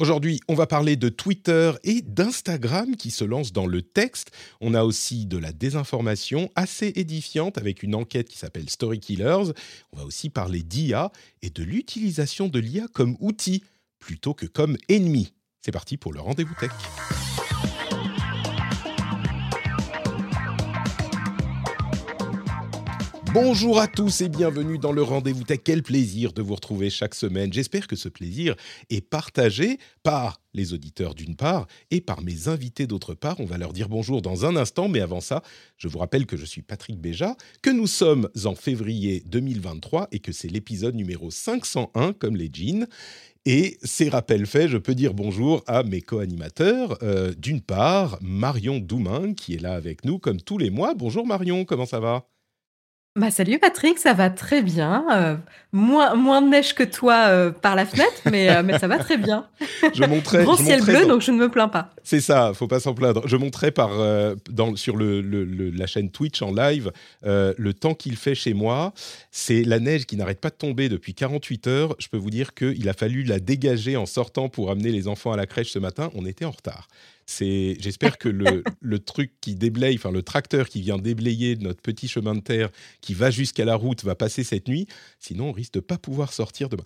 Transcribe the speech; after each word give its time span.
Aujourd'hui, 0.00 0.40
on 0.46 0.54
va 0.54 0.68
parler 0.68 0.94
de 0.94 1.08
Twitter 1.08 1.72
et 1.82 2.02
d'Instagram 2.02 2.94
qui 2.94 3.10
se 3.10 3.24
lancent 3.24 3.52
dans 3.52 3.66
le 3.66 3.82
texte. 3.82 4.30
On 4.60 4.74
a 4.74 4.84
aussi 4.84 5.26
de 5.26 5.36
la 5.36 5.52
désinformation 5.52 6.50
assez 6.54 6.92
édifiante 6.94 7.58
avec 7.58 7.82
une 7.82 7.96
enquête 7.96 8.28
qui 8.28 8.38
s'appelle 8.38 8.70
Story 8.70 9.00
Killers. 9.00 9.52
On 9.92 9.96
va 9.96 10.04
aussi 10.04 10.30
parler 10.30 10.62
d'IA 10.62 11.10
et 11.42 11.50
de 11.50 11.64
l'utilisation 11.64 12.46
de 12.46 12.60
l'IA 12.60 12.86
comme 12.92 13.16
outil 13.18 13.64
plutôt 13.98 14.34
que 14.34 14.46
comme 14.46 14.76
ennemi. 14.88 15.32
C'est 15.62 15.72
parti 15.72 15.96
pour 15.96 16.12
le 16.12 16.20
rendez-vous 16.20 16.54
tech. 16.60 16.70
Bonjour 23.34 23.78
à 23.78 23.86
tous 23.86 24.22
et 24.22 24.30
bienvenue 24.30 24.78
dans 24.78 24.90
le 24.90 25.02
Rendez-vous 25.02 25.44
Tech. 25.44 25.60
Quel 25.62 25.82
plaisir 25.82 26.32
de 26.32 26.40
vous 26.40 26.54
retrouver 26.54 26.88
chaque 26.88 27.14
semaine. 27.14 27.52
J'espère 27.52 27.86
que 27.86 27.94
ce 27.94 28.08
plaisir 28.08 28.56
est 28.88 29.02
partagé 29.02 29.78
par 30.02 30.40
les 30.54 30.72
auditeurs 30.72 31.14
d'une 31.14 31.36
part 31.36 31.66
et 31.90 32.00
par 32.00 32.22
mes 32.22 32.48
invités 32.48 32.86
d'autre 32.86 33.12
part. 33.12 33.38
On 33.38 33.44
va 33.44 33.58
leur 33.58 33.74
dire 33.74 33.90
bonjour 33.90 34.22
dans 34.22 34.46
un 34.46 34.56
instant, 34.56 34.88
mais 34.88 35.00
avant 35.00 35.20
ça, 35.20 35.42
je 35.76 35.88
vous 35.88 35.98
rappelle 35.98 36.24
que 36.24 36.38
je 36.38 36.46
suis 36.46 36.62
Patrick 36.62 36.98
Béja, 36.98 37.36
que 37.60 37.68
nous 37.68 37.86
sommes 37.86 38.30
en 38.46 38.54
février 38.54 39.22
2023 39.26 40.08
et 40.10 40.20
que 40.20 40.32
c'est 40.32 40.48
l'épisode 40.48 40.94
numéro 40.94 41.30
501 41.30 42.14
comme 42.14 42.34
les 42.34 42.48
jeans. 42.50 42.86
Et 43.44 43.76
ces 43.82 44.08
rappels 44.08 44.46
faits, 44.46 44.70
je 44.70 44.78
peux 44.78 44.94
dire 44.94 45.12
bonjour 45.12 45.62
à 45.66 45.82
mes 45.82 46.00
co-animateurs. 46.00 46.96
Euh, 47.02 47.34
d'une 47.36 47.60
part, 47.60 48.18
Marion 48.22 48.78
Doumain, 48.78 49.34
qui 49.34 49.54
est 49.54 49.60
là 49.60 49.74
avec 49.74 50.06
nous 50.06 50.18
comme 50.18 50.40
tous 50.40 50.56
les 50.56 50.70
mois. 50.70 50.94
Bonjour 50.94 51.26
Marion, 51.26 51.66
comment 51.66 51.86
ça 51.86 52.00
va? 52.00 52.26
Bah, 53.18 53.30
salut 53.30 53.58
Patrick, 53.58 53.98
ça 53.98 54.14
va 54.14 54.30
très 54.30 54.62
bien. 54.62 55.04
Euh, 55.12 55.36
moins, 55.72 56.14
moins 56.14 56.40
de 56.40 56.48
neige 56.48 56.74
que 56.74 56.84
toi 56.84 57.26
euh, 57.28 57.50
par 57.50 57.74
la 57.74 57.84
fenêtre, 57.84 58.22
mais, 58.30 58.48
euh, 58.48 58.62
mais 58.64 58.78
ça 58.78 58.86
va 58.86 58.98
très 58.98 59.16
bien. 59.16 59.46
Je 59.92 60.04
montrais. 60.04 60.44
Grand 60.44 60.56
ciel 60.56 60.82
bleu, 60.82 61.04
donc 61.06 61.20
je 61.20 61.32
ne 61.32 61.36
me 61.36 61.48
plains 61.48 61.68
pas. 61.68 61.90
C'est 62.04 62.20
ça, 62.20 62.52
faut 62.54 62.68
pas 62.68 62.80
s'en 62.80 62.94
plaindre. 62.94 63.26
Je 63.26 63.36
montrais 63.36 63.70
par, 63.70 63.90
dans, 64.50 64.76
sur 64.76 64.96
le, 64.96 65.20
la 65.20 65.86
chaîne 65.86 66.10
Twitch 66.10 66.40
en 66.42 66.52
live 66.52 66.92
le 67.24 67.72
temps 67.72 67.94
qu'il 67.94 68.16
fait 68.16 68.34
chez 68.34 68.54
moi. 68.54 68.92
C'est 69.30 69.64
la 69.64 69.80
neige 69.80 70.06
qui 70.06 70.16
n'arrête 70.16 70.40
pas 70.40 70.50
de 70.50 70.54
tomber 70.54 70.88
depuis 70.88 71.14
48 71.14 71.66
heures. 71.66 71.96
Je 71.98 72.08
peux 72.08 72.16
vous 72.16 72.30
dire 72.30 72.54
qu'il 72.54 72.88
a 72.88 72.92
fallu 72.92 73.24
la 73.24 73.40
dégager 73.40 73.96
en 73.96 74.06
sortant 74.06 74.48
pour 74.48 74.70
amener 74.70 74.90
les 74.90 75.08
enfants 75.08 75.32
à 75.32 75.36
la 75.36 75.46
crèche 75.46 75.70
ce 75.70 75.78
matin. 75.78 76.10
On 76.14 76.24
était 76.24 76.44
en 76.44 76.52
retard. 76.52 76.88
C'est, 77.30 77.76
j'espère 77.78 78.16
que 78.16 78.30
le, 78.30 78.64
le, 78.80 78.98
truc 78.98 79.34
qui 79.42 79.54
déblaye, 79.54 79.96
enfin 79.96 80.10
le 80.10 80.22
tracteur 80.22 80.66
qui 80.66 80.80
vient 80.80 80.96
déblayer 80.96 81.56
notre 81.56 81.82
petit 81.82 82.08
chemin 82.08 82.34
de 82.34 82.40
terre 82.40 82.70
qui 83.02 83.12
va 83.12 83.30
jusqu'à 83.30 83.66
la 83.66 83.74
route 83.74 84.02
va 84.02 84.14
passer 84.14 84.44
cette 84.44 84.66
nuit. 84.66 84.86
Sinon, 85.18 85.50
on 85.50 85.52
risque 85.52 85.74
de 85.74 85.80
pas 85.80 85.98
pouvoir 85.98 86.32
sortir 86.32 86.70
demain. 86.70 86.84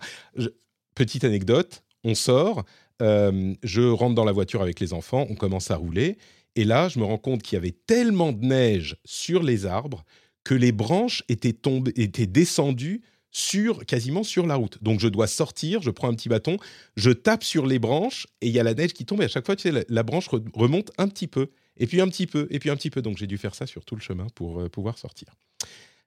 petite 0.95 1.23
anecdote, 1.23 1.83
on 2.03 2.13
sort, 2.13 2.65
euh, 3.01 3.53
je 3.63 3.83
rentre 3.83 4.15
dans 4.15 4.25
la 4.25 4.33
voiture 4.33 4.61
avec 4.61 4.81
les 4.81 4.91
enfants, 4.91 5.25
on 5.29 5.35
commence 5.35 5.71
à 5.71 5.77
rouler, 5.77 6.17
et 6.57 6.65
là, 6.65 6.89
je 6.89 6.99
me 6.99 7.05
rends 7.05 7.17
compte 7.17 7.41
qu'il 7.41 7.55
y 7.55 7.57
avait 7.57 7.75
tellement 7.87 8.33
de 8.33 8.45
neige 8.45 8.97
sur 9.05 9.43
les 9.43 9.65
arbres 9.65 10.03
que 10.43 10.53
les 10.53 10.73
branches 10.73 11.23
étaient 11.29 11.53
tombées, 11.53 11.93
étaient 11.95 12.27
descendues 12.27 13.01
sur 13.33 13.85
quasiment 13.85 14.23
sur 14.23 14.45
la 14.45 14.55
route. 14.55 14.81
Donc 14.81 15.01
je 15.01 15.09
dois 15.09 15.27
sortir, 15.27 15.81
je 15.81 15.89
prends 15.89 16.07
un 16.07 16.13
petit 16.13 16.29
bâton, 16.29 16.57
je 16.95 17.11
tape 17.11 17.43
sur 17.43 17.65
les 17.65 17.79
branches 17.79 18.27
et 18.41 18.47
il 18.47 18.53
y 18.53 18.59
a 18.59 18.63
la 18.63 18.73
neige 18.73 18.93
qui 18.93 19.05
tombe 19.05 19.21
et 19.21 19.25
à 19.25 19.27
chaque 19.27 19.45
fois 19.45 19.57
tu 19.57 19.69
sais, 19.69 19.85
la, 19.89 20.03
branche 20.03 20.29
remonte 20.53 20.91
un 20.97 21.07
petit 21.09 21.27
peu 21.27 21.49
et 21.75 21.87
puis 21.87 21.99
un 21.99 22.07
petit 22.07 22.27
peu 22.27 22.47
et 22.51 22.59
puis 22.59 22.69
un 22.69 22.75
petit 22.75 22.91
peu. 22.91 23.01
Donc 23.01 23.17
j'ai 23.17 23.27
dû 23.27 23.37
faire 23.37 23.55
ça 23.55 23.65
sur 23.65 23.83
tout 23.83 23.95
le 23.95 24.01
chemin 24.01 24.27
pour 24.35 24.61
euh, 24.61 24.69
pouvoir 24.69 24.97
sortir. 24.97 25.35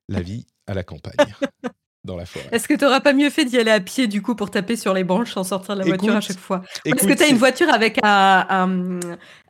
La 0.08 0.22
vie 0.22 0.46
à 0.66 0.74
la 0.74 0.84
campagne. 0.84 1.34
dans 2.06 2.16
la 2.16 2.24
forêt. 2.24 2.46
Est-ce 2.52 2.68
que 2.68 2.74
tu 2.74 2.84
n'auras 2.84 3.00
pas 3.00 3.12
mieux 3.12 3.28
fait 3.28 3.44
d'y 3.44 3.58
aller 3.58 3.72
à 3.72 3.80
pied 3.80 4.06
du 4.06 4.22
coup 4.22 4.34
pour 4.34 4.50
taper 4.50 4.76
sur 4.76 4.94
les 4.94 5.02
branches 5.02 5.34
sans 5.34 5.42
sortir 5.42 5.74
de 5.74 5.80
la 5.80 5.86
voiture 5.86 6.14
à 6.14 6.20
chaque 6.20 6.38
fois? 6.38 6.62
Est-ce 6.84 7.06
que 7.06 7.12
tu 7.12 7.22
as 7.24 7.26
une 7.26 7.36
voiture 7.36 7.68
avec 7.68 7.98
un, 8.02 9.00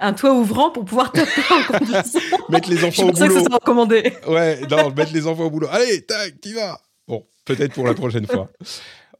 un, 0.01 0.13
toit 0.15 0.33
ouvrant 0.33 0.71
pour 0.71 0.87
pouvoir 0.87 1.13
taper 1.13 1.43
en 1.51 1.63
conduisant? 1.65 2.19
Mettre 2.49 2.71
les 2.71 2.83
enfants 2.83 3.09
au 3.09 3.13
boulot. 3.13 3.29
que 3.29 3.35
ça 3.35 3.45
sera 3.45 3.57
recommandé. 3.57 4.13
Ouais, 4.27 4.63
non, 4.71 4.91
mettre 4.91 5.13
les 5.13 5.27
enfants 5.27 5.45
au 5.45 5.51
boulot. 5.51 5.69
Allez, 5.71 6.01
tac, 6.03 6.41
tu 6.41 6.55
vas. 6.55 6.81
Peut-être 7.47 7.73
pour 7.73 7.87
la 7.87 7.95
prochaine 7.95 8.27
fois. 8.27 8.51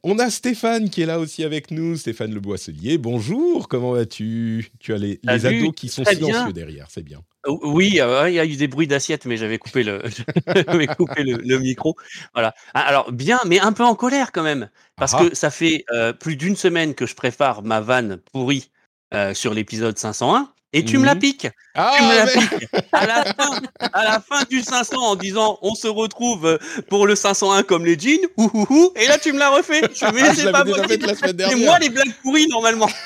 On 0.03 0.19
a 0.19 0.29
Stéphane 0.29 0.89
qui 0.89 1.01
est 1.01 1.05
là 1.05 1.19
aussi 1.19 1.43
avec 1.43 1.71
nous, 1.71 1.95
Stéphane 1.95 2.33
Le 2.33 2.39
Boisselier. 2.39 2.97
Bonjour, 2.97 3.67
comment 3.67 3.93
vas-tu? 3.93 4.69
Tu 4.79 4.93
as 4.93 4.97
les, 4.97 5.19
les 5.23 5.45
ados 5.45 5.73
qui 5.75 5.89
sont 5.89 6.05
silencieux 6.05 6.53
derrière, 6.53 6.87
c'est 6.89 7.03
bien. 7.03 7.21
Oui, 7.47 7.87
il 7.93 7.95
y 7.95 8.39
a 8.39 8.45
eu 8.45 8.55
des 8.57 8.67
bruits 8.67 8.87
d'assiette, 8.87 9.25
mais 9.25 9.37
j'avais 9.37 9.57
coupé 9.57 9.83
le, 9.83 10.03
coupé 10.97 11.23
le, 11.23 11.59
micro. 11.59 11.95
Voilà. 12.33 12.53
Ah, 12.73 12.81
alors 12.81 13.11
bien, 13.11 13.39
mais 13.45 13.59
un 13.59 13.71
peu 13.71 13.83
en 13.83 13.95
colère 13.95 14.31
quand 14.31 14.43
même, 14.43 14.69
parce 14.97 15.13
ah. 15.13 15.25
que 15.25 15.35
ça 15.35 15.49
fait 15.49 15.85
euh, 15.91 16.13
plus 16.13 16.35
d'une 16.35 16.55
semaine 16.55 16.93
que 16.93 17.05
je 17.05 17.15
prépare 17.15 17.63
ma 17.63 17.79
vanne 17.79 18.17
pourrie 18.33 18.69
euh, 19.13 19.33
sur 19.33 19.53
l'épisode 19.53 19.97
501. 19.97 20.51
Et 20.73 20.83
tu 20.83 20.97
me 20.97 21.05
la 21.05 21.15
mmh. 21.15 21.19
piques. 21.19 21.47
Ah, 21.75 21.95
tu 21.97 22.03
me 22.03 22.15
la 22.15 22.27
piques. 22.27 22.67
À 22.91 23.07
la, 23.07 23.33
fin, 23.33 23.61
à 23.93 24.03
la 24.03 24.19
fin 24.19 24.43
du 24.49 24.61
500 24.61 24.97
en 24.97 25.15
disant 25.15 25.57
on 25.61 25.75
se 25.75 25.87
retrouve 25.87 26.45
euh, 26.45 26.57
pour 26.89 27.07
le 27.07 27.15
501 27.15 27.63
comme 27.63 27.85
les 27.85 27.97
jeans. 27.97 28.19
et 28.95 29.07
là 29.07 29.17
tu 29.17 29.31
me 29.31 29.39
la 29.39 29.49
refais. 29.49 29.81
Je 29.93 30.05
me 30.05 30.21
ah, 30.21 30.33
c'est 30.35 30.51
pas 30.51 30.65
C'est 31.15 31.55
moi 31.55 31.79
les 31.79 31.89
blagues 31.89 32.13
pourries 32.21 32.47
normalement. 32.47 32.89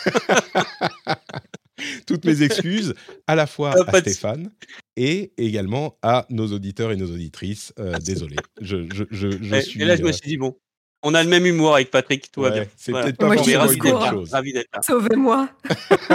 Toutes 2.08 2.26
mes 2.26 2.44
excuses 2.44 2.94
à 3.28 3.36
la 3.36 3.48
fois 3.48 3.74
à 3.74 4.00
Stéphane 4.00 4.52
et 4.96 5.32
également 5.38 5.98
à 6.02 6.26
nos 6.30 6.48
auditeurs 6.48 6.92
et 6.92 6.96
nos 6.96 7.12
auditrices. 7.12 7.74
Euh, 7.80 7.98
désolé. 8.00 8.36
Je, 8.60 8.88
je, 8.94 9.04
je, 9.12 9.32
je 9.42 9.56
et, 9.56 9.62
suis, 9.62 9.82
et 9.82 9.86
là 9.86 9.96
je 9.96 10.04
me 10.04 10.10
euh, 10.10 10.14
suis 10.14 10.30
dit 10.30 10.38
bon. 10.38 10.56
On 11.04 11.16
a 11.16 11.24
le 11.24 11.30
même 11.30 11.46
humour 11.46 11.76
avec 11.76 11.90
Patrick, 11.90 12.32
tout 12.32 12.42
va 12.42 12.52
bien. 12.52 12.66
C'est 12.78 12.92
peut-être 12.92 13.18
pas 13.18 13.36
forcément. 13.36 14.24
Ravi 14.32 14.54
d'être 14.54 14.70
là. 14.74 14.82
Sauvez-moi. 14.82 15.50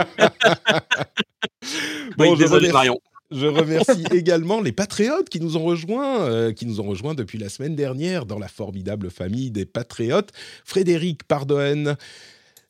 bon, 2.17 2.33
oui, 2.33 2.39
désolé 2.39 2.71
Marion. 2.71 3.01
Je 3.31 3.47
remercie 3.47 4.05
également 4.13 4.61
les 4.61 4.73
patriotes 4.73 5.29
qui 5.29 5.41
nous 5.41 5.57
ont 5.57 5.65
rejoints, 5.65 6.23
euh, 6.23 6.53
qui 6.53 6.67
nous 6.67 6.81
ont 6.81 6.85
rejoints 6.85 7.15
depuis 7.15 7.39
la 7.39 7.49
semaine 7.49 7.75
dernière 7.75 8.27
dans 8.27 8.39
la 8.39 8.49
formidable 8.49 9.11
famille 9.11 9.51
des 9.51 9.67
patriotes. 9.67 10.31
Frédéric 10.65 11.25
Pardoen, 11.25 11.97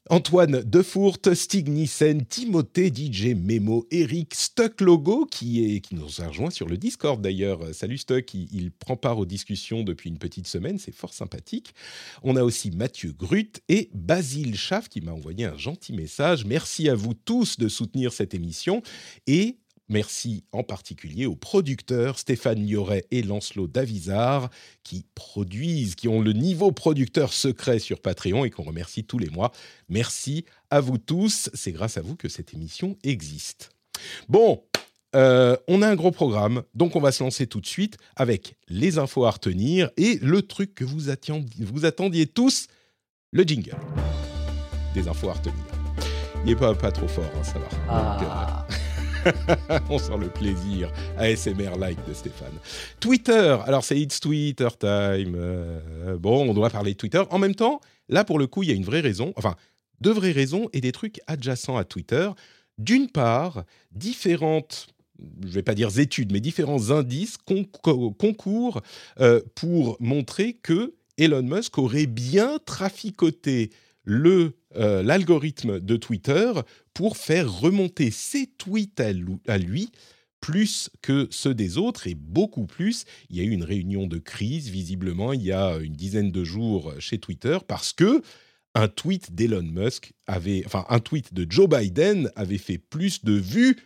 Antoine 0.08 0.62
Defourt, 0.62 1.18
Stig 1.34 1.68
Nissen, 1.68 2.24
Timothée, 2.24 2.92
DJ 2.94 3.34
Memo, 3.34 3.88
Eric, 3.90 4.36
Stuck 4.36 4.80
Logo, 4.80 5.26
qui, 5.26 5.64
est, 5.64 5.80
qui 5.80 5.96
nous 5.96 6.20
a 6.20 6.28
rejoint 6.28 6.50
sur 6.50 6.68
le 6.68 6.76
Discord 6.76 7.20
d'ailleurs. 7.20 7.60
Salut 7.74 7.98
Stuck, 7.98 8.32
il, 8.34 8.70
prend 8.70 8.96
part 8.96 9.18
aux 9.18 9.26
discussions 9.26 9.82
depuis 9.82 10.08
une 10.08 10.18
petite 10.18 10.46
semaine, 10.46 10.78
c'est 10.78 10.94
fort 10.94 11.12
sympathique. 11.12 11.74
On 12.22 12.36
a 12.36 12.44
aussi 12.44 12.70
Mathieu 12.70 13.12
Grut 13.12 13.60
et 13.68 13.90
Basile 13.94 14.56
Schaff 14.56 14.88
qui 14.88 15.00
m'a 15.00 15.12
envoyé 15.12 15.44
un 15.44 15.56
gentil 15.56 15.92
message. 15.92 16.44
Merci 16.44 16.88
à 16.88 16.94
vous 16.94 17.14
tous 17.14 17.58
de 17.58 17.66
soutenir 17.66 18.12
cette 18.12 18.32
émission 18.32 18.82
et 19.26 19.58
Merci 19.88 20.44
en 20.52 20.64
particulier 20.64 21.26
aux 21.26 21.36
producteurs 21.36 22.18
Stéphane 22.18 22.64
Lioret 22.64 23.04
et 23.10 23.22
Lancelot 23.22 23.68
Davizard 23.68 24.50
qui 24.82 25.04
produisent, 25.14 25.94
qui 25.94 26.08
ont 26.08 26.20
le 26.20 26.32
niveau 26.32 26.72
producteur 26.72 27.32
secret 27.32 27.78
sur 27.78 28.00
Patreon 28.00 28.44
et 28.44 28.50
qu'on 28.50 28.64
remercie 28.64 29.04
tous 29.04 29.18
les 29.18 29.30
mois. 29.30 29.52
Merci 29.88 30.44
à 30.70 30.80
vous 30.80 30.98
tous. 30.98 31.50
C'est 31.54 31.72
grâce 31.72 31.96
à 31.96 32.00
vous 32.00 32.16
que 32.16 32.28
cette 32.28 32.52
émission 32.52 32.96
existe. 33.04 33.70
Bon, 34.28 34.62
euh, 35.14 35.56
on 35.68 35.82
a 35.82 35.88
un 35.88 35.94
gros 35.94 36.10
programme, 36.10 36.62
donc 36.74 36.96
on 36.96 37.00
va 37.00 37.12
se 37.12 37.22
lancer 37.22 37.46
tout 37.46 37.60
de 37.60 37.66
suite 37.66 37.96
avec 38.16 38.56
les 38.68 38.98
infos 38.98 39.24
à 39.24 39.30
retenir 39.30 39.90
et 39.96 40.18
le 40.20 40.42
truc 40.42 40.74
que 40.74 40.84
vous 40.84 41.10
attendiez, 41.10 41.64
vous 41.64 41.84
attendiez 41.84 42.26
tous, 42.26 42.66
le 43.30 43.44
jingle 43.44 43.76
des 44.94 45.08
infos 45.08 45.30
à 45.30 45.34
retenir. 45.34 45.64
Il 46.44 46.50
n'est 46.50 46.56
pas, 46.56 46.74
pas 46.74 46.90
trop 46.90 47.08
fort, 47.08 47.30
hein, 47.36 47.44
ça 47.44 47.58
va. 47.58 47.68
Ah. 47.88 48.66
On 49.90 49.98
sent 49.98 50.16
le 50.18 50.28
plaisir 50.28 50.90
ASMR-like 51.18 51.98
de 52.06 52.14
Stéphane. 52.14 52.52
Twitter, 53.00 53.56
alors 53.64 53.84
c'est 53.84 53.98
It's 53.98 54.20
Twitter 54.20 54.68
Time. 54.78 55.34
Euh, 55.36 56.16
bon, 56.18 56.48
on 56.48 56.54
doit 56.54 56.70
parler 56.70 56.92
de 56.92 56.96
Twitter. 56.96 57.22
En 57.30 57.38
même 57.38 57.54
temps, 57.54 57.80
là 58.08 58.24
pour 58.24 58.38
le 58.38 58.46
coup, 58.46 58.62
il 58.62 58.68
y 58.68 58.72
a 58.72 58.74
une 58.74 58.84
vraie 58.84 59.00
raison, 59.00 59.32
enfin, 59.36 59.56
deux 60.00 60.12
vraies 60.12 60.32
raisons 60.32 60.68
et 60.72 60.80
des 60.80 60.92
trucs 60.92 61.20
adjacents 61.26 61.76
à 61.76 61.84
Twitter. 61.84 62.30
D'une 62.78 63.08
part, 63.08 63.64
différentes 63.92 64.88
je 65.42 65.48
ne 65.48 65.52
vais 65.52 65.62
pas 65.62 65.74
dire 65.74 65.98
études, 65.98 66.30
mais 66.30 66.40
différents 66.40 66.90
indices 66.90 67.38
concourent 67.38 68.82
euh, 69.20 69.40
pour 69.54 69.96
montrer 69.98 70.54
que 70.62 70.94
Elon 71.16 71.42
Musk 71.42 71.78
aurait 71.78 72.06
bien 72.06 72.58
traficoté 72.66 73.70
l'algorithme 74.76 75.80
de 75.80 75.96
Twitter 75.96 76.52
pour 76.94 77.16
faire 77.16 77.52
remonter 77.52 78.10
ses 78.10 78.46
tweets 78.46 79.00
à 79.00 79.58
lui 79.58 79.90
plus 80.40 80.90
que 81.02 81.26
ceux 81.30 81.54
des 81.54 81.76
autres 81.78 82.06
et 82.06 82.14
beaucoup 82.14 82.66
plus. 82.66 83.04
Il 83.30 83.36
y 83.36 83.40
a 83.40 83.42
eu 83.42 83.50
une 83.50 83.64
réunion 83.64 84.06
de 84.06 84.18
crise, 84.18 84.68
visiblement, 84.68 85.32
il 85.32 85.42
y 85.42 85.52
a 85.52 85.76
une 85.78 85.94
dizaine 85.94 86.30
de 86.30 86.44
jours 86.44 86.94
chez 86.98 87.18
Twitter, 87.18 87.58
parce 87.66 87.92
que 87.92 88.22
un 88.76 88.88
tweet 88.88 89.34
d'Elon 89.34 89.62
Musk 89.62 90.12
avait, 90.26 90.62
enfin, 90.66 90.84
un 90.90 91.00
tweet 91.00 91.32
de 91.32 91.50
Joe 91.50 91.68
Biden 91.68 92.30
avait 92.36 92.58
fait 92.58 92.78
plus 92.78 93.24
de 93.24 93.32
vues 93.32 93.76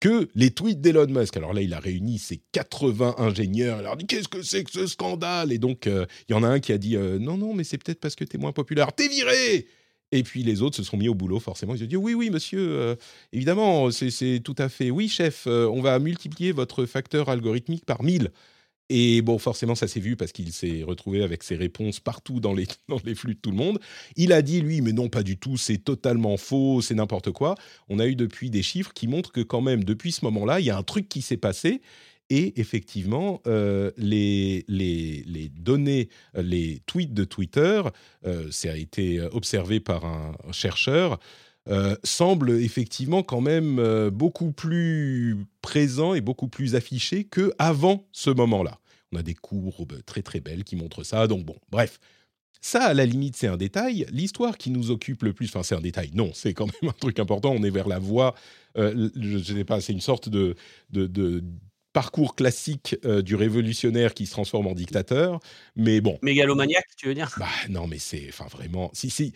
que 0.00 0.28
les 0.34 0.50
tweets 0.50 0.80
d'Elon 0.80 1.08
Musk. 1.08 1.36
Alors 1.36 1.54
là, 1.54 1.62
il 1.62 1.72
a 1.72 1.80
réuni 1.80 2.18
ses 2.18 2.42
80 2.52 3.16
ingénieurs. 3.18 3.78
Il 3.80 3.84
leur 3.84 3.94
a 3.94 3.96
dit 3.96 4.06
Qu'est-ce 4.06 4.28
que 4.28 4.42
c'est 4.42 4.64
que 4.64 4.70
ce 4.70 4.86
scandale? 4.86 5.50
Et 5.50 5.58
donc, 5.58 5.86
euh, 5.86 6.06
il 6.28 6.32
y 6.32 6.34
en 6.36 6.42
a 6.42 6.48
un 6.48 6.60
qui 6.60 6.72
a 6.72 6.78
dit 6.78 6.96
euh, 6.96 7.18
Non, 7.18 7.38
non, 7.38 7.54
mais 7.54 7.64
c'est 7.64 7.78
peut-être 7.78 8.00
parce 8.00 8.14
que 8.14 8.24
tu 8.24 8.36
es 8.36 8.38
moins 8.38 8.52
populaire. 8.52 8.92
T'es 8.92 9.08
viré 9.08 9.66
et 10.12 10.22
puis 10.22 10.42
les 10.42 10.62
autres 10.62 10.76
se 10.76 10.82
sont 10.82 10.96
mis 10.96 11.08
au 11.08 11.14
boulot, 11.14 11.40
forcément. 11.40 11.74
Ils 11.74 11.84
ont 11.84 11.86
dit 11.86 11.96
Oui, 11.96 12.14
oui, 12.14 12.30
monsieur, 12.30 12.60
euh, 12.60 12.96
évidemment, 13.32 13.90
c'est 13.90 14.40
tout 14.42 14.56
à 14.58 14.68
fait. 14.68 14.90
Oui, 14.90 15.08
chef, 15.08 15.46
on 15.46 15.80
va 15.80 15.98
multiplier 15.98 16.52
votre 16.52 16.86
facteur 16.86 17.28
algorithmique 17.28 17.84
par 17.84 18.02
1000. 18.02 18.30
Et 18.90 19.20
bon, 19.20 19.38
forcément, 19.38 19.74
ça 19.74 19.86
s'est 19.86 20.00
vu 20.00 20.16
parce 20.16 20.32
qu'il 20.32 20.50
s'est 20.52 20.82
retrouvé 20.82 21.22
avec 21.22 21.42
ses 21.42 21.56
réponses 21.56 22.00
partout 22.00 22.40
dans 22.40 22.54
les, 22.54 22.66
dans 22.88 23.00
les 23.04 23.14
flux 23.14 23.34
de 23.34 23.40
tout 23.40 23.50
le 23.50 23.56
monde. 23.56 23.78
Il 24.16 24.32
a 24.32 24.42
dit, 24.42 24.60
lui, 24.60 24.80
mais 24.80 24.92
non, 24.92 25.08
pas 25.08 25.22
du 25.22 25.36
tout, 25.38 25.56
c'est 25.56 25.78
totalement 25.78 26.36
faux, 26.36 26.80
c'est 26.80 26.94
n'importe 26.94 27.30
quoi. 27.32 27.54
On 27.88 27.98
a 27.98 28.06
eu 28.06 28.16
depuis 28.16 28.50
des 28.50 28.62
chiffres 28.62 28.92
qui 28.94 29.06
montrent 29.06 29.32
que 29.32 29.42
quand 29.42 29.60
même, 29.60 29.84
depuis 29.84 30.12
ce 30.12 30.24
moment-là, 30.24 30.60
il 30.60 30.66
y 30.66 30.70
a 30.70 30.76
un 30.76 30.82
truc 30.82 31.08
qui 31.08 31.22
s'est 31.22 31.36
passé. 31.36 31.82
Et 32.30 32.60
effectivement, 32.60 33.40
euh, 33.46 33.90
les, 33.96 34.64
données, 35.56 36.08
les 36.34 36.82
tweets 36.86 37.14
de 37.14 37.24
Twitter, 37.24 37.82
euh, 38.26 38.48
ça 38.50 38.72
a 38.72 38.76
été 38.76 39.20
observé 39.32 39.80
par 39.80 40.04
un 40.04 40.34
chercheur, 40.52 41.18
euh, 41.70 41.96
semble 42.02 42.50
effectivement 42.52 43.22
quand 43.22 43.42
même 43.42 43.78
euh, 43.78 44.10
beaucoup 44.10 44.52
plus 44.52 45.36
présent 45.60 46.14
et 46.14 46.22
beaucoup 46.22 46.48
plus 46.48 46.74
affiché 46.74 47.24
que 47.24 47.52
avant 47.58 48.06
ce 48.12 48.30
moment-là. 48.30 48.78
On 49.12 49.18
a 49.18 49.22
des 49.22 49.34
courbes 49.34 50.02
très 50.06 50.22
très 50.22 50.40
belles 50.40 50.64
qui 50.64 50.76
montrent 50.76 51.04
ça. 51.04 51.26
Donc 51.26 51.44
bon, 51.44 51.56
bref. 51.70 52.00
Ça, 52.60 52.84
à 52.84 52.94
la 52.94 53.04
limite, 53.06 53.36
c'est 53.36 53.46
un 53.46 53.58
détail. 53.58 54.06
L'histoire 54.10 54.56
qui 54.56 54.70
nous 54.70 54.90
occupe 54.90 55.22
le 55.22 55.32
plus, 55.32 55.46
enfin, 55.46 55.62
c'est 55.62 55.76
un 55.76 55.80
détail. 55.80 56.10
Non, 56.14 56.30
c'est 56.34 56.54
quand 56.54 56.66
même 56.66 56.90
un 56.90 56.98
truc 56.98 57.20
important. 57.20 57.52
On 57.52 57.62
est 57.62 57.70
vers 57.70 57.86
la 57.86 57.98
voie, 57.98 58.34
euh, 58.78 59.10
je 59.14 59.36
ne 59.36 59.58
sais 59.58 59.64
pas, 59.64 59.80
c'est 59.80 59.92
une 59.92 60.00
sorte 60.00 60.28
de 60.28 60.56
parcours 61.98 62.36
classique 62.36 62.94
euh, 63.04 63.22
du 63.22 63.34
révolutionnaire 63.34 64.14
qui 64.14 64.26
se 64.26 64.30
transforme 64.30 64.68
en 64.68 64.74
dictateur. 64.74 65.40
Mais 65.74 66.00
bon. 66.00 66.16
Mégalomaniaque, 66.22 66.86
tu 66.96 67.08
veux 67.08 67.14
dire? 67.14 67.34
Bah, 67.40 67.46
Non, 67.68 67.88
mais 67.88 67.98
c'est 67.98 68.26
enfin 68.28 68.46
vraiment. 68.48 68.88
Si, 68.92 69.10
si, 69.10 69.32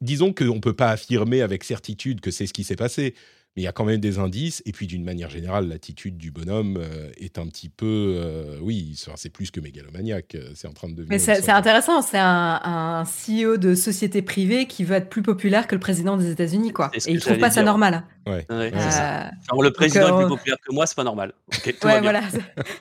disons 0.00 0.32
qu'on 0.32 0.54
ne 0.54 0.60
peut 0.60 0.72
pas 0.72 0.90
affirmer 0.90 1.42
avec 1.42 1.64
certitude 1.64 2.20
que 2.20 2.30
c'est 2.30 2.46
ce 2.46 2.52
qui 2.52 2.62
s'est 2.62 2.76
passé. 2.76 3.16
Mais 3.56 3.62
il 3.62 3.64
y 3.64 3.68
a 3.68 3.72
quand 3.72 3.86
même 3.86 4.00
des 4.00 4.18
indices. 4.18 4.62
Et 4.66 4.72
puis, 4.72 4.86
d'une 4.86 5.02
manière 5.02 5.30
générale, 5.30 5.68
l'attitude 5.68 6.18
du 6.18 6.30
bonhomme 6.30 6.76
euh, 6.76 7.08
est 7.16 7.38
un 7.38 7.46
petit 7.46 7.70
peu. 7.70 8.14
Euh, 8.18 8.58
oui, 8.60 9.02
c'est 9.14 9.30
plus 9.30 9.50
que 9.50 9.60
mégalomaniaque. 9.60 10.34
Euh, 10.34 10.50
c'est 10.54 10.68
en 10.68 10.74
train 10.74 10.88
de 10.88 10.92
devenir. 10.92 11.08
Mais 11.08 11.18
c'est 11.18 11.48
intéressant. 11.48 12.02
C'est 12.02 12.18
un, 12.18 12.60
un, 12.62 13.04
CEO 13.04 13.56
de 13.56 13.74
société 13.74 14.20
privée 14.20 14.66
qui 14.66 14.84
veut 14.84 14.96
être 14.96 15.08
plus 15.08 15.22
populaire 15.22 15.66
que 15.66 15.74
le 15.74 15.80
président 15.80 16.18
des 16.18 16.30
États-Unis, 16.30 16.74
quoi. 16.74 16.90
Et 16.94 16.98
il 17.10 17.20
trouve 17.20 17.38
pas 17.38 17.50
ça 17.50 17.62
normal. 17.62 18.04
Ouais. 18.26 18.44
le 18.50 19.70
président 19.70 20.20
est 20.20 20.24
plus 20.24 20.36
populaire 20.36 20.58
que 20.66 20.74
moi, 20.74 20.86
c'est 20.86 20.96
pas 20.96 21.04
normal. 21.04 21.32
ouais, 21.64 22.00
voilà. 22.00 22.22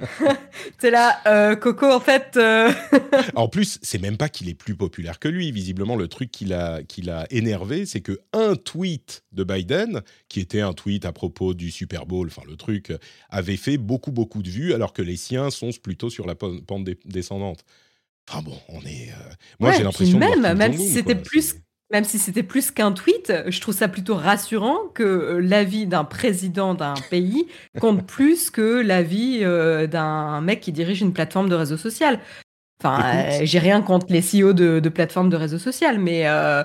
c'est 0.79 0.91
là, 0.91 1.55
Coco, 1.55 1.89
en 1.89 2.01
fait. 2.01 2.37
en 3.35 3.47
plus, 3.47 3.79
c'est 3.81 4.01
même 4.01 4.17
pas 4.17 4.27
qu'il 4.27 4.49
est 4.49 4.55
plus 4.55 4.75
populaire 4.75 5.19
que 5.19 5.29
lui. 5.29 5.53
Visiblement, 5.53 5.95
le 5.95 6.09
truc 6.09 6.31
qui 6.31 6.43
l'a 6.43 6.81
a 7.07 7.25
énervé, 7.29 7.85
c'est 7.85 8.01
que 8.01 8.19
un 8.33 8.55
tweet 8.55 9.23
de 9.31 9.43
Biden, 9.43 10.01
qui 10.27 10.39
était 10.39 10.64
un 10.65 10.73
tweet 10.73 11.05
à 11.05 11.13
propos 11.13 11.53
du 11.53 11.71
Super 11.71 12.05
Bowl, 12.05 12.27
enfin 12.27 12.41
le 12.47 12.57
truc, 12.57 12.93
avait 13.29 13.57
fait 13.57 13.77
beaucoup, 13.77 14.11
beaucoup 14.11 14.43
de 14.43 14.49
vues, 14.49 14.73
alors 14.73 14.93
que 14.93 15.01
les 15.01 15.15
siens 15.15 15.49
sont 15.49 15.69
plutôt 15.81 16.09
sur 16.09 16.25
la 16.25 16.35
pente 16.35 16.85
descendante. 17.05 17.63
Enfin 18.29 18.41
bon, 18.41 18.57
on 18.69 18.81
est. 18.81 19.11
Euh, 19.11 19.33
moi, 19.59 19.71
j'ai 19.71 19.83
l'impression. 19.83 20.17
Même, 20.17 20.57
même 20.57 20.73
si 20.73 20.89
c'était 20.89 21.15
plus. 21.15 21.55
Même 21.91 22.03
si 22.03 22.17
c'était 22.17 22.41
plus 22.41 22.71
qu'un 22.71 22.91
tweet, 22.91 23.31
je 23.47 23.61
trouve 23.61 23.75
ça 23.75 23.87
plutôt 23.87 24.15
rassurant 24.15 24.87
que 24.95 25.03
euh, 25.03 25.39
l'avis 25.39 25.85
d'un 25.85 26.03
président 26.03 26.73
d'un 26.73 26.95
pays 27.11 27.45
compte 27.79 28.03
plus 28.07 28.49
que 28.49 28.81
l'avis 28.81 29.43
euh, 29.43 29.85
d'un 29.85 30.41
mec 30.41 30.61
qui 30.61 30.71
dirige 30.71 31.01
une 31.01 31.13
plateforme 31.13 31.47
de 31.47 31.53
réseau 31.53 31.77
social. 31.77 32.19
Enfin, 32.83 33.43
j'ai 33.43 33.59
rien 33.59 33.81
contre 33.81 34.07
les 34.09 34.21
CEO 34.21 34.53
de, 34.53 34.79
de 34.79 34.89
plateformes 34.89 35.29
de 35.29 35.37
réseau 35.37 35.59
social, 35.59 35.99
mais 35.99 36.27
euh, 36.27 36.63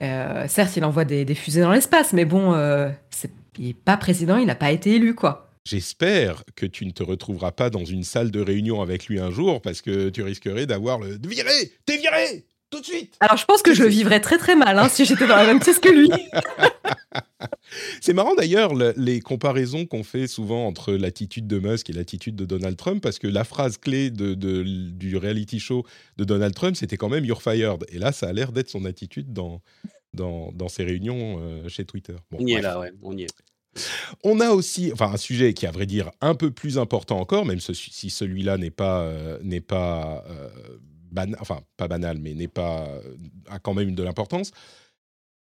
certes, 0.00 0.76
il 0.76 0.84
envoie 0.84 1.04
des, 1.04 1.34
fusées 1.34 1.60
dans 1.60 1.72
l'espace, 1.72 2.12
mais 2.12 2.24
bon, 2.24 2.54
euh, 2.54 2.90
il 3.58 3.68
n'est 3.68 3.74
pas 3.74 3.96
président, 3.96 4.36
il 4.36 4.46
n'a 4.46 4.54
pas 4.54 4.70
été 4.70 4.94
élu, 4.94 5.14
quoi. 5.14 5.50
J'espère 5.64 6.44
que 6.54 6.64
tu 6.64 6.86
ne 6.86 6.92
te 6.92 7.02
retrouveras 7.02 7.50
pas 7.50 7.70
dans 7.70 7.84
une 7.84 8.04
salle 8.04 8.30
de 8.30 8.40
réunion 8.40 8.82
avec 8.82 9.06
lui 9.06 9.18
un 9.18 9.30
jour, 9.30 9.60
parce 9.60 9.82
que 9.82 10.10
tu 10.10 10.22
risquerais 10.22 10.66
d'avoir 10.66 10.98
le 11.00 11.18
viré, 11.26 11.72
t'es 11.84 11.96
viré, 11.96 12.46
tout 12.70 12.80
de 12.80 12.84
suite. 12.84 13.14
Alors, 13.20 13.36
je 13.36 13.44
pense 13.44 13.62
que 13.62 13.74
je 13.74 13.82
le 13.82 13.88
vivrais 13.88 14.20
très 14.20 14.38
très 14.38 14.56
mal 14.56 14.78
hein, 14.78 14.88
si 14.88 15.04
j'étais 15.04 15.26
dans 15.26 15.36
la 15.36 15.46
même 15.46 15.60
pièce 15.60 15.78
que 15.78 15.88
lui. 15.88 16.10
C'est 18.00 18.12
marrant 18.12 18.34
d'ailleurs 18.34 18.74
les 18.74 19.20
comparaisons 19.20 19.86
qu'on 19.86 20.04
fait 20.04 20.26
souvent 20.26 20.66
entre 20.66 20.92
l'attitude 20.92 21.46
de 21.46 21.58
Musk 21.58 21.90
et 21.90 21.92
l'attitude 21.92 22.36
de 22.36 22.44
Donald 22.44 22.76
Trump, 22.76 23.02
parce 23.02 23.18
que 23.18 23.26
la 23.26 23.44
phrase 23.44 23.78
clé 23.78 24.10
de, 24.10 24.34
du 24.34 25.16
reality 25.16 25.58
show 25.60 25.84
de 26.16 26.24
Donald 26.24 26.54
Trump, 26.54 26.76
c'était 26.76 26.96
quand 26.96 27.08
même 27.08 27.24
You're 27.24 27.42
fired. 27.42 27.84
Et 27.90 27.98
là, 27.98 28.12
ça 28.12 28.28
a 28.28 28.32
l'air 28.32 28.52
d'être 28.52 28.70
son 28.70 28.84
attitude 28.84 29.32
dans, 29.32 29.60
dans, 30.14 30.50
dans 30.52 30.68
ses 30.68 30.84
réunions 30.84 31.38
euh, 31.40 31.68
chez 31.68 31.84
Twitter. 31.84 32.16
on 32.32 32.46
y 32.46 32.54
est 32.54 32.62
là, 32.62 32.80
ouais, 32.80 32.92
on 33.02 33.16
y 33.16 33.24
est. 33.24 33.34
On 34.24 34.40
a 34.40 34.50
aussi, 34.50 34.90
enfin, 34.92 35.12
un 35.12 35.16
sujet 35.16 35.52
qui, 35.54 35.66
à 35.66 35.70
vrai 35.70 35.86
dire, 35.86 36.10
un 36.20 36.34
peu 36.34 36.50
plus 36.50 36.78
important 36.78 37.18
encore, 37.18 37.44
même 37.44 37.60
si 37.60 38.10
celui-là 38.10 38.56
n'est 38.56 38.70
pas, 38.70 39.02
euh, 39.02 39.38
n'est 39.42 39.60
pas, 39.60 40.24
euh, 40.28 40.48
enfin, 41.40 41.60
pas 41.76 41.88
banal, 41.88 42.18
mais 42.18 42.34
n'est 42.34 42.48
pas, 42.48 42.88
a 43.48 43.58
quand 43.58 43.74
même 43.74 43.94
de 43.94 44.02
l'importance 44.02 44.52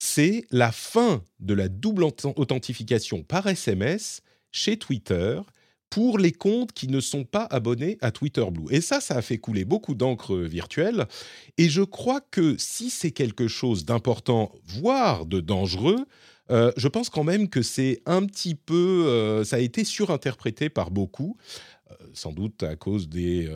c'est 0.04 0.44
la 0.50 0.70
fin 0.70 1.22
de 1.40 1.54
la 1.54 1.68
double 1.68 2.04
authentification 2.04 3.22
par 3.22 3.46
SMS 3.46 4.20
chez 4.52 4.76
Twitter 4.76 5.40
pour 5.88 6.18
les 6.18 6.32
comptes 6.32 6.72
qui 6.72 6.88
ne 6.88 7.00
sont 7.00 7.24
pas 7.24 7.44
abonnés 7.44 7.96
à 8.00 8.10
Twitter 8.10 8.44
Blue. 8.50 8.66
Et 8.70 8.80
ça, 8.80 9.00
ça 9.00 9.16
a 9.16 9.22
fait 9.22 9.38
couler 9.38 9.64
beaucoup 9.64 9.94
d'encre 9.94 10.36
virtuelle. 10.36 11.06
Et 11.56 11.68
je 11.68 11.82
crois 11.82 12.20
que 12.20 12.56
si 12.58 12.90
c'est 12.90 13.12
quelque 13.12 13.48
chose 13.48 13.84
d'important, 13.84 14.52
voire 14.66 15.24
de 15.24 15.40
dangereux, 15.40 16.04
euh, 16.50 16.72
je 16.76 16.88
pense 16.88 17.08
quand 17.08 17.24
même 17.24 17.48
que 17.48 17.62
c'est 17.62 18.02
un 18.04 18.26
petit 18.26 18.56
peu, 18.56 19.06
euh, 19.06 19.44
ça 19.44 19.56
a 19.56 19.60
été 19.60 19.84
surinterprété 19.84 20.68
par 20.68 20.90
beaucoup, 20.90 21.36
euh, 21.90 21.94
sans 22.12 22.32
doute 22.32 22.62
à 22.62 22.76
cause 22.76 23.08
des, 23.08 23.48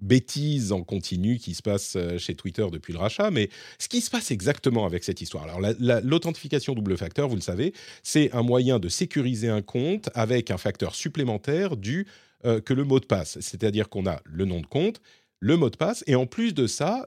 bêtises 0.00 0.72
en 0.72 0.82
continu 0.82 1.38
qui 1.38 1.54
se 1.54 1.62
passe 1.62 1.94
euh, 1.96 2.18
chez 2.18 2.34
Twitter 2.34 2.66
depuis 2.70 2.92
le 2.92 2.98
rachat, 2.98 3.30
mais 3.30 3.48
ce 3.78 3.88
qui 3.88 4.00
se 4.00 4.10
passe 4.10 4.30
exactement 4.30 4.86
avec 4.86 5.04
cette 5.04 5.20
histoire. 5.20 5.44
Alors, 5.44 5.60
l'authentification 6.02 6.74
double 6.74 6.96
facteur, 6.96 7.28
vous 7.28 7.36
le 7.36 7.40
savez, 7.40 7.72
c'est 8.02 8.32
un 8.32 8.42
moyen 8.42 8.78
de 8.78 8.88
sécuriser 8.88 9.48
un 9.48 9.62
compte 9.62 10.10
avec 10.14 10.50
un 10.50 10.58
facteur 10.58 10.94
supplémentaire 10.94 11.76
du 11.76 12.06
euh, 12.44 12.60
que 12.60 12.74
le 12.74 12.84
mot 12.84 13.00
de 13.00 13.06
passe. 13.06 13.38
C'est-à-dire 13.40 13.88
qu'on 13.88 14.06
a 14.06 14.20
le 14.24 14.44
nom 14.44 14.60
de 14.60 14.66
compte, 14.66 15.00
le 15.40 15.56
mot 15.56 15.70
de 15.70 15.76
passe, 15.76 16.02
et 16.06 16.14
en 16.14 16.26
plus 16.26 16.54
de 16.54 16.66
ça, 16.66 17.04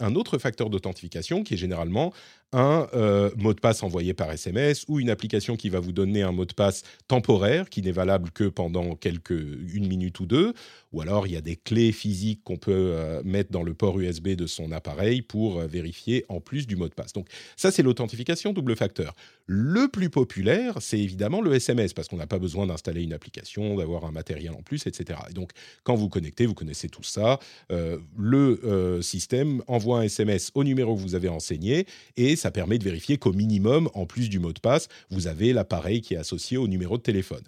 un 0.00 0.14
autre 0.14 0.38
facteur 0.38 0.70
d'authentification 0.70 1.42
qui 1.42 1.54
est 1.54 1.58
généralement 1.58 2.12
un 2.52 2.88
euh, 2.94 3.30
mot 3.36 3.54
de 3.54 3.60
passe 3.60 3.82
envoyé 3.82 4.14
par 4.14 4.30
SMS 4.30 4.84
ou 4.88 5.00
une 5.00 5.10
application 5.10 5.56
qui 5.56 5.68
va 5.68 5.80
vous 5.80 5.92
donner 5.92 6.22
un 6.22 6.32
mot 6.32 6.44
de 6.44 6.52
passe 6.52 6.82
temporaire 7.08 7.68
qui 7.68 7.82
n'est 7.82 7.90
valable 7.90 8.30
que 8.30 8.44
pendant 8.44 8.94
quelques 8.94 9.30
une 9.30 9.88
minute 9.88 10.20
ou 10.20 10.26
deux, 10.26 10.54
ou 10.92 11.00
alors 11.00 11.26
il 11.26 11.32
y 11.32 11.36
a 11.36 11.40
des 11.40 11.56
clés 11.56 11.92
physiques 11.92 12.42
qu'on 12.44 12.56
peut 12.56 12.72
euh, 12.72 13.20
mettre 13.24 13.50
dans 13.50 13.62
le 13.62 13.74
port 13.74 13.98
USB 13.98 14.28
de 14.28 14.46
son 14.46 14.70
appareil 14.70 15.22
pour 15.22 15.58
euh, 15.58 15.66
vérifier 15.66 16.24
en 16.28 16.40
plus 16.40 16.66
du 16.66 16.76
mot 16.76 16.88
de 16.88 16.94
passe. 16.94 17.12
Donc 17.12 17.28
ça 17.56 17.70
c'est 17.70 17.82
l'authentification 17.82 18.52
double 18.52 18.76
facteur. 18.76 19.14
Le 19.46 19.88
plus 19.88 20.10
populaire 20.10 20.76
c'est 20.80 21.00
évidemment 21.00 21.40
le 21.40 21.52
SMS 21.54 21.94
parce 21.94 22.06
qu'on 22.06 22.16
n'a 22.16 22.28
pas 22.28 22.38
besoin 22.38 22.66
d'installer 22.66 23.02
une 23.02 23.12
application, 23.12 23.76
d'avoir 23.76 24.04
un 24.04 24.12
matériel 24.12 24.52
en 24.52 24.62
plus, 24.62 24.86
etc. 24.86 25.18
Et 25.30 25.32
donc 25.32 25.50
quand 25.82 25.96
vous 25.96 26.08
connectez, 26.08 26.46
vous 26.46 26.54
connaissez 26.54 26.88
tout 26.88 27.02
ça, 27.02 27.38
le 27.68 29.00
système 29.02 29.62
envoie 29.66 30.00
un 30.00 30.02
SMS 30.02 30.50
au 30.54 30.64
numéro 30.64 30.94
que 30.94 31.00
vous 31.00 31.14
avez 31.14 31.28
renseigné 31.28 31.86
et 32.16 32.35
ça 32.36 32.50
permet 32.50 32.78
de 32.78 32.84
vérifier 32.84 33.18
qu'au 33.18 33.32
minimum, 33.32 33.88
en 33.94 34.06
plus 34.06 34.28
du 34.28 34.38
mot 34.38 34.52
de 34.52 34.60
passe, 34.60 34.88
vous 35.10 35.26
avez 35.26 35.52
l'appareil 35.52 36.00
qui 36.00 36.14
est 36.14 36.18
associé 36.18 36.56
au 36.56 36.68
numéro 36.68 36.96
de 36.96 37.02
téléphone. 37.02 37.42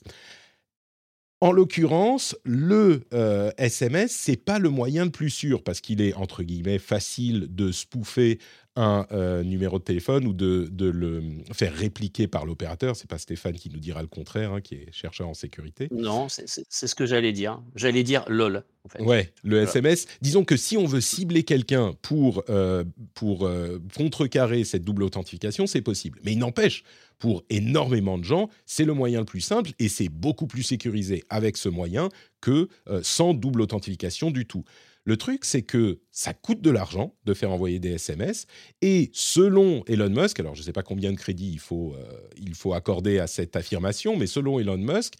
En 1.40 1.52
l'occurrence, 1.52 2.36
le 2.44 3.04
euh, 3.14 3.52
SMS, 3.58 4.10
c'est 4.10 4.36
pas 4.36 4.58
le 4.58 4.70
moyen 4.70 5.04
le 5.04 5.12
plus 5.12 5.30
sûr 5.30 5.62
parce 5.62 5.80
qu'il 5.80 6.00
est 6.00 6.14
entre 6.14 6.42
guillemets 6.42 6.80
facile 6.80 7.46
de 7.54 7.70
spoofer 7.70 8.40
un 8.78 9.06
euh, 9.10 9.42
numéro 9.42 9.80
de 9.80 9.84
téléphone 9.84 10.24
ou 10.26 10.32
de, 10.32 10.70
le 10.78 11.22
faire 11.52 11.74
répliquer 11.74 12.28
par 12.28 12.46
l'opérateur. 12.46 12.94
C'est 12.94 13.10
pas 13.10 13.18
Stéphane 13.18 13.54
qui 13.54 13.70
nous 13.70 13.80
dira 13.80 14.02
le 14.02 14.06
contraire, 14.06 14.52
hein, 14.52 14.60
qui 14.60 14.76
est 14.76 14.92
chercheur 14.92 15.28
en 15.28 15.34
sécurité. 15.34 15.88
Non, 15.90 16.28
c'est 16.28 16.46
ce 16.46 16.94
que 16.94 17.04
j'allais 17.04 17.32
dire. 17.32 17.60
J'allais 17.74 18.04
dire 18.04 18.24
lol. 18.28 18.64
En 18.84 18.88
fait. 18.88 19.02
Ouais, 19.02 19.32
le 19.42 19.62
SMS. 19.62 20.06
Disons 20.22 20.44
que 20.44 20.56
si 20.56 20.76
on 20.76 20.86
veut 20.86 21.00
cibler 21.00 21.42
quelqu'un 21.42 21.94
pour, 22.00 22.44
euh, 22.48 22.84
pour 23.14 23.46
euh, 23.46 23.82
contrecarrer 23.96 24.62
cette 24.62 24.84
double 24.84 25.02
authentification, 25.02 25.66
c'est 25.66 25.82
possible. 25.82 26.20
Mais 26.22 26.32
il 26.32 26.38
n'empêche, 26.38 26.84
pour 27.18 27.42
énormément 27.50 28.16
de 28.16 28.24
gens, 28.24 28.48
c'est 28.64 28.84
le 28.84 28.94
moyen 28.94 29.18
le 29.18 29.26
plus 29.26 29.40
simple 29.40 29.72
et 29.80 29.88
c'est 29.88 30.08
beaucoup 30.08 30.46
plus 30.46 30.62
sécurisé 30.62 31.24
avec 31.28 31.56
ce 31.56 31.68
moyen 31.68 32.08
que 32.40 32.68
sans 33.02 33.34
double 33.34 33.62
authentification 33.62 34.30
du 34.30 34.46
tout. 34.46 34.64
Le 35.04 35.16
truc, 35.16 35.44
c'est 35.44 35.62
que 35.62 36.00
ça 36.10 36.34
coûte 36.34 36.60
de 36.60 36.70
l'argent 36.70 37.14
de 37.24 37.34
faire 37.34 37.50
envoyer 37.50 37.78
des 37.78 37.92
SMS. 37.92 38.46
Et 38.82 39.10
selon 39.12 39.84
Elon 39.86 40.10
Musk, 40.10 40.38
alors 40.40 40.54
je 40.54 40.60
ne 40.60 40.64
sais 40.64 40.72
pas 40.72 40.82
combien 40.82 41.12
de 41.12 41.16
crédits 41.16 41.50
il 41.50 41.60
faut, 41.60 41.94
euh, 41.94 42.04
il 42.36 42.54
faut 42.54 42.74
accorder 42.74 43.18
à 43.18 43.26
cette 43.26 43.56
affirmation, 43.56 44.16
mais 44.16 44.26
selon 44.26 44.58
Elon 44.58 44.76
Musk, 44.76 45.14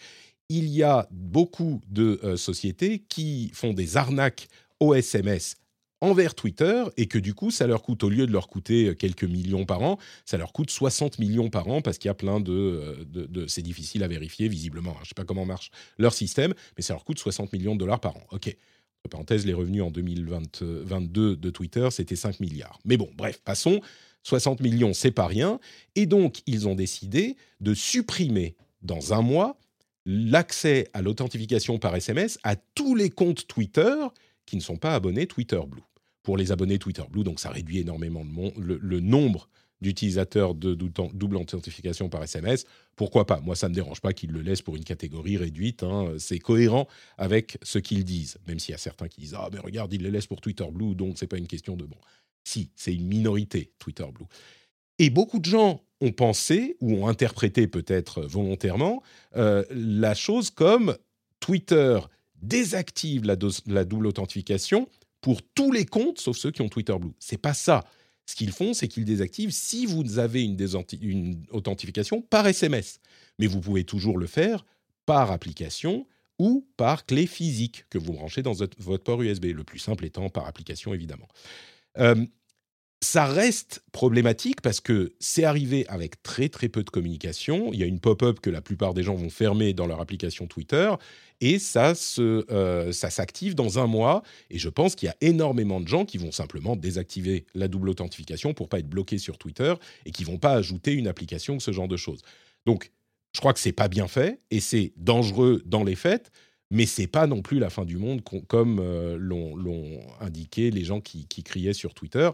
il 0.51 0.67
y 0.69 0.83
a 0.83 1.09
beaucoup 1.11 1.81
de 1.89 2.21
euh, 2.23 2.37
sociétés 2.37 3.05
qui 3.09 3.51
font 3.55 3.73
des 3.73 3.97
arnaques 3.97 4.49
aux 4.81 4.95
SMS 4.95 5.57
envers 6.01 6.35
Twitter 6.35 6.85
et 6.97 7.07
que 7.07 7.19
du 7.19 7.35
coup, 7.35 7.51
ça 7.51 7.67
leur 7.67 7.83
coûte, 7.83 8.05
au 8.05 8.09
lieu 8.09 8.27
de 8.27 8.33
leur 8.33 8.49
coûter 8.49 8.95
quelques 8.97 9.25
millions 9.25 9.65
par 9.65 9.83
an, 9.83 9.99
ça 10.25 10.37
leur 10.37 10.53
coûte 10.53 10.71
60 10.71 11.19
millions 11.19 11.51
par 11.51 11.69
an 11.69 11.81
parce 11.83 11.99
qu'il 11.99 12.09
y 12.09 12.11
a 12.11 12.15
plein 12.15 12.41
de... 12.41 12.53
Euh, 12.53 13.05
de, 13.07 13.47
c'est 13.47 13.63
difficile 13.63 14.03
à 14.03 14.09
vérifier 14.09 14.49
visiblement. 14.49 14.93
Hein. 14.93 14.99
Je 14.99 15.05
ne 15.05 15.09
sais 15.09 15.15
pas 15.15 15.25
comment 15.25 15.45
marche 15.45 15.71
leur 15.99 16.13
système, 16.13 16.55
mais 16.77 16.83
ça 16.83 16.95
leur 16.95 17.05
coûte 17.05 17.19
60 17.19 17.53
millions 17.53 17.75
de 17.75 17.81
dollars 17.81 18.01
par 18.01 18.17
an. 18.17 18.23
OK 18.31 18.55
parenthèse, 19.09 19.47
les 19.47 19.55
revenus 19.55 19.83
en 19.83 19.91
2022 19.91 21.37
de 21.37 21.51
Twitter, 21.51 21.89
c'était 21.91 22.17
5 22.17 22.41
milliards. 22.41 22.79
Mais 22.85 22.97
bon, 22.97 23.11
bref, 23.17 23.41
passons. 23.45 23.81
60 24.25 24.61
millions, 24.61 24.93
c'est 24.93 25.11
pas 25.11 25.27
rien. 25.27 25.59
Et 25.95 26.07
donc, 26.07 26.43
ils 26.47 26.69
ont 26.69 26.75
décidé 26.75 27.37
de 27.61 27.73
supprimer 27.73 28.57
dans 28.83 29.15
un 29.15 29.23
mois 29.23 29.59
l'accès 30.05 30.89
à 30.93 31.03
l'authentification 31.03 31.79
par 31.79 31.95
SMS 31.95 32.39
à 32.43 32.57
tous 32.57 32.95
les 32.95 33.11
comptes 33.11 33.47
Twitter 33.47 33.95
qui 34.45 34.57
ne 34.57 34.61
sont 34.61 34.77
pas 34.77 34.95
abonnés 34.95 35.27
Twitter 35.27 35.61
Blue. 35.67 35.83
Pour 36.23 36.37
les 36.37 36.53
abonnés 36.53 36.79
Twitter 36.79 37.05
Blue, 37.11 37.25
donc 37.25 37.41
ça 37.41 37.51
réduit 37.51 37.79
énormément 37.79 38.25
le 38.59 39.01
nombre 39.01 39.49
d'utilisateurs 39.81 40.55
de 40.55 40.75
double 40.75 41.37
authentification 41.37 42.09
par 42.09 42.23
SMS, 42.23 42.65
pourquoi 42.97 43.27
pas? 43.27 43.41
Moi, 43.41 43.55
ça 43.55 43.69
ne 43.69 43.71
me 43.71 43.75
dérange 43.75 44.01
pas 44.01 44.13
qu'ils 44.13 44.33
le 44.33 44.41
laissent 44.41 44.63
pour 44.63 44.77
une 44.77 44.85
catégorie 44.85 45.37
réduite. 45.37 45.83
Hein. 45.85 46.15
C'est 46.19 46.41
cohérent 46.41 46.89
avec 47.17 47.59
ce 47.63 47.79
qu'ils 47.79 48.05
disent, 48.05 48.39
même 48.47 48.59
s'il 48.59 48.73
y 48.73 48.75
a 48.75 48.79
certains 48.79 49.09
qui 49.09 49.21
disent 49.21 49.37
Ah, 49.39 49.49
mais 49.53 49.61
regarde, 49.61 49.93
ils 49.93 50.03
le 50.03 50.11
laissent 50.11 50.27
pour 50.27 50.41
Twitter 50.41 50.67
Blue, 50.71 50.95
donc 50.95 51.19
c'est 51.19 51.29
pas 51.29 51.39
une 51.39 51.47
question 51.47 51.77
de 51.77 51.85
bon. 51.85 51.99
Si, 52.45 52.71
c'est 52.75 52.95
une 52.95 53.07
minorité, 53.07 53.73
Twitter 53.79 54.07
Blue. 54.13 54.27
Et 54.99 55.11
beaucoup 55.11 55.39
de 55.39 55.45
gens 55.45 55.83
ont 56.01 56.13
pensé, 56.13 56.77
ou 56.81 56.95
ont 56.95 57.09
interprété 57.09 57.69
peut-être 57.69 58.23
volontairement, 58.23 59.03
euh, 59.37 59.65
la 59.71 60.15
chose 60.15 60.51
comme 60.51 60.97
Twitter 61.41 61.99
désactive 62.43 63.25
la, 63.25 63.37
la 63.67 63.85
double 63.85 64.07
authentification 64.07 64.89
pour 65.21 65.43
tous 65.43 65.73
les 65.73 65.85
comptes, 65.85 66.21
sauf 66.21 66.37
ceux 66.37 66.51
qui 66.51 66.63
ont 66.63 66.69
Twitter 66.69 66.97
Blue. 66.99 67.13
C'est 67.19 67.41
pas 67.41 67.55
ça. 67.55 67.85
Ce 68.29 68.35
qu'ils 68.35 68.53
font, 68.53 68.75
c'est 68.75 68.89
qu'ils 68.89 69.07
désactivent 69.07 69.53
si 69.53 69.87
vous 69.87 70.19
avez 70.19 70.45
une, 70.45 71.47
authentification 71.51 72.21
par 72.21 72.47
SMS. 72.47 73.01
Mais 73.39 73.47
vous 73.47 73.59
pouvez 73.59 73.85
toujours 73.85 74.19
le 74.19 74.27
faire 74.27 74.67
par 75.07 75.33
application 75.33 76.07
ou 76.39 76.69
par 76.77 77.07
clé 77.07 77.27
physique 77.27 77.87
que 77.89 77.97
vous 77.97 78.13
branchez 78.13 78.43
dans 78.43 78.53
votre 78.53 79.03
port 79.03 79.23
USB. 79.23 79.47
Le 79.47 79.65
plus 79.65 79.79
simple 79.79 80.05
étant 80.05 80.29
par 80.29 80.47
application, 80.47 80.93
évidemment. 80.93 81.27
Euh, 81.97 82.27
ça 83.01 83.25
reste 83.25 83.83
problématique 83.93 84.61
parce 84.61 84.81
que 84.81 85.15
c'est 85.21 85.45
arrivé 85.45 85.87
avec 85.89 86.23
très 86.23 86.51
très 86.51 86.69
peu 86.69 86.83
de 86.83 86.91
communication. 86.91 87.73
Il 87.73 87.79
y 87.79 87.83
a 87.83 87.87
une 87.87 87.99
pop-up 87.99 88.41
que 88.41 88.51
la 88.51 88.61
plupart 88.61 88.93
des 88.93 89.05
gens 89.05 89.15
vont 89.15 89.31
fermer 89.31 89.73
dans 89.73 89.87
leur 89.87 90.03
application 90.03 90.47
Twitter 90.47 90.93
et 91.41 91.59
ça 91.59 91.93
euh, 92.19 92.93
ça 92.93 93.11
s'active 93.11 93.55
dans 93.55 93.79
un 93.79 93.87
mois. 93.87 94.23
Et 94.51 94.59
je 94.59 94.69
pense 94.69 94.95
qu'il 94.95 95.07
y 95.07 95.11
a 95.11 95.17
énormément 95.21 95.81
de 95.81 95.89
gens 95.89 96.05
qui 96.05 96.19
vont 96.19 96.33
simplement 96.33 96.77
désactiver 96.77 97.47
la 97.55 97.69
double 97.69 97.91
authentification 97.91 98.55
pour 98.55 98.69
pas 98.69 98.81
être 98.81 98.89
bloqués 98.89 99.19
sur 99.19 99.39
Twitter 99.39 99.75
et 100.05 100.11
qui 100.11 100.25
vont 100.25 100.39
pas 100.39 100.53
ajouter 100.53 100.93
une 100.93 101.07
application 101.07 101.57
ou 101.57 101.61
ce 101.61 101.73
genre 101.73 101.89
de 101.89 101.97
choses. 101.97 102.23
Donc, 102.67 102.91
je 103.35 103.41
crois 103.41 103.53
que 103.53 103.61
c'est 103.61 103.73
pas 103.73 103.89
bien 103.89 104.09
fait 104.09 104.41
et 104.51 104.61
c'est 104.61 104.93
dangereux 104.97 105.63
dans 105.67 105.85
les 105.85 105.97
faits. 105.97 106.31
Mais 106.71 106.85
c'est 106.85 107.07
pas 107.07 107.27
non 107.27 107.41
plus 107.41 107.59
la 107.59 107.71
fin 107.71 107.87
du 107.87 107.97
monde 107.97 108.21
comme 108.47 108.79
euh, 108.79 109.17
l'ont 109.19 110.01
indiqué 110.21 110.71
les 110.71 110.85
gens 110.85 111.01
qui, 111.01 111.27
criaient 111.27 111.73
sur 111.73 111.95
Twitter 111.95 112.31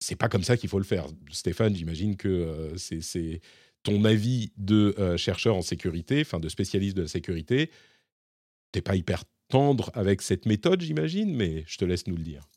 c'est 0.00 0.14
pas 0.14 0.28
comme 0.28 0.44
ça 0.44 0.56
qu'il 0.56 0.68
faut 0.68 0.78
le 0.78 0.84
faire. 0.84 1.08
Stéphane, 1.32 1.74
j'imagine 1.74 2.16
que 2.16 2.28
euh, 2.28 2.76
c'est 2.76 3.40
ton 3.82 4.04
avis 4.04 4.52
de 4.56 4.94
chercheur 5.16 5.56
en 5.56 5.62
sécurité, 5.62 6.20
enfin 6.20 6.38
de 6.38 6.48
spécialiste 6.48 6.96
de 6.96 7.02
la 7.02 7.08
sécurité. 7.08 7.70
T'es 8.72 8.82
pas 8.82 8.96
hyper 8.96 9.24
tendre 9.48 9.90
avec 9.94 10.22
cette 10.22 10.46
méthode, 10.46 10.80
j'imagine, 10.80 11.34
mais 11.34 11.64
je 11.66 11.78
te 11.78 11.84
laisse 11.84 12.06
nous 12.06 12.16
le 12.16 12.22
dire. 12.22 12.48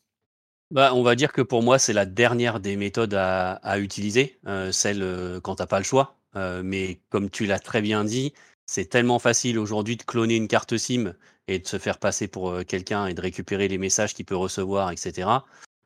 Bah, 0.70 0.92
on 0.94 1.02
va 1.02 1.14
dire 1.14 1.32
que 1.32 1.42
pour 1.42 1.62
moi, 1.62 1.78
c'est 1.78 1.92
la 1.92 2.06
dernière 2.06 2.60
des 2.60 2.76
méthodes 2.76 3.14
à, 3.14 3.78
utiliser, 3.78 4.38
euh, 4.46 4.72
celle 4.72 5.40
quand 5.42 5.56
t'as 5.56 5.66
pas 5.66 5.78
le 5.78 5.84
choix. 5.84 6.16
mais 6.34 7.00
comme 7.10 7.28
tu 7.30 7.46
l'as 7.46 7.60
très 7.60 7.82
bien 7.82 8.04
dit, 8.04 8.32
c'est 8.66 8.86
tellement 8.86 9.18
facile 9.18 9.58
aujourd'hui 9.58 9.96
de 9.96 10.02
cloner 10.02 10.36
une 10.36 10.48
carte 10.48 10.76
SIM 10.76 11.14
et 11.48 11.58
de 11.58 11.66
se 11.66 11.78
faire 11.78 11.98
passer 11.98 12.28
pour 12.28 12.64
quelqu'un 12.66 13.06
et 13.06 13.14
de 13.14 13.20
récupérer 13.20 13.68
les 13.68 13.78
messages 13.78 14.14
qu'il 14.14 14.24
peut 14.24 14.36
recevoir, 14.36 14.90
etc. 14.90 15.40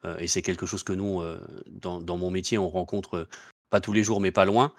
Euh, 0.07 0.17
et 0.19 0.27
c'est 0.27 0.43
quelque 0.43 0.67
chose 0.67 0.83
que 0.83 0.93
nous, 0.93 1.21
euh, 1.21 1.41
dans, 1.69 2.17
mon 2.17 2.31
métier, 2.31 2.59
on 2.59 2.69
rencontre 2.69 3.15
euh, 3.15 3.29
pas 3.71 3.81
tous 3.81 3.93
les 3.93 4.05
jours, 4.05 4.21
mais 4.21 4.31
pas 4.31 4.45
loin. 4.45 4.73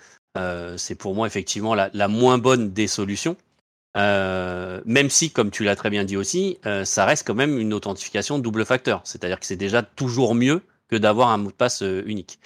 c'est 0.77 0.95
pour 0.95 1.15
moi 1.15 1.25
effectivement 1.27 1.73
la, 1.73 2.07
moins 2.07 2.37
bonne 2.37 2.71
des 2.71 2.87
solutions. 2.87 3.35
Même 3.97 5.09
si, 5.09 5.31
comme 5.31 5.51
tu 5.51 5.63
l'as 5.63 5.75
très 5.75 5.89
bien 5.89 6.03
dit 6.03 6.17
aussi, 6.17 6.59
ça 6.83 7.05
reste 7.05 7.25
quand 7.25 7.35
même 7.35 7.57
une 7.57 7.73
authentification 7.73 8.39
double 8.39 8.65
facteur. 8.65 9.01
C'est-à-dire 9.03 9.39
que 9.39 9.45
c'est 9.45 9.55
déjà 9.55 9.83
toujours 9.83 10.35
mieux 10.35 10.61
que 10.87 10.95
d'avoir 10.95 11.29
un 11.29 11.37
mot 11.37 11.49
de 11.49 11.55
passe 11.55 11.83
unique. 12.05 12.39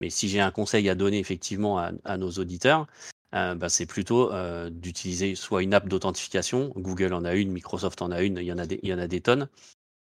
Mais 0.00 0.10
si 0.10 0.28
j'ai 0.28 0.40
un 0.40 0.50
conseil 0.50 0.88
à 0.88 0.94
donner 0.94 1.18
effectivement 1.18 1.78
à, 1.78 2.16
nos 2.16 2.30
auditeurs, 2.30 2.86
bah, 3.32 3.68
c'est 3.68 3.86
plutôt 3.86 4.30
d'utiliser 4.70 5.34
soit 5.34 5.62
une 5.62 5.74
app 5.74 5.88
d'authentification, 5.88 6.72
Google 6.76 7.14
en 7.14 7.24
a 7.24 7.34
une, 7.34 7.52
Microsoft 7.52 8.02
en 8.02 8.10
a 8.10 8.22
une, 8.22 8.36
il 8.36 8.44
y 8.44 8.52
en 8.52 8.58
a 8.58 8.64
il 8.64 8.88
y 8.88 8.92
en 8.94 8.98
a 8.98 9.06
des 9.06 9.20
tonnes, 9.20 9.48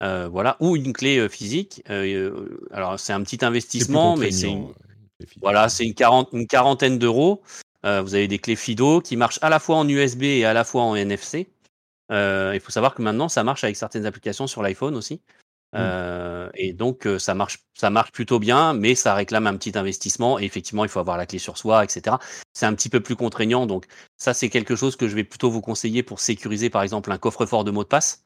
euh, 0.02 0.28
voilà, 0.28 0.57
ou 0.61 0.76
une 0.76 0.95
clé 0.95 1.19
euh, 1.19 1.28
physique. 1.28 1.83
Euh, 1.90 2.59
alors 2.71 2.99
c'est 2.99 3.12
un 3.12 3.23
petit 3.23 3.45
investissement, 3.45 4.16
mais 4.16 4.30
c'est 4.30 4.49
une, 4.49 4.73
voilà, 5.42 5.69
c'est 5.69 5.85
une, 5.85 5.95
une, 6.33 6.47
quarantaine 6.47 6.99
d'euros. 6.99 7.42
Vous 7.82 8.14
avez 8.14 8.28
des 8.28 8.38
clés 8.38 8.56
FIDO 8.56 9.00
qui 9.00 9.16
marchent 9.16 9.38
à 9.42 9.49
la 9.49 9.58
fois 9.58 9.76
en 9.76 9.88
USB 9.88 10.22
et 10.25 10.44
à 10.44 10.52
la 10.52 10.64
fois 10.64 10.82
en 10.82 10.94
NFC. 10.94 11.50
il 12.10 12.60
faut 12.60 12.70
savoir 12.70 12.94
que 12.94 13.02
maintenant 13.02 13.28
ça 13.28 13.44
marche 13.44 13.64
avec 13.64 13.76
certaines 13.76 14.06
applications 14.06 14.46
sur 14.46 14.62
l'iPhone 14.62 14.96
aussi. 14.96 15.22
Mmh. 15.72 16.49
et 16.54 16.72
donc 16.72 17.06
ça 17.18 17.32
marche, 17.34 17.58
ça 17.75 17.90
marche 17.90 18.10
plutôt 18.10 18.40
bien, 18.40 18.72
mais 18.75 18.96
ça 18.96 19.14
réclame 19.14 19.46
un 19.46 19.56
petit 19.56 19.78
investissement. 19.78 20.38
Et 20.38 20.44
effectivement, 20.44 20.84
il 20.84 20.90
faut 20.90 21.00
avoir 21.00 21.16
la 21.16 21.26
clé 21.26 21.38
sur 21.38 21.56
soi, 21.56 21.84
etc. 21.84 22.16
C'est 22.52 22.66
un 22.66 22.75
petit 22.75 22.88
peu 22.88 23.00
plus 23.00 23.16
contraignant. 23.16 23.66
Donc 23.66 23.87
ça, 24.16 24.34
c'est 24.34 24.49
quelque 24.49 24.76
chose 24.76 24.96
que 24.96 25.08
je 25.08 25.14
vais 25.14 25.25
plutôt 25.25 25.50
vous 25.50 25.60
conseiller 25.60 26.02
pour 26.02 26.20
sécuriser, 26.20 26.70
par 26.70 26.82
exemple, 26.82 27.12
un 27.12 27.18
coffre-fort 27.18 27.64
de 27.64 27.70
mots 27.70 27.84
de 27.84 27.88
passe. 27.88 28.25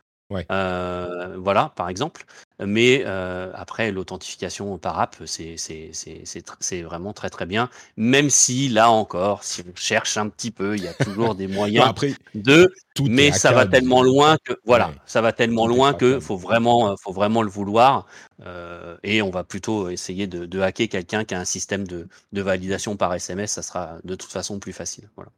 Euh, 0.51 1.37
voilà, 1.39 1.73
par 1.77 1.89
exemple. 1.89 2.25
Mais 2.65 3.03
euh, 3.05 3.51
après, 3.55 3.91
l'authentification 3.91 4.79
par 4.79 4.99
app, 5.01 5.17
c'est 5.27 6.83
vraiment 6.83 7.13
très 7.13 7.31
très 7.31 7.47
bien. 7.47 7.69
Même 7.97 8.31
si, 8.31 8.69
là 8.69 8.91
encore, 8.91 9.45
si 9.45 9.63
on 9.63 9.75
cherche 9.75 10.17
un 10.17 10.29
petit 10.29 10.51
peu, 10.51 10.77
il 10.77 10.85
y 10.85 10.89
a 10.89 10.95
toujours 10.95 11.35
des 11.35 11.47
moyens 11.49 11.87
après, 11.89 12.15
de. 12.35 12.73
Mais 13.03 13.33
ça 13.33 13.53
va 13.53 13.67
tellement 13.67 14.03
loin 14.03 14.37
que 14.45 14.53
voilà, 14.65 14.93
ça 15.05 15.21
va 15.21 15.33
tellement 15.33 15.67
loin 15.67 15.95
que 15.95 16.21
faut 16.21 16.37
vraiment, 16.37 16.97
faut 16.97 17.13
vraiment 17.13 17.43
le 17.43 17.51
vouloir. 17.51 18.07
Euh, 18.47 18.97
et 19.03 19.21
on 19.21 19.31
va 19.31 19.45
plutôt 19.45 19.89
essayer 19.89 20.27
de, 20.27 20.47
de 20.47 20.61
hacker 20.61 20.89
quelqu'un 20.89 21.25
qui 21.25 21.35
a 21.35 21.41
un 21.41 21.45
système 21.45 21.87
de, 21.87 22.09
de 22.33 22.43
validation 22.43 22.97
par 22.97 23.13
SMS. 23.15 23.53
Ça 23.53 23.63
sera 23.63 23.99
de 24.05 24.15
toute 24.15 24.31
façon 24.31 24.59
plus 24.61 24.73
facile. 24.73 25.09
Voilà. 25.17 25.31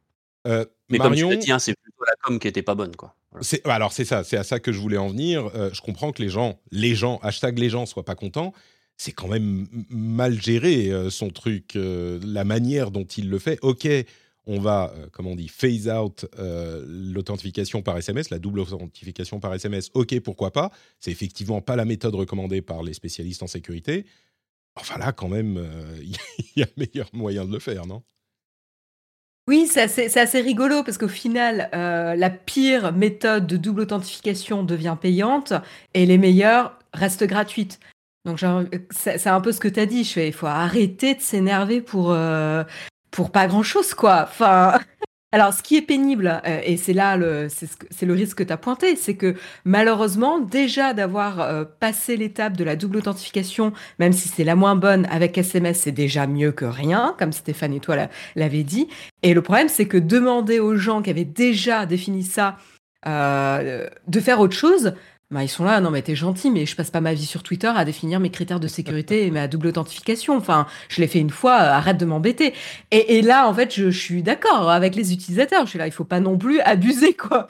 Euh, 0.47 0.65
mais 0.89 0.97
comme 0.97 1.15
je 1.15 1.25
hein, 1.51 1.59
c'est 1.59 1.75
plutôt 1.75 2.05
la 2.05 2.15
com 2.23 2.39
qui 2.39 2.47
était 2.47 2.61
pas 2.61 2.75
bonne, 2.75 2.95
quoi. 2.95 3.13
Alors 3.65 3.91
c'est 3.91 4.05
ça, 4.05 4.23
c'est 4.23 4.37
à 4.37 4.43
ça 4.43 4.59
que 4.59 4.71
je 4.71 4.79
voulais 4.79 4.97
en 4.97 5.09
venir. 5.09 5.51
Euh, 5.53 5.69
je 5.73 5.81
comprends 5.81 6.11
que 6.11 6.21
les 6.21 6.29
gens, 6.29 6.59
les 6.71 6.95
gens, 6.95 7.19
hashtag 7.21 7.59
les 7.59 7.69
gens 7.69 7.85
soient 7.85 8.05
pas 8.05 8.15
contents. 8.15 8.53
C'est 8.95 9.11
quand 9.11 9.27
même 9.27 9.67
mal 9.89 10.41
géré 10.41 10.89
euh, 10.89 11.11
son 11.11 11.29
truc, 11.29 11.73
la 11.75 12.43
manière 12.45 12.89
dont 12.89 13.03
il 13.03 13.29
le 13.29 13.37
fait. 13.37 13.59
Ok, 13.61 13.87
on 14.45 14.59
va, 14.59 14.93
comme 15.11 15.27
on 15.27 15.35
dit, 15.35 15.49
phase 15.49 15.89
out 15.89 16.25
l'authentification 16.37 17.81
par 17.81 17.97
SMS, 17.97 18.29
la 18.29 18.39
double 18.39 18.61
authentification 18.61 19.39
par 19.39 19.53
SMS. 19.53 19.91
Ok, 19.93 20.19
pourquoi 20.21 20.51
pas 20.51 20.71
C'est 20.99 21.11
effectivement 21.11 21.61
pas 21.61 21.75
la 21.75 21.85
méthode 21.85 22.15
recommandée 22.15 22.61
par 22.61 22.81
les 22.81 22.93
spécialistes 22.93 23.43
en 23.43 23.47
sécurité. 23.47 24.05
Enfin 24.75 24.97
là, 24.97 25.11
quand 25.11 25.27
même, 25.27 25.63
il 26.01 26.61
y 26.61 26.63
a 26.63 26.67
meilleur 26.77 27.09
moyen 27.13 27.45
de 27.45 27.51
le 27.51 27.59
faire, 27.59 27.85
non? 27.85 28.03
Oui, 29.47 29.67
c'est 29.67 30.17
assez, 30.17 30.41
rigolo 30.41 30.83
parce 30.83 30.97
qu'au 30.97 31.07
final, 31.07 31.69
euh, 31.73 32.15
la 32.15 32.29
pire 32.29 32.91
méthode 32.93 33.47
de 33.47 33.57
double 33.57 33.81
authentification 33.81 34.63
devient 34.63 34.97
payante 34.99 35.53
et 35.93 36.05
les 36.05 36.17
meilleures 36.17 36.77
restent 36.93 37.25
gratuites. 37.25 37.79
Donc 38.25 38.43
c'est 38.89 39.27
un 39.27 39.39
peu 39.39 39.53
ce 39.53 39.59
que 39.59 39.69
tu 39.69 39.79
as 39.79 39.85
dit. 39.85 40.01
Il 40.17 40.33
faut 40.33 40.47
arrêter 40.47 41.15
de 41.15 41.21
s'énerver 41.21 41.79
pour 41.79 42.13
pour 43.11 43.31
pas 43.31 43.47
grand 43.47 43.63
chose, 43.63 43.93
quoi. 43.93 44.27
Enfin. 44.29 44.79
Alors, 45.33 45.53
ce 45.53 45.61
qui 45.61 45.75
est 45.75 45.81
pénible, 45.81 46.41
euh, 46.45 46.61
et 46.63 46.77
c'est 46.77 46.93
là 46.93 47.17
le, 47.17 47.49
risque 48.13 48.37
que 48.37 48.43
tu 48.43 48.53
as 48.53 48.57
pointé, 48.57 48.95
c'est 48.95 49.15
que 49.15 49.35
malheureusement, 49.65 50.39
déjà 50.39 50.93
d'avoir 50.93 51.41
euh, 51.41 51.65
passé 51.65 52.15
l'étape 52.15 52.55
de 52.55 52.63
la 52.63 52.77
double 52.77 52.97
authentification, 52.97 53.73
même 53.99 54.13
si 54.13 54.29
c'est 54.29 54.45
la 54.45 54.55
moins 54.55 54.77
bonne 54.77 55.05
avec 55.07 55.37
SMS, 55.37 55.81
c'est 55.81 55.91
déjà 55.91 56.27
mieux 56.27 56.53
que 56.53 56.63
rien, 56.63 57.13
comme 57.19 57.33
Stéphane 57.33 57.73
et 57.73 57.81
toi 57.81 58.07
l'avez 58.37 58.63
dit. 58.63 58.87
Et 59.21 59.33
le 59.33 59.41
problème, 59.41 59.67
c'est 59.67 59.85
que 59.85 59.97
demander 59.97 60.61
aux 60.61 60.77
gens 60.77 61.01
qui 61.01 61.09
avaient 61.09 61.25
déjà 61.25 61.85
défini 61.85 62.23
ça 62.23 62.57
euh, 63.05 63.87
de 64.07 64.19
faire 64.21 64.39
autre 64.39 64.55
chose, 64.55 64.93
bah, 65.29 65.43
ils 65.43 65.49
sont 65.49 65.65
là, 65.65 65.81
non 65.81 65.91
mais 65.91 66.01
t'es 66.01 66.15
gentil, 66.15 66.51
mais 66.51 66.65
je 66.65 66.73
passe 66.73 66.89
pas 66.89 67.01
ma 67.01 67.13
vie 67.13 67.25
sur 67.25 67.43
Twitter 67.43 67.67
à 67.67 67.83
définir 67.83 68.21
mes 68.21 68.29
critères 68.29 68.61
de 68.61 68.67
sécurité 68.69 69.25
et 69.25 69.31
ma 69.31 69.49
double 69.49 69.67
authentification. 69.67 70.37
Enfin, 70.37 70.67
je 70.87 71.01
l'ai 71.01 71.07
fait 71.07 71.19
une 71.19 71.31
fois, 71.31 71.55
euh, 71.55 71.73
arrête 71.73 71.97
de 71.97 72.05
m'embêter. 72.05 72.53
Et, 72.91 73.21
là, 73.21 73.49
en 73.49 73.53
fait, 73.53 73.75
je, 73.75 73.89
suis 73.89 74.23
d'accord 74.23 74.69
avec 74.69 74.95
les 74.95 75.11
utilisateurs. 75.11 75.65
Je 75.65 75.71
suis 75.71 75.79
là, 75.79 75.87
il 75.87 75.91
faut 75.91 76.05
pas 76.05 76.21
non 76.21 76.37
plus 76.37 76.61
abuser, 76.61 77.13
quoi. 77.13 77.49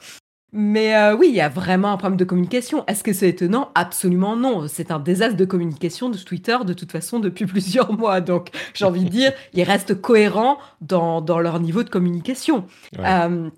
Mais 0.52 0.96
euh, 0.96 1.14
oui, 1.14 1.26
il 1.28 1.36
y 1.36 1.40
a 1.40 1.48
vraiment 1.48 1.92
un 1.92 1.96
problème 1.98 2.16
de 2.16 2.24
communication. 2.24 2.84
Est-ce 2.86 3.04
que 3.04 3.12
c'est 3.12 3.28
étonnant? 3.28 3.70
Absolument 3.76 4.34
non. 4.34 4.66
C'est 4.66 4.90
un 4.90 4.98
désastre 4.98 5.36
de 5.36 5.44
communication 5.44 6.08
de 6.08 6.18
Twitter 6.18 6.56
de 6.64 6.72
toute 6.72 6.90
façon 6.90 7.20
depuis 7.20 7.46
plusieurs 7.46 7.92
mois. 7.92 8.20
Donc 8.20 8.48
j'ai 8.74 8.86
envie 8.86 9.04
de 9.04 9.10
dire, 9.10 9.32
ils 9.52 9.62
restent 9.62 10.00
cohérents 10.00 10.58
dans, 10.80 11.20
dans 11.20 11.38
leur 11.38 11.60
niveau 11.60 11.84
de 11.84 11.90
communication. 11.90 12.66
Euh, 12.98 13.50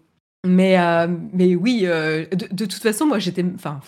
mais, 0.44 0.76
mais 1.32 1.54
oui, 1.54 1.82
de, 1.82 2.26
de, 2.32 2.64
toute 2.64 2.82
façon, 2.82 3.06
moi 3.06 3.18
j'étais. 3.18 3.44
Enfin, 3.54 3.80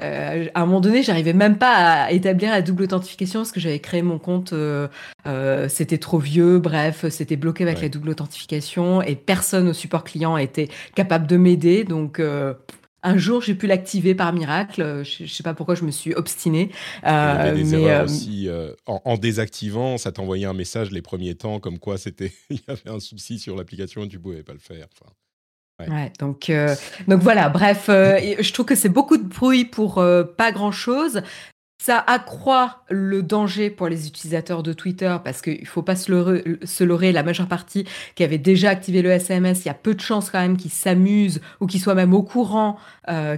euh, 0.00 0.46
à 0.54 0.62
un 0.62 0.66
moment 0.66 0.80
donné, 0.80 1.02
j'arrivais 1.02 1.32
même 1.32 1.58
pas 1.58 2.04
à 2.04 2.12
établir 2.12 2.50
la 2.50 2.62
double 2.62 2.84
authentification 2.84 3.40
parce 3.40 3.50
que 3.50 3.58
j'avais 3.58 3.80
créé 3.80 4.02
mon 4.02 4.18
compte, 4.18 4.52
euh, 4.52 4.86
euh, 5.26 5.68
c'était 5.68 5.98
trop 5.98 6.18
vieux, 6.18 6.60
bref, 6.60 7.08
c'était 7.08 7.36
bloqué 7.36 7.64
avec 7.64 7.80
la 7.80 7.88
double 7.88 8.10
authentification 8.10 9.02
et 9.02 9.16
personne 9.16 9.68
au 9.68 9.72
support 9.72 10.04
client 10.04 10.36
était 10.36 10.68
capable 10.94 11.26
de 11.26 11.36
m'aider. 11.36 11.82
Donc, 11.82 12.22
un 13.02 13.16
jour, 13.16 13.42
j'ai 13.42 13.54
pu 13.54 13.66
l'activer 13.66 14.14
par 14.14 14.32
miracle. 14.32 15.02
Je, 15.04 15.26
sais 15.26 15.42
pas 15.42 15.54
pourquoi 15.54 15.74
je 15.74 15.84
me 15.84 15.90
suis 15.90 16.14
obstinée. 16.14 16.70
mais 17.02 18.00
aussi 18.00 18.48
en, 18.86 19.02
en, 19.04 19.16
désactivant, 19.16 19.98
ça 19.98 20.12
t'envoyait 20.12 20.46
un 20.46 20.54
message 20.54 20.92
les 20.92 21.02
premiers 21.02 21.34
temps 21.34 21.58
comme 21.58 21.78
quoi 21.80 21.98
c'était 21.98 22.32
il 22.50 22.58
y 22.58 22.70
avait 22.70 22.90
un 22.90 23.00
souci 23.00 23.40
sur 23.40 23.56
l'application 23.56 24.04
et 24.04 24.08
tu 24.08 24.20
pouvais 24.20 24.44
pas 24.44 24.52
le 24.52 24.60
faire. 24.60 24.86
Enfin, 24.92 25.12
Ouais. 25.86 26.12
donc, 26.18 26.50
euh, 26.50 26.74
donc 27.06 27.22
voilà, 27.22 27.48
bref, 27.48 27.86
euh, 27.88 28.18
je 28.40 28.52
trouve 28.52 28.66
que 28.66 28.74
c'est 28.74 28.88
beaucoup 28.88 29.16
de 29.16 29.22
bruit 29.22 29.64
pour 29.64 29.98
euh, 29.98 30.24
pas 30.24 30.50
grand-chose. 30.50 31.22
Ça 31.80 32.02
accroît 32.04 32.82
le 32.90 33.22
danger 33.22 33.70
pour 33.70 33.86
les 33.86 34.08
utilisateurs 34.08 34.64
de 34.64 34.72
Twitter 34.72 35.16
parce 35.22 35.40
qu'il 35.40 35.60
ne 35.60 35.66
faut 35.66 35.82
pas 35.82 35.94
se 35.94 36.10
leurrer, 36.82 37.12
la 37.12 37.22
majeure 37.22 37.46
partie 37.46 37.86
qui 38.16 38.24
avait 38.24 38.38
déjà 38.38 38.70
activé 38.70 39.00
le 39.00 39.10
SMS, 39.10 39.64
il 39.64 39.68
y 39.68 39.70
a 39.70 39.74
peu 39.74 39.94
de 39.94 40.00
chances 40.00 40.28
quand 40.28 40.40
même 40.40 40.56
qu'ils 40.56 40.72
s'amusent 40.72 41.40
ou 41.60 41.68
qu'ils 41.68 41.80
soient 41.80 41.94
même 41.94 42.14
au 42.14 42.24
courant 42.24 42.78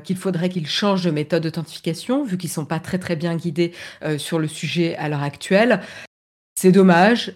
qu'il 0.05 0.17
faudrait 0.17 0.49
qu'ils 0.49 0.67
changent 0.67 1.05
de 1.05 1.11
méthode 1.11 1.43
d'authentification 1.43 2.25
vu 2.25 2.39
qu'ils 2.39 2.49
sont 2.49 2.65
pas 2.65 2.81
très 2.81 2.99
très 2.99 3.15
bien 3.15 3.37
guidés 3.37 3.73
sur 4.17 4.39
le 4.39 4.49
sujet 4.49 4.97
à 4.97 5.11
l'heure 5.11 5.23
actuelle. 5.23 5.83
C'est 6.59 6.73
dommage 6.73 7.35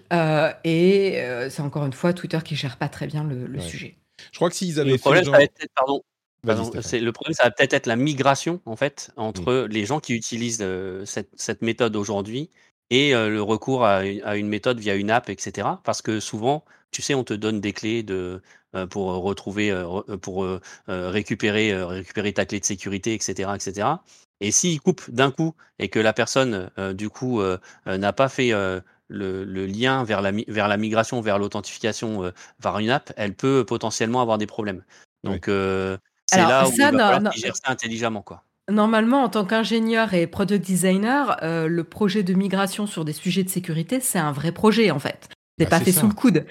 et 0.64 1.22
c'est 1.50 1.60
encore 1.60 1.84
une 1.84 1.92
fois 1.92 2.14
Twitter 2.14 2.38
qui 2.42 2.56
gère 2.56 2.78
pas 2.78 2.88
très 2.88 3.06
bien 3.06 3.24
le, 3.24 3.60
sujet. 3.60 3.98
Je 4.32 4.38
crois 4.38 4.50
que 4.50 4.56
s'ils 4.56 4.80
avaient 4.80 4.92
le 4.92 4.98
problème, 4.98 5.24
fait 5.24 5.30
genre... 5.30 5.38
pardon, 5.74 6.02
le 6.44 7.10
problème, 7.10 7.34
ça 7.34 7.44
va 7.44 7.50
peut-être 7.50 7.72
être 7.72 7.86
la 7.86 7.96
migration 7.96 8.60
en 8.66 8.76
fait 8.76 9.10
entre 9.16 9.52
mmh. 9.52 9.66
les 9.66 9.86
gens 9.86 10.00
qui 10.00 10.14
utilisent 10.14 10.58
euh, 10.60 11.04
cette, 11.04 11.30
cette, 11.34 11.62
méthode 11.62 11.96
aujourd'hui 11.96 12.50
et 12.90 13.14
euh, 13.14 13.28
le 13.28 13.42
recours 13.42 13.84
à, 13.84 14.02
à, 14.24 14.36
une 14.36 14.48
méthode 14.48 14.78
via 14.78 14.94
une 14.94 15.10
app, 15.10 15.30
etc. 15.30 15.68
Parce 15.84 16.02
que 16.02 16.20
souvent, 16.20 16.64
tu 16.90 17.02
sais, 17.02 17.14
on 17.14 17.24
te 17.24 17.34
donne 17.34 17.60
des 17.60 17.72
clés 17.72 18.02
de, 18.02 18.42
euh, 18.74 18.86
pour 18.86 19.06
retrouver, 19.06 19.72
pour 20.20 20.46
récupérer, 20.86 21.74
récupérer 21.82 22.32
ta 22.32 22.44
clé 22.44 22.60
de 22.60 22.64
sécurité, 22.64 23.14
etc., 23.14 23.50
etc. 23.54 23.88
Et 24.40 24.50
s'ils 24.50 24.80
coupent 24.80 25.10
d'un 25.10 25.30
coup 25.30 25.54
et 25.78 25.88
que 25.88 25.98
la 25.98 26.12
personne, 26.12 26.70
du 26.92 27.08
coup, 27.08 27.40
n'a 27.86 28.12
pas 28.12 28.28
fait 28.28 28.52
le, 29.08 29.66
lien 29.66 30.04
vers 30.04 30.22
la, 30.22 30.32
vers 30.48 30.68
la 30.68 30.76
migration, 30.76 31.20
vers 31.20 31.38
l'authentification 31.38 32.24
euh, 32.24 32.30
par 32.62 32.78
une 32.78 32.90
app, 32.90 33.12
elle 33.16 33.34
peut 33.34 33.64
potentiellement 33.66 34.20
avoir 34.20 34.38
des 34.38 34.46
problèmes. 34.46 34.82
Donc, 35.22 35.48
euh, 35.48 35.96
c'est 36.26 36.38
là 36.38 36.66
où 36.66 36.72
ça, 36.72 36.90
il 36.90 36.96
va 36.96 37.30
gère 37.30 37.56
ça 37.56 37.70
intelligemment. 37.70 38.22
Quoi. 38.22 38.42
Normalement, 38.70 39.22
en 39.22 39.28
tant 39.28 39.44
qu'ingénieur 39.44 40.14
et 40.14 40.26
product 40.26 40.64
designer, 40.64 41.36
euh, 41.42 41.68
le 41.68 41.84
projet 41.84 42.22
de 42.22 42.34
migration 42.34 42.86
sur 42.86 43.04
des 43.04 43.12
sujets 43.12 43.44
de 43.44 43.50
sécurité, 43.50 44.00
c'est 44.00 44.18
un 44.18 44.32
vrai 44.32 44.52
projet 44.52 44.90
en 44.90 44.98
fait. 44.98 45.28
C'est 45.58 45.66
bah, 45.66 45.78
pas 45.78 45.84
fait 45.84 45.92
sous 45.92 46.08
le 46.08 46.14
coude. 46.14 46.46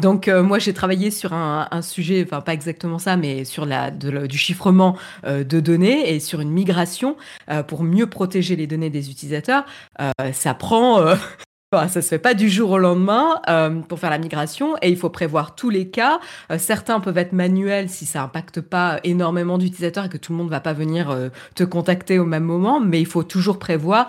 donc 0.00 0.28
moi 0.28 0.58
j'ai 0.58 0.72
travaillé 0.72 1.10
sur 1.10 1.34
un, 1.34 1.82
sujet, 1.82 2.24
enfin 2.24 2.40
pas 2.40 2.54
exactement 2.54 2.98
ça, 2.98 3.18
mais 3.18 3.44
sur 3.44 3.66
la 3.66 3.90
du 3.90 4.38
chiffrement 4.38 4.96
de 5.26 5.60
données 5.60 6.14
et 6.14 6.18
sur 6.18 6.40
une 6.40 6.50
migration 6.50 7.18
pour 7.68 7.82
mieux 7.82 8.08
protéger 8.08 8.56
les 8.56 8.66
données 8.66 8.88
des 8.88 9.10
utilisateurs. 9.10 9.66
ça 10.32 10.54
prend 10.54 11.14
ça 11.72 11.88
ça 11.88 12.02
se 12.02 12.08
fait 12.08 12.18
pas 12.18 12.34
du 12.34 12.50
jour 12.50 12.70
au 12.70 12.78
lendemain 12.78 13.40
euh, 13.48 13.80
pour 13.80 13.98
faire 13.98 14.10
la 14.10 14.18
migration 14.18 14.76
et 14.82 14.90
il 14.90 14.96
faut 14.96 15.08
prévoir 15.08 15.54
tous 15.54 15.70
les 15.70 15.88
cas. 15.88 16.20
Euh, 16.50 16.58
certains 16.58 17.00
peuvent 17.00 17.16
être 17.16 17.32
manuels 17.32 17.88
si 17.88 18.04
ça 18.04 18.22
impacte 18.22 18.60
pas 18.60 19.00
énormément 19.04 19.56
d'utilisateurs 19.56 20.04
et 20.04 20.08
que 20.08 20.18
tout 20.18 20.32
le 20.32 20.38
monde 20.38 20.50
va 20.50 20.60
pas 20.60 20.74
venir 20.74 21.10
euh, 21.10 21.28
te 21.54 21.64
contacter 21.64 22.18
au 22.18 22.26
même 22.26 22.44
moment, 22.44 22.78
mais 22.78 23.00
il 23.00 23.06
faut 23.06 23.22
toujours 23.22 23.58
prévoir 23.58 24.08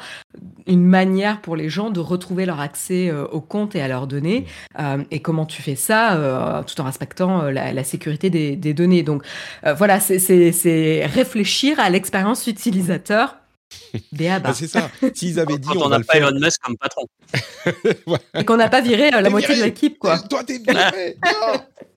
une 0.67 0.85
manière 0.85 1.41
pour 1.41 1.55
les 1.55 1.69
gens 1.69 1.89
de 1.89 1.99
retrouver 1.99 2.45
leur 2.45 2.59
accès 2.59 3.11
au 3.11 3.41
compte 3.41 3.75
et 3.75 3.81
à 3.81 3.87
leurs 3.87 4.07
données. 4.07 4.45
et 5.11 5.19
comment 5.19 5.45
tu 5.45 5.61
fais 5.61 5.75
ça 5.75 6.63
tout 6.65 6.79
en 6.79 6.85
respectant 6.85 7.43
la, 7.43 7.83
sécurité 7.83 8.29
des, 8.29 8.55
des 8.55 8.73
données. 8.73 9.03
Donc 9.03 9.23
voilà, 9.75 9.99
c'est 9.99 11.05
réfléchir 11.05 11.79
à 11.79 11.89
l'expérience 11.89 12.47
utilisateur 12.47 13.42
bah, 14.11 14.53
c'est 14.53 14.67
ça. 14.67 14.89
S'ils 15.13 15.39
avaient 15.39 15.57
dit. 15.57 15.69
on 15.75 15.89
n'a 15.89 15.99
pas 15.99 16.17
Elon 16.17 16.39
Musk 16.39 16.61
comme 16.61 16.77
patron. 16.77 17.05
Et 18.39 18.45
qu'on 18.45 18.57
n'a 18.57 18.69
pas 18.69 18.81
viré 18.81 19.13
euh, 19.13 19.21
la 19.21 19.29
moitié 19.29 19.55
de 19.55 19.63
l'équipe, 19.63 19.99
quoi. 19.99 20.19
Toi, 20.19 20.43
t'es 20.43 20.59
viré. 20.59 21.17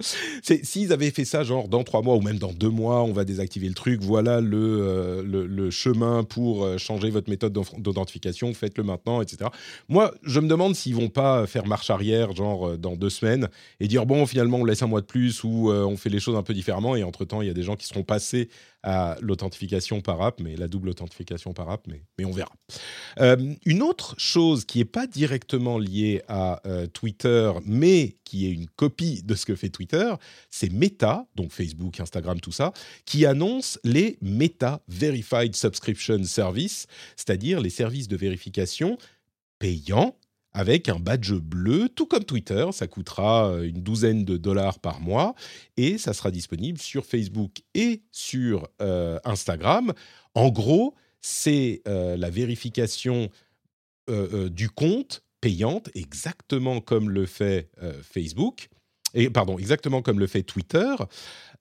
S'ils 0.62 0.92
avaient 0.92 1.10
fait 1.10 1.24
ça, 1.24 1.42
genre 1.42 1.68
dans 1.68 1.84
trois 1.84 2.02
mois 2.02 2.16
ou 2.16 2.20
même 2.20 2.38
dans 2.38 2.52
deux 2.52 2.68
mois, 2.68 3.02
on 3.02 3.12
va 3.12 3.24
désactiver 3.24 3.68
le 3.68 3.74
truc. 3.74 4.02
Voilà 4.02 4.40
le, 4.40 4.58
euh, 4.58 5.22
le, 5.24 5.70
chemin 5.70 6.22
pour 6.22 6.64
euh, 6.64 6.78
changer 6.78 7.10
votre 7.10 7.30
méthode 7.30 7.52
d'authentification. 7.78 8.52
Faites-le 8.52 8.84
maintenant, 8.84 9.22
etc. 9.22 9.50
Moi, 9.88 10.12
je 10.22 10.40
me 10.40 10.48
demande 10.48 10.74
s'ils 10.74 10.94
vont 10.94 11.08
pas 11.08 11.46
faire 11.46 11.66
marche 11.66 11.90
arrière, 11.90 12.34
genre 12.34 12.76
dans 12.76 12.94
deux 12.94 13.10
semaines, 13.10 13.48
et 13.80 13.88
dire 13.88 14.06
bon, 14.06 14.26
finalement, 14.26 14.58
on 14.58 14.64
laisse 14.64 14.82
un 14.82 14.86
mois 14.86 15.00
de 15.00 15.06
plus 15.06 15.44
ou 15.44 15.70
on 15.70 15.96
fait 15.96 16.10
les 16.10 16.20
choses 16.20 16.36
un 16.36 16.42
peu 16.42 16.54
différemment. 16.54 16.94
Et 16.96 17.02
entre 17.02 17.24
temps, 17.24 17.40
il 17.40 17.48
y 17.48 17.50
a 17.50 17.54
des 17.54 17.62
gens 17.62 17.76
qui 17.76 17.86
seront 17.86 18.02
passés 18.02 18.48
à 18.86 19.16
l'authentification 19.20 20.00
par 20.00 20.22
app, 20.22 20.40
mais 20.40 20.54
la 20.54 20.68
double 20.68 20.88
authentification 20.90 21.52
par 21.52 21.68
app, 21.70 21.88
mais, 21.88 22.02
mais 22.18 22.24
on 22.24 22.30
verra. 22.30 22.52
Euh, 23.18 23.54
une 23.66 23.82
autre 23.82 24.14
chose 24.16 24.64
qui 24.64 24.78
n'est 24.78 24.84
pas 24.84 25.08
directement 25.08 25.76
liée 25.76 26.22
à 26.28 26.60
euh, 26.66 26.86
Twitter, 26.86 27.52
mais 27.64 28.16
qui 28.22 28.46
est 28.46 28.50
une 28.50 28.68
copie 28.68 29.22
de 29.24 29.34
ce 29.34 29.44
que 29.44 29.56
fait 29.56 29.70
Twitter, 29.70 30.14
c'est 30.50 30.72
Meta, 30.72 31.26
donc 31.34 31.50
Facebook, 31.50 31.98
Instagram, 31.98 32.40
tout 32.40 32.52
ça, 32.52 32.72
qui 33.04 33.26
annonce 33.26 33.80
les 33.82 34.18
Meta 34.22 34.80
Verified 34.86 35.56
Subscription 35.56 36.22
Service, 36.22 36.86
c'est-à-dire 37.16 37.60
les 37.60 37.70
services 37.70 38.06
de 38.06 38.16
vérification 38.16 38.98
payants 39.58 40.16
avec 40.56 40.88
un 40.88 40.98
badge 40.98 41.34
bleu, 41.34 41.90
tout 41.90 42.06
comme 42.06 42.24
Twitter. 42.24 42.66
Ça 42.72 42.86
coûtera 42.86 43.50
euh, 43.50 43.68
une 43.68 43.82
douzaine 43.82 44.24
de 44.24 44.38
dollars 44.38 44.78
par 44.78 45.00
mois 45.00 45.34
et 45.76 45.98
ça 45.98 46.14
sera 46.14 46.30
disponible 46.30 46.78
sur 46.78 47.04
Facebook 47.04 47.60
et 47.74 48.02
sur 48.10 48.66
euh, 48.80 49.18
Instagram. 49.24 49.92
En 50.34 50.48
gros, 50.48 50.94
c'est 51.20 51.82
euh, 51.86 52.16
la 52.16 52.30
vérification 52.30 53.30
du 54.50 54.70
compte 54.70 55.24
payante, 55.40 55.90
exactement 55.96 56.80
comme 56.80 57.10
le 57.10 57.26
fait 57.26 57.72
Facebook. 58.02 58.68
Et, 59.16 59.30
pardon, 59.30 59.58
exactement 59.58 60.02
comme 60.02 60.20
le 60.20 60.28
fait 60.28 60.42
Twitter. 60.42 60.94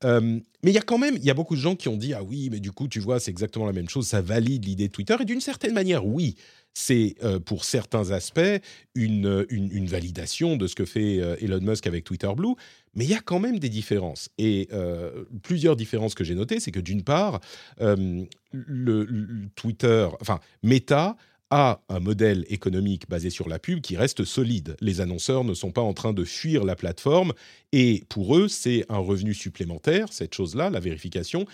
mais 0.04 0.42
il 0.64 0.74
y 0.74 0.78
a 0.78 0.82
quand 0.82 1.00
même, 1.00 1.16
il 1.16 1.26
y 1.26 1.32
a 1.32 1.34
beaucoup 1.34 1.56
de 1.56 1.62
gens 1.62 1.76
qui 1.76 1.88
ont 1.88 1.98
dit 1.98 2.14
ah 2.14 2.22
oui, 2.22 2.50
mais 2.52 2.60
du 2.60 2.72
coup, 2.72 2.88
tu 2.88 3.00
vois, 3.00 3.20
c'est 3.20 3.32
exactement 3.32 3.66
la 3.66 3.74
même 3.74 3.90
chose. 3.90 4.06
Ça 4.06 4.22
valide 4.22 4.66
l'idée 4.66 4.88
de 4.88 4.94
Twitter. 4.94 5.16
Et 5.20 5.26
d'une 5.26 5.42
certaine 5.42 5.74
manière, 5.74 6.06
oui, 6.06 6.36
c'est 6.76 7.16
euh, 7.24 7.40
pour 7.40 7.64
certains 7.64 8.12
aspects 8.12 8.62
une, 8.94 9.46
une, 9.50 9.88
validation 9.88 10.58
de 10.58 10.68
ce 10.68 10.76
que 10.76 10.84
fait 10.84 11.20
euh, 11.22 11.38
Elon 11.40 11.62
Musk 11.62 11.88
avec 11.88 12.04
Twitter 12.04 12.30
Blue, 12.36 12.54
mais 12.94 13.06
il 13.06 13.10
y 13.10 13.16
a 13.16 13.22
quand 13.22 13.40
même 13.40 13.60
des 13.60 13.70
différences. 13.70 14.30
Et 14.38 14.68
euh, 14.74 15.24
plusieurs 15.42 15.78
différences 15.78 16.16
que 16.16 16.26
j'ai 16.26 16.36
notées, 16.36 16.60
c'est 16.60 16.72
que 16.72 16.82
d'une 16.82 17.04
part, 17.04 17.40
le, 17.80 19.50
Twitter, 19.56 20.08
enfin 20.20 20.40
Meta 20.64 21.16
a 21.52 21.82
un 21.90 22.00
modèle 22.00 22.46
économique 22.50 23.08
basé 23.08 23.30
sur 23.30 23.48
la 23.48 23.60
pub 23.60 23.82
qui 23.82 23.98
reste 23.98 24.26
solide. 24.26 24.76
Les 24.82 25.02
annonceurs 25.02 25.44
ne 25.44 25.54
sont 25.54 25.72
pas 25.72 25.82
en 25.82 25.94
train 25.94 26.14
de 26.14 26.24
fuir 26.24 26.64
la 26.64 26.76
plateforme 26.76 27.34
et 27.72 28.04
pour 28.10 28.36
eux, 28.36 28.48
c'est 28.48 28.86
un 28.90 28.98
revenu 28.98 29.34
supplémentaire, 29.34 30.12
cette 30.12 30.34
chose-là, 30.34 30.70
la 30.70 30.80
vérification 30.80 31.46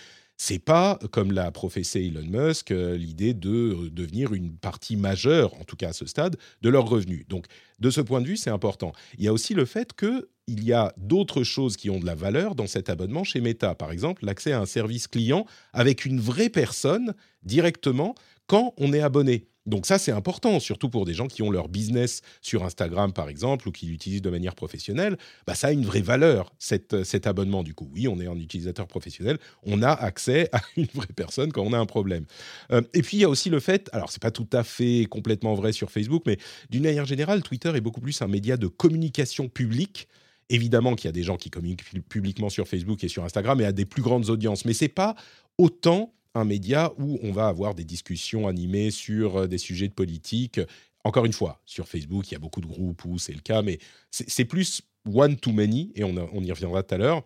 c'est 0.44 0.58
pas, 0.58 0.98
comme 1.12 1.30
l'a 1.30 1.52
professé 1.52 2.00
Elon 2.00 2.26
Musk, 2.26 2.72
euh, 2.72 2.96
l'idée 2.96 3.32
de 3.32 3.48
euh, 3.50 3.90
devenir 3.90 4.34
une 4.34 4.56
partie 4.56 4.96
majeure, 4.96 5.54
en 5.60 5.62
tout 5.62 5.76
cas 5.76 5.90
à 5.90 5.92
ce 5.92 6.04
stade, 6.04 6.36
de 6.62 6.68
leurs 6.68 6.88
revenus. 6.88 7.24
Donc, 7.28 7.46
de 7.78 7.90
ce 7.90 8.00
point 8.00 8.20
de 8.20 8.26
vue, 8.26 8.36
c'est 8.36 8.50
important. 8.50 8.92
Il 9.18 9.24
y 9.24 9.28
a 9.28 9.32
aussi 9.32 9.54
le 9.54 9.64
fait 9.64 9.92
qu'il 9.94 10.64
y 10.64 10.72
a 10.72 10.92
d'autres 10.96 11.44
choses 11.44 11.76
qui 11.76 11.90
ont 11.90 12.00
de 12.00 12.06
la 12.06 12.16
valeur 12.16 12.56
dans 12.56 12.66
cet 12.66 12.90
abonnement 12.90 13.22
chez 13.22 13.40
Meta. 13.40 13.76
Par 13.76 13.92
exemple, 13.92 14.24
l'accès 14.26 14.50
à 14.50 14.60
un 14.60 14.66
service 14.66 15.06
client 15.06 15.46
avec 15.72 16.04
une 16.04 16.18
vraie 16.18 16.50
personne 16.50 17.14
directement 17.44 18.16
quand 18.48 18.74
on 18.78 18.92
est 18.92 19.00
abonné. 19.00 19.46
Donc 19.64 19.86
ça, 19.86 19.98
c'est 19.98 20.12
important, 20.12 20.58
surtout 20.58 20.88
pour 20.88 21.04
des 21.04 21.14
gens 21.14 21.28
qui 21.28 21.42
ont 21.42 21.50
leur 21.50 21.68
business 21.68 22.22
sur 22.40 22.64
Instagram, 22.64 23.12
par 23.12 23.28
exemple, 23.28 23.68
ou 23.68 23.72
qui 23.72 23.86
l'utilisent 23.86 24.22
de 24.22 24.30
manière 24.30 24.54
professionnelle. 24.54 25.16
Bah, 25.46 25.54
ça 25.54 25.68
a 25.68 25.72
une 25.72 25.84
vraie 25.84 26.00
valeur, 26.00 26.52
cet, 26.58 27.04
cet 27.04 27.26
abonnement. 27.26 27.62
Du 27.62 27.74
coup, 27.74 27.88
oui, 27.92 28.08
on 28.08 28.18
est 28.20 28.26
un 28.26 28.36
utilisateur 28.36 28.88
professionnel, 28.88 29.38
on 29.62 29.82
a 29.82 29.90
accès 29.90 30.48
à 30.52 30.60
une 30.76 30.88
vraie 30.94 31.06
personne 31.14 31.52
quand 31.52 31.62
on 31.62 31.72
a 31.72 31.78
un 31.78 31.86
problème. 31.86 32.24
Euh, 32.72 32.82
et 32.92 33.02
puis, 33.02 33.18
il 33.18 33.20
y 33.20 33.24
a 33.24 33.28
aussi 33.28 33.50
le 33.50 33.60
fait, 33.60 33.88
alors 33.92 34.10
c'est 34.10 34.22
pas 34.22 34.32
tout 34.32 34.48
à 34.52 34.64
fait 34.64 35.06
complètement 35.08 35.54
vrai 35.54 35.72
sur 35.72 35.90
Facebook, 35.90 36.24
mais 36.26 36.38
d'une 36.70 36.82
manière 36.82 37.06
générale, 37.06 37.42
Twitter 37.42 37.72
est 37.74 37.80
beaucoup 37.80 38.00
plus 38.00 38.20
un 38.22 38.28
média 38.28 38.56
de 38.56 38.66
communication 38.66 39.48
publique 39.48 40.08
évidemment 40.50 40.94
qu'il 40.94 41.06
y 41.06 41.08
a 41.08 41.12
des 41.12 41.22
gens 41.22 41.36
qui 41.36 41.50
communiquent 41.50 41.84
publiquement 42.08 42.50
sur 42.50 42.68
Facebook 42.68 43.02
et 43.04 43.08
sur 43.08 43.24
Instagram 43.24 43.60
et 43.60 43.64
à 43.64 43.72
des 43.72 43.86
plus 43.86 44.02
grandes 44.02 44.28
audiences, 44.28 44.64
mais 44.66 44.74
c'est 44.74 44.88
pas 44.88 45.14
autant 45.56 46.12
un 46.34 46.44
média 46.44 46.92
où 46.98 47.18
on 47.22 47.32
va 47.32 47.48
avoir 47.48 47.74
des 47.74 47.84
discussions 47.84 48.48
animées 48.48 48.90
sur 48.90 49.36
euh, 49.36 49.46
des 49.46 49.58
sujets 49.58 49.88
de 49.88 49.94
politique. 49.94 50.60
Encore 51.04 51.24
une 51.24 51.32
fois, 51.32 51.60
sur 51.66 51.88
Facebook, 51.88 52.30
il 52.30 52.32
y 52.32 52.36
a 52.36 52.40
beaucoup 52.40 52.60
de 52.60 52.66
groupes 52.66 53.04
où 53.04 53.18
c'est 53.18 53.32
le 53.32 53.40
cas, 53.40 53.62
mais 53.62 53.78
c'est 54.10 54.44
plus 54.44 54.82
one 55.12 55.36
to 55.36 55.52
many, 55.52 55.92
et 55.96 56.04
on, 56.04 56.12
y 56.12 56.52
reviendra 56.52 56.82
tout 56.82 56.94
à 56.94 56.98
l'heure. 56.98 57.24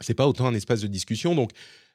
C'est 0.00 0.14
pas 0.14 0.28
autant 0.28 0.46
un 0.46 0.54
espace 0.54 0.82
de 0.82 0.86
discussion. 0.86 1.34
Donc, 1.34 1.52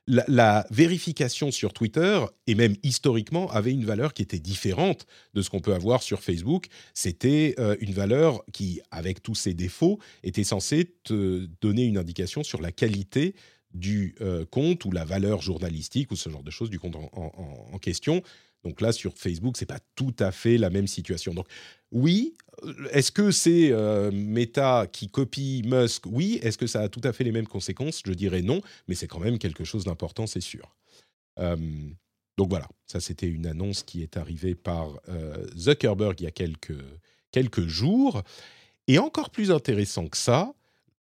la, 0.08 0.65
vérification 0.71 1.52
sur 1.52 1.74
Twitter, 1.74 2.19
et 2.48 2.56
même 2.56 2.76
historiquement, 2.84 3.50
avait 3.52 3.71
une 3.71 3.86
valeur 3.86 4.13
qui 4.13 4.21
était 4.21 4.39
différente 4.39 5.06
de 5.34 5.41
ce 5.41 5.50
qu'on 5.50 5.60
peut 5.60 5.74
avoir 5.74 6.04
sur 6.04 6.21
Facebook. 6.21 6.67
C'était 6.93 7.56
euh, 7.60 7.76
une 7.80 7.93
valeur 7.93 8.43
qui, 8.52 8.82
avec 8.91 9.21
tous 9.21 9.36
ses 9.36 9.54
défauts, 9.54 10.00
était 10.24 10.43
censée 10.43 10.93
te 11.04 11.48
donner 11.62 11.84
une 11.84 11.98
indication 11.98 12.43
sur 12.43 12.62
la 12.62 12.71
qualité 12.71 13.36
du 13.75 14.15
euh, 14.21 14.45
compte 14.45 14.85
ou 14.85 14.91
la 14.91 15.05
valeur 15.05 15.41
journalistique 15.41 16.11
ou 16.11 16.15
ce 16.15 16.29
genre 16.29 16.43
de 16.43 16.51
choses 16.51 16.69
du 16.69 16.79
compte 16.79 16.95
en, 16.95 17.77
question. 17.79 18.23
Donc 18.63 18.81
là, 18.81 18.91
sur 18.91 19.13
Facebook, 19.15 19.57
c'est 19.57 19.67
pas 19.67 19.79
tout 19.95 20.15
à 20.17 20.31
fait 20.31 20.57
la 20.57 20.69
même 20.69 20.88
situation. 20.88 21.33
Donc 21.33 21.47
oui, 21.91 22.33
euh, 22.63 22.88
est-ce 22.91 23.11
que 23.11 23.31
c'est 23.31 23.71
euh, 23.71 24.11
Meta 24.11 24.88
qui 24.91 25.09
copie 25.09 25.61
Musk? 25.65 26.05
Oui. 26.07 26.39
Est-ce 26.41 26.57
que 26.57 26.67
ça 26.67 26.81
a 26.81 26.89
tout 26.89 27.01
à 27.03 27.13
fait 27.13 27.25
les 27.25 27.33
mêmes 27.33 27.47
conséquences? 27.47 28.01
Je 28.05 28.13
dirais 28.13 28.41
non, 28.41 28.61
mais 28.88 28.95
c'est 28.95 29.07
quand 29.07 29.19
même 29.19 29.38
quelque 29.38 29.65
chose 29.65 29.83
d'important, 29.83 30.25
c'est 30.25 30.41
sûr. 30.41 30.75
donc 31.38 32.49
voilà, 32.49 32.67
ça 32.85 32.99
c'était 32.99 33.27
une 33.27 33.45
annonce 33.45 33.83
qui 33.83 34.01
est 34.01 34.17
arrivée 34.17 34.55
par 34.55 34.99
Zuckerberg 35.57 36.19
il 36.21 36.23
y 36.23 36.27
a 36.27 36.31
quelques, 36.31 36.81
quelques 37.31 37.67
jours. 37.67 38.23
Et 38.88 38.99
encore 38.99 39.31
plus 39.31 39.51
intéressant 39.51 40.07
que 40.07 40.17
ça, 40.17 40.53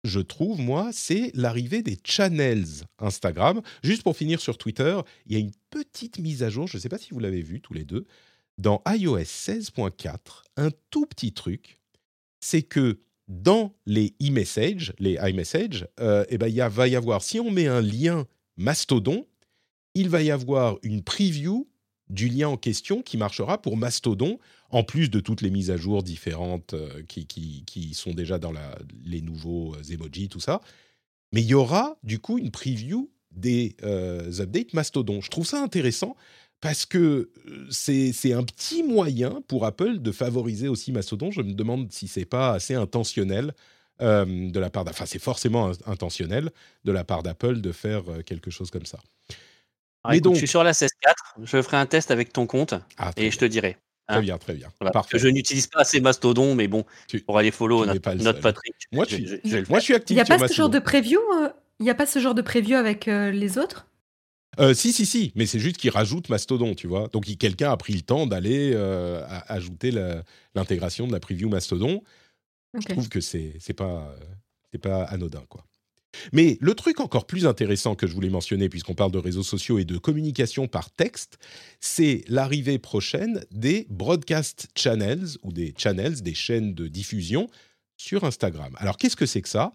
je 0.05 0.21
trouve, 0.21 0.61
moi, 0.61 0.91
c'est 0.93 1.31
l'arrivée 1.35 1.83
des 1.83 1.99
channels 2.05 2.85
Instagram. 2.99 3.63
Juste 3.83 4.03
pour 4.03 4.17
finir 4.17 4.41
sur 4.41 4.59
Twitter, 4.59 5.01
il 5.27 5.33
y 5.33 5.37
a 5.37 5.39
une 5.39 5.53
petite 5.71 6.19
mise 6.19 6.43
à 6.43 6.51
jour, 6.51 6.69
je 6.69 6.77
ne 6.77 6.81
sais 6.81 6.89
pas 6.89 6.99
si 6.99 7.11
vous 7.11 7.21
l'avez 7.21 7.43
vu 7.43 7.61
tous 7.61 7.75
les 7.75 7.85
deux, 7.85 8.07
dans 8.59 8.83
iOS 8.87 9.19
16.4, 9.19 10.19
un 10.57 10.71
tout 10.91 11.07
petit 11.07 11.33
truc, 11.33 11.79
c'est 12.41 12.63
que 12.63 13.01
dans 13.27 13.75
les 13.87 14.15
e-messages, 14.23 14.93
les 14.99 15.19
iMessage, 15.23 15.89
euh, 15.99 16.25
eh 16.29 16.39
ben, 16.39 16.47
il 16.47 16.63
va 16.63 16.87
y 16.87 16.95
avoir, 16.95 17.23
si 17.23 17.41
on 17.41 17.51
met 17.51 17.67
un 17.67 17.81
lien 17.81 18.27
Mastodon, 18.57 19.27
il 19.95 20.09
va 20.09 20.23
y 20.23 20.31
avoir 20.31 20.79
une 20.83 21.03
preview 21.03 21.67
du 22.15 22.29
lien 22.29 22.49
en 22.49 22.57
question 22.57 23.03
qui 23.03 23.19
marchera 23.19 23.61
pour 23.61 23.77
Mastodon, 23.77 24.39
en 24.71 24.85
plus 24.85 25.11
de 25.11 25.21
toutes 25.21 25.43
les 25.43 25.51
mises 25.51 25.71
à 25.71 25.77
jour 25.77 26.03
différentes 26.03 26.75
euh, 26.75 27.03
qui, 27.09 27.27
qui, 27.27 27.95
sont 27.95 28.13
déjà 28.13 28.39
dans 28.39 28.53
les 29.05 29.21
nouveaux 29.21 29.75
euh, 29.75 29.93
emojis, 29.93 30.29
tout 30.29 30.41
ça. 30.41 30.61
Mais 31.33 31.43
il 31.43 31.49
y 31.49 31.55
aura 31.55 31.97
du 32.03 32.21
coup 32.21 32.39
une 32.39 32.51
preview 32.51 33.11
des 33.33 33.77
euh, 33.83 34.41
updates 34.41 34.73
Mastodon. 34.73 35.21
Je 35.21 35.31
trouve 35.31 35.47
ça 35.47 35.61
intéressant 35.61 36.17
parce 36.61 36.87
que 36.87 37.31
c'est 37.69 38.33
un 38.33 38.43
petit 38.43 38.83
moyen 38.83 39.43
pour 39.49 39.67
Apple 39.67 39.99
de 39.99 40.13
favoriser 40.13 40.69
aussi 40.69 40.93
Mastodon. 40.93 41.31
Je 41.31 41.43
me 41.43 41.53
demande 41.53 41.93
si 41.93 42.09
c'est 42.09 42.25
pas 42.25 42.53
assez 42.53 42.75
intentionnel 42.75 43.53
de 44.01 44.59
la 44.59 44.71
part, 44.71 44.85
enfin 44.89 45.05
c'est 45.07 45.21
forcément 45.21 45.71
intentionnel 45.87 46.51
de 46.85 46.91
la 46.91 47.05
part 47.05 47.23
d'Apple 47.23 47.61
de 47.61 47.71
faire 47.71 48.03
quelque 48.25 48.51
chose 48.51 48.71
comme 48.71 48.87
ça. 48.87 48.99
Donc, 50.21 50.35
je 50.35 50.39
suis 50.39 50.49
sur 50.49 50.63
la 50.63 50.73
16.4, 50.73 50.89
je 51.43 51.63
ferai 51.63 51.77
un 51.77 51.87
test 51.87 52.11
avec 52.11 52.33
ton 52.33 52.47
compte 52.47 52.75
ah, 52.99 53.11
et 53.17 53.31
je 53.31 53.39
te 53.39 53.45
dirai. 53.45 53.79
Très 54.07 54.19
hein. 54.19 54.21
bien, 54.21 54.39
très 54.39 54.55
bien. 54.55 54.69
je 55.15 55.29
n'utilise 55.29 55.67
pas 55.67 55.81
assez 55.81 56.01
Mastodon, 56.01 56.55
mais 56.55 56.69
bon, 56.69 56.85
pour 57.27 57.39
aller 57.39 57.51
follow 57.51 57.87
notre, 57.87 58.41
Patrick. 58.41 58.75
Moi, 58.93 59.07
je, 59.09 59.69
moi, 59.71 59.79
je 59.79 59.85
suis 59.85 59.95
actif. 59.95 60.11
Il 60.11 60.17
n'y 60.17 60.21
a 60.21 60.39
pas 60.39 60.47
ce 60.47 60.53
genre 60.53 60.69
de 60.69 60.79
preview 60.79 61.19
euh, 61.19 61.49
Il 61.81 61.85
n'y 61.85 61.91
a 61.91 61.95
pas 61.95 62.07
ce 62.07 62.19
genre 62.19 62.35
de 62.35 62.43
preview 62.43 62.77
avec 62.77 63.09
euh, 63.09 63.31
les 63.31 63.57
autres? 63.57 63.87
Euh, 64.61 64.75
si, 64.75 64.93
si, 64.93 65.07
si, 65.07 65.33
mais 65.35 65.47
c'est 65.47 65.59
juste 65.59 65.79
qu'ils 65.79 65.91
rajoutent 65.91 66.29
Mastodon, 66.29 66.75
tu 66.75 66.87
vois. 66.87 67.09
Donc, 67.09 67.25
quelqu'un 67.39 67.73
a 67.73 67.77
pris 67.77 67.95
le 67.95 68.03
temps 68.03 68.27
d'aller 68.27 68.77
ajouter 69.49 69.91
l'intégration 70.55 71.07
de 71.07 71.13
la 71.13 71.21
preview 71.21 71.49
Mastodon. 71.49 72.03
Je 72.75 72.87
trouve 72.87 73.09
que 73.09 73.21
c'est 73.21 73.73
pas, 73.75 74.15
pas 74.83 75.05
anodin, 75.05 75.45
quoi. 75.49 75.65
Mais 76.33 76.59
le 76.61 76.75
truc 76.75 77.01
encore 77.01 77.27
plus 77.27 77.47
intéressant 77.47 77.95
que 77.95 78.07
je 78.07 78.15
voulais 78.15 78.31
mentionner, 78.31 78.69
puisqu'on 78.69 78.95
parle 78.95 79.13
de 79.13 79.19
réseaux 79.19 79.43
sociaux 79.43 79.79
et 79.79 79.85
de 79.85 79.99
communication 79.99 80.67
par 80.67 80.91
texte, 80.91 81.39
c'est 81.81 82.25
l'arrivée 82.29 82.79
prochaine 82.79 83.45
des 83.51 83.87
broadcast 83.91 84.69
channels, 84.75 85.37
ou 85.43 85.53
des 85.53 85.75
channels, 85.77 86.23
des 86.23 86.35
chaînes 86.35 86.75
de 86.75 86.89
diffusion 86.89 87.49
sur 87.97 88.25
Instagram. 88.25 88.75
Alors 88.79 88.97
qu'est-ce 88.97 89.17
que 89.17 89.27
c'est 89.27 89.43
que 89.43 89.49
ça? 89.49 89.73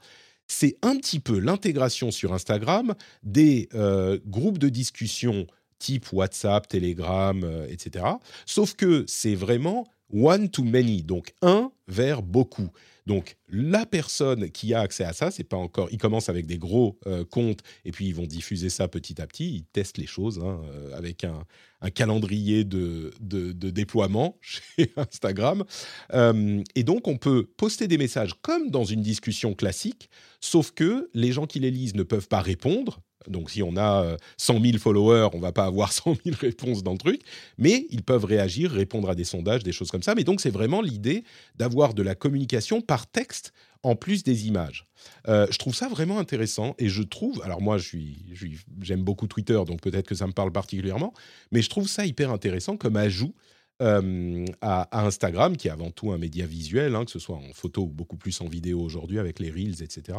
C'est 0.48 0.78
un 0.82 0.98
petit 0.98 1.20
peu 1.20 1.38
l'intégration 1.40 2.10
sur 2.12 2.34
Instagram 2.34 2.96
des 3.24 3.70
euh, 3.76 4.20
groupes 4.26 4.58
de 4.58 4.70
discussion 4.70 5.46
type 5.78 6.12
WhatsApp, 6.12 6.68
Telegram, 6.68 7.42
euh, 7.44 7.68
etc. 7.70 8.06
Sauf 8.46 8.74
que 8.74 9.06
c'est 9.08 9.36
vraiment 9.36 9.88
one 10.14 10.50
to 10.50 10.64
many, 10.64 11.04
donc 11.04 11.34
un 11.42 11.72
vers 11.88 12.22
beaucoup. 12.22 12.70
Donc 13.10 13.38
la 13.48 13.88
personne 13.88 14.52
qui 14.52 14.76
a 14.76 14.82
accès 14.82 15.04
à 15.04 15.14
ça, 15.14 15.32
c'est 15.32 15.44
pas 15.44 15.58
encore. 15.58 15.88
Ils 15.92 15.98
commencent 15.98 16.30
avec 16.30 16.46
des 16.46 16.60
gros 16.60 17.00
euh, 17.08 17.26
comptes 17.26 17.62
et 17.84 17.92
puis 17.92 18.06
ils 18.06 18.14
vont 18.14 18.28
diffuser 18.28 18.70
ça 18.70 18.88
petit 18.88 19.20
à 19.20 19.26
petit. 19.26 19.50
Ils 19.50 19.64
testent 19.64 19.98
les 19.98 20.06
choses 20.06 20.38
hein, 20.38 20.62
euh, 20.66 20.96
avec 20.96 21.24
un, 21.24 21.44
calendrier 21.96 22.66
de, 22.66 23.12
déploiement 23.20 24.38
chez 24.42 24.94
Instagram. 24.96 25.64
Euh, 26.14 26.62
et 26.76 26.84
donc 26.84 27.08
on 27.08 27.18
peut 27.18 27.48
poster 27.58 27.88
des 27.88 27.98
messages 27.98 28.36
comme 28.44 28.70
dans 28.70 28.84
une 28.84 29.02
discussion 29.02 29.56
classique, 29.56 30.12
sauf 30.40 30.70
que 30.70 31.10
les 31.16 31.32
gens 31.32 31.48
qui 31.48 31.60
les 31.60 31.72
lisent 31.72 31.96
ne 31.96 32.04
peuvent 32.04 32.28
pas 32.28 32.42
répondre 32.42 33.02
donc 33.28 33.52
si 33.52 33.62
on 33.64 33.76
a 33.78 34.18
100 34.38 34.56
euh, 34.56 34.60
000 34.64 34.78
followers, 34.78 35.30
on 35.34 35.40
va 35.40 35.52
pas 35.52 35.66
avoir 35.66 35.92
100 35.94 36.16
000 36.26 36.36
réponses 36.40 36.84
dans 36.84 36.94
le 36.94 36.98
truc, 36.98 37.22
mais 37.58 37.86
ils 37.90 38.04
peuvent 38.04 38.26
réagir, 38.26 38.72
répondre 38.72 39.10
à 39.10 39.16
des 39.16 39.24
sondages, 39.24 39.64
des 39.64 39.72
choses 39.72 39.92
comme 39.92 40.04
ça. 40.04 40.16
Mais 40.16 40.24
donc 40.24 40.42
c'est 40.42 40.50
vraiment 40.50 40.82
l'idée 40.82 41.24
d'avoir 41.56 41.94
de 41.94 42.04
la 42.04 42.16
communication 42.16 42.82
par 42.82 43.08
texte 43.08 43.54
en 43.84 43.96
plus 43.96 44.24
des 44.24 44.48
images. 44.48 44.86
Euh, 45.28 45.48
je 45.52 45.58
trouve 45.58 45.74
ça 45.74 45.88
vraiment 45.88 46.20
intéressant 46.20 46.76
et 46.80 46.90
je 46.90 47.02
trouve, 47.02 47.42
alors 47.44 47.62
moi 47.62 47.78
je 47.78 47.98
j'aime 48.82 49.04
beaucoup 49.04 49.28
Twitter, 49.28 49.60
donc 49.66 49.82
peut-être 49.82 50.08
que 50.08 50.16
ça 50.16 50.28
me 50.28 50.34
parle 50.34 50.52
particulièrement, 50.52 51.14
mais 51.52 51.62
je 51.62 51.70
trouve 51.70 51.88
ça 51.88 52.06
hyper 52.06 52.32
intéressant 52.32 52.76
comme 52.76 52.98
ajout 52.98 53.34
euh, 53.82 54.46
à, 54.60 55.06
Instagram, 55.06 55.56
qui 55.56 55.70
est 55.70 55.72
avant 55.72 55.92
tout 55.92 56.12
un 56.12 56.18
média 56.18 56.46
visuel, 56.46 56.96
hein, 56.96 57.06
que 57.06 57.12
ce 57.12 57.20
soit 57.20 57.38
en 57.38 57.54
photo 57.54 57.84
ou 57.84 57.88
beaucoup 57.88 58.18
plus 58.18 58.42
en 58.42 58.48
vidéo 58.50 58.82
aujourd'hui 58.82 59.20
avec 59.20 59.40
les 59.40 59.50
reels, 59.50 59.82
etc 59.82 60.18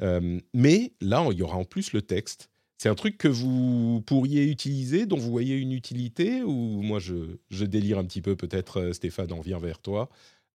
mais 0.00 0.92
là, 1.00 1.26
il 1.30 1.38
y 1.38 1.42
aura 1.42 1.56
en 1.56 1.64
plus 1.64 1.92
le 1.92 2.02
texte. 2.02 2.50
C'est 2.78 2.90
un 2.90 2.94
truc 2.94 3.16
que 3.16 3.28
vous 3.28 4.02
pourriez 4.06 4.44
utiliser, 4.44 5.06
dont 5.06 5.16
vous 5.16 5.30
voyez 5.30 5.56
une 5.56 5.72
utilité 5.72 6.42
Ou 6.42 6.82
moi, 6.82 6.98
je, 6.98 7.64
délire 7.64 7.98
un 7.98 8.04
petit 8.04 8.20
peu, 8.20 8.36
peut-être, 8.36 8.92
Stéphane, 8.92 9.32
on 9.32 9.40
vient 9.40 9.58
vers 9.58 9.78
toi. 9.78 10.10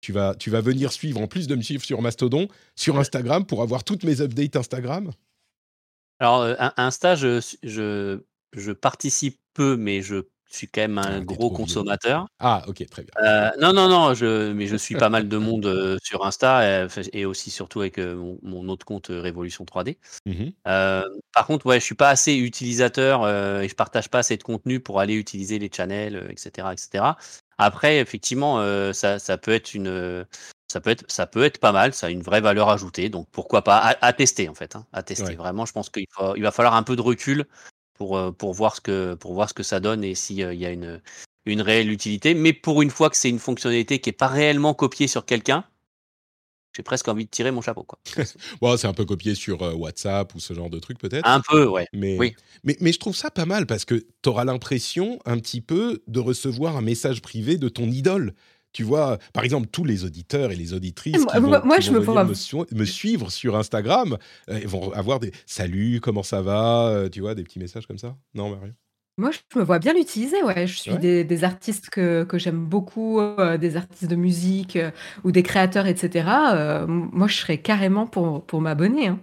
Tu 0.00 0.12
vas, 0.12 0.34
tu 0.34 0.50
vas 0.50 0.60
venir 0.60 0.92
suivre, 0.92 1.20
en 1.20 1.26
plus 1.26 1.46
de 1.46 1.54
me 1.54 1.62
suivre 1.62 1.84
sur 1.84 2.00
Mastodon, 2.00 2.48
sur 2.74 2.98
Instagram, 2.98 3.44
pour 3.44 3.62
avoir 3.62 3.84
toutes 3.84 4.04
mes 4.04 4.20
updates 4.20 4.56
Instagram? 4.56 5.12
Alors, 6.18 6.46
Insta, 6.78 7.16
je, 7.16 7.40
je, 7.62 8.20
je 8.54 8.72
participe 8.72 9.38
peu, 9.52 9.76
mais 9.76 10.00
je 10.00 10.22
je 10.50 10.56
suis 10.56 10.68
quand 10.68 10.82
même 10.82 10.98
un 10.98 11.18
ah, 11.18 11.20
gros 11.20 11.50
consommateur. 11.50 12.26
Ah, 12.38 12.62
ok, 12.68 12.86
très 12.88 13.02
bien. 13.02 13.12
Euh, 13.22 13.50
non, 13.60 13.72
non, 13.72 13.88
non, 13.88 14.14
je, 14.14 14.52
mais 14.52 14.66
je 14.66 14.76
suis 14.76 14.94
pas 14.94 15.08
mal 15.08 15.28
de 15.28 15.36
monde 15.36 15.66
euh, 15.66 15.98
sur 16.02 16.24
Insta 16.24 16.86
et, 17.12 17.24
aussi 17.24 17.50
surtout 17.50 17.80
avec 17.80 17.98
euh, 17.98 18.34
mon, 18.42 18.68
autre 18.68 18.86
compte 18.86 19.08
Révolution 19.10 19.64
3D. 19.64 19.96
Mmh 20.26 20.50
par 21.34 21.46
contre, 21.46 21.66
ouais, 21.66 21.78
je 21.78 21.84
suis 21.84 21.94
pas 21.94 22.08
assez 22.08 22.34
utilisateur 22.34 23.28
et 23.60 23.68
je 23.68 23.74
partage 23.74 24.08
pas 24.08 24.20
assez 24.20 24.38
de 24.38 24.42
contenu 24.42 24.80
pour 24.80 25.00
aller 25.00 25.12
utiliser 25.12 25.58
les 25.58 25.70
channels, 25.70 26.26
etc., 26.30 26.68
etc. 26.72 27.04
Après, 27.58 27.98
effectivement, 27.98 28.62
ça, 28.94 29.18
ça, 29.18 29.36
peut 29.36 29.50
être 29.50 29.74
une, 29.74 30.24
ça 30.68 30.80
peut 30.80 30.88
être, 30.88 31.04
ça 31.08 31.26
peut 31.26 31.44
être 31.44 31.58
pas 31.58 31.72
mal. 31.72 31.92
Ça 31.92 32.06
a 32.06 32.10
une 32.10 32.22
vraie 32.22 32.40
valeur 32.40 32.70
ajoutée. 32.70 33.10
Donc 33.10 33.28
pourquoi 33.32 33.62
pas 33.62 33.96
à, 34.00 34.12
tester 34.14 34.48
en 34.48 34.54
fait, 34.54 34.76
hein, 34.76 34.86
à 34.94 35.02
tester. 35.02 35.34
Vraiment, 35.34 35.66
je 35.66 35.72
pense 35.74 35.90
qu'il 35.90 36.06
il 36.36 36.42
va 36.42 36.52
falloir 36.52 36.74
un 36.74 36.82
peu 36.82 36.96
de 36.96 37.02
recul 37.02 37.46
pour, 37.96 38.34
pour, 38.36 38.52
voir, 38.54 38.76
ce 38.76 38.80
que, 38.80 39.14
pour 39.14 39.34
voir 39.34 39.48
ce 39.48 39.54
que 39.54 39.62
ça 39.62 39.80
donne 39.80 40.04
et 40.04 40.14
s'il 40.14 40.38
il 40.38 40.60
y 40.60 40.66
a 40.66 40.70
une, 40.70 41.00
une 41.46 41.62
réelle 41.62 41.90
utilité. 41.90 42.34
Mais 42.34 42.52
pour 42.52 42.82
une 42.82 42.90
fois 42.90 43.10
que 43.10 43.16
c'est 43.16 43.30
une 43.30 43.38
fonctionnalité 43.38 44.00
qui 44.00 44.08
n'est 44.10 44.14
pas 44.14 44.28
réellement 44.28 44.74
copiée 44.74 45.08
sur 45.08 45.24
quelqu'un, 45.24 45.64
j'ai 46.76 46.82
presque 46.82 47.08
envie 47.08 47.24
de 47.24 47.30
tirer 47.30 47.50
mon 47.50 47.62
chapeau. 47.62 47.84
Quoi. 47.84 47.98
bon, 48.60 48.76
c'est 48.76 48.86
un 48.86 48.92
peu 48.92 49.06
copié 49.06 49.34
sur 49.34 49.62
WhatsApp 49.78 50.34
ou 50.34 50.40
ce 50.40 50.52
genre 50.52 50.68
de 50.68 50.78
truc 50.78 50.98
peut-être. 50.98 51.26
Un 51.26 51.40
peu, 51.40 51.66
ouais. 51.66 51.86
Mais, 51.94 52.18
oui. 52.18 52.34
mais, 52.64 52.76
mais 52.80 52.92
je 52.92 52.98
trouve 52.98 53.16
ça 53.16 53.30
pas 53.30 53.46
mal 53.46 53.66
parce 53.66 53.86
que 53.86 53.94
tu 53.94 54.28
auras 54.28 54.44
l'impression 54.44 55.18
un 55.24 55.38
petit 55.38 55.62
peu 55.62 56.02
de 56.06 56.20
recevoir 56.20 56.76
un 56.76 56.82
message 56.82 57.22
privé 57.22 57.56
de 57.56 57.70
ton 57.70 57.86
idole. 57.86 58.34
Tu 58.76 58.82
vois, 58.82 59.16
par 59.32 59.42
exemple, 59.42 59.68
tous 59.72 59.84
les 59.84 60.04
auditeurs 60.04 60.52
et 60.52 60.54
les 60.54 60.74
auditrices 60.74 61.24
qui 61.24 61.38
vont, 61.38 61.64
moi, 61.64 61.80
je 61.80 61.92
me, 61.92 62.84
suivre 62.84 63.30
sur 63.32 63.56
Instagram 63.56 64.18
vont 64.66 64.92
avoir 64.92 65.18
des 65.18 65.32
salut, 65.46 66.00
comment 66.02 66.22
ça 66.22 66.42
va, 66.42 67.08
tu 67.10 67.22
vois, 67.22 67.34
des 67.34 67.42
petits 67.42 67.58
messages 67.58 67.86
comme 67.86 67.96
ça. 67.96 68.14
Non, 68.34 68.50
Mario 68.50 68.72
moi, 69.18 69.30
je 69.30 69.58
me 69.58 69.64
vois 69.64 69.78
bien 69.78 69.94
l'utiliser, 69.94 70.42
ouais. 70.42 70.66
Je 70.66 70.76
suis 70.76 70.98
des, 70.98 71.44
artistes 71.44 71.88
que, 71.88 72.24
que 72.24 72.36
j'aime 72.36 72.66
beaucoup, 72.66 73.18
euh, 73.18 73.56
des 73.56 73.78
artistes 73.78 74.10
de 74.10 74.16
musique 74.16 74.76
euh, 74.76 74.90
ou 75.24 75.32
des 75.32 75.42
créateurs, 75.42 75.86
etc. 75.86 76.28
Euh, 76.52 76.86
moi, 76.86 77.26
je 77.26 77.36
serais 77.36 77.56
carrément 77.56 78.06
pour, 78.06 78.44
pour 78.44 78.60
m'abonner. 78.60 79.08
Hein. 79.08 79.18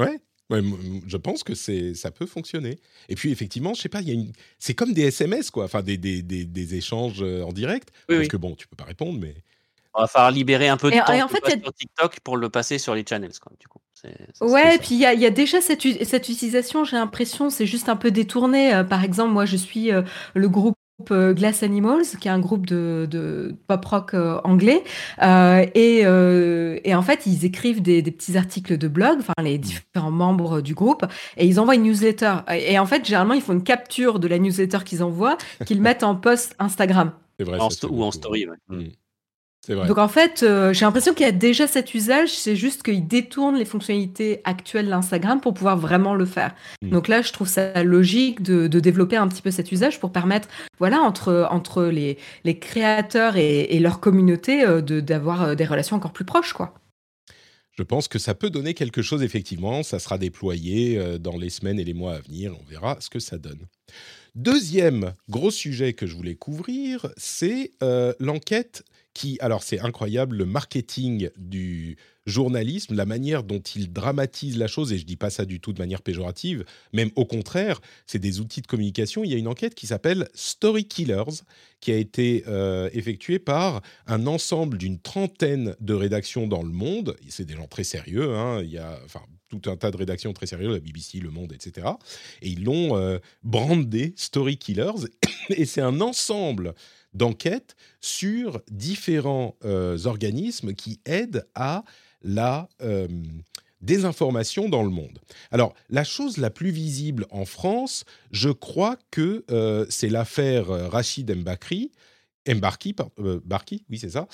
Ouais. 0.00 0.18
Je 0.50 1.16
pense 1.16 1.42
que 1.42 1.54
c'est 1.54 1.94
ça 1.94 2.10
peut 2.10 2.26
fonctionner. 2.26 2.78
Et 3.08 3.14
puis 3.14 3.32
effectivement, 3.32 3.74
je 3.74 3.82
sais 3.82 3.88
pas, 3.88 4.00
il 4.00 4.08
y 4.08 4.10
a 4.10 4.14
une, 4.14 4.32
c'est 4.58 4.74
comme 4.74 4.92
des 4.92 5.02
SMS 5.02 5.50
quoi, 5.50 5.64
enfin 5.64 5.82
des, 5.82 5.96
des, 5.96 6.22
des, 6.22 6.44
des 6.44 6.74
échanges 6.74 7.22
en 7.22 7.52
direct. 7.52 7.90
parce 8.08 8.28
que 8.28 8.36
bon, 8.36 8.54
tu 8.54 8.68
peux 8.68 8.76
pas 8.76 8.84
répondre, 8.84 9.18
mais 9.20 9.34
on 9.94 10.00
va 10.02 10.06
falloir 10.08 10.30
libérer 10.32 10.68
un 10.68 10.76
peu 10.76 10.90
de 10.90 10.96
temps 10.96 11.24
en 11.24 11.28
fait, 11.28 11.62
sur 11.62 11.72
TikTok 11.72 12.20
pour 12.20 12.36
le 12.36 12.48
passer 12.48 12.78
sur 12.78 12.94
les 12.94 13.04
channels, 13.08 13.38
quoi, 13.40 13.52
du 13.58 13.68
coup. 13.68 13.78
Ouais, 14.40 14.74
et 14.74 14.78
puis 14.78 14.96
il 14.96 15.00
y, 15.00 15.06
a 15.06 15.30
déjà 15.30 15.60
cette, 15.60 15.80
cette 15.80 16.28
utilisation, 16.28 16.84
j'ai 16.84 16.96
l'impression, 16.96 17.48
c'est 17.48 17.64
juste 17.64 17.88
un 17.88 17.96
peu 17.96 18.10
détourné. 18.10 18.74
Euh, 18.74 18.84
par 18.84 19.02
exemple, 19.02 19.32
moi, 19.32 19.46
je 19.46 19.56
suis 19.56 19.92
euh, 19.92 20.02
le 20.34 20.48
groupe 20.48 20.76
euh, 21.10 21.34
Glass 21.34 21.62
Animals, 21.62 22.04
qui 22.20 22.28
est 22.28 22.30
un 22.30 22.38
groupe 22.38 22.66
de, 22.66 23.54
pop 23.66 23.84
rock 23.84 24.14
anglais, 24.44 24.82
et, 25.22 25.98
et, 26.00 26.94
en 26.94 27.02
fait 27.02 27.26
ils 27.26 27.44
écrivent 27.44 27.82
des, 27.82 28.02
petits 28.02 28.36
articles 28.36 28.78
de 28.78 28.88
blog, 28.88 29.18
enfin 29.18 29.34
les 29.42 29.58
différents 29.58 30.10
membres 30.10 30.60
du 30.60 30.74
groupe, 30.74 31.04
et 31.36 31.46
ils 31.46 31.60
envoient 31.60 31.74
une 31.74 31.82
newsletter. 31.82 32.36
Et, 32.52 32.78
en 32.78 32.86
fait 32.86 33.04
généralement 33.04 33.34
ils 33.34 33.42
font 33.42 33.54
une 33.54 33.62
capture 33.62 34.18
de 34.18 34.28
la 34.28 34.38
newsletter 34.38 34.78
qu'ils 34.84 35.02
envoient, 35.02 35.36
qu'ils 35.66 35.80
mettent 35.82 36.04
en 36.04 36.14
post 36.14 36.54
Instagram. 36.58 37.12
Vrai, 37.40 37.58
ou 37.58 38.02
en 38.02 38.10
story. 38.12 38.46
Ouais. 38.46 38.56
Mmh. 38.68 38.88
Donc 39.68 39.98
en 39.98 40.08
fait, 40.08 40.42
euh, 40.42 40.72
j'ai 40.72 40.84
l'impression 40.84 41.14
qu'il 41.14 41.24
y 41.24 41.28
a 41.28 41.32
déjà 41.32 41.66
cet 41.66 41.94
usage, 41.94 42.30
c'est 42.30 42.56
juste 42.56 42.82
qu'il 42.82 43.06
détourne 43.06 43.56
les 43.56 43.64
fonctionnalités 43.64 44.40
actuelles 44.44 44.88
d'Instagram 44.88 45.40
pour 45.40 45.54
pouvoir 45.54 45.76
vraiment 45.78 46.14
le 46.14 46.26
faire. 46.26 46.54
Mm. 46.82 46.90
Donc 46.90 47.08
là, 47.08 47.22
je 47.22 47.32
trouve 47.32 47.48
ça 47.48 47.82
logique 47.82 48.42
de, 48.42 48.66
développer 48.66 49.16
un 49.16 49.28
petit 49.28 49.42
peu 49.42 49.50
cet 49.50 49.72
usage 49.72 50.00
pour 50.00 50.12
permettre, 50.12 50.48
voilà, 50.78 51.00
entre, 51.00 51.48
entre 51.50 51.84
les, 51.84 52.18
les 52.44 52.58
créateurs 52.58 53.36
et, 53.36 53.78
leur 53.78 54.00
communauté, 54.00 54.64
euh, 54.64 54.80
d'avoir 54.80 55.42
euh, 55.42 55.54
des 55.54 55.64
relations 55.64 55.96
encore 55.96 56.12
plus 56.12 56.24
proches, 56.24 56.52
quoi. 56.52 56.74
Je 57.76 57.82
pense 57.82 58.06
que 58.06 58.20
ça 58.20 58.34
peut 58.34 58.50
donner 58.50 58.72
quelque 58.74 59.02
chose, 59.02 59.22
effectivement. 59.22 59.82
Ça 59.82 59.98
sera 59.98 60.16
déployé 60.16 61.18
dans 61.18 61.36
les 61.36 61.50
semaines 61.50 61.80
et 61.80 61.84
les 61.84 61.92
mois 61.92 62.14
à 62.14 62.20
venir. 62.20 62.54
On 62.60 62.70
verra 62.70 62.96
ce 63.00 63.10
que 63.10 63.18
ça 63.18 63.36
donne. 63.36 63.66
Deuxième 64.36 65.12
gros 65.28 65.50
sujet 65.50 65.92
que 65.92 66.06
je 66.06 66.14
voulais 66.14 66.36
couvrir, 66.36 67.08
c'est 67.16 67.72
l'enquête 68.20 68.84
qui, 69.14 69.38
alors 69.40 69.62
c'est 69.62 69.80
incroyable, 69.80 70.36
le 70.36 70.44
marketing 70.44 71.30
du 71.36 71.96
journalisme, 72.26 72.94
la 72.94 73.06
manière 73.06 73.44
dont 73.44 73.60
il 73.60 73.92
dramatise 73.92 74.58
la 74.58 74.66
chose, 74.66 74.92
et 74.92 74.98
je 74.98 75.04
dis 75.04 75.16
pas 75.16 75.30
ça 75.30 75.44
du 75.44 75.60
tout 75.60 75.72
de 75.72 75.78
manière 75.78 76.02
péjorative, 76.02 76.64
même 76.92 77.10
au 77.16 77.24
contraire, 77.24 77.80
c'est 78.06 78.18
des 78.18 78.40
outils 78.40 78.62
de 78.62 78.66
communication. 78.66 79.24
Il 79.24 79.30
y 79.30 79.34
a 79.34 79.38
une 79.38 79.48
enquête 79.48 79.74
qui 79.74 79.86
s'appelle 79.86 80.28
Story 80.34 80.86
Killers, 80.86 81.42
qui 81.80 81.92
a 81.92 81.96
été 81.96 82.44
euh, 82.48 82.88
effectuée 82.92 83.38
par 83.38 83.82
un 84.06 84.26
ensemble 84.26 84.78
d'une 84.78 84.98
trentaine 84.98 85.76
de 85.80 85.94
rédactions 85.94 86.46
dans 86.46 86.62
le 86.62 86.70
monde. 86.70 87.16
C'est 87.28 87.44
des 87.44 87.54
gens 87.54 87.66
très 87.68 87.84
sérieux, 87.84 88.34
hein. 88.34 88.62
il 88.62 88.70
y 88.70 88.78
a 88.78 88.98
tout 89.48 89.70
un 89.70 89.76
tas 89.76 89.90
de 89.90 89.96
rédactions 89.96 90.32
très 90.32 90.46
sérieuses, 90.46 90.72
la 90.72 90.80
BBC, 90.80 91.20
Le 91.20 91.30
Monde, 91.30 91.52
etc. 91.52 91.86
Et 92.42 92.48
ils 92.48 92.64
l'ont 92.64 92.96
euh, 92.96 93.18
brandé 93.42 94.14
Story 94.16 94.56
Killers, 94.56 95.06
et 95.50 95.66
c'est 95.66 95.82
un 95.82 96.00
ensemble 96.00 96.74
d'enquête 97.14 97.76
sur 98.00 98.60
différents 98.70 99.56
euh, 99.64 100.04
organismes 100.04 100.74
qui 100.74 101.00
aident 101.06 101.46
à 101.54 101.84
la 102.22 102.68
euh, 102.82 103.08
désinformation 103.80 104.68
dans 104.68 104.82
le 104.82 104.90
monde. 104.90 105.18
Alors, 105.50 105.74
la 105.90 106.04
chose 106.04 106.38
la 106.38 106.50
plus 106.50 106.70
visible 106.70 107.26
en 107.30 107.44
France, 107.44 108.04
je 108.30 108.50
crois 108.50 108.96
que 109.10 109.44
euh, 109.50 109.86
c'est 109.88 110.08
l'affaire 110.08 110.66
Rachid 110.90 111.30
Mbakri, 111.34 111.92
Mbarki, 112.46 112.94
Barki, 113.44 113.84
oui 113.88 113.98
c'est 113.98 114.10
ça, 114.10 114.28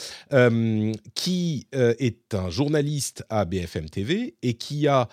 qui 1.15 1.69
est 1.73 2.35
un 2.35 2.51
journaliste 2.51 3.25
à 3.29 3.45
BFM 3.45 3.89
TV 3.89 4.35
et 4.43 4.55
qui 4.55 4.89
a 4.89 5.09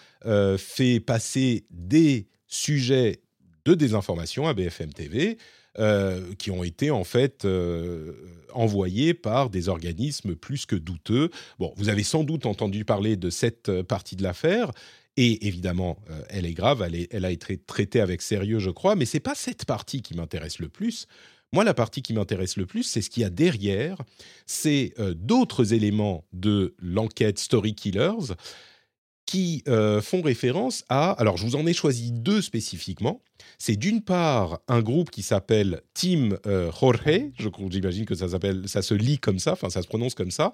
fait 0.57 0.99
passer 0.99 1.67
des 1.69 2.25
sujets 2.47 3.21
de 3.65 3.75
désinformation 3.75 4.47
à 4.47 4.55
BFM 4.55 4.93
TV, 4.93 5.37
euh, 5.79 6.33
qui 6.39 6.49
ont 6.49 6.63
été 6.63 6.89
en 6.89 7.03
fait 7.03 7.45
euh, 7.45 8.13
envoyés 8.51 9.13
par 9.13 9.51
des 9.51 9.69
organismes 9.69 10.35
plus 10.35 10.65
que 10.65 10.75
douteux. 10.75 11.29
Bon, 11.59 11.71
vous 11.77 11.89
avez 11.89 12.01
sans 12.01 12.23
doute 12.23 12.47
entendu 12.47 12.83
parler 12.83 13.15
de 13.15 13.29
cette 13.29 13.69
euh, 13.69 13.83
partie 13.83 14.15
de 14.15 14.23
l'affaire. 14.23 14.71
Et 15.17 15.47
évidemment, 15.47 15.97
elle 16.29 16.45
est 16.45 16.53
grave, 16.53 16.87
elle, 17.11 17.25
a 17.25 17.31
été 17.31 17.57
traitée 17.57 18.01
avec 18.01 18.21
sérieux, 18.21 18.59
je 18.59 18.69
crois, 18.69 18.95
mais 18.95 19.05
c'est 19.05 19.19
pas 19.19 19.33
cette 19.33 19.65
partie 19.65 20.03
qui 20.03 20.15
m'intéresse 20.15 20.59
le 20.59 20.69
plus. 20.69 21.07
Moi, 21.51 21.63
la 21.63 21.73
partie 21.73 22.03
qui 22.03 22.13
m'intéresse 22.13 22.55
le 22.55 22.67
plus, 22.67 22.83
c'est 22.83 23.01
ce 23.01 23.09
qu'il 23.09 23.23
y 23.23 23.25
a 23.25 23.31
derrière, 23.31 23.97
c'est 24.45 24.93
d'autres 25.15 25.73
éléments 25.73 26.23
de 26.33 26.75
l'enquête 26.77 27.39
Story 27.39 27.73
Killers 27.73 28.35
qui 29.27 29.63
font 30.01 30.23
référence 30.23 30.83
à... 30.89 31.11
Alors, 31.11 31.37
je 31.37 31.45
vous 31.45 31.55
en 31.55 31.67
ai 31.67 31.73
choisi 31.73 32.11
deux 32.11 32.41
spécifiquement. 32.41 33.21
C'est 33.57 33.75
d'une 33.75 34.01
part 34.01 34.59
un 34.67 34.81
groupe 34.81 35.09
qui 35.09 35.23
s'appelle 35.23 35.81
Team 35.93 36.37
euh, 36.45 36.71
Jorge, 36.71 37.31
j'imagine 37.69 38.05
que 38.05 38.15
ça 38.15 38.27
ça 38.65 38.81
se 38.81 38.93
lit 38.93 39.17
comme 39.19 39.39
ça, 39.39 39.53
enfin 39.53 39.69
ça 39.69 39.81
se 39.81 39.87
prononce 39.87 40.15
comme 40.15 40.31
ça, 40.31 40.53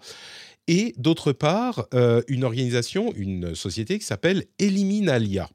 et 0.67 0.93
d'autre 0.97 1.33
part 1.33 1.87
euh, 1.93 2.21
une 2.27 2.43
organisation, 2.43 3.13
une 3.15 3.55
société 3.55 3.99
qui 3.99 4.05
s'appelle 4.05 4.45
Eliminalia. 4.59 5.49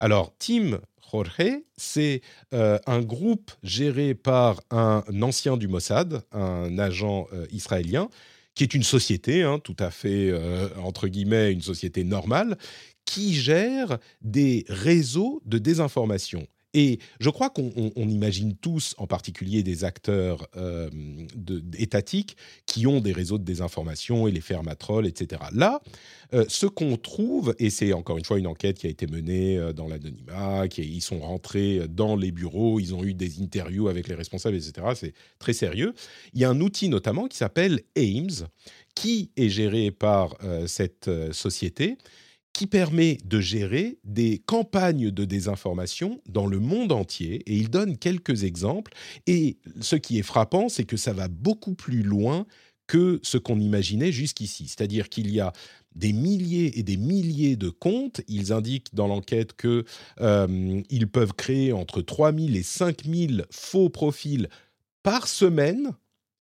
Alors 0.00 0.36
Team 0.38 0.78
Jorge, 1.10 1.62
c'est 1.76 2.20
euh, 2.52 2.78
un 2.86 3.00
groupe 3.00 3.52
géré 3.62 4.14
par 4.14 4.60
un 4.70 5.02
ancien 5.22 5.56
du 5.56 5.68
Mossad, 5.68 6.22
un 6.32 6.78
agent 6.78 7.28
israélien, 7.50 8.08
qui 8.58 8.64
est 8.64 8.74
une 8.74 8.82
société, 8.82 9.42
hein, 9.44 9.60
tout 9.60 9.76
à 9.78 9.90
fait, 9.90 10.32
entre 10.82 11.06
guillemets, 11.08 11.52
une 11.52 11.62
société 11.62 12.02
normale, 12.02 12.58
qui 13.04 13.32
gère 13.34 13.98
des 14.20 14.66
réseaux 14.68 15.40
de 15.46 15.58
désinformation. 15.58 16.46
Et 16.74 16.98
je 17.18 17.30
crois 17.30 17.48
qu'on 17.48 17.70
imagine 17.96 18.54
tous, 18.54 18.94
en 18.98 19.06
particulier 19.06 19.62
des 19.62 19.84
acteurs 19.84 20.46
euh, 20.56 20.90
étatiques, 21.78 22.36
qui 22.66 22.86
ont 22.86 23.00
des 23.00 23.12
réseaux 23.12 23.38
de 23.38 23.44
désinformation 23.44 24.28
et 24.28 24.30
les 24.30 24.42
fermatrolls, 24.42 25.06
etc. 25.06 25.42
Là, 25.54 25.80
euh, 26.34 26.44
ce 26.48 26.66
qu'on 26.66 26.98
trouve, 26.98 27.54
et 27.58 27.70
c'est 27.70 27.94
encore 27.94 28.18
une 28.18 28.24
fois 28.24 28.38
une 28.38 28.46
enquête 28.46 28.78
qui 28.78 28.86
a 28.86 28.90
été 28.90 29.06
menée 29.06 29.56
euh, 29.56 29.72
dans 29.72 29.88
l'anonymat, 29.88 30.66
ils 30.76 31.00
sont 31.00 31.20
rentrés 31.20 31.88
dans 31.88 32.16
les 32.16 32.32
bureaux, 32.32 32.78
ils 32.80 32.94
ont 32.94 33.02
eu 33.02 33.14
des 33.14 33.40
interviews 33.40 33.88
avec 33.88 34.06
les 34.06 34.14
responsables, 34.14 34.56
etc. 34.56 34.88
C'est 34.94 35.14
très 35.38 35.54
sérieux. 35.54 35.94
Il 36.34 36.40
y 36.40 36.44
a 36.44 36.50
un 36.50 36.60
outil 36.60 36.90
notamment 36.90 37.28
qui 37.28 37.38
s'appelle 37.38 37.80
AIMS, 37.96 38.46
qui 38.94 39.30
est 39.36 39.48
géré 39.48 39.90
par 39.90 40.36
cette 40.66 41.08
société 41.32 41.96
qui 42.58 42.66
permet 42.66 43.18
de 43.24 43.38
gérer 43.38 44.00
des 44.02 44.42
campagnes 44.44 45.12
de 45.12 45.24
désinformation 45.24 46.20
dans 46.28 46.44
le 46.44 46.58
monde 46.58 46.90
entier. 46.90 47.36
Et 47.46 47.54
il 47.54 47.70
donne 47.70 47.96
quelques 47.96 48.42
exemples. 48.42 48.92
Et 49.28 49.58
ce 49.80 49.94
qui 49.94 50.18
est 50.18 50.24
frappant, 50.24 50.68
c'est 50.68 50.82
que 50.82 50.96
ça 50.96 51.12
va 51.12 51.28
beaucoup 51.28 51.74
plus 51.74 52.02
loin 52.02 52.46
que 52.88 53.20
ce 53.22 53.38
qu'on 53.38 53.60
imaginait 53.60 54.10
jusqu'ici. 54.10 54.66
C'est-à-dire 54.66 55.08
qu'il 55.08 55.30
y 55.30 55.38
a 55.38 55.52
des 55.94 56.12
milliers 56.12 56.80
et 56.80 56.82
des 56.82 56.96
milliers 56.96 57.54
de 57.54 57.68
comptes. 57.68 58.22
Ils 58.26 58.52
indiquent 58.52 58.92
dans 58.92 59.06
l'enquête 59.06 59.56
qu'ils 59.56 59.84
euh, 60.20 61.06
peuvent 61.12 61.34
créer 61.34 61.72
entre 61.72 62.02
3000 62.02 62.56
et 62.56 62.64
5000 62.64 63.46
faux 63.52 63.88
profils 63.88 64.48
par 65.04 65.28
semaine 65.28 65.92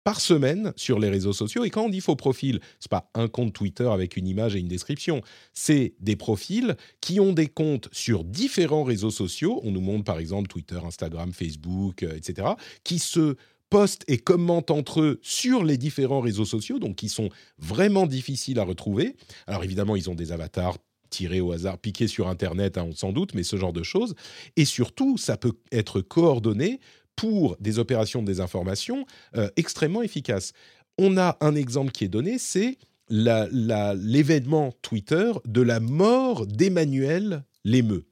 par 0.05 0.21
semaine 0.21 0.73
sur 0.77 0.99
les 0.99 1.09
réseaux 1.09 1.33
sociaux. 1.33 1.65
Et 1.65 1.71
quand 1.71 1.85
on 1.85 1.89
dit 1.89 2.01
faux 2.01 2.17
profil, 2.17 2.61
c'est 2.81 2.91
pas 2.91 3.11
un 3.15 3.29
compte 3.29 3.53
Twitter 3.53 3.89
avec 3.89 4.17
une 4.17 4.27
image 4.27 4.57
et 4.57 4.59
une 4.59 4.69
description. 4.69 5.23
C'est 5.53 5.95
des 6.01 6.17
profils 6.17 6.77
qui 7.01 7.21
ont 7.21 7.33
des 7.33 7.49
comptes 7.49 7.89
sur 7.93 8.25
différents 8.25 8.85
réseaux 8.85 9.11
sociaux. 9.11 9.61
On 9.65 9.71
nous 9.71 9.81
montre 9.81 10.05
par 10.05 10.19
exemple 10.19 10.49
Twitter, 10.49 10.79
Instagram, 10.85 11.33
Facebook, 11.33 12.03
euh, 12.03 12.17
etc. 12.17 12.49
Qui 12.85 12.99
se 12.99 13.37
postent 13.71 14.05
et 14.07 14.19
commentent 14.19 14.71
entre 14.71 15.01
eux 15.01 15.19
sur 15.23 15.65
les 15.65 15.79
différents 15.79 16.21
réseaux 16.21 16.45
sociaux, 16.45 16.79
donc 16.79 16.97
qui 16.97 17.09
sont 17.09 17.31
vraiment 17.59 18.07
difficiles 18.07 18.59
à 18.59 18.65
retrouver. 18.65 19.17
Alors 19.47 19.65
évidemment, 19.65 19.97
ils 19.97 20.11
ont 20.11 20.15
des 20.15 20.31
avatars 20.31 20.77
tiré 21.09 21.41
au 21.41 21.53
hasard, 21.53 21.79
piqué 21.79 22.09
sur 22.09 22.27
Internet, 22.29 22.77
hein, 22.79 22.91
sans 22.95 23.13
doute, 23.13 23.35
mais 23.35 23.45
ce 23.45 23.57
genre 23.57 23.73
de 23.73 23.83
choses. 23.83 24.15
Et 24.57 24.65
surtout, 24.65 25.17
ça 25.17 25.37
peut 25.37 25.53
être 25.71 26.01
coordonné 26.01 26.81
pour 27.17 27.57
des 27.61 27.79
opérations 27.79 28.23
de 28.23 28.27
désinformation 28.27 29.07
euh, 29.37 29.49
extrêmement 29.57 30.03
efficaces. 30.03 30.53
On 30.99 31.17
a 31.17 31.37
un 31.41 31.55
exemple 31.55 31.93
qui 31.93 32.05
est 32.05 32.09
donné, 32.09 32.39
c'est 32.39 32.79
l'événement 33.09 34.73
Twitter 34.81 35.33
de 35.45 35.61
la 35.61 35.81
mort 35.81 36.47
d'Emmanuel 36.47 37.45
Lémeux. 37.65 38.07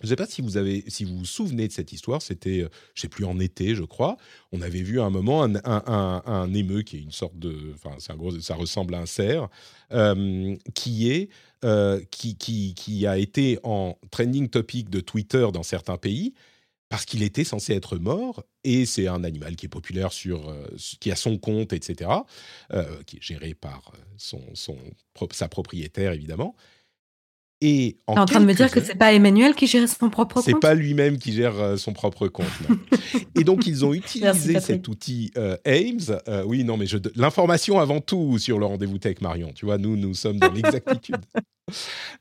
Je 0.00 0.06
ne 0.06 0.08
sais 0.10 0.16
pas 0.16 0.26
si 0.26 0.42
vous, 0.42 0.58
avez, 0.58 0.84
si 0.88 1.04
vous 1.04 1.16
vous 1.16 1.24
souvenez 1.24 1.68
de 1.68 1.72
cette 1.72 1.90
histoire, 1.90 2.20
c'était, 2.20 2.60
euh, 2.60 2.68
je 2.94 3.00
ne 3.00 3.02
sais 3.02 3.08
plus, 3.08 3.24
en 3.24 3.40
été, 3.40 3.74
je 3.74 3.82
crois. 3.82 4.18
On 4.52 4.60
avait 4.60 4.82
vu 4.82 5.00
à 5.00 5.04
un 5.04 5.10
moment 5.10 5.44
un, 5.44 5.52
un, 5.64 6.52
émeu 6.52 6.82
qui 6.82 6.96
est 6.96 7.00
une 7.00 7.12
sorte 7.12 7.38
de. 7.38 7.72
Enfin, 7.74 7.96
ça 7.98 8.54
ressemble 8.54 8.94
à 8.94 8.98
un 8.98 9.06
cerf, 9.06 9.48
euh, 9.92 10.54
qui, 10.74 11.10
est, 11.10 11.30
qui, 12.10 12.36
qui, 12.36 12.74
qui, 12.74 13.06
a 13.06 13.16
été 13.16 13.58
en 13.62 13.98
trending 14.10 14.48
topic 14.48 14.90
de 14.90 15.00
Twitter 15.00 15.46
dans 15.52 15.62
certains 15.62 15.96
pays 15.96 16.34
parce 16.88 17.04
qu'il 17.04 17.22
était 17.22 17.44
censé 17.44 17.74
être 17.74 17.98
mort 17.98 18.44
et 18.62 18.86
c'est 18.86 19.08
un 19.08 19.24
animal 19.24 19.56
qui 19.56 19.66
est 19.66 19.70
populaire 19.70 20.12
sur 20.12 20.54
qui 21.00 21.10
a 21.10 21.16
son 21.16 21.36
compte 21.36 21.72
etc 21.72 22.10
qui 23.06 23.16
est 23.16 23.22
géré 23.22 23.54
par 23.54 23.92
son, 24.16 24.42
son 24.54 24.78
sa 25.32 25.48
propriétaire 25.48 26.12
évidemment 26.12 26.54
et 27.62 27.96
en, 28.06 28.16
en 28.18 28.26
train 28.26 28.40
de 28.40 28.44
me 28.44 28.52
dire 28.52 28.70
que 28.70 28.82
c'est 28.82 28.96
pas 28.96 29.14
Emmanuel 29.14 29.54
qui 29.54 29.66
gère 29.66 29.88
son 29.88 30.10
propre 30.10 30.34
compte? 30.34 30.44
C'est 30.44 30.60
pas 30.60 30.74
lui-même 30.74 31.16
qui 31.16 31.32
gère 31.32 31.58
euh, 31.58 31.76
son 31.78 31.94
propre 31.94 32.28
compte. 32.28 32.46
et 33.34 33.44
donc 33.44 33.66
ils 33.66 33.82
ont 33.82 33.94
utilisé 33.94 34.60
cet 34.60 34.88
outil 34.88 35.30
euh, 35.38 35.56
Ames. 35.64 36.20
Euh, 36.28 36.44
oui, 36.44 36.64
non, 36.64 36.76
mais 36.76 36.84
l'information 37.14 37.80
avant 37.80 38.00
tout 38.00 38.38
sur 38.38 38.58
le 38.58 38.66
rendez-vous 38.66 38.98
tech 38.98 39.22
Marion. 39.22 39.52
Tu 39.54 39.64
vois, 39.64 39.78
nous, 39.78 39.96
nous 39.96 40.12
sommes 40.12 40.38
dans 40.38 40.52
l'exactitude. 40.52 41.16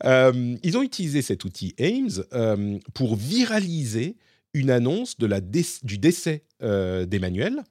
ils 0.63 0.77
ont 0.77 0.83
utilisé 0.83 1.21
cet 1.21 1.43
outil 1.43 1.75
Ames 1.79 2.71
pour 2.93 3.17
viraliser 3.17 4.15
une 4.55 4.71
annonce 4.71 5.17
de 5.17 5.27
la 5.27 5.41
du 5.41 5.97
décès 5.97 6.45
d'Emmanuel, 6.61 7.63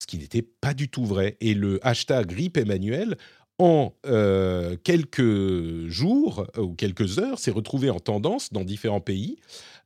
ce 0.00 0.06
qui 0.06 0.18
n'était 0.18 0.42
pas 0.42 0.74
du 0.74 0.88
tout 0.88 1.04
vrai. 1.04 1.36
Et 1.40 1.54
le 1.54 1.84
hashtag 1.86 2.32
RIP 2.32 2.56
Emmanuel 2.56 3.16
en 3.58 3.92
euh, 4.06 4.76
quelques 4.82 5.88
jours 5.88 6.46
euh, 6.56 6.62
ou 6.62 6.74
quelques 6.74 7.18
heures, 7.18 7.38
s'est 7.38 7.50
retrouvé 7.50 7.90
en 7.90 8.00
tendance 8.00 8.52
dans 8.52 8.64
différents 8.64 9.00
pays. 9.00 9.36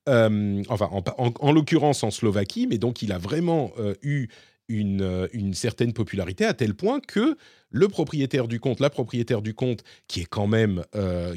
Euh, 0.08 0.62
enfin, 0.68 0.88
en, 1.18 1.52
l'occurrence 1.52 2.02
en 2.02 2.10
Slovaquie, 2.10 2.66
mais 2.66 2.78
donc 2.78 3.02
il 3.02 3.12
a 3.12 3.18
vraiment 3.18 3.72
eu 4.02 4.28
une, 4.68 5.28
une, 5.32 5.54
certaine 5.54 5.92
popularité 5.92 6.44
à 6.44 6.54
tel 6.54 6.74
point 6.74 7.00
que 7.00 7.36
le 7.70 7.88
propriétaire 7.88 8.48
du 8.48 8.60
compte, 8.60 8.80
la 8.80 8.90
propriétaire 8.90 9.42
du 9.42 9.54
compte, 9.54 9.82
qui 10.06 10.20
est 10.20 10.26
quand 10.26 10.46
même 10.46 10.84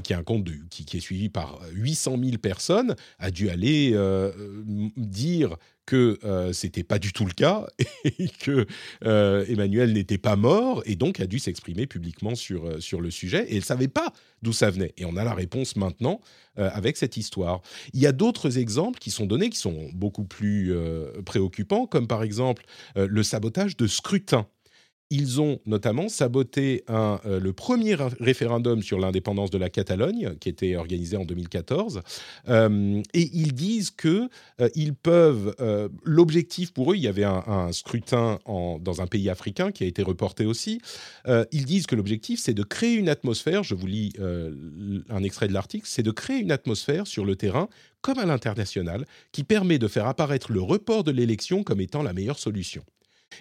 qui 0.03 0.13
est 0.13 0.15
un 0.15 0.23
compte 0.23 0.47
qui, 0.69 0.85
qui, 0.85 0.97
est 0.97 1.01
suivi 1.01 1.29
par 1.29 1.61
800 1.73 2.17
000 2.23 2.37
personnes, 2.37 2.95
a 3.19 3.31
dû 3.31 3.49
aller 3.49 3.97
dire 4.97 5.57
que 5.91 6.17
euh, 6.23 6.53
c'était 6.53 6.85
pas 6.85 6.99
du 6.99 7.11
tout 7.11 7.25
le 7.25 7.33
cas 7.33 7.67
et 8.05 8.29
que 8.29 8.65
euh, 9.03 9.43
Emmanuel 9.49 9.91
n'était 9.91 10.17
pas 10.17 10.37
mort 10.37 10.81
et 10.85 10.95
donc 10.95 11.19
a 11.19 11.27
dû 11.27 11.37
s'exprimer 11.37 11.85
publiquement 11.85 12.33
sur, 12.33 12.65
euh, 12.65 12.79
sur 12.79 13.01
le 13.01 13.11
sujet 13.11 13.45
et 13.49 13.57
elle 13.57 13.65
savait 13.65 13.89
pas 13.89 14.13
d'où 14.41 14.53
ça 14.53 14.69
venait. 14.71 14.93
Et 14.95 15.03
on 15.03 15.17
a 15.17 15.25
la 15.25 15.33
réponse 15.33 15.75
maintenant 15.75 16.21
euh, 16.57 16.69
avec 16.71 16.95
cette 16.95 17.17
histoire. 17.17 17.61
Il 17.91 17.99
y 17.99 18.07
a 18.07 18.13
d'autres 18.13 18.57
exemples 18.57 18.99
qui 18.99 19.11
sont 19.11 19.25
donnés 19.25 19.49
qui 19.49 19.57
sont 19.57 19.89
beaucoup 19.93 20.23
plus 20.23 20.73
préoccupants, 21.25 21.87
comme 21.87 22.07
par 22.07 22.23
exemple 22.23 22.63
le 22.95 23.23
sabotage 23.23 23.75
de 23.75 23.87
scrutin 23.87 24.47
ils 25.11 25.41
ont 25.41 25.59
notamment 25.65 26.09
saboté 26.09 26.83
euh, 26.89 27.39
le 27.39 27.53
premier 27.53 27.95
référendum 28.19 28.81
sur 28.81 28.97
l'indépendance 28.97 29.51
de 29.51 29.57
la 29.57 29.69
Catalogne, 29.69 30.35
qui 30.39 30.49
était 30.49 30.77
organisé 30.77 31.17
en 31.17 31.25
2014. 31.25 32.01
Euh, 32.47 33.01
et 33.13 33.29
ils 33.33 33.53
disent 33.53 33.91
que 33.91 34.29
euh, 34.61 34.69
ils 34.73 34.95
peuvent. 34.95 35.55
L'objectif 36.03 36.73
pour 36.73 36.93
eux, 36.93 36.95
il 36.95 37.01
y 37.01 37.07
avait 37.07 37.25
un, 37.25 37.71
scrutin 37.73 38.39
dans 38.45 39.01
un 39.01 39.07
pays 39.07 39.29
africain 39.29 39.71
qui 39.71 39.83
a 39.83 39.87
été 39.87 40.01
reporté 40.01 40.45
aussi. 40.45 40.79
ils 41.27 41.65
disent 41.65 41.85
que 41.85 41.95
l'objectif, 41.95 42.39
c'est 42.39 42.53
de 42.53 42.63
créer 42.63 42.95
une 42.95 43.09
atmosphère. 43.09 43.63
Je 43.63 43.75
vous 43.75 43.87
lis 43.87 44.13
un 45.09 45.23
extrait 45.23 45.49
de 45.49 45.53
l'article. 45.53 45.85
C'est 45.87 46.03
de 46.03 46.11
créer 46.11 46.37
une 46.37 46.51
atmosphère 46.51 47.05
sur 47.05 47.25
le 47.25 47.35
terrain 47.35 47.67
comme 48.01 48.17
à 48.17 48.25
l'international, 48.25 49.05
qui 49.31 49.43
permet 49.43 49.77
de 49.77 49.87
faire 49.87 50.07
apparaître 50.07 50.51
le 50.51 50.61
report 50.61 51.03
de 51.03 51.11
l'élection 51.11 51.63
comme 51.63 51.81
étant 51.81 52.01
la 52.01 52.13
meilleure 52.13 52.39
solution. 52.39 52.83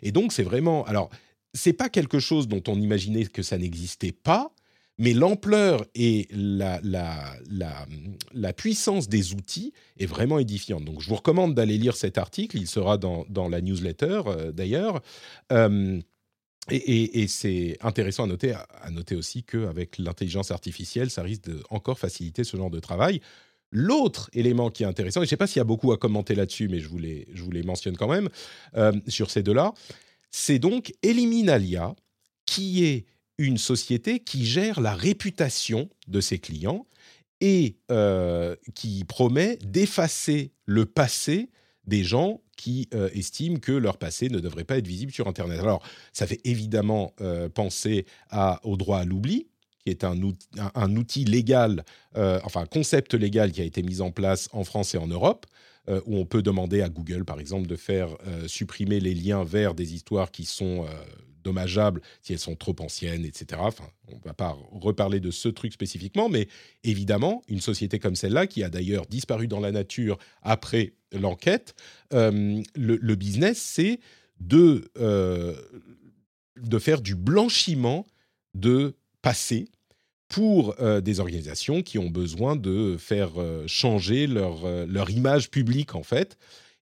Et 0.03 0.13
donc, 0.13 0.33
c'est 0.33 0.43
vraiment. 0.43 0.85
Alors, 0.85 1.11
c'est 1.55 1.73
pas 1.73 1.89
quelque 1.89 2.19
chose 2.19 2.49
dont 2.49 2.63
on 2.69 2.81
imaginait 2.81 3.25
que 3.25 3.43
ça 3.43 3.59
n'existait 3.59 4.13
pas, 4.13 4.53
mais 5.01 5.15
l'ampleur 5.15 5.87
et 5.95 6.29
la, 6.31 6.79
la, 6.83 8.53
puissance 8.53 9.09
des 9.09 9.33
outils 9.33 9.73
est 9.99 10.05
vraiment 10.05 10.39
édifiante. 10.39 10.85
Donc, 10.85 11.01
je 11.01 11.09
vous 11.09 11.17
recommande 11.17 11.55
d'aller 11.55 11.79
lire 11.79 11.97
cet 11.97 12.19
article. 12.19 12.59
Il 12.59 12.67
sera 12.67 12.99
dans, 12.99 13.49
la 13.49 13.63
newsletter, 13.63 14.21
euh, 14.27 14.53
d'ailleurs. 14.53 15.01
Euh, 15.53 15.99
et, 16.71 17.27
c'est 17.29 17.79
intéressant 17.81 18.25
à 18.25 18.27
noter, 18.27 18.53
à 18.53 18.91
noter 18.91 19.17
aussi 19.17 19.43
qu'avec 19.43 19.97
l'intelligence 19.97 20.51
artificielle, 20.51 21.11
ça 21.11 21.23
risque 21.23 21.45
de 21.45 21.63
encore 21.71 21.99
faciliter 21.99 22.45
ce 22.45 22.59
genre 22.59 22.71
de 22.71 22.79
travail. 22.79 23.23
L'autre 23.73 24.29
élément 24.35 24.71
qui 24.71 24.83
est 24.83 24.87
intéressant, 24.87 25.21
et 25.21 25.25
je 25.25 25.29
ne 25.29 25.31
sais 25.31 25.37
pas 25.39 25.47
s'il 25.47 25.59
y 25.59 25.63
a 25.63 25.65
beaucoup 25.65 25.93
à 25.93 25.97
commenter 25.97 26.35
là-dessus, 26.35 26.69
mais 26.69 26.81
je 26.81 26.89
vous 26.89 26.99
les, 26.99 27.27
je 27.33 27.43
vous 27.43 27.51
les 27.51 27.63
mentionne 27.63 27.97
quand 27.97 28.09
même, 28.09 28.29
euh, 28.77 28.93
sur 29.09 29.31
ces 29.31 29.43
deux-là, 29.43 29.73
c'est 30.31 30.59
donc 30.59 30.93
Eliminalia, 31.03 31.95
qui 32.47 32.85
est 32.85 33.07
une 33.39 33.59
société 33.59 34.21
qui 34.21 34.45
gère 34.45 34.81
la 34.81 34.95
réputation 34.95 35.89
de 36.09 36.21
ses 36.21 36.39
clients 36.39 36.87
et 37.41 37.79
euh, 37.91 38.55
qui 38.75 39.05
promet 39.05 39.57
d'effacer 39.63 40.53
le 40.67 40.85
passé 40.85 41.51
des 41.87 42.05
gens 42.05 42.43
qui 42.57 42.89
euh, 42.93 43.09
estiment 43.15 43.59
que 43.59 43.73
leur 43.73 43.97
passé 43.97 44.29
ne 44.29 44.39
devrait 44.39 44.65
pas 44.65 44.77
être 44.77 44.87
visible 44.87 45.13
sur 45.13 45.27
Internet. 45.27 45.59
Alors, 45.61 45.83
ça 46.13 46.27
fait 46.27 46.41
évidemment 46.45 47.15
euh, 47.23 47.49
penser 47.49 48.05
au 48.63 48.77
droit 48.77 48.99
à 48.99 49.05
l'oubli, 49.05 49.49
qui 49.83 49.89
est 49.89 50.05
un 50.05 50.97
outil, 50.97 51.25
légal, 51.25 51.85
enfin 52.15 52.61
un 52.61 52.67
concept 52.67 53.15
légal 53.15 53.51
qui 53.51 53.63
a 53.63 53.65
été 53.65 53.83
mis 53.83 54.03
en 54.03 54.11
place 54.11 54.51
en 54.53 54.63
France 54.63 54.95
et 54.95 54.99
en 54.99 55.07
Europe, 55.07 55.47
euh, 55.89 56.01
où 56.07 56.17
on 56.17 56.27
peut 56.27 56.43
demander 56.43 56.83
à 56.83 56.89
Google, 56.89 57.25
par 57.25 57.41
exemple, 57.41 57.67
de 57.67 57.77
faire 57.77 58.09
euh, 58.27 58.47
supprimer 58.47 59.01
les 59.01 59.15
liens 59.15 59.45
vers 59.45 59.75
des 59.75 59.95
histoires 59.95 60.31
qui 60.31 60.45
sont 60.45 60.85
euh, 60.85 60.89
dommageables 61.43 62.03
si 62.21 62.35
elles 62.35 62.39
sont 62.39 62.55
trop 62.55 62.77
anciennes, 62.81 63.25
etc. 63.25 63.63
On 64.09 64.17
ne 64.17 64.23
va 64.23 64.35
pas 64.35 64.59
reparler 64.73 65.21
de 65.21 65.31
ce 65.31 65.49
truc 65.49 65.73
spécifiquement, 65.73 66.29
mais 66.29 66.49
évidemment, 66.85 67.43
une 67.49 67.61
société 67.61 67.99
comme 67.99 68.15
celle-là, 68.15 68.47
qui 68.47 68.63
a 68.63 68.69
d'ailleurs 68.69 69.07
disparu 69.07 69.49
dans 69.49 69.61
la 69.61 69.73
nature 69.73 70.19
après 70.43 70.93
l'enquête, 71.13 71.75
le, 72.13 73.15
business, 73.15 73.59
c'est 73.59 74.01
de, 74.39 74.85
de 76.57 76.79
faire 76.79 77.01
du 77.01 77.15
blanchiment 77.15 78.07
de 78.55 78.95
passé 79.23 79.69
pour 80.31 80.77
euh, 80.81 81.01
des 81.01 81.19
organisations 81.19 81.83
qui 81.83 81.99
ont 81.99 82.09
besoin 82.09 82.55
de 82.55 82.97
faire 82.99 83.33
euh, 83.37 83.65
changer 83.67 84.29
leur, 84.29 84.65
euh, 84.65 84.87
leur 84.89 85.11
image 85.11 85.51
publique, 85.51 85.97
en 85.97 86.05
fait. 86.05 86.39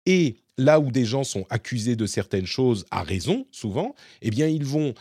Et 0.05 0.37
là 0.57 0.79
où 0.79 0.91
des 0.91 1.03
gens 1.03 1.25
sont 1.25 1.45
accusés 1.49 1.97
de 1.97 2.05
certaines 2.05 2.45
choses, 2.45 2.85
à 2.89 3.03
raison, 3.03 3.45
souvent, 3.51 3.95
eh 4.21 4.29
bien, 4.29 4.47
ils 4.47 4.65
vont 4.65 4.93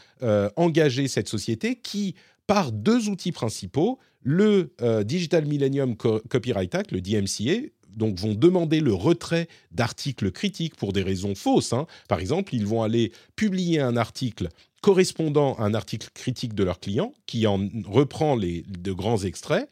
engager 0.57 1.09
cette 1.09 1.29
société 1.29 1.75
qui, 1.77 2.15
par 2.47 2.71
deux 2.71 3.09
outils 3.09 3.33
principaux, 3.33 3.99
le 4.23 4.73
Digital 5.05 5.45
Millennium 5.45 5.97
Copyright 5.97 6.75
Act, 6.75 6.93
le 6.93 7.01
DMCA, 7.01 7.69
donc 7.89 8.19
vont 8.19 8.35
demander 8.35 8.81
le 8.81 8.95
retrait 8.95 9.49
d'articles 9.73 10.31
critiques 10.31 10.77
pour 10.77 10.93
des 10.93 11.03
raisons 11.03 11.35
fausses. 11.35 11.73
Hein. 11.73 11.87
Par 12.09 12.21
exemple, 12.21 12.55
ils 12.55 12.65
vont 12.65 12.83
aller 12.83 13.13
publier 13.37 13.81
un 13.81 13.97
article 13.97 14.49
correspondant 14.83 15.55
à 15.55 15.63
un 15.63 15.75
article 15.75 16.11
critique 16.13 16.55
de 16.55 16.63
leur 16.63 16.79
client, 16.79 17.15
qui 17.27 17.47
en 17.47 17.69
reprend 17.87 18.37
les, 18.37 18.63
de 18.69 18.93
grands 18.93 19.23
extraits, 19.23 19.71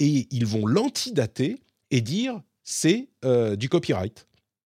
et 0.00 0.26
ils 0.30 0.46
vont 0.46 0.66
l'antidater 0.66 1.60
et 1.90 2.00
dire 2.00 2.40
c'est 2.64 3.08
euh, 3.24 3.56
du 3.56 3.68
copyright. 3.68 4.27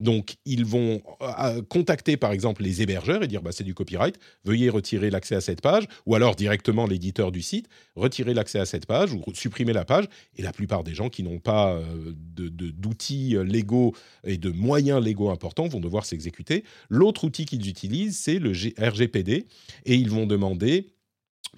Donc, 0.00 0.36
ils 0.46 0.64
vont 0.64 1.02
euh, 1.20 1.26
euh, 1.38 1.62
contacter 1.62 2.16
par 2.16 2.32
exemple 2.32 2.62
les 2.62 2.82
hébergeurs 2.82 3.22
et 3.22 3.28
dire 3.28 3.42
bah, 3.42 3.52
c'est 3.52 3.64
du 3.64 3.74
copyright, 3.74 4.18
veuillez 4.44 4.70
retirer 4.70 5.10
l'accès 5.10 5.34
à 5.34 5.40
cette 5.40 5.60
page, 5.60 5.84
ou 6.06 6.14
alors 6.14 6.34
directement 6.34 6.86
l'éditeur 6.86 7.30
du 7.30 7.42
site, 7.42 7.68
retirer 7.96 8.32
l'accès 8.32 8.58
à 8.58 8.66
cette 8.66 8.86
page 8.86 9.12
ou 9.12 9.22
supprimer 9.34 9.72
la 9.72 9.84
page. 9.84 10.06
Et 10.36 10.42
la 10.42 10.52
plupart 10.52 10.84
des 10.84 10.94
gens 10.94 11.10
qui 11.10 11.22
n'ont 11.22 11.38
pas 11.38 11.74
euh, 11.74 12.12
d'outils 12.14 13.36
légaux 13.44 13.94
et 14.24 14.38
de 14.38 14.50
moyens 14.50 15.02
légaux 15.02 15.30
importants 15.30 15.68
vont 15.68 15.80
devoir 15.80 16.06
s'exécuter. 16.06 16.64
L'autre 16.88 17.24
outil 17.24 17.44
qu'ils 17.44 17.68
utilisent, 17.68 18.18
c'est 18.18 18.38
le 18.38 18.52
RGPD, 18.78 19.46
et 19.84 19.94
ils 19.94 20.10
vont 20.10 20.26
demander 20.26 20.86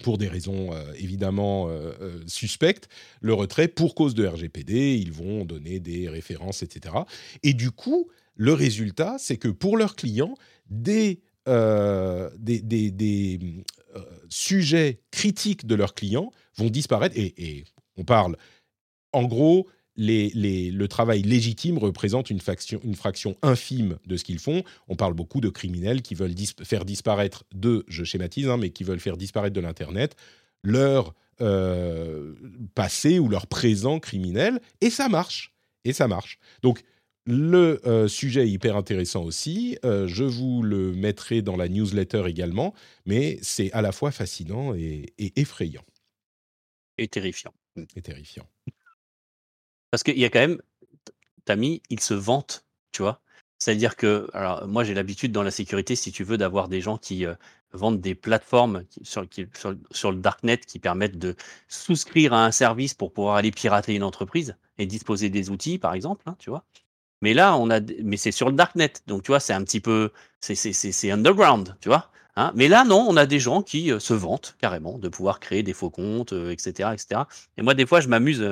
pour 0.01 0.17
des 0.17 0.27
raisons 0.27 0.71
évidemment 0.97 1.69
suspectes, 2.25 2.89
le 3.21 3.33
retrait 3.35 3.67
pour 3.67 3.93
cause 3.93 4.15
de 4.15 4.25
RGPD, 4.25 4.97
ils 4.97 5.11
vont 5.11 5.45
donner 5.45 5.79
des 5.79 6.09
références, 6.09 6.63
etc. 6.63 6.95
Et 7.43 7.53
du 7.53 7.69
coup, 7.69 8.09
le 8.35 8.53
résultat, 8.53 9.17
c'est 9.19 9.37
que 9.37 9.47
pour 9.47 9.77
leurs 9.77 9.95
clients, 9.95 10.35
des, 10.69 11.21
euh, 11.47 12.29
euh, 12.39 14.03
sujets 14.29 15.01
critiques 15.11 15.65
de 15.65 15.75
leurs 15.75 15.93
clients 15.93 16.31
vont 16.57 16.69
disparaître. 16.69 17.15
Et, 17.17 17.65
On 17.95 18.03
parle, 18.03 18.37
en 19.11 19.25
gros, 19.25 19.67
le 19.95 20.85
travail 20.87 21.21
légitime 21.21 21.77
représente 21.77 22.31
une, 22.31 22.39
fraction 22.39 23.37
infime 23.43 23.97
de 24.07 24.17
ce 24.17 24.23
qu'ils 24.23 24.39
font. 24.39 24.63
On 24.87 24.95
parle 24.95 25.13
beaucoup 25.13 25.41
de 25.41 25.49
criminels 25.49 26.01
qui 26.01 26.15
veulent 26.15 26.33
faire 26.63 26.85
disparaître 26.85 27.43
de, 27.53 27.85
je 27.87 28.03
schématise, 28.03 28.49
hein, 28.49 28.57
mais 28.57 28.71
qui 28.71 28.83
veulent 28.83 28.99
faire 28.99 29.17
disparaître 29.17 29.53
de 29.53 29.61
l'Internet 29.61 30.15
leur 30.63 31.13
euh, 31.41 32.35
passé 32.75 33.19
ou 33.19 33.27
leur 33.27 33.47
présent 33.47 33.99
criminel, 33.99 34.61
et 34.81 34.89
ça 34.89 35.09
marche. 35.09 35.53
Et 35.83 35.91
ça 35.91 36.07
marche. 36.07 36.39
Donc, 36.61 36.83
le 37.25 37.79
euh, 37.87 38.07
sujet 38.07 38.43
est 38.43 38.49
hyper 38.49 38.75
intéressant 38.75 39.23
aussi. 39.23 39.77
Euh, 39.85 40.07
je 40.07 40.23
vous 40.23 40.61
le 40.61 40.91
mettrai 40.93 41.41
dans 41.41 41.55
la 41.55 41.69
newsletter 41.69 42.23
également, 42.27 42.73
mais 43.05 43.39
c'est 43.41 43.71
à 43.71 43.81
la 43.81 43.91
fois 43.91 44.11
fascinant 44.11 44.73
et, 44.73 45.13
et 45.17 45.39
effrayant. 45.39 45.85
Et 46.97 47.07
terrifiant. 47.07 47.53
Et 47.95 48.01
terrifiant. 48.01 48.47
Parce 49.91 50.03
qu'il 50.03 50.19
y 50.19 50.25
a 50.25 50.29
quand 50.29 50.39
même, 50.39 50.61
Tami, 51.45 51.81
il 51.89 51.99
se 51.99 52.13
vante, 52.13 52.65
tu 52.91 53.01
vois. 53.01 53.21
C'est-à-dire 53.59 53.95
que, 53.95 54.27
alors 54.33 54.67
moi 54.67 54.83
j'ai 54.83 54.93
l'habitude 54.93 55.31
dans 55.31 55.43
la 55.43 55.51
sécurité, 55.51 55.95
si 55.95 56.11
tu 56.11 56.23
veux, 56.25 56.37
d'avoir 56.37 56.67
des 56.67 56.81
gens 56.81 56.97
qui 56.97 57.25
euh, 57.25 57.35
vendent 57.71 58.01
des 58.01 58.15
plateformes 58.15 58.83
sur, 59.03 59.25
sur, 59.91 60.11
le 60.11 60.17
darknet 60.17 60.57
qui 60.57 60.79
permettent 60.79 61.17
de 61.17 61.35
souscrire 61.69 62.33
à 62.33 62.45
un 62.45 62.51
service 62.51 62.93
pour 62.93 63.13
pouvoir 63.13 63.35
aller 63.35 63.51
pirater 63.51 63.95
une 63.95 64.03
entreprise 64.03 64.57
et 64.77 64.85
disposer 64.85 65.29
des 65.29 65.49
outils, 65.49 65.77
par 65.79 65.93
exemple, 65.93 66.23
hein, 66.27 66.35
tu 66.39 66.49
vois. 66.49 66.65
Mais 67.23 67.33
là, 67.33 67.57
on 67.57 67.69
a, 67.69 67.79
mais 68.03 68.17
c'est 68.17 68.31
sur 68.31 68.49
le 68.49 68.55
darknet, 68.55 68.93
donc 69.07 69.23
tu 69.23 69.29
vois, 69.29 69.39
c'est 69.39 69.53
un 69.53 69.63
petit 69.63 69.79
peu, 69.79 70.11
c'est 70.41 71.11
underground, 71.11 71.75
tu 71.81 71.89
vois. 71.89 72.11
Hein. 72.35 72.51
mais 72.55 72.67
là, 72.67 72.83
non, 72.83 73.05
on 73.07 73.15
a 73.15 73.27
des 73.27 73.39
gens 73.39 73.61
qui 73.61 73.91
euh, 73.91 73.99
se 73.99 74.13
vantent 74.13 74.55
carrément 74.59 74.97
de 74.97 75.07
pouvoir 75.07 75.39
créer 75.39 75.61
des 75.61 75.73
faux 75.73 75.91
comptes, 75.91 76.33
etc., 76.33 76.89
euh, 76.89 76.91
etc. 76.93 77.21
Et 77.57 77.61
moi, 77.61 77.75
des 77.75 77.85
fois, 77.85 78.01
je 78.01 78.07
m'amuse 78.07 78.43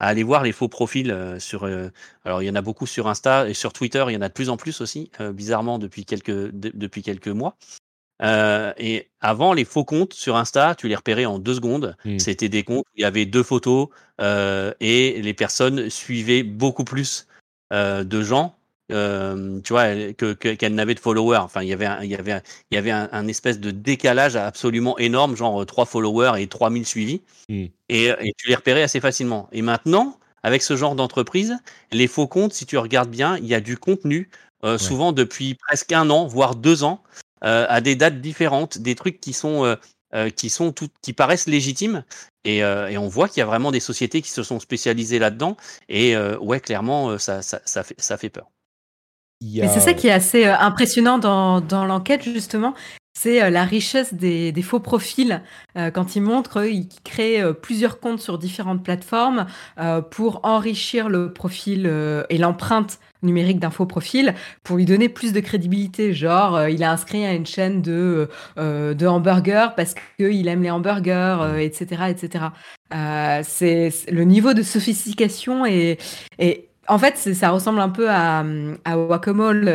à 0.00 0.08
aller 0.08 0.22
voir 0.22 0.42
les 0.42 0.52
faux 0.52 0.68
profils 0.68 1.10
euh, 1.10 1.38
sur. 1.38 1.64
Euh, 1.64 1.90
alors, 2.24 2.42
il 2.42 2.46
y 2.46 2.50
en 2.50 2.54
a 2.54 2.62
beaucoup 2.62 2.86
sur 2.86 3.08
Insta 3.08 3.48
et 3.48 3.54
sur 3.54 3.72
Twitter, 3.72 4.04
il 4.08 4.14
y 4.14 4.16
en 4.16 4.22
a 4.22 4.28
de 4.28 4.32
plus 4.32 4.48
en 4.48 4.56
plus 4.56 4.80
aussi, 4.80 5.10
euh, 5.20 5.32
bizarrement 5.32 5.78
depuis 5.78 6.04
quelques 6.04 6.50
depuis 6.52 7.02
quelques 7.02 7.28
mois. 7.28 7.56
et 8.20 9.10
avant, 9.20 9.52
les 9.52 9.64
faux 9.64 9.84
comptes 9.84 10.14
sur 10.14 10.36
Insta, 10.36 10.74
tu 10.74 10.88
les 10.88 10.96
repérais 10.96 11.24
en 11.24 11.38
deux 11.38 11.54
secondes. 11.54 11.96
Mmh. 12.04 12.18
C'était 12.18 12.48
des 12.48 12.64
comptes 12.64 12.86
où 12.86 12.96
il 12.96 13.02
y 13.02 13.04
avait 13.04 13.26
deux 13.26 13.42
photos 13.42 13.88
et 14.20 15.22
les 15.22 15.34
personnes 15.34 15.88
suivaient 15.90 16.42
beaucoup 16.42 16.84
plus 16.84 17.27
de 17.70 18.22
gens 18.22 18.54
euh, 18.90 19.60
tu 19.62 19.72
vois, 19.72 20.12
que, 20.14 20.32
qu'elle 20.32 20.74
n'avait 20.74 20.94
de 20.94 21.00
followers. 21.00 21.38
Enfin, 21.38 21.62
il 21.62 21.68
y 21.68 21.72
avait, 21.72 21.86
un, 21.86 22.02
il 22.02 22.10
y 22.10 22.14
avait, 22.14 22.40
il 22.70 22.74
y 22.74 22.78
avait 22.78 22.90
un, 22.90 23.28
espèce 23.28 23.60
de 23.60 23.70
décalage 23.70 24.36
absolument 24.36 24.98
énorme, 24.98 25.36
genre 25.36 25.64
3 25.64 25.86
followers 25.86 26.40
et 26.40 26.46
3000 26.46 26.86
suivis. 26.86 27.20
Hmm. 27.48 27.66
Et, 27.88 28.06
et, 28.06 28.34
tu 28.36 28.48
les 28.48 28.54
repérais 28.54 28.82
assez 28.82 29.00
facilement. 29.00 29.48
Et 29.52 29.62
maintenant, 29.62 30.18
avec 30.42 30.62
ce 30.62 30.76
genre 30.76 30.94
d'entreprise, 30.94 31.58
les 31.92 32.06
faux 32.06 32.26
comptes, 32.26 32.52
si 32.52 32.66
tu 32.66 32.78
regardes 32.78 33.10
bien, 33.10 33.36
il 33.38 33.46
y 33.46 33.54
a 33.54 33.60
du 33.60 33.76
contenu, 33.76 34.30
euh, 34.64 34.78
souvent 34.78 35.12
depuis 35.12 35.54
presque 35.54 35.92
un 35.92 36.10
an, 36.10 36.26
voire 36.26 36.56
deux 36.56 36.84
ans, 36.84 37.02
euh, 37.44 37.66
à 37.68 37.80
des 37.80 37.94
dates 37.94 38.20
différentes, 38.20 38.78
des 38.78 38.94
trucs 38.94 39.20
qui 39.20 39.32
sont 39.32 39.76
euh, 40.14 40.30
qui 40.30 40.48
sont 40.48 40.72
tout, 40.72 40.88
qui 41.02 41.12
paraissent 41.12 41.46
légitimes 41.46 42.02
et, 42.56 42.58
et 42.58 42.98
on 42.98 43.08
voit 43.08 43.28
qu'il 43.28 43.40
y 43.40 43.42
a 43.42 43.46
vraiment 43.46 43.70
des 43.70 43.80
sociétés 43.80 44.22
qui 44.22 44.30
se 44.30 44.42
sont 44.42 44.60
spécialisées 44.60 45.18
là-dedans 45.18 45.56
et 45.88 46.16
ouais 46.40 46.60
clairement 46.60 47.18
ça, 47.18 47.42
ça, 47.42 47.60
ça, 47.64 47.82
fait, 47.82 47.94
ça 47.98 48.16
fait 48.16 48.30
peur. 48.30 48.48
Mais 49.40 49.68
c'est 49.68 49.80
ça 49.80 49.94
qui 49.94 50.08
est 50.08 50.12
assez 50.12 50.46
euh, 50.46 50.56
impressionnant 50.58 51.18
dans, 51.18 51.60
dans 51.60 51.84
l'enquête, 51.84 52.24
justement. 52.24 52.74
C'est 53.20 53.42
euh, 53.42 53.50
la 53.50 53.64
richesse 53.64 54.14
des, 54.14 54.54
faux 54.62 54.78
profils 54.78 55.42
euh, 55.76 55.90
quand 55.90 56.14
ils 56.14 56.22
montrent 56.22 56.62
qu'ils 56.62 56.86
créent 57.02 57.42
plusieurs 57.52 57.98
comptes 57.98 58.20
sur 58.20 58.38
différentes 58.38 58.84
plateformes 58.84 59.46
pour 60.10 60.40
enrichir 60.44 61.08
le 61.08 61.32
profil 61.32 61.90
et 62.28 62.38
l'empreinte 62.38 62.98
numérique 63.22 63.58
d'un 63.58 63.70
faux 63.70 63.86
profil 63.86 64.34
pour 64.62 64.76
lui 64.76 64.84
donner 64.84 65.08
plus 65.08 65.32
de 65.32 65.40
crédibilité. 65.40 66.12
Genre, 66.12 66.68
il 66.68 66.82
a 66.84 66.92
inscrit 66.92 67.24
à 67.24 67.32
une 67.32 67.46
chaîne 67.46 67.82
de, 67.82 68.28
de 68.56 69.06
hamburgers 69.06 69.68
parce 69.76 69.94
qu'il 70.16 70.46
aime 70.48 70.62
les 70.62 70.70
hamburgers, 70.70 71.56
etc. 71.58 72.02
etc. 72.10 72.44
c'est 73.42 73.92
le 74.10 74.24
niveau 74.24 74.54
de 74.54 74.62
sophistication 74.62 75.66
et 75.66 75.98
en 76.88 76.98
fait, 76.98 77.16
ça 77.34 77.50
ressemble 77.50 77.80
un 77.80 77.90
peu 77.90 78.08
à, 78.10 78.44
à 78.84 78.96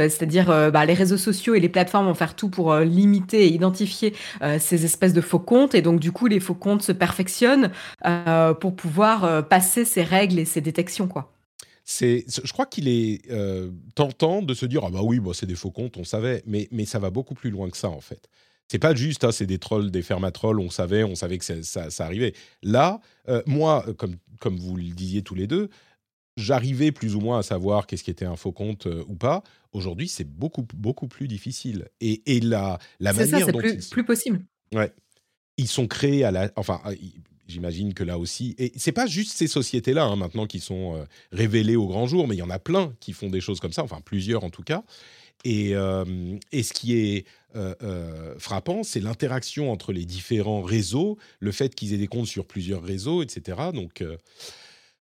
c'est-à-dire 0.10 0.50
euh, 0.50 0.72
bah, 0.72 0.86
les 0.86 0.94
réseaux 0.94 1.18
sociaux 1.18 1.54
et 1.54 1.60
les 1.60 1.70
plateformes 1.70 2.08
vont 2.08 2.14
faire 2.16 2.36
tout 2.36 2.50
pour 2.50 2.72
euh, 2.72 2.84
limiter 2.84 3.46
et 3.46 3.54
identifier 3.54 4.14
euh, 4.42 4.58
ces 4.60 4.84
espèces 4.84 5.14
de 5.14 5.22
faux 5.22 5.40
comptes. 5.40 5.76
Et 5.76 5.82
donc, 5.82 6.00
du 6.00 6.12
coup, 6.12 6.26
les 6.26 6.40
faux 6.40 6.56
comptes 6.56 6.82
se 6.82 6.92
perfectionnent 6.92 7.72
pour 8.60 8.76
pouvoir 8.76 9.48
passer 9.48 9.86
ces 9.86 10.04
règles 10.04 10.40
et 10.40 10.46
ces 10.46 10.62
détections. 10.62 11.08
quoi. 11.08 11.32
Je 11.86 12.52
crois 12.52 12.66
qu'il 12.66 12.88
est 12.88 13.22
tentant 13.96 14.42
de 14.42 14.54
se 14.54 14.66
dire 14.66 14.84
ah 14.86 14.90
bah 14.90 15.02
oui, 15.04 15.20
bah, 15.20 15.32
c'est 15.34 15.46
des 15.46 15.56
faux 15.56 15.72
comptes, 15.72 15.98
on 15.98 16.04
savait, 16.04 16.44
mais, 16.46 16.68
mais 16.72 16.86
ça 16.86 17.00
va 17.00 17.10
beaucoup 17.10 17.34
plus 17.36 17.50
loin 17.50 17.70
que 17.70 17.78
ça 17.78 17.90
en 17.90 18.02
fait. 18.02 18.28
C'est 18.70 18.80
pas 18.80 18.96
juste, 18.96 19.24
hein, 19.24 19.32
c'est 19.32 19.46
des 19.46 19.60
trolls, 19.60 19.92
des 19.92 20.02
fermatrolls, 20.02 20.60
on 20.60 20.70
savait, 20.70 21.04
on 21.04 21.16
savait 21.16 21.38
que 21.38 21.46
ça, 21.46 21.90
ça, 21.90 22.06
arrivait. 22.06 22.34
Là, 22.64 23.00
moi, 23.46 23.86
comme, 23.98 24.16
comme 24.40 24.58
vous 24.58 24.76
le 24.76 24.84
disiez 24.84 25.22
tous 25.22 25.36
les 25.36 25.48
deux, 25.48 25.70
j'arrivais 26.38 26.92
plus 26.92 27.16
ou 27.16 27.20
moins 27.20 27.40
à 27.40 27.44
savoir 27.44 27.88
qu'est-ce 27.88 28.04
qui 28.04 28.12
était 28.12 28.26
un 28.26 28.36
faux 28.36 28.52
compte 28.52 28.88
euh, 28.88 29.04
ou 29.08 29.16
pas. 29.16 29.44
Aujourd'hui, 29.72 30.08
c'est 30.08 30.24
beaucoup, 30.24 30.66
beaucoup 30.76 31.08
plus 31.08 31.28
difficile. 31.28 31.90
Et, 32.02 32.22
et 32.26 32.40
la, 32.40 32.80
la 33.00 33.14
manière 33.14 33.40
ça, 33.40 33.46
c'est 33.46 33.58
plus, 33.58 33.90
plus 33.90 34.06
possible. 34.06 34.44
Ouais. 34.74 34.92
Ils 35.58 35.68
sont 35.68 35.88
créés 35.88 36.24
à 36.24 36.32
la. 36.32 36.52
Enfin, 36.56 36.82
ah, 36.84 36.92
j'imagine 37.48 37.94
que 37.94 38.04
là 38.04 38.18
aussi. 38.18 38.56
Et 38.58 38.72
c'est 38.76 38.92
pas 38.92 39.08
juste 39.08 39.32
ces 39.32 39.48
sociétés-là, 39.48 40.04
hein, 40.06 40.16
maintenant, 40.16 40.48
qui 40.48 40.60
sont 40.60 40.96
euh, 40.96 41.06
révélées 41.32 41.76
au 41.76 41.88
grand 41.88 42.08
jour, 42.08 42.28
mais 42.28 42.36
il 42.36 42.40
y 42.40 42.44
en 42.44 42.50
a 42.50 42.60
plein 42.60 42.94
qui 43.00 43.14
font 43.14 43.30
des 43.30 43.42
choses 43.42 43.60
comme 43.60 43.74
ça, 43.74 43.84
enfin, 43.84 44.02
plusieurs 44.04 44.44
en 44.44 44.50
tout 44.50 44.64
cas. 44.64 44.84
Et, 45.46 45.76
euh, 45.76 46.38
et 46.52 46.64
ce 46.64 46.74
qui 46.74 46.96
est 46.96 47.26
frappant, 48.40 48.82
c'est 48.82 49.00
l'interaction 49.00 49.72
entre 49.72 49.94
les 49.94 50.06
différents 50.06 50.64
réseaux, 50.64 51.20
le 51.40 51.52
fait 51.52 51.76
qu'ils 51.76 51.94
aient 51.94 51.98
des 51.98 52.08
comptes 52.08 52.26
sur 52.26 52.48
plusieurs 52.48 52.82
réseaux, 52.82 53.22
etc. 53.22 53.70
Donc. 53.74 54.04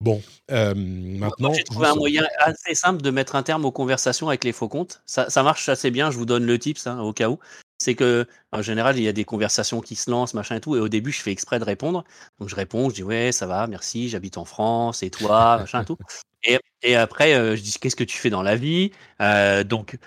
Bon, 0.00 0.22
euh, 0.52 0.74
maintenant. 0.76 1.52
J'ai 1.52 1.64
trouvé 1.64 1.88
un 1.88 1.96
moyen 1.96 2.24
assez 2.38 2.74
simple 2.74 3.02
de 3.02 3.10
mettre 3.10 3.34
un 3.34 3.42
terme 3.42 3.64
aux 3.64 3.72
conversations 3.72 4.28
avec 4.28 4.44
les 4.44 4.52
faux 4.52 4.68
comptes. 4.68 5.02
Ça, 5.06 5.28
ça 5.28 5.42
marche 5.42 5.68
assez 5.68 5.90
bien, 5.90 6.10
je 6.12 6.16
vous 6.16 6.26
donne 6.26 6.46
le 6.46 6.58
tips 6.58 6.86
hein, 6.86 7.00
au 7.00 7.12
cas 7.12 7.28
où. 7.28 7.38
C'est 7.80 7.94
que, 7.94 8.26
en 8.52 8.62
général, 8.62 8.96
il 8.96 9.02
y 9.02 9.08
a 9.08 9.12
des 9.12 9.24
conversations 9.24 9.80
qui 9.80 9.96
se 9.96 10.10
lancent, 10.10 10.34
machin 10.34 10.56
et 10.56 10.60
tout, 10.60 10.76
et 10.76 10.80
au 10.80 10.88
début, 10.88 11.10
je 11.12 11.20
fais 11.20 11.32
exprès 11.32 11.58
de 11.58 11.64
répondre. 11.64 12.04
Donc, 12.38 12.48
je 12.48 12.54
réponds, 12.54 12.90
je 12.90 12.94
dis, 12.96 13.02
ouais, 13.02 13.32
ça 13.32 13.46
va, 13.46 13.66
merci, 13.66 14.08
j'habite 14.08 14.38
en 14.38 14.44
France, 14.44 15.02
et 15.02 15.10
toi, 15.10 15.58
machin 15.60 15.82
et 15.82 15.84
tout. 15.84 15.98
Et, 16.44 16.58
et 16.82 16.94
après, 16.94 17.34
euh, 17.34 17.56
je 17.56 17.62
dis, 17.62 17.74
qu'est-ce 17.80 17.96
que 17.96 18.04
tu 18.04 18.18
fais 18.18 18.30
dans 18.30 18.42
la 18.42 18.54
vie? 18.56 18.92
Euh, 19.20 19.64
Donc, 19.64 19.98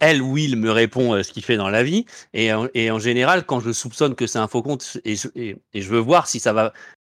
elle 0.00 0.22
ou 0.22 0.38
il 0.38 0.56
me 0.56 0.70
répond 0.70 1.22
ce 1.22 1.30
qu'il 1.30 1.44
fait 1.44 1.58
dans 1.58 1.68
la 1.68 1.82
vie. 1.82 2.06
Et, 2.32 2.50
et, 2.72 2.90
en 2.90 2.98
général, 2.98 3.44
quand 3.44 3.60
je 3.60 3.72
soupçonne 3.72 4.14
que 4.14 4.26
c'est 4.26 4.38
un 4.38 4.48
faux 4.48 4.62
compte 4.62 4.98
et 5.04 5.16
je, 5.16 5.28
et, 5.34 5.56
et 5.74 5.82
je 5.82 5.88
veux 5.90 5.98
voir 5.98 6.26
si 6.26 6.40
ça 6.40 6.54
va, 6.54 6.72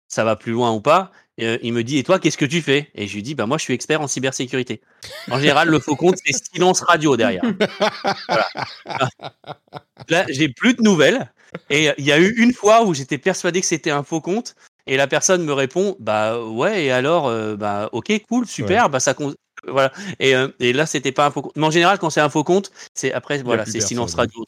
ça 0.09 0.25
va 0.25 0.37
plus 0.37 0.53
loin 0.53 0.73
ou 0.73 0.81
pas, 0.81 1.13
euh, 1.45 1.59
il 1.63 1.73
me 1.73 1.85
dit, 1.85 1.99
et 1.99 2.03
toi, 2.03 2.19
qu'est-ce 2.19 2.39
que 2.39 2.45
tu 2.45 2.63
fais? 2.63 2.91
Et 2.95 3.07
je 3.07 3.15
lui 3.15 3.23
dis, 3.23 3.35
bah, 3.35 3.47
moi, 3.47 3.59
je 3.59 3.63
suis 3.63 3.75
expert 3.75 4.01
en 4.01 4.07
cybersécurité. 4.07 4.81
En 5.31 5.39
général, 5.39 5.69
le 5.69 5.79
faux 5.79 5.97
compte, 5.97 6.17
c'est 6.25 6.33
silence 6.53 6.81
radio 6.81 7.17
derrière. 7.17 7.43
Là, 10.09 10.25
j'ai 10.29 10.49
plus 10.49 10.75
de 10.75 10.83
nouvelles. 10.83 11.31
Et 11.71 11.91
il 11.99 12.05
y 12.05 12.13
a 12.13 12.19
eu 12.19 12.35
une 12.37 12.53
fois 12.53 12.85
où 12.85 12.95
j'étais 12.95 13.19
persuadé 13.19 13.61
que 13.61 13.67
c'était 13.67 13.91
un 13.91 14.03
faux 14.03 14.21
compte. 14.21 14.55
Et 14.87 14.97
la 14.97 15.07
personne 15.07 15.45
me 15.45 15.53
répond, 15.53 15.97
bah 15.99 16.41
ouais, 16.41 16.85
et 16.85 16.91
alors, 16.93 17.27
euh, 17.27 17.57
bah 17.57 17.89
ok, 17.93 18.13
cool, 18.29 18.47
super, 18.47 18.89
bah 18.89 19.01
ça 19.01 19.15
voilà. 19.67 19.93
Et, 20.21 20.37
euh, 20.37 20.49
et 20.61 20.73
là, 20.73 20.87
c'était 20.87 21.13
pas 21.13 21.27
un 21.27 21.31
faux 21.31 21.43
compte. 21.43 21.57
Mais 21.57 21.67
en 21.67 21.71
général, 21.71 21.99
quand 21.99 22.11
c'est 22.11 22.21
un 22.21 22.29
faux 22.29 22.45
compte, 22.45 22.71
c'est 22.95 23.13
après, 23.13 23.43
voilà, 23.43 23.67
c'est 23.67 23.81
silence 23.81 24.15
radio. 24.15 24.45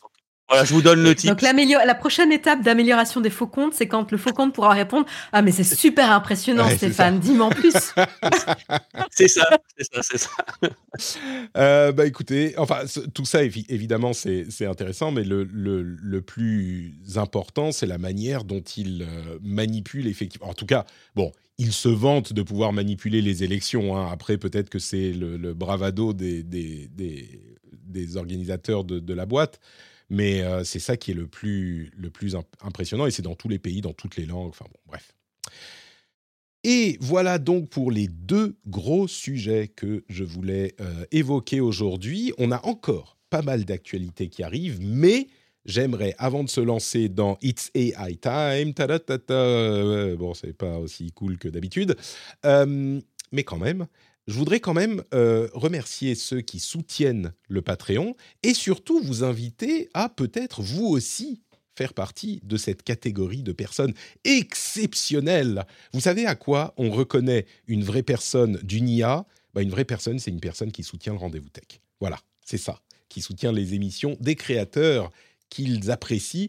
Voilà, 0.48 0.64
je 0.64 0.72
vous 0.72 0.80
donne 0.80 1.02
le 1.02 1.14
titre. 1.14 1.34
Donc 1.34 1.42
la 1.42 1.94
prochaine 1.94 2.32
étape 2.32 2.62
d'amélioration 2.62 3.20
des 3.20 3.28
faux 3.30 3.46
comptes, 3.46 3.74
c'est 3.74 3.86
quand 3.86 4.10
le 4.10 4.18
faux 4.18 4.32
compte 4.32 4.54
pourra 4.54 4.70
répondre 4.70 5.06
Ah, 5.32 5.42
mais 5.42 5.52
c'est 5.52 5.64
super 5.64 6.10
impressionnant, 6.10 6.68
Stéphane, 6.70 7.20
dis-moi 7.20 7.46
en 7.46 7.50
plus. 7.50 7.74
c'est 9.10 9.28
ça, 9.28 9.46
c'est 9.76 9.84
ça, 9.92 10.00
c'est 10.02 10.18
ça. 10.18 10.30
Euh, 11.56 11.92
bah 11.92 12.06
écoutez, 12.06 12.54
enfin, 12.56 12.80
tout 13.12 13.26
ça, 13.26 13.42
évidemment, 13.42 14.12
c'est 14.12 14.66
intéressant, 14.66 15.10
mais 15.10 15.24
le, 15.24 15.44
le, 15.44 15.82
le, 15.82 16.22
plus 16.22 16.94
important, 17.16 17.70
c'est 17.70 17.86
la 17.86 17.98
manière 17.98 18.44
dont 18.44 18.60
il 18.60 19.02
euh, 19.02 19.38
manipule 19.42 20.06
effectivement. 20.06 20.48
En 20.48 20.54
tout 20.54 20.66
cas, 20.66 20.84
bon, 21.14 21.32
il 21.58 21.72
se 21.72 21.88
vante 21.88 22.32
de 22.32 22.42
pouvoir 22.42 22.72
manipuler 22.72 23.20
les 23.20 23.44
élections. 23.44 23.96
Hein. 23.96 24.08
Après, 24.10 24.38
peut-être 24.38 24.70
que 24.70 24.78
c'est 24.78 25.12
le, 25.12 25.52
bravado 25.54 26.12
des, 26.12 26.42
des, 26.42 26.88
des, 26.88 27.40
des 27.86 28.16
organisateurs 28.16 28.84
de, 28.84 28.98
de 28.98 29.14
la 29.14 29.26
boîte. 29.26 29.60
Mais 30.10 30.42
euh, 30.42 30.64
c'est 30.64 30.78
ça 30.78 30.96
qui 30.96 31.10
est 31.10 31.14
le 31.14 31.26
plus, 31.26 31.90
le 31.96 32.10
plus 32.10 32.36
impressionnant 32.62 33.06
et 33.06 33.10
c'est 33.10 33.22
dans 33.22 33.34
tous 33.34 33.48
les 33.48 33.58
pays, 33.58 33.80
dans 33.80 33.92
toutes 33.92 34.16
les 34.16 34.26
langues. 34.26 34.48
Enfin 34.48 34.64
bon, 34.70 34.78
bref. 34.86 35.12
Et 36.64 36.96
voilà 37.00 37.38
donc 37.38 37.68
pour 37.68 37.90
les 37.90 38.08
deux 38.08 38.56
gros 38.66 39.06
sujets 39.06 39.68
que 39.68 40.04
je 40.08 40.24
voulais 40.24 40.74
euh, 40.80 41.04
évoquer 41.12 41.60
aujourd'hui. 41.60 42.32
On 42.38 42.50
a 42.50 42.64
encore 42.66 43.16
pas 43.30 43.42
mal 43.42 43.64
d'actualités 43.64 44.28
qui 44.28 44.42
arrivent, 44.42 44.80
mais 44.80 45.28
j'aimerais, 45.64 46.14
avant 46.18 46.42
de 46.42 46.48
se 46.48 46.60
lancer 46.60 47.08
dans 47.08 47.38
It's 47.42 47.70
AI 47.74 48.16
Time, 48.16 48.74
ta 48.74 48.86
-ta 48.86 49.18
-ta, 49.18 50.16
bon, 50.16 50.34
c'est 50.34 50.54
pas 50.54 50.78
aussi 50.78 51.12
cool 51.12 51.38
que 51.38 51.48
d'habitude, 51.48 51.96
euh, 52.46 53.00
mais 53.32 53.44
quand 53.44 53.58
même, 53.58 53.86
je 54.28 54.34
voudrais 54.34 54.60
quand 54.60 54.74
même 54.74 55.02
euh, 55.14 55.48
remercier 55.54 56.14
ceux 56.14 56.42
qui 56.42 56.60
soutiennent 56.60 57.32
le 57.48 57.62
Patreon 57.62 58.14
et 58.42 58.52
surtout 58.52 59.00
vous 59.00 59.24
inviter 59.24 59.88
à 59.94 60.10
peut-être 60.10 60.60
vous 60.60 60.84
aussi 60.84 61.40
faire 61.74 61.94
partie 61.94 62.40
de 62.44 62.58
cette 62.58 62.82
catégorie 62.82 63.42
de 63.42 63.52
personnes 63.52 63.94
exceptionnelles. 64.24 65.64
Vous 65.94 66.00
savez 66.00 66.26
à 66.26 66.34
quoi 66.34 66.74
on 66.76 66.90
reconnaît 66.90 67.46
une 67.66 67.82
vraie 67.82 68.02
personne 68.02 68.58
d'une 68.62 68.88
IA 68.88 69.24
bah, 69.54 69.62
Une 69.62 69.70
vraie 69.70 69.86
personne, 69.86 70.18
c'est 70.18 70.30
une 70.30 70.40
personne 70.40 70.72
qui 70.72 70.82
soutient 70.82 71.14
le 71.14 71.18
rendez-vous 71.18 71.48
tech. 71.48 71.80
Voilà, 71.98 72.18
c'est 72.44 72.58
ça, 72.58 72.82
qui 73.08 73.22
soutient 73.22 73.52
les 73.52 73.74
émissions 73.74 74.16
des 74.20 74.34
créateurs 74.34 75.10
qu'ils 75.48 75.90
apprécient. 75.90 76.48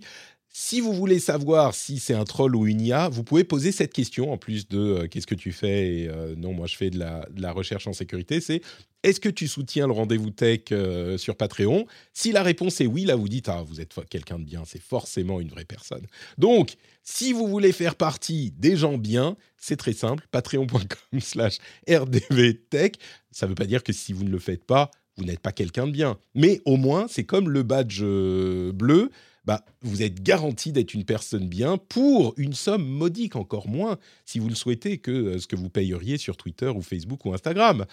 Si 0.62 0.82
vous 0.82 0.92
voulez 0.92 1.20
savoir 1.20 1.74
si 1.74 2.00
c'est 2.00 2.14
un 2.14 2.26
troll 2.26 2.54
ou 2.54 2.68
une 2.68 2.82
IA, 2.82 3.08
vous 3.08 3.24
pouvez 3.24 3.46
poser 3.46 3.72
cette 3.72 3.94
question 3.94 4.34
en 4.34 4.38
plus 4.38 4.68
de 4.68 4.78
euh, 4.78 5.08
qu'est-ce 5.08 5.26
que 5.26 5.34
tu 5.34 5.54
fais 5.54 6.00
et 6.00 6.10
euh, 6.10 6.36
non, 6.36 6.52
moi 6.52 6.68
je 6.68 6.76
fais 6.76 6.90
de 6.90 7.00
la, 7.00 7.52
recherche 7.54 7.88
en 7.88 7.94
sécurité. 7.94 8.42
C'est 8.42 8.62
est-ce 9.02 9.22
que 9.22 9.30
tu 9.30 9.48
soutiens 9.48 9.88
le 9.88 9.94
rendez-vous 9.94 10.32
tech 10.32 10.64
euh, 10.74 11.18
sur 11.18 11.38
Patreon? 11.38 11.86
Si 12.12 12.34
la 12.34 12.44
réponse 12.44 12.82
est 12.82 12.88
oui, 12.88 13.06
là 13.06 13.16
vous 13.16 13.30
dites 13.30 13.48
ah 13.48 13.64
vous 13.66 13.80
êtes 13.80 13.96
quelqu'un 14.10 14.38
de 14.38 14.44
bien, 14.44 14.64
c'est 14.66 14.82
forcément 14.82 15.40
une 15.40 15.48
vraie 15.48 15.64
personne. 15.64 16.06
Donc 16.38 16.76
si 17.04 17.32
vous 17.32 17.48
voulez 17.48 17.72
faire 17.72 17.96
partie 17.96 18.52
des 18.52 18.76
gens 18.76 18.98
bien, 18.98 19.38
c'est 19.56 19.78
très 19.78 19.94
simple, 19.94 20.28
patreon.com/slash 20.30 21.60
rdvtech. 21.90 23.00
Ça 23.32 23.46
ne 23.46 23.52
veut 23.52 23.56
pas 23.56 23.66
dire 23.66 23.82
que 23.82 23.94
si 23.94 24.12
vous 24.12 24.26
ne 24.26 24.30
le 24.30 24.40
faites 24.40 24.66
pas, 24.66 24.92
vous 25.16 25.24
n'êtes 25.24 25.40
pas 25.40 25.54
quelqu'un 25.54 25.88
de 25.88 25.94
bien. 25.94 26.20
Mais 26.36 26.60
au 26.66 26.76
moins, 26.76 27.08
c'est 27.08 27.24
comme 27.24 27.50
le 27.50 27.64
badge 27.64 28.02
bleu 28.02 29.10
bah, 29.46 29.64
vous 29.82 30.04
êtes 30.04 30.22
garanti 30.22 30.72
d'être 30.72 30.94
une 30.94 31.06
personne 31.06 31.48
bien 31.48 31.78
pour 31.78 32.34
une 32.38 32.54
somme 32.54 32.86
modique, 32.86 33.36
encore 33.36 33.68
moins 33.68 33.98
si 34.26 34.40
vous 34.40 34.50
le 34.50 34.56
souhaitez 34.56 34.98
que 34.98 35.12
euh, 35.12 35.40
ce 35.40 35.48
que 35.48 35.56
vous 35.56 35.70
payeriez 35.70 36.18
sur 36.18 36.38
Twitter 36.38 36.68
ou 36.68 36.82
Facebook 36.82 37.26
ou 37.26 37.34
Instagram. 37.34 37.86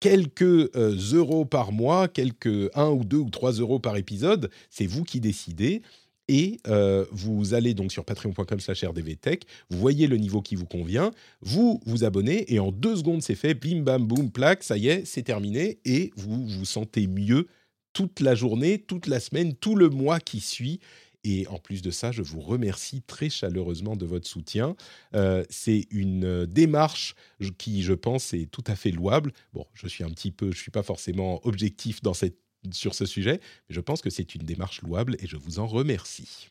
Quelques 0.00 0.42
euh, 0.42 0.96
euros 1.12 1.44
par 1.44 1.72
mois, 1.72 2.08
quelques 2.08 2.70
1 2.74 2.88
ou 2.88 3.04
2 3.04 3.16
ou 3.18 3.30
3 3.30 3.52
euros 3.52 3.78
par 3.78 3.96
épisode, 3.96 4.50
c'est 4.70 4.86
vous 4.86 5.04
qui 5.04 5.20
décidez. 5.20 5.82
Et 6.28 6.60
euh, 6.68 7.04
vous 7.10 7.54
allez 7.54 7.74
donc 7.74 7.90
sur 7.90 8.04
patreon.com 8.04 8.60
slash 8.60 8.84
rdvtech, 8.84 9.46
vous 9.68 9.78
voyez 9.78 10.06
le 10.06 10.16
niveau 10.16 10.40
qui 10.40 10.54
vous 10.54 10.64
convient, 10.64 11.10
vous 11.40 11.80
vous 11.86 12.04
abonnez 12.04 12.54
et 12.54 12.60
en 12.60 12.70
deux 12.70 12.94
secondes 12.94 13.20
c'est 13.20 13.34
fait, 13.34 13.54
bim 13.54 13.80
bam 13.80 14.06
boum, 14.06 14.30
plaque, 14.30 14.62
ça 14.62 14.76
y 14.76 14.86
est, 14.86 15.04
c'est 15.04 15.22
terminé 15.24 15.80
et 15.84 16.12
vous 16.14 16.46
vous 16.46 16.64
sentez 16.64 17.08
mieux 17.08 17.48
toute 17.92 18.20
la 18.20 18.34
journée, 18.34 18.78
toute 18.78 19.06
la 19.06 19.20
semaine, 19.20 19.54
tout 19.54 19.76
le 19.76 19.88
mois 19.88 20.20
qui 20.20 20.40
suit. 20.40 20.80
Et 21.22 21.46
en 21.48 21.58
plus 21.58 21.82
de 21.82 21.90
ça, 21.90 22.12
je 22.12 22.22
vous 22.22 22.40
remercie 22.40 23.02
très 23.02 23.28
chaleureusement 23.28 23.94
de 23.94 24.06
votre 24.06 24.26
soutien. 24.26 24.74
Euh, 25.14 25.44
c'est 25.50 25.86
une 25.90 26.24
euh, 26.24 26.46
démarche 26.46 27.14
qui, 27.58 27.82
je 27.82 27.92
pense, 27.92 28.32
est 28.32 28.50
tout 28.50 28.64
à 28.66 28.74
fait 28.74 28.90
louable. 28.90 29.32
Bon, 29.52 29.66
je 29.74 29.86
suis 29.86 30.02
un 30.02 30.10
petit 30.10 30.30
peu, 30.30 30.50
je 30.50 30.58
suis 30.58 30.70
pas 30.70 30.82
forcément 30.82 31.46
objectif 31.46 32.00
dans 32.00 32.14
cette, 32.14 32.38
sur 32.72 32.94
ce 32.94 33.04
sujet, 33.04 33.40
mais 33.68 33.74
je 33.74 33.80
pense 33.80 34.00
que 34.00 34.10
c'est 34.10 34.34
une 34.34 34.42
démarche 34.42 34.80
louable 34.82 35.16
et 35.20 35.26
je 35.26 35.36
vous 35.36 35.58
en 35.58 35.66
remercie. 35.66 36.48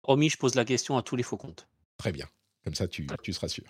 Promis, 0.00 0.30
je 0.30 0.38
pose 0.38 0.54
la 0.54 0.64
question 0.64 0.96
à 0.96 1.02
tous 1.02 1.16
les 1.16 1.22
faux 1.22 1.36
comptes. 1.36 1.68
Très 1.98 2.12
bien, 2.12 2.26
comme 2.64 2.74
ça 2.74 2.88
tu, 2.88 3.06
tu 3.22 3.32
seras 3.32 3.48
sûr. 3.48 3.64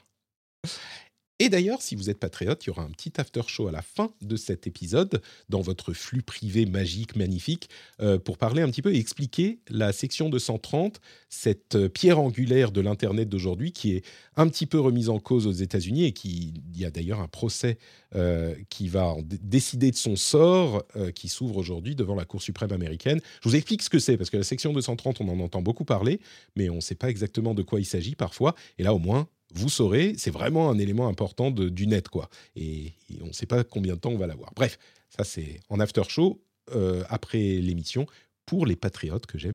Et 1.39 1.51
d'ailleurs, 1.51 1.83
si 1.83 1.97
vous 1.97 2.09
êtes 2.09 2.19
patriote, 2.19 2.65
il 2.65 2.69
y 2.69 2.71
aura 2.71 2.83
un 2.83 2.91
petit 2.91 3.13
after 3.21 3.43
show 3.47 3.69
à 3.69 3.73
la 3.73 3.83
fin 3.83 4.11
de 4.23 4.37
cet 4.37 4.67
épisode, 4.67 5.21
dans 5.51 5.61
votre 5.61 5.93
flux 5.93 6.23
privé 6.23 6.65
magique, 6.65 7.15
magnifique, 7.15 7.69
euh, 8.01 8.19
pour 8.19 8.39
parler 8.39 8.63
un 8.63 8.71
petit 8.71 8.81
peu 8.81 8.95
et 8.95 8.99
expliquer 8.99 9.59
la 9.69 9.93
section 9.93 10.31
230, 10.31 10.99
cette 11.29 11.75
euh, 11.75 11.89
pierre 11.91 12.21
angulaire 12.21 12.73
de 12.73 12.81
l'Internet 12.81 13.29
d'aujourd'hui 13.29 13.73
qui 13.73 13.97
est 13.97 14.05
un 14.37 14.49
petit 14.49 14.65
peu 14.65 14.81
remise 14.81 15.11
en 15.11 15.19
cause 15.19 15.47
aux 15.47 15.53
États-Unis 15.53 16.05
et 16.05 16.13
qui, 16.13 16.55
il 16.75 16.81
y 16.81 16.87
a 16.87 16.91
d'ailleurs 16.91 17.21
un 17.21 17.29
procès 17.29 17.77
euh, 18.15 18.55
qui 18.71 18.89
va 18.89 19.15
décider 19.43 19.91
de 19.91 19.97
son 19.97 20.17
sort, 20.17 20.85
qui 21.15 21.29
s'ouvre 21.29 21.59
aujourd'hui 21.59 21.95
devant 21.95 22.15
la 22.15 22.25
Cour 22.25 22.41
suprême 22.41 22.73
américaine. 22.73 23.21
Je 23.43 23.49
vous 23.51 23.57
explique 23.57 23.83
ce 23.83 23.91
que 23.91 23.99
c'est, 23.99 24.17
parce 24.17 24.31
que 24.31 24.39
la 24.39 24.43
section 24.43 24.73
230, 24.73 25.21
on 25.21 25.29
en 25.29 25.41
entend 25.41 25.61
beaucoup 25.61 25.85
parler, 25.85 26.21
mais 26.55 26.71
on 26.71 26.77
ne 26.77 26.81
sait 26.81 26.95
pas 26.95 27.11
exactement 27.11 27.53
de 27.53 27.63
quoi 27.63 27.79
il 27.79 27.85
s'agit 27.85 28.15
parfois. 28.15 28.55
Et 28.79 28.83
là, 28.83 28.95
au 28.95 28.99
moins, 28.99 29.29
vous 29.55 29.69
saurez, 29.69 30.15
c'est 30.19 30.31
vraiment 30.31 30.71
un 30.71 30.79
élément 30.79 31.09
important 31.09 31.51
de, 31.51 31.69
du 31.69 31.87
net, 31.87 32.09
quoi. 32.09 32.29
Et, 32.57 32.93
on 33.23 33.27
ne 33.27 33.33
sait 33.33 33.47
pas 33.47 33.65
combien 33.65 33.95
de 33.95 34.01
temps 34.01 34.11
on 34.11 34.19
va 34.19 34.27
l'avoir. 34.27 34.53
Bref, 34.55 34.79
ça 35.17 35.25
c'est 35.25 35.61
en 35.69 35.81
after 35.81 36.03
show 36.09 36.41
euh, 36.75 37.05
après 37.09 37.39
l'émission 37.39 38.07
pour 38.45 38.67
les 38.67 38.77
patriotes 38.77 39.27
que 39.27 39.39
j'aime. 39.39 39.53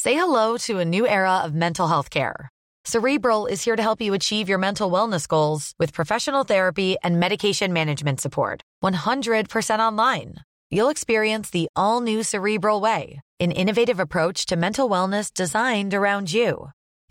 Say 0.00 0.14
hello 0.14 0.58
to 0.58 0.80
a 0.80 0.84
new 0.84 1.06
era 1.06 1.42
of 1.44 1.54
mental 1.54 1.88
health 1.88 2.10
care. 2.10 2.50
Cerebral 2.84 3.46
is 3.46 3.64
here 3.64 3.76
to 3.76 3.82
help 3.82 4.02
you 4.02 4.12
achieve 4.12 4.50
your 4.50 4.58
mental 4.58 4.90
wellness 4.90 5.26
goals 5.26 5.72
with 5.78 5.94
professional 5.94 6.44
therapy 6.44 6.96
and 7.02 7.18
medication 7.18 7.72
management 7.72 8.20
support. 8.20 8.60
100% 8.82 9.78
online. 9.78 10.34
You'll 10.70 10.90
experience 10.90 11.48
the 11.48 11.68
all 11.74 12.02
new 12.02 12.22
Cerebral 12.22 12.82
way, 12.82 13.22
an 13.40 13.52
innovative 13.52 13.98
approach 13.98 14.44
to 14.46 14.56
mental 14.56 14.90
wellness 14.90 15.32
designed 15.32 15.94
around 15.94 16.30
you. 16.30 16.68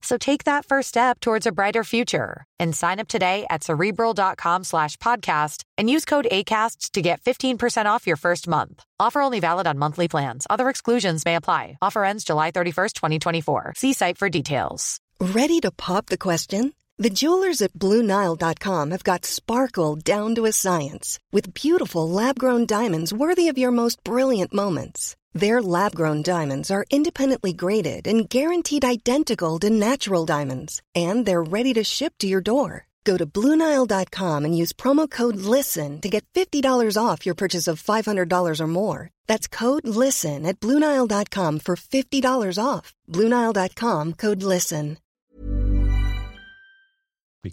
So 0.00 0.16
take 0.16 0.44
that 0.44 0.64
first 0.64 0.88
step 0.88 1.20
towards 1.20 1.46
a 1.46 1.52
brighter 1.52 1.84
future 1.84 2.44
and 2.58 2.74
sign 2.74 3.00
up 3.00 3.08
today 3.08 3.46
at 3.50 3.64
cerebral.com 3.64 4.64
slash 4.64 4.96
podcast 4.98 5.62
and 5.76 5.90
use 5.90 6.04
code 6.04 6.28
ACasts 6.30 6.90
to 6.92 7.02
get 7.02 7.20
15% 7.22 7.86
off 7.86 8.06
your 8.06 8.16
first 8.16 8.46
month. 8.46 8.84
Offer 9.00 9.20
only 9.20 9.40
valid 9.40 9.66
on 9.66 9.78
monthly 9.78 10.08
plans. 10.08 10.46
Other 10.48 10.68
exclusions 10.68 11.24
may 11.24 11.34
apply. 11.34 11.78
Offer 11.82 12.04
ends 12.04 12.24
July 12.24 12.52
31st, 12.52 12.92
2024. 12.92 13.72
See 13.76 13.92
site 13.92 14.18
for 14.18 14.28
details. 14.28 15.00
Ready 15.20 15.60
to 15.60 15.72
pop 15.72 16.06
the 16.06 16.18
question? 16.18 16.74
The 17.00 17.10
jewelers 17.10 17.62
at 17.62 17.74
BlueNile.com 17.74 18.90
have 18.90 19.04
got 19.04 19.24
sparkle 19.24 19.94
down 19.94 20.34
to 20.34 20.46
a 20.46 20.52
science 20.52 21.18
with 21.30 21.54
beautiful 21.54 22.08
lab 22.08 22.38
grown 22.38 22.66
diamonds 22.66 23.12
worthy 23.12 23.46
of 23.46 23.58
your 23.58 23.70
most 23.70 24.02
brilliant 24.02 24.52
moments. 24.52 25.16
Their 25.34 25.62
lab 25.62 25.94
grown 25.94 26.22
diamonds 26.22 26.70
are 26.70 26.86
independently 26.90 27.52
graded 27.52 28.06
and 28.06 28.28
guaranteed 28.28 28.84
identical 28.84 29.58
to 29.60 29.70
natural 29.70 30.26
diamonds, 30.26 30.82
and 30.94 31.24
they're 31.26 31.42
ready 31.42 31.74
to 31.74 31.84
ship 31.84 32.14
to 32.18 32.26
your 32.26 32.40
door. 32.40 32.86
Go 33.04 33.16
to 33.16 33.26
Bluenile.com 33.26 34.44
and 34.44 34.56
use 34.56 34.72
promo 34.72 35.08
code 35.08 35.36
LISTEN 35.36 36.00
to 36.02 36.08
get 36.08 36.26
$50 36.34 36.62
off 36.96 37.24
your 37.24 37.34
purchase 37.34 37.66
of 37.66 37.82
$500 37.82 38.60
or 38.60 38.66
more. 38.66 39.10
That's 39.26 39.48
code 39.48 39.88
LISTEN 39.88 40.44
at 40.44 40.60
Bluenile.com 40.60 41.60
for 41.60 41.76
$50 41.76 42.58
off. 42.62 42.94
Bluenile.com 43.08 44.12
code 44.14 44.42
LISTEN. 44.42 44.98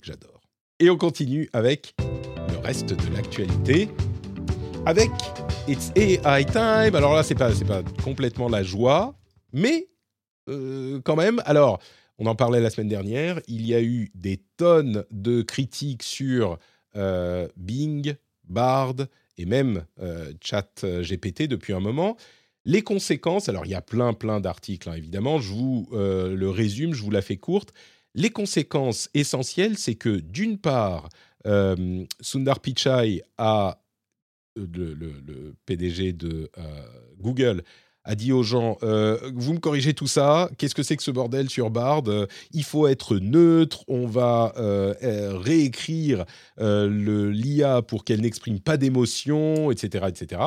J'adore. 0.04 0.42
Et 0.82 0.90
on 0.90 0.98
continue 0.98 1.48
avec 1.54 1.94
le 2.50 2.58
reste 2.58 2.94
de 2.94 3.14
l'actualité. 3.14 3.90
Avec 4.88 5.10
It's 5.68 5.92
AI 5.96 6.46
Time. 6.46 6.94
Alors 6.94 7.16
là, 7.16 7.24
c'est 7.24 7.34
pas, 7.34 7.50
pas 7.68 7.82
complètement 8.04 8.48
la 8.48 8.62
joie, 8.62 9.16
mais 9.52 9.88
euh, 10.48 11.02
quand 11.04 11.16
même. 11.16 11.42
Alors, 11.46 11.80
on 12.20 12.28
en 12.28 12.36
parlait 12.36 12.62
la 12.62 12.70
semaine 12.70 12.88
dernière. 12.88 13.40
Il 13.48 13.66
y 13.66 13.74
a 13.74 13.82
eu 13.82 14.12
des 14.14 14.44
tonnes 14.58 15.04
de 15.10 15.42
critiques 15.42 16.04
sur 16.04 16.60
euh, 16.96 17.48
Bing, 17.58 18.14
Bard 18.44 18.96
et 19.40 19.46
même 19.46 19.86
euh, 20.00 20.32
Chat 20.40 20.86
GPT 20.86 21.48
depuis 21.48 21.74
un 21.74 21.80
moment. 21.80 22.16
Les 22.64 22.84
conséquences, 22.84 23.50
alors 23.50 23.66
il 23.66 23.72
y 23.72 23.76
a 23.76 23.82
plein 23.82 24.14
plein 24.14 24.40
d'articles 24.40 24.90
hein, 24.90 24.94
évidemment, 24.94 25.40
je 25.40 25.52
vous 25.52 25.88
le 25.92 26.50
résume, 26.50 26.94
je 26.94 27.02
vous 27.02 27.12
la 27.12 27.24
fais 27.24 27.38
courte. 27.38 27.74
Les 28.14 28.30
conséquences 28.30 29.10
essentielles, 29.16 29.78
c'est 29.78 29.96
que 29.96 30.18
d'une 30.20 30.58
part, 30.58 31.10
Sundar 32.22 32.60
Pichai 32.60 33.22
a 33.38 33.80
le, 34.56 35.54
PDG 35.66 36.14
de 36.14 36.50
euh, 36.58 36.62
Google, 37.20 37.64
a 38.08 38.14
dit 38.14 38.32
aux 38.32 38.44
gens 38.44 38.78
euh, 38.84 39.18
Vous 39.34 39.54
me 39.54 39.60
corrigez 39.60 39.96
tout 39.96 40.08
ça, 40.08 40.50
qu'est-ce 40.58 40.76
que 40.76 40.84
c'est 40.84 40.96
que 40.96 41.02
ce 41.02 41.10
bordel 41.10 41.50
sur 41.50 41.72
Bard 41.72 42.04
Il 42.54 42.64
faut 42.64 42.88
être 42.88 43.18
neutre, 43.18 43.84
on 43.88 44.06
va 44.06 44.54
euh, 44.58 44.94
réécrire 45.38 46.26
l'IA 46.60 47.82
pour 47.82 48.04
qu'elle 48.04 48.22
n'exprime 48.22 48.60
pas 48.60 48.78
d'émotion, 48.78 49.72
etc., 49.72 50.06
etc. 50.08 50.42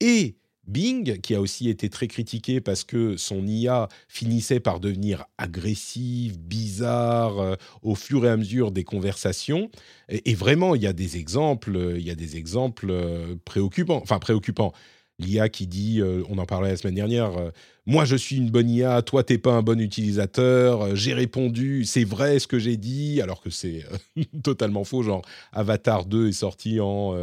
Et 0.00 0.36
Bing, 0.66 1.20
qui 1.20 1.34
a 1.34 1.40
aussi 1.40 1.68
été 1.68 1.88
très 1.88 2.06
critiqué 2.06 2.60
parce 2.60 2.84
que 2.84 3.16
son 3.16 3.46
IA 3.46 3.88
finissait 4.08 4.60
par 4.60 4.80
devenir 4.80 5.26
agressive, 5.38 6.38
bizarre 6.38 7.38
euh, 7.38 7.54
au 7.82 7.94
fur 7.94 8.24
et 8.24 8.30
à 8.30 8.36
mesure 8.36 8.70
des 8.70 8.84
conversations. 8.84 9.70
Et, 10.08 10.34
vraiment, 10.34 10.74
il 10.74 10.82
y 10.82 10.86
a 10.86 10.92
des 10.92 11.16
exemples, 11.16 11.94
il 11.96 12.04
y 12.04 12.10
a 12.10 12.14
des 12.14 12.36
exemples 12.36 12.88
euh, 12.90 13.36
préoccupants, 13.44 14.00
enfin 14.02 14.18
préoccupants. 14.18 14.72
L'IA 15.18 15.48
qui 15.48 15.66
dit, 15.66 16.00
euh, 16.00 16.22
on 16.28 16.38
en 16.38 16.46
parlait 16.46 16.70
la 16.70 16.76
semaine 16.76 16.96
dernière, 16.96 17.30
moi 17.86 18.04
je 18.04 18.16
suis 18.16 18.36
une 18.36 18.50
bonne 18.50 18.68
IA, 18.68 19.00
toi 19.02 19.22
t'es 19.22 19.38
pas 19.38 19.52
un 19.52 19.62
bon 19.62 19.80
utilisateur, 19.80 20.96
j'ai 20.96 21.14
répondu, 21.14 21.84
c'est 21.84 22.04
vrai 22.04 22.38
ce 22.40 22.48
que 22.48 22.58
j'ai 22.58 22.76
dit, 22.76 23.20
alors 23.22 23.40
que 23.40 23.50
c'est 23.50 23.84
totalement 24.42 24.84
faux. 24.84 25.02
Genre 25.02 25.22
Avatar 25.52 26.04
2 26.06 26.28
est 26.28 26.32
sorti 26.32 26.80
en 26.80 27.14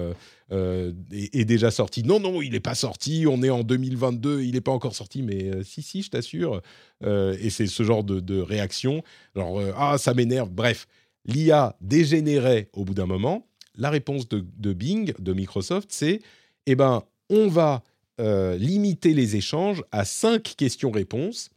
euh, 0.52 0.92
est, 1.14 1.46
déjà 1.46 1.72
sorti. 1.72 2.04
Non, 2.04 2.20
non, 2.20 2.42
il 2.42 2.52
n'est 2.52 2.60
pas 2.60 2.76
sorti. 2.76 3.26
On 3.28 3.42
est 3.42 3.50
en 3.50 3.64
2022, 3.64 4.42
il 4.42 4.54
n'est 4.54 4.62
pas 4.62 4.72
encore 4.72 4.96
sorti. 4.96 5.22
Mais 5.22 5.46
euh, 5.46 5.64
si, 5.64 5.82
si, 5.82 6.02
je 6.02 6.10
t'assure. 6.10 6.62
Euh, 7.04 7.38
et 7.39 7.50
c'est 7.50 7.68
ce 7.68 7.84
genre 7.84 8.04
de, 8.04 8.42
réaction. 8.42 9.02
Genre, 9.36 9.62
ah, 9.78 9.98
ça 9.98 10.14
m'énerve. 10.14 10.50
Bref, 10.50 10.88
l'IA 11.26 11.78
dégénérait 11.80 12.70
au 12.74 12.84
bout 12.84 12.94
d'un 12.94 13.06
moment. 13.06 13.48
La 13.78 13.89
réponse 13.89 14.28
de, 14.28 14.74
Bing, 14.74 15.14
de 15.20 15.34
Microsoft, 15.34 15.89
c'est 15.92 16.20
eh 16.66 16.76
ben, 16.76 17.04
on 17.32 17.47
va 17.47 17.82
limiter 18.19 19.15
les 19.15 19.36
échanges 19.36 19.84
à 19.91 20.05
cinq 20.05 20.53
questions-réponses. 20.55 21.49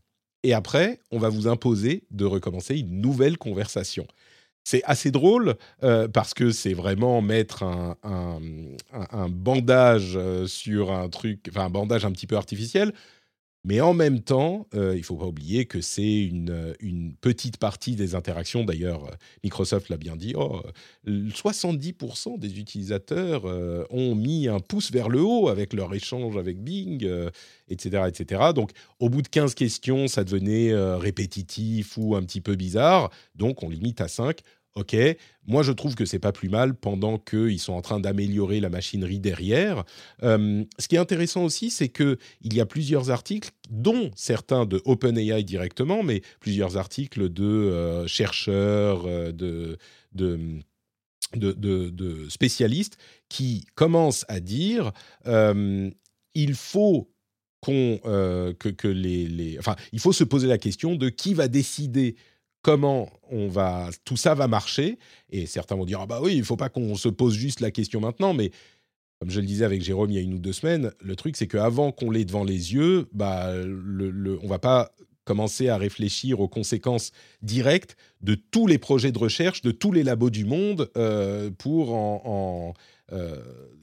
Et 0.44 0.54
après, 0.54 1.00
on 1.10 1.18
va 1.18 1.28
vous 1.28 1.46
imposer 1.46 2.04
de 2.10 2.24
recommencer 2.24 2.78
une 2.78 3.02
nouvelle 3.02 3.36
conversation. 3.36 4.06
C'est 4.64 4.82
assez 4.84 5.10
drôle 5.10 5.56
euh, 5.82 6.08
parce 6.08 6.32
que 6.32 6.50
c'est 6.50 6.72
vraiment 6.72 7.20
mettre 7.20 7.62
un, 7.62 7.96
bandage 9.28 10.14
euh, 10.16 10.46
sur 10.46 10.90
un 10.90 11.10
truc, 11.10 11.46
enfin 11.50 11.66
un 11.66 11.70
bandage 11.70 12.06
un 12.06 12.12
petit 12.12 12.26
peu 12.26 12.36
artificiel. 12.36 12.92
Mais 13.64 13.80
en 13.80 13.94
même 13.94 14.20
temps, 14.20 14.66
euh, 14.74 14.94
il 14.94 14.98
ne 14.98 15.04
faut 15.04 15.16
pas 15.16 15.26
oublier 15.26 15.64
que 15.64 15.80
c'est 15.80 16.22
une, 16.22 16.74
une, 16.80 17.14
petite 17.14 17.56
partie 17.56 17.96
des 17.96 18.14
interactions. 18.14 18.64
D'ailleurs, 18.64 19.10
Microsoft 19.42 19.88
l'a 19.88 19.96
bien 19.96 20.16
dit, 20.16 20.34
oh, 20.36 20.62
70% 21.06 22.38
des 22.38 22.58
utilisateurs 22.58 23.44
ont 23.90 24.14
mis 24.14 24.48
un 24.48 24.60
pouce 24.60 24.90
vers 24.90 25.08
le 25.08 25.22
haut 25.22 25.48
avec 25.48 25.72
leur 25.72 25.94
échange 25.94 26.36
avec 26.36 26.62
Bing, 26.62 27.08
etc., 27.68 28.04
etc. 28.08 28.52
Donc, 28.54 28.72
au 29.00 29.08
bout 29.08 29.22
de 29.22 29.28
15 29.28 29.54
questions, 29.54 30.08
ça 30.08 30.24
devenait 30.24 30.74
répétitif 30.96 31.96
ou 31.96 32.14
un 32.16 32.22
petit 32.22 32.40
peu 32.40 32.56
bizarre. 32.56 33.10
Donc, 33.34 33.62
on 33.62 33.70
limite 33.70 34.00
à 34.00 34.08
5 34.08 34.40
ok, 34.74 34.96
moi 35.46 35.62
je 35.62 35.72
trouve 35.72 35.94
que 35.94 36.04
c'est 36.04 36.18
pas 36.18 36.32
plus 36.32 36.48
mal 36.48 36.74
pendant 36.74 37.18
qu'ils 37.18 37.60
sont 37.60 37.74
en 37.74 37.82
train 37.82 38.00
d'améliorer 38.00 38.60
la 38.60 38.70
machinerie 38.70 39.20
derrière. 39.20 39.84
Euh, 40.22 40.64
ce 40.78 40.88
qui 40.88 40.96
est 40.96 40.98
intéressant 40.98 41.44
aussi, 41.44 41.70
c'est 41.70 41.88
qu'il 41.88 42.16
y 42.42 42.60
a 42.60 42.66
plusieurs 42.66 43.10
articles, 43.10 43.50
dont 43.70 44.10
certains 44.16 44.66
de 44.66 44.82
OpenAI 44.84 45.44
directement, 45.44 46.02
mais 46.02 46.22
plusieurs 46.40 46.76
articles 46.76 47.28
de 47.28 47.44
euh, 47.44 48.06
chercheurs, 48.06 49.04
euh, 49.06 49.32
de, 49.32 49.78
spécialistes 52.28 52.96
qui 53.28 53.66
commencent 53.74 54.24
à 54.28 54.40
dire 54.40 54.92
il 56.36 56.54
faut 56.54 57.10
qu'on 57.60 57.98
que, 58.04 58.68
que 58.68 58.88
les, 58.88 59.56
enfin, 59.58 59.74
il 59.92 59.98
faut 59.98 60.12
se 60.12 60.22
poser 60.22 60.46
la 60.46 60.58
question 60.58 60.94
de 60.94 61.08
qui 61.08 61.34
va 61.34 61.48
décider 61.48 62.14
comment 62.64 63.10
on 63.30 63.46
va, 63.46 63.90
tout 64.04 64.16
ça 64.16 64.34
va 64.34 64.48
marcher. 64.48 64.98
Et 65.30 65.46
certains 65.46 65.76
vont 65.76 65.84
dire 65.84 66.00
ah 66.00 66.06
bah 66.06 66.20
oui, 66.20 66.34
il 66.34 66.44
faut 66.44 66.56
pas 66.56 66.70
qu'on 66.70 66.96
se 66.96 67.08
pose 67.08 67.34
juste 67.34 67.60
la 67.60 67.70
question 67.70 68.00
maintenant, 68.00 68.32
mais 68.32 68.50
comme 69.20 69.30
je 69.30 69.38
le 69.38 69.46
disais 69.46 69.66
avec 69.66 69.82
Jérôme 69.82 70.10
il 70.10 70.14
y 70.14 70.18
a 70.18 70.22
une 70.22 70.34
ou 70.34 70.38
deux 70.38 70.54
semaines, 70.54 70.90
le 71.00 71.14
truc 71.14 71.36
c'est 71.36 71.46
qu'avant 71.46 71.92
qu'on 71.92 72.10
l'ait 72.10 72.24
devant 72.24 72.42
les 72.42 72.72
yeux, 72.74 73.06
bah 73.12 73.54
le, 73.54 74.38
on 74.42 74.48
va 74.48 74.58
pas 74.58 74.92
commencer 75.24 75.68
à 75.68 75.76
réfléchir 75.76 76.40
aux 76.40 76.48
conséquences 76.48 77.12
directes 77.42 77.96
de 78.22 78.34
tous 78.34 78.66
les 78.66 78.78
projets 78.78 79.12
de 79.12 79.18
recherche, 79.18 79.62
de 79.62 79.70
tous 79.70 79.92
les 79.92 80.02
labos 80.02 80.30
du 80.30 80.44
monde 80.44 80.90
euh, 80.96 81.50
pour 81.50 81.94
en, 81.94 82.74
euh, 83.12 83.36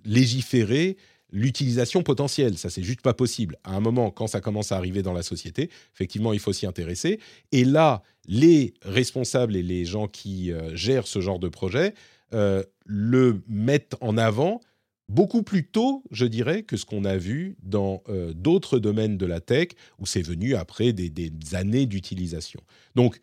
légiférer 0.06 0.98
l'utilisation 1.32 2.04
potentielle. 2.04 2.58
Ça, 2.58 2.70
c'est 2.70 2.84
juste 2.84 3.02
pas 3.02 3.14
possible. 3.14 3.58
À 3.64 3.76
un 3.76 3.80
moment, 3.80 4.12
quand 4.12 4.28
ça 4.28 4.42
commence 4.42 4.72
à 4.72 4.78
arriver 4.78 5.02
dans 5.02 5.14
la 5.14 5.24
société, 5.24 5.70
effectivement, 5.94 6.34
il 6.34 6.40
faut 6.40 6.54
s'y 6.54 6.66
intéresser. 6.66 7.20
Et 7.52 7.64
là, 7.64 8.04
les 8.28 8.74
responsables 8.84 9.56
et 9.56 9.64
les 9.64 9.86
gens 9.86 10.08
qui 10.08 10.52
euh, 10.52 10.76
gèrent 10.76 11.08
ce 11.08 11.22
genre 11.22 11.40
de 11.40 11.50
projet 11.50 11.94
euh, 12.34 12.64
le 12.86 13.42
mettent 13.48 13.96
en 14.02 14.18
avant 14.18 14.62
beaucoup 15.10 15.44
plus 15.44 15.68
tôt, 15.68 16.04
je 16.12 16.26
dirais, 16.26 16.64
que 16.64 16.78
ce 16.78 16.86
qu'on 16.86 17.04
a 17.04 17.18
vu 17.18 17.58
dans 17.64 18.02
euh, 18.08 18.34
d'autres 18.34 18.80
domaines 18.80 19.18
de 19.18 19.26
la 19.26 19.42
tech, 19.42 19.70
où 20.00 20.06
c'est 20.06 20.22
venu 20.22 20.56
après 20.56 20.94
des, 20.94 21.10
des 21.10 21.32
années 21.56 21.86
d'utilisation. 21.86 22.62
Donc, 22.96 23.20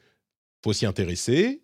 faut 0.63 0.73
s'y 0.73 0.87
intéresser. 0.87 1.63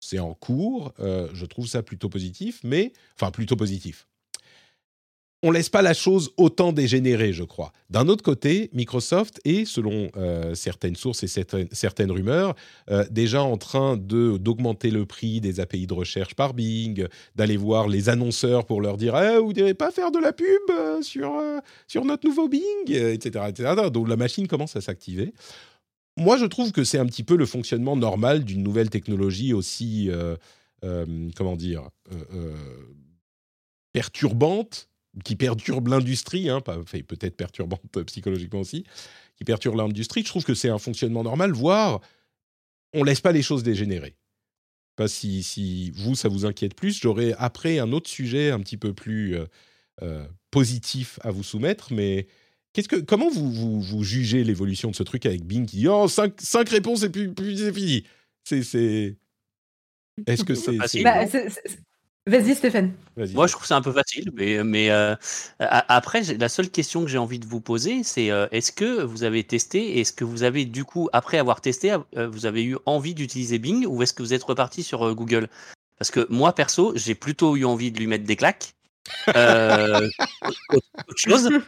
C'est 0.00 0.18
en 0.18 0.34
cours. 0.34 0.92
je 0.98 1.46
trouve 1.46 1.68
ça 1.68 1.84
plutôt 1.84 2.08
positif, 2.08 2.58
mais 2.64 2.92
enfin 3.14 3.30
plutôt 3.30 3.54
positif 3.54 4.08
on 5.44 5.50
laisse 5.50 5.68
pas 5.68 5.82
la 5.82 5.92
chose 5.92 6.30
autant 6.36 6.72
dégénérer, 6.72 7.32
je 7.32 7.42
crois. 7.42 7.72
D'un 7.90 8.08
autre 8.08 8.22
côté, 8.22 8.70
Microsoft 8.72 9.40
est, 9.44 9.64
selon 9.64 10.08
euh, 10.16 10.54
certaines 10.54 10.94
sources 10.94 11.24
et 11.24 11.26
certaines, 11.72 12.12
rumeurs, 12.12 12.54
euh, 12.90 13.04
déjà 13.10 13.42
en 13.42 13.56
train 13.56 13.96
d'augmenter 13.96 14.90
le 14.90 15.04
prix 15.04 15.40
des 15.40 15.58
API 15.58 15.88
de 15.88 15.94
recherche 15.94 16.34
par 16.34 16.54
Bing, 16.54 17.06
d'aller 17.34 17.56
voir 17.56 17.88
les 17.88 18.08
annonceurs 18.08 18.66
pour 18.66 18.80
leur 18.80 18.96
dire 18.96 19.16
eh, 19.16 19.38
vous 19.38 19.48
ne 19.48 19.54
devez 19.54 19.74
pas 19.74 19.90
faire 19.90 20.12
de 20.12 20.20
la 20.20 20.32
pub 20.32 20.46
euh, 20.70 21.02
sur, 21.02 21.32
sur 21.88 22.04
notre 22.04 22.26
nouveau 22.26 22.48
Bing, 22.48 22.62
etc., 22.86 23.46
etc. 23.48 23.90
Donc 23.92 24.08
la 24.08 24.16
machine 24.16 24.46
commence 24.46 24.76
à 24.76 24.80
s'activer. 24.80 25.34
Moi, 26.16 26.36
je 26.36 26.44
trouve 26.44 26.70
que 26.70 26.84
c'est 26.84 26.98
un 26.98 27.06
petit 27.06 27.24
peu 27.24 27.36
le 27.36 27.46
fonctionnement 27.46 27.96
normal 27.96 28.44
d'une 28.44 28.62
nouvelle 28.62 28.90
technologie 28.90 29.54
aussi, 29.54 30.10
comment 30.82 31.56
dire, 31.56 31.88
perturbante 33.94 34.90
qui 35.24 35.36
perturbe 35.36 35.88
l'industrie, 35.88 36.48
hein, 36.48 36.60
peut-être 36.60 37.36
perturbante 37.36 38.02
psychologiquement 38.06 38.60
aussi, 38.60 38.84
qui 39.36 39.44
perturbe 39.44 39.76
l'industrie. 39.76 40.22
Je 40.22 40.28
trouve 40.28 40.44
que 40.44 40.54
c'est 40.54 40.70
un 40.70 40.78
fonctionnement 40.78 41.22
normal, 41.22 41.52
voire 41.52 42.00
on 42.94 43.04
laisse 43.04 43.20
pas 43.20 43.32
les 43.32 43.42
choses 43.42 43.62
dégénérer. 43.62 44.16
Pas 44.96 45.08
si, 45.08 45.42
si 45.42 45.90
vous, 45.92 46.14
ça 46.14 46.28
vous 46.28 46.44
inquiète 46.44 46.74
plus. 46.74 47.00
J'aurai 47.00 47.34
après 47.38 47.78
un 47.78 47.92
autre 47.92 48.10
sujet 48.10 48.50
un 48.50 48.60
petit 48.60 48.76
peu 48.76 48.92
plus 48.92 49.36
euh, 49.36 49.46
euh, 50.02 50.26
positif 50.50 51.18
à 51.22 51.30
vous 51.30 51.42
soumettre, 51.42 51.92
mais 51.92 52.26
qu'est-ce 52.72 52.88
que, 52.88 52.96
comment 52.96 53.30
vous, 53.30 53.80
vous, 53.80 54.04
jugez 54.04 54.44
l'évolution 54.44 54.90
de 54.90 54.96
ce 54.96 55.02
truc 55.02 55.24
avec 55.24 55.44
Bing 55.44 55.64
qui 55.64 55.78
dit 55.78 55.88
Oh, 55.88 56.08
cinq, 56.08 56.34
cinq 56.40 56.68
réponses 56.68 57.02
et 57.04 57.08
puis, 57.08 57.28
puis 57.28 57.56
c'est 57.56 57.72
fini? 57.72 58.04
C'est. 58.44 59.16
Est-ce 60.26 60.44
que 60.44 60.54
c'est. 60.54 60.76
Bah, 61.02 61.24
Vas-y 62.26 62.54
Stéphane. 62.54 62.92
Moi 63.16 63.48
je 63.48 63.52
trouve 63.52 63.66
ça 63.66 63.76
un 63.76 63.82
peu 63.82 63.90
facile, 63.90 64.30
mais, 64.34 64.62
mais 64.62 64.90
euh, 64.90 65.16
après 65.58 66.22
la 66.22 66.48
seule 66.48 66.70
question 66.70 67.02
que 67.02 67.08
j'ai 67.08 67.18
envie 67.18 67.40
de 67.40 67.46
vous 67.46 67.60
poser, 67.60 68.04
c'est 68.04 68.30
euh, 68.30 68.46
est-ce 68.52 68.70
que 68.70 69.02
vous 69.02 69.24
avez 69.24 69.42
testé, 69.42 69.98
est-ce 69.98 70.12
que 70.12 70.22
vous 70.22 70.44
avez 70.44 70.64
du 70.64 70.84
coup 70.84 71.08
après 71.12 71.38
avoir 71.38 71.60
testé, 71.60 71.96
euh, 72.16 72.28
vous 72.28 72.46
avez 72.46 72.62
eu 72.62 72.76
envie 72.86 73.14
d'utiliser 73.14 73.58
Bing 73.58 73.86
ou 73.86 74.04
est-ce 74.04 74.12
que 74.12 74.22
vous 74.22 74.34
êtes 74.34 74.44
reparti 74.44 74.84
sur 74.84 75.12
Google? 75.16 75.48
Parce 75.98 76.12
que 76.12 76.24
moi 76.30 76.54
perso, 76.54 76.92
j'ai 76.94 77.16
plutôt 77.16 77.56
eu 77.56 77.64
envie 77.64 77.90
de 77.90 77.98
lui 77.98 78.06
mettre 78.06 78.24
des 78.24 78.36
claques 78.36 78.74
euh, 79.36 80.08
autre 81.08 81.16
chose. 81.16 81.50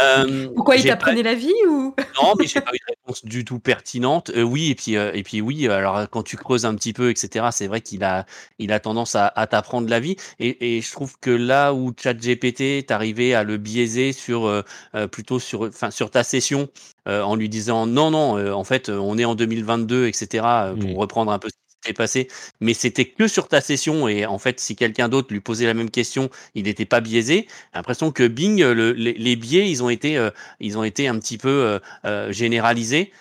Euh, 0.00 0.48
Pourquoi 0.54 0.76
il 0.76 0.84
t'apprenait 0.84 1.22
la 1.22 1.34
vie 1.34 1.54
ou? 1.68 1.94
Non, 2.20 2.34
mais 2.38 2.46
j'ai 2.46 2.60
pas 2.60 2.72
eu 2.74 2.78
de 2.78 2.94
réponse 2.94 3.24
du 3.24 3.46
tout 3.46 3.58
pertinente. 3.58 4.30
Euh, 4.36 4.42
oui, 4.42 4.70
et 4.70 4.74
puis 4.74 4.92
et 4.92 5.22
puis 5.22 5.40
oui. 5.40 5.66
Alors 5.68 6.10
quand 6.10 6.22
tu 6.22 6.36
creuses 6.36 6.66
un 6.66 6.74
petit 6.74 6.92
peu, 6.92 7.08
etc. 7.08 7.46
C'est 7.50 7.66
vrai 7.66 7.80
qu'il 7.80 8.04
a 8.04 8.26
il 8.58 8.72
a 8.72 8.80
tendance 8.80 9.14
à, 9.14 9.30
t'apprendre 9.46 9.88
la 9.88 10.00
vie. 10.00 10.16
Et, 10.38 10.82
je 10.82 10.92
trouve 10.92 11.18
que 11.18 11.30
là 11.30 11.72
où 11.72 11.94
ChatGPT 11.96 12.84
t'arrivais 12.84 13.32
à 13.32 13.42
le 13.42 13.56
biaiser 13.56 14.12
sur 14.12 14.62
plutôt 15.10 15.38
sur 15.38 15.62
enfin 15.62 15.90
sur 15.90 16.10
ta 16.10 16.22
session 16.22 16.68
en 17.06 17.36
lui 17.36 17.48
disant 17.48 17.86
non 17.86 18.10
non 18.10 18.52
en 18.52 18.64
fait 18.64 18.90
on 18.90 19.16
est 19.16 19.24
en 19.24 19.34
2022 19.34 20.08
etc. 20.08 20.44
pour 20.78 20.98
reprendre 20.98 21.32
un 21.32 21.38
peu 21.38 21.48
passé, 21.92 22.28
mais 22.60 22.74
c'était 22.74 23.04
que 23.04 23.28
sur 23.28 23.48
ta 23.48 23.60
session. 23.60 24.08
Et 24.08 24.26
en 24.26 24.38
fait, 24.38 24.60
si 24.60 24.76
quelqu'un 24.76 25.08
d'autre 25.08 25.28
lui 25.32 25.40
posait 25.40 25.66
la 25.66 25.74
même 25.74 25.90
question, 25.90 26.30
il 26.54 26.64
n'était 26.64 26.84
pas 26.84 27.00
biaisé. 27.00 27.46
L'impression 27.74 28.12
que 28.12 28.26
Bing, 28.26 28.62
les, 28.62 29.36
biais, 29.36 29.70
ils 29.70 29.82
ont 29.82 29.90
été, 29.90 30.16
euh, 30.16 30.30
ils 30.60 30.78
ont 30.78 30.84
été 30.84 31.08
un 31.08 31.18
petit 31.18 31.38
peu 31.38 31.48
euh, 31.48 31.78
euh, 32.04 32.32
généralisés. 32.32 33.12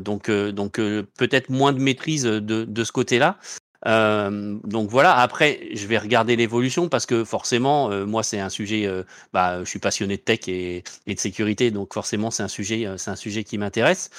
donc, 0.00 0.30
donc 0.30 0.74
peut-être 0.76 1.48
moins 1.48 1.72
de 1.72 1.80
maîtrise 1.80 2.24
de, 2.24 2.84
ce 2.84 2.92
côté-là. 2.92 3.38
donc 3.84 4.90
voilà. 4.90 5.16
Après, 5.16 5.68
je 5.72 5.86
vais 5.86 5.98
regarder 5.98 6.36
l'évolution 6.36 6.88
parce 6.88 7.06
que 7.06 7.24
forcément, 7.24 7.88
moi, 8.06 8.22
c'est 8.22 8.40
un 8.40 8.50
sujet. 8.50 8.88
bah, 9.32 9.60
je 9.64 9.68
suis 9.68 9.78
passionné 9.78 10.16
de 10.16 10.22
tech 10.22 10.48
et 10.48 10.82
de 11.06 11.18
sécurité, 11.18 11.70
donc 11.70 11.94
forcément, 11.94 12.30
c'est 12.30 12.42
un 12.42 12.48
sujet, 12.48 12.86
c'est 12.98 13.10
un 13.10 13.16
sujet 13.16 13.42
qui 13.44 13.56
m'intéresse. 13.56 14.10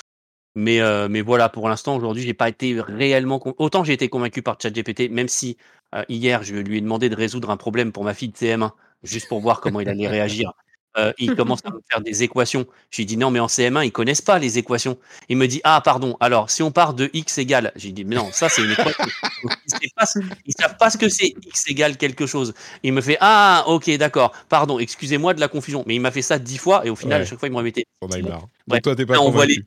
Mais, 0.56 0.80
euh, 0.80 1.10
mais 1.10 1.22
voilà, 1.22 1.50
pour 1.50 1.68
l'instant, 1.68 1.96
aujourd'hui, 1.98 2.24
j'ai 2.24 2.34
pas 2.34 2.48
été 2.48 2.80
réellement. 2.80 3.42
Autant 3.58 3.84
j'ai 3.84 3.94
été 3.94 4.08
convaincu 4.08 4.42
par 4.42 4.58
ChatGPT, 4.60 5.12
même 5.12 5.28
si 5.28 5.58
euh, 5.94 6.04
hier, 6.08 6.44
je 6.44 6.56
lui 6.56 6.78
ai 6.78 6.82
demandé 6.82 7.10
de 7.10 7.16
résoudre 7.16 7.50
un 7.50 7.58
problème 7.58 7.92
pour 7.92 8.06
ma 8.06 8.14
fille 8.14 8.30
de 8.30 8.38
CM1, 8.38 8.72
juste 9.04 9.28
pour 9.28 9.42
voir 9.42 9.60
comment 9.60 9.82
il 9.82 9.90
allait 9.90 10.08
réagir. 10.08 10.54
euh, 10.98 11.12
il 11.18 11.36
commence 11.36 11.60
à 11.66 11.72
me 11.72 11.82
faire 11.92 12.00
des 12.00 12.24
équations. 12.24 12.66
J'ai 12.90 13.04
dit 13.04 13.18
non, 13.18 13.32
mais 13.32 13.42
en 13.42 13.48
CM1, 13.48 13.86
ils 13.86 13.92
connaissent 13.92 14.22
pas 14.22 14.40
les 14.40 14.58
équations. 14.58 14.98
Il 15.28 15.36
me 15.36 15.46
dit 15.46 15.60
ah 15.66 15.82
pardon. 15.84 16.16
Alors 16.22 16.50
si 16.50 16.64
on 16.64 16.72
part 16.72 16.94
de 16.94 17.10
x 17.12 17.38
égale, 17.38 17.74
j'ai 17.76 17.92
dit 17.92 18.06
mais 18.06 18.16
non, 18.16 18.30
ça 18.32 18.48
c'est 18.48 18.64
une 18.64 18.72
équation. 18.72 19.04
ils, 19.44 19.90
ne 20.48 20.54
savent 20.58 20.78
pas 20.78 20.90
ce 20.90 20.98
que 20.98 21.10
c'est 21.10 21.34
x 21.46 21.68
égale 21.68 21.98
quelque 21.98 22.26
chose. 22.26 22.54
Il 22.82 22.94
me 22.94 23.02
fait 23.02 23.18
ah 23.20 23.66
ok 23.68 23.90
d'accord, 23.98 24.32
pardon, 24.48 24.80
excusez-moi 24.80 25.34
de 25.34 25.42
la 25.42 25.50
confusion. 25.50 25.84
Mais 25.86 25.96
il 25.96 26.00
m'a 26.00 26.12
fait 26.12 26.22
ça 26.22 26.40
dix 26.40 26.58
fois 26.58 26.86
et 26.86 26.90
au 26.90 26.96
final 26.96 27.24
à 27.24 27.26
chaque 27.26 27.40
fois 27.40 27.50
il 27.50 27.52
me 27.52 27.58
remettait. 27.58 27.84
On 28.02 28.08
a 28.08 28.18
marre. 28.20 28.48
toi 28.82 28.96
t'es 28.96 29.06
pas 29.06 29.20
on 29.20 29.32
voit 29.32 29.48
les, 29.48 29.64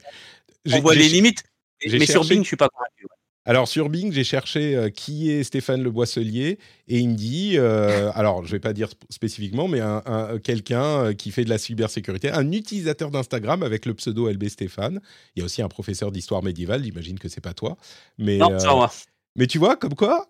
on 0.73 0.81
voit 0.81 0.95
les 0.95 1.09
limites. 1.09 1.43
Mais 1.87 2.07
sur 2.07 2.25
Bing, 2.25 2.43
je 2.43 2.47
suis 2.47 2.57
pas 2.57 2.69
convaincu. 2.69 3.07
Alors 3.49 3.67
sur 3.67 3.89
Bing, 3.89 4.13
j'ai 4.13 4.25
cherché 4.25 4.77
euh, 4.77 4.91
qui 4.91 5.31
est 5.31 5.43
Stéphane 5.43 5.83
Le 5.83 5.91
Boisselier 5.91 6.59
et 6.87 6.99
il 6.99 7.09
me 7.09 7.15
dit, 7.15 7.55
euh, 7.57 8.11
alors 8.15 8.45
je 8.45 8.53
vais 8.53 8.61
pas 8.61 8.75
dire 8.75 8.91
spécifiquement, 9.09 9.69
mais 9.69 9.81
un, 9.81 10.39
quelqu'un 10.45 10.83
euh, 10.83 11.13
qui 11.15 11.31
fait 11.31 11.45
de 11.45 11.49
la 11.49 11.57
cybersécurité, 11.57 12.31
un 12.31 12.53
utilisateur 12.53 13.11
d'Instagram 13.11 13.63
avec 13.63 13.87
le 13.87 13.95
pseudo 13.95 14.31
LB 14.31 14.49
Stéphane. 14.49 15.01
Il 15.35 15.39
y 15.39 15.43
a 15.43 15.47
aussi 15.47 15.63
un 15.63 15.69
professeur 15.69 16.13
d'histoire 16.13 16.43
médiévale, 16.43 16.85
j'imagine 16.85 17.19
que 17.19 17.31
c'est 17.31 17.41
pas 17.41 17.55
toi, 17.55 17.79
mais 18.19 18.37
non, 18.37 18.53
euh, 18.53 18.87
mais 19.35 19.47
tu 19.47 19.57
vois 19.57 19.77
comme 19.77 19.95
quoi 19.95 20.29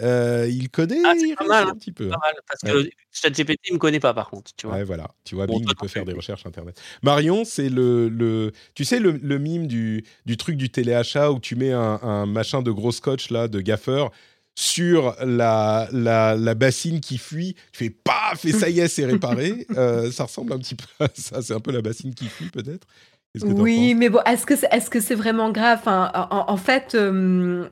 euh, 0.00 0.46
il 0.48 0.70
connaît 0.70 1.02
ah, 1.04 1.14
il 1.16 1.34
mal, 1.46 1.64
un 1.64 1.70
hein. 1.70 1.74
petit 1.74 1.92
peu. 1.92 2.08
Pas 2.08 2.18
mal, 2.18 2.34
parce 2.46 2.60
que 2.60 2.88
ChatGPT 3.10 3.70
ne 3.70 3.74
me 3.74 3.78
connaît 3.78 4.00
pas 4.00 4.14
par 4.14 4.30
contre. 4.30 4.52
Tu 4.56 4.66
vois. 4.66 4.76
Ouais, 4.76 4.84
voilà. 4.84 5.08
Tu 5.24 5.34
vois, 5.34 5.46
Bing, 5.46 5.64
il 5.66 5.74
peut 5.74 5.88
faire 5.88 6.04
des 6.04 6.12
recherches 6.12 6.46
internet. 6.46 6.80
Marion, 7.02 7.44
c'est 7.44 7.68
le, 7.68 8.08
le, 8.08 8.52
tu 8.74 8.84
sais 8.84 9.00
le, 9.00 9.12
le 9.12 9.38
mime 9.38 9.66
du, 9.66 10.04
du, 10.26 10.36
truc 10.36 10.56
du 10.56 10.70
téléachat 10.70 11.32
où 11.32 11.40
tu 11.40 11.56
mets 11.56 11.72
un, 11.72 11.98
un, 12.02 12.26
machin 12.26 12.62
de 12.62 12.70
gros 12.70 12.92
scotch 12.92 13.30
là, 13.30 13.48
de 13.48 13.60
gaffeur 13.60 14.12
sur 14.54 15.14
la, 15.24 15.88
la, 15.92 16.34
la, 16.34 16.54
bassine 16.54 17.00
qui 17.00 17.16
fuit, 17.16 17.54
tu 17.70 17.84
fais 17.84 17.90
paf 17.90 18.44
et 18.44 18.50
ça 18.50 18.68
y 18.68 18.80
est, 18.80 18.88
c'est 18.88 19.06
réparé. 19.06 19.66
euh, 19.76 20.10
ça 20.10 20.24
ressemble 20.24 20.52
un 20.52 20.58
petit 20.58 20.74
peu 20.74 21.04
à 21.04 21.08
ça. 21.14 21.42
C'est 21.42 21.54
un 21.54 21.60
peu 21.60 21.70
la 21.70 21.80
bassine 21.80 22.12
qui 22.12 22.26
fuit 22.26 22.50
peut-être. 22.50 22.86
Oui, 23.42 23.94
mais 23.94 24.08
bon, 24.08 24.20
est-ce 24.26 24.46
que 24.46 24.56
c'est 24.56 24.66
est 24.72 24.92
-ce 24.92 25.00
c'est 25.00 25.14
vraiment 25.14 25.52
grave? 25.52 25.78
Enfin, 25.80 26.10
en, 26.12 26.46
en, 26.48 26.56
fait, 26.56 26.96
euh, 26.96 27.68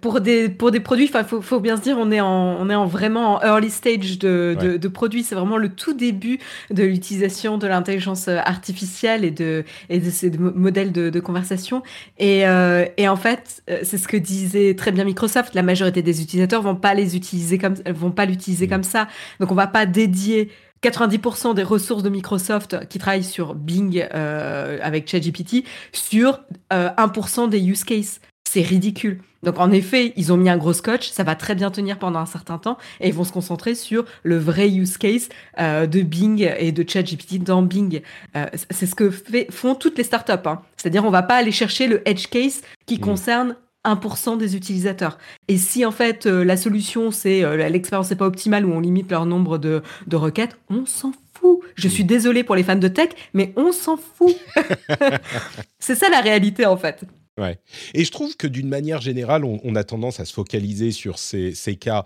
pour 0.00 0.20
des 0.20 0.48
pour 0.48 0.70
des 0.70 0.80
produits, 0.80 1.10
il 1.12 1.24
faut, 1.24 1.42
faut, 1.42 1.60
bien 1.60 1.76
se 1.76 1.82
dire, 1.82 1.96
on 1.98 2.10
est 2.10 2.20
en 2.20 2.56
on 2.60 2.70
est 2.70 2.74
en 2.74 2.86
vraiment 2.86 3.34
en 3.34 3.40
early 3.42 3.70
stage 3.70 4.18
de, 4.18 4.56
de, 4.60 4.76
de 4.76 4.88
produits. 4.88 5.22
C'est 5.22 5.34
vraiment 5.34 5.56
le 5.56 5.68
tout 5.68 5.94
début 5.94 6.38
de 6.70 6.84
l'utilisation 6.84 7.58
de 7.58 7.66
l'intelligence 7.66 8.28
artificielle 8.28 9.24
et 9.24 9.30
de 9.30 9.64
et 9.88 9.98
de 9.98 10.10
ces 10.10 10.30
modèles 10.30 10.92
de, 10.92 11.10
de 11.10 11.20
conversation. 11.20 11.82
Et, 12.18 12.46
euh, 12.46 12.84
et 12.96 13.08
en 13.08 13.16
fait, 13.16 13.62
c'est 13.82 13.98
ce 13.98 14.08
que 14.08 14.16
disait 14.16 14.74
très 14.74 14.92
bien 14.92 15.04
Microsoft. 15.04 15.54
La 15.54 15.62
majorité 15.62 16.02
des 16.02 16.22
utilisateurs 16.22 16.62
vont 16.62 16.76
pas 16.76 16.94
les 16.94 17.16
utiliser 17.16 17.58
comme 17.58 17.74
vont 17.86 18.12
pas 18.12 18.26
l'utiliser 18.26 18.66
mmh. 18.66 18.70
comme 18.70 18.84
ça. 18.84 19.08
Donc 19.40 19.50
on 19.50 19.56
va 19.56 19.66
pas 19.66 19.86
dédier 19.86 20.50
90% 20.82 21.54
des 21.54 21.62
ressources 21.62 22.02
de 22.02 22.10
Microsoft 22.10 22.86
qui 22.88 22.98
travaillent 22.98 23.24
sur 23.24 23.54
Bing 23.54 24.06
euh, 24.14 24.78
avec 24.82 25.08
ChatGPT 25.10 25.64
sur 25.92 26.40
euh, 26.72 26.90
1% 26.90 27.48
des 27.48 27.60
use 27.60 27.84
cases 27.84 28.20
c'est 28.46 28.62
ridicule. 28.62 29.20
Donc 29.42 29.58
en 29.58 29.70
effet, 29.70 30.12
ils 30.16 30.32
ont 30.32 30.36
mis 30.36 30.48
un 30.48 30.56
gros 30.56 30.72
scotch, 30.72 31.10
ça 31.10 31.22
va 31.22 31.34
très 31.34 31.54
bien 31.54 31.70
tenir 31.70 31.98
pendant 31.98 32.20
un 32.20 32.26
certain 32.26 32.58
temps, 32.58 32.78
et 33.00 33.08
ils 33.08 33.14
vont 33.14 33.24
se 33.24 33.32
concentrer 33.32 33.74
sur 33.74 34.04
le 34.22 34.38
vrai 34.38 34.70
use 34.70 34.98
case 34.98 35.28
euh, 35.58 35.86
de 35.86 36.02
Bing 36.02 36.48
et 36.58 36.72
de 36.72 36.88
ChatGPT 36.88 37.42
dans 37.42 37.62
Bing. 37.62 38.02
Euh, 38.36 38.46
c'est 38.70 38.86
ce 38.86 38.94
que 38.94 39.10
font 39.50 39.74
toutes 39.74 39.98
les 39.98 40.04
startups. 40.04 40.32
Hein. 40.46 40.60
C'est-à-dire 40.76 41.04
on 41.04 41.10
va 41.10 41.22
pas 41.22 41.36
aller 41.36 41.52
chercher 41.52 41.86
le 41.86 42.08
edge 42.08 42.28
case 42.28 42.62
qui 42.86 42.96
mmh. 42.96 43.00
concerne 43.00 43.56
1% 43.84 44.38
des 44.38 44.56
utilisateurs. 44.56 45.18
Et 45.48 45.58
si 45.58 45.84
en 45.84 45.92
fait 45.92 46.26
euh, 46.26 46.44
la 46.44 46.56
solution 46.56 47.10
c'est 47.10 47.42
l'expérience 47.68 48.10
n'est 48.10 48.16
pas 48.16 48.26
optimale 48.26 48.64
ou 48.64 48.72
on 48.72 48.80
limite 48.80 49.10
leur 49.10 49.26
nombre 49.26 49.58
de, 49.58 49.82
de 50.06 50.16
requêtes, 50.16 50.56
on 50.70 50.86
s'en 50.86 51.12
fout. 51.34 51.60
Je 51.74 51.86
mmh. 51.86 51.90
suis 51.90 52.04
désolé 52.04 52.42
pour 52.42 52.56
les 52.56 52.62
fans 52.62 52.76
de 52.76 52.88
tech, 52.88 53.10
mais 53.34 53.52
on 53.56 53.70
s'en 53.70 53.96
fout. 53.96 54.34
c'est 55.78 55.94
ça 55.94 56.08
la 56.08 56.20
réalité 56.20 56.64
en 56.66 56.76
fait. 56.76 57.04
Ouais. 57.38 57.58
Et 57.92 58.04
je 58.04 58.10
trouve 58.10 58.36
que 58.36 58.46
d'une 58.46 58.68
manière 58.68 59.00
générale, 59.00 59.44
on, 59.44 59.74
a 59.74 59.84
tendance 59.84 60.20
à 60.20 60.24
se 60.24 60.32
focaliser 60.32 60.90
sur 60.90 61.18
ces, 61.18 61.54
cas 61.78 62.04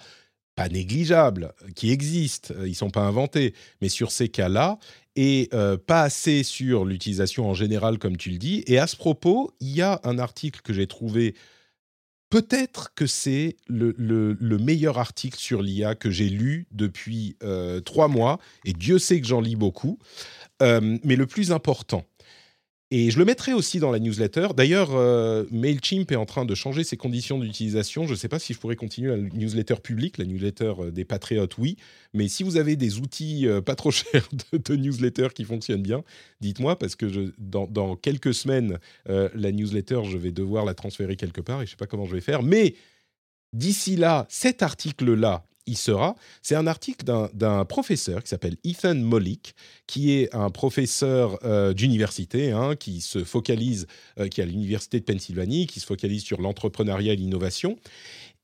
pas 0.57 0.68
négligeables, 0.68 1.53
qui 1.76 1.93
existent, 1.93 2.53
euh, 2.57 2.66
ils 2.66 2.70
ne 2.70 2.76
sont 2.76 2.91
pas 2.91 3.03
inventés, 3.03 3.55
mais 3.81 3.89
sur 3.89 4.11
ces 4.11 4.28
cas-là, 4.28 4.78
et 5.14 5.49
euh, 5.55 5.76
pas 5.76 6.03
assez 6.03 6.43
sur 6.43 6.85
l'utilisation 6.85 7.49
en 7.49 7.55
général, 7.55 7.99
comme 7.99 8.16
tu 8.16 8.31
le 8.31 8.39
dis. 8.39 8.64
Et 8.66 8.78
à 8.78 8.89
ce 8.89 8.97
propos, 8.97 9.53
il 9.61 9.70
y 9.70 9.83
a 9.83 10.01
un 10.03 10.18
article 10.18 10.61
que 10.62 10.72
j'ai 10.72 10.89
trouvé, 10.89 11.37
peut-être 12.28 12.93
que 12.95 13.07
c'est 13.07 13.57
le, 13.68 14.35
meilleur 14.59 14.99
article 14.99 15.39
sur 15.39 15.62
l'IA 15.62 15.95
que 15.95 16.11
j'ai 16.11 16.28
lu 16.28 16.66
depuis 16.72 17.37
euh, 17.45 17.81
trois 17.81 18.09
mois, 18.09 18.41
et 18.64 18.72
Dieu 18.72 18.99
sait 18.99 19.20
que 19.20 19.28
j'en 19.28 19.41
lis 19.41 19.57
beaucoup, 19.57 19.99
mais 20.61 21.16
le 21.16 21.26
plus 21.26 21.53
important. 21.53 22.05
Et 22.93 23.12
je 23.12 23.20
le 23.20 23.24
mettrai 23.24 23.53
aussi 23.53 23.78
dans 23.78 23.93
la 23.93 24.01
newsletter. 24.01 24.49
D'ailleurs, 24.57 24.91
euh, 24.97 25.45
Mailchimp 25.53 26.11
est 26.11 26.16
en 26.16 26.26
train 26.26 26.45
de 26.45 26.57
changer 26.57 26.82
ses 26.82 26.97
conditions 26.97 27.38
d'utilisation. 27.38 28.05
Je 28.05 28.12
ne 28.12 28.16
sais 28.16 28.26
pas 28.26 28.41
si 28.41 28.53
je 28.53 28.59
pourrais 28.59 28.74
continuer 28.74 29.16
la 29.16 29.28
newsletter 29.28 29.76
publique, 29.76 30.18
la 30.18 30.24
newsletter 30.24 30.72
euh, 30.80 30.91
des 30.91 31.05
patriotes, 31.05 31.57
oui. 31.57 31.76
Mais 32.14 32.26
si 32.26 32.43
vous 32.43 32.57
avez 32.57 32.74
des 32.74 32.99
outils 32.99 33.47
euh, 33.47 33.61
pas 33.61 33.76
trop 33.76 33.91
chers 33.93 34.28
de, 34.53 34.74
newsletter 34.74 35.28
qui 35.32 35.45
fonctionnent 35.45 35.82
bien, 35.82 36.03
dites-moi 36.41 36.76
parce 36.76 36.97
que 36.97 37.32
dans, 37.38 37.95
quelques 37.95 38.34
semaines, 38.34 38.78
la 39.07 39.53
newsletter, 39.53 40.01
je 40.05 40.16
vais 40.16 40.32
devoir 40.32 40.64
la 40.64 40.74
transférer 40.74 41.16
quelque 41.16 41.41
part 41.41 41.62
et 41.62 41.66
je 41.66 41.70
ne 41.70 41.70
sais 41.70 41.76
pas 41.76 41.86
comment 41.86 42.07
je 42.07 42.14
vais 42.14 42.20
faire. 42.20 42.43
Mais 42.43 42.74
d'ici 43.53 43.97
là, 43.97 44.26
cet 44.28 44.62
article-là 44.62 45.45
il 45.66 45.76
sera. 45.76 46.16
C'est 46.42 46.54
un 46.54 46.66
article 46.66 47.04
d'un 47.32 47.64
professeur 47.64 48.22
qui 48.22 48.28
s'appelle 48.28 48.56
Ethan 48.64 48.96
Mollick, 48.96 49.54
qui 49.86 50.12
est 50.12 50.34
un 50.34 50.50
professeur 50.50 51.38
euh, 51.44 51.72
d'université, 51.72 52.50
hein, 52.50 52.76
qui 52.76 53.00
se 53.00 53.24
focalise, 53.24 53.86
euh, 54.18 54.28
qui 54.28 54.40
est 54.40 54.44
à 54.44 54.46
l'université 54.46 55.00
de 55.00 55.04
Pennsylvanie, 55.04 55.66
qui 55.66 55.80
se 55.80 55.86
focalise 55.86 56.22
sur 56.22 56.40
l'entrepreneuriat 56.40 57.12
et 57.12 57.16
l'innovation, 57.16 57.76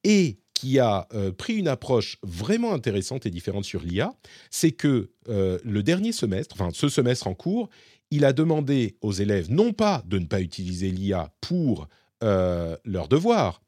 et 0.04 0.38
qui 0.54 0.78
a 0.78 1.06
euh, 1.14 1.32
pris 1.32 1.54
une 1.54 1.68
approche 1.68 2.18
vraiment 2.22 2.72
intéressante 2.72 3.26
et 3.26 3.30
différente 3.30 3.64
sur 3.64 3.82
l'IA. 3.82 4.14
C'est 4.50 4.72
que 4.72 5.10
le 5.28 5.82
dernier 5.82 6.12
semestre, 6.12 6.54
enfin 6.58 6.70
ce 6.72 6.88
semestre 6.88 7.26
en 7.26 7.34
cours, 7.34 7.68
il 8.12 8.24
a 8.24 8.32
demandé 8.32 8.96
aux 9.00 9.12
élèves 9.12 9.50
non 9.50 9.72
pas 9.72 10.04
de 10.06 10.18
ne 10.18 10.26
pas 10.26 10.40
utiliser 10.40 10.90
l'IA 10.90 11.34
pour 11.40 11.88
leurs 12.22 13.08
devoirs, 13.08 13.60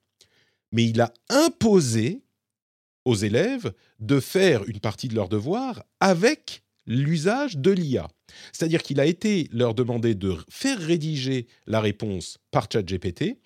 mais 0.70 0.84
il 0.84 1.00
a 1.00 1.12
imposé 1.28 2.22
aux 3.08 3.14
élèves 3.14 3.72
de 4.00 4.20
faire 4.20 4.68
une 4.68 4.80
partie 4.80 5.08
de 5.08 5.14
leurs 5.14 5.30
devoirs 5.30 5.82
avec 5.98 6.62
l'usage 6.86 7.56
de 7.56 7.70
l'IA. 7.70 8.06
C'est-à-dire 8.52 8.82
qu'il 8.82 9.00
a 9.00 9.06
été 9.06 9.48
leur 9.50 9.74
demandé 9.74 10.14
de 10.14 10.36
faire 10.50 10.78
rédiger 10.78 11.46
la 11.66 11.80
réponse 11.80 12.38
par 12.50 12.68
ChatGPT 12.70 13.38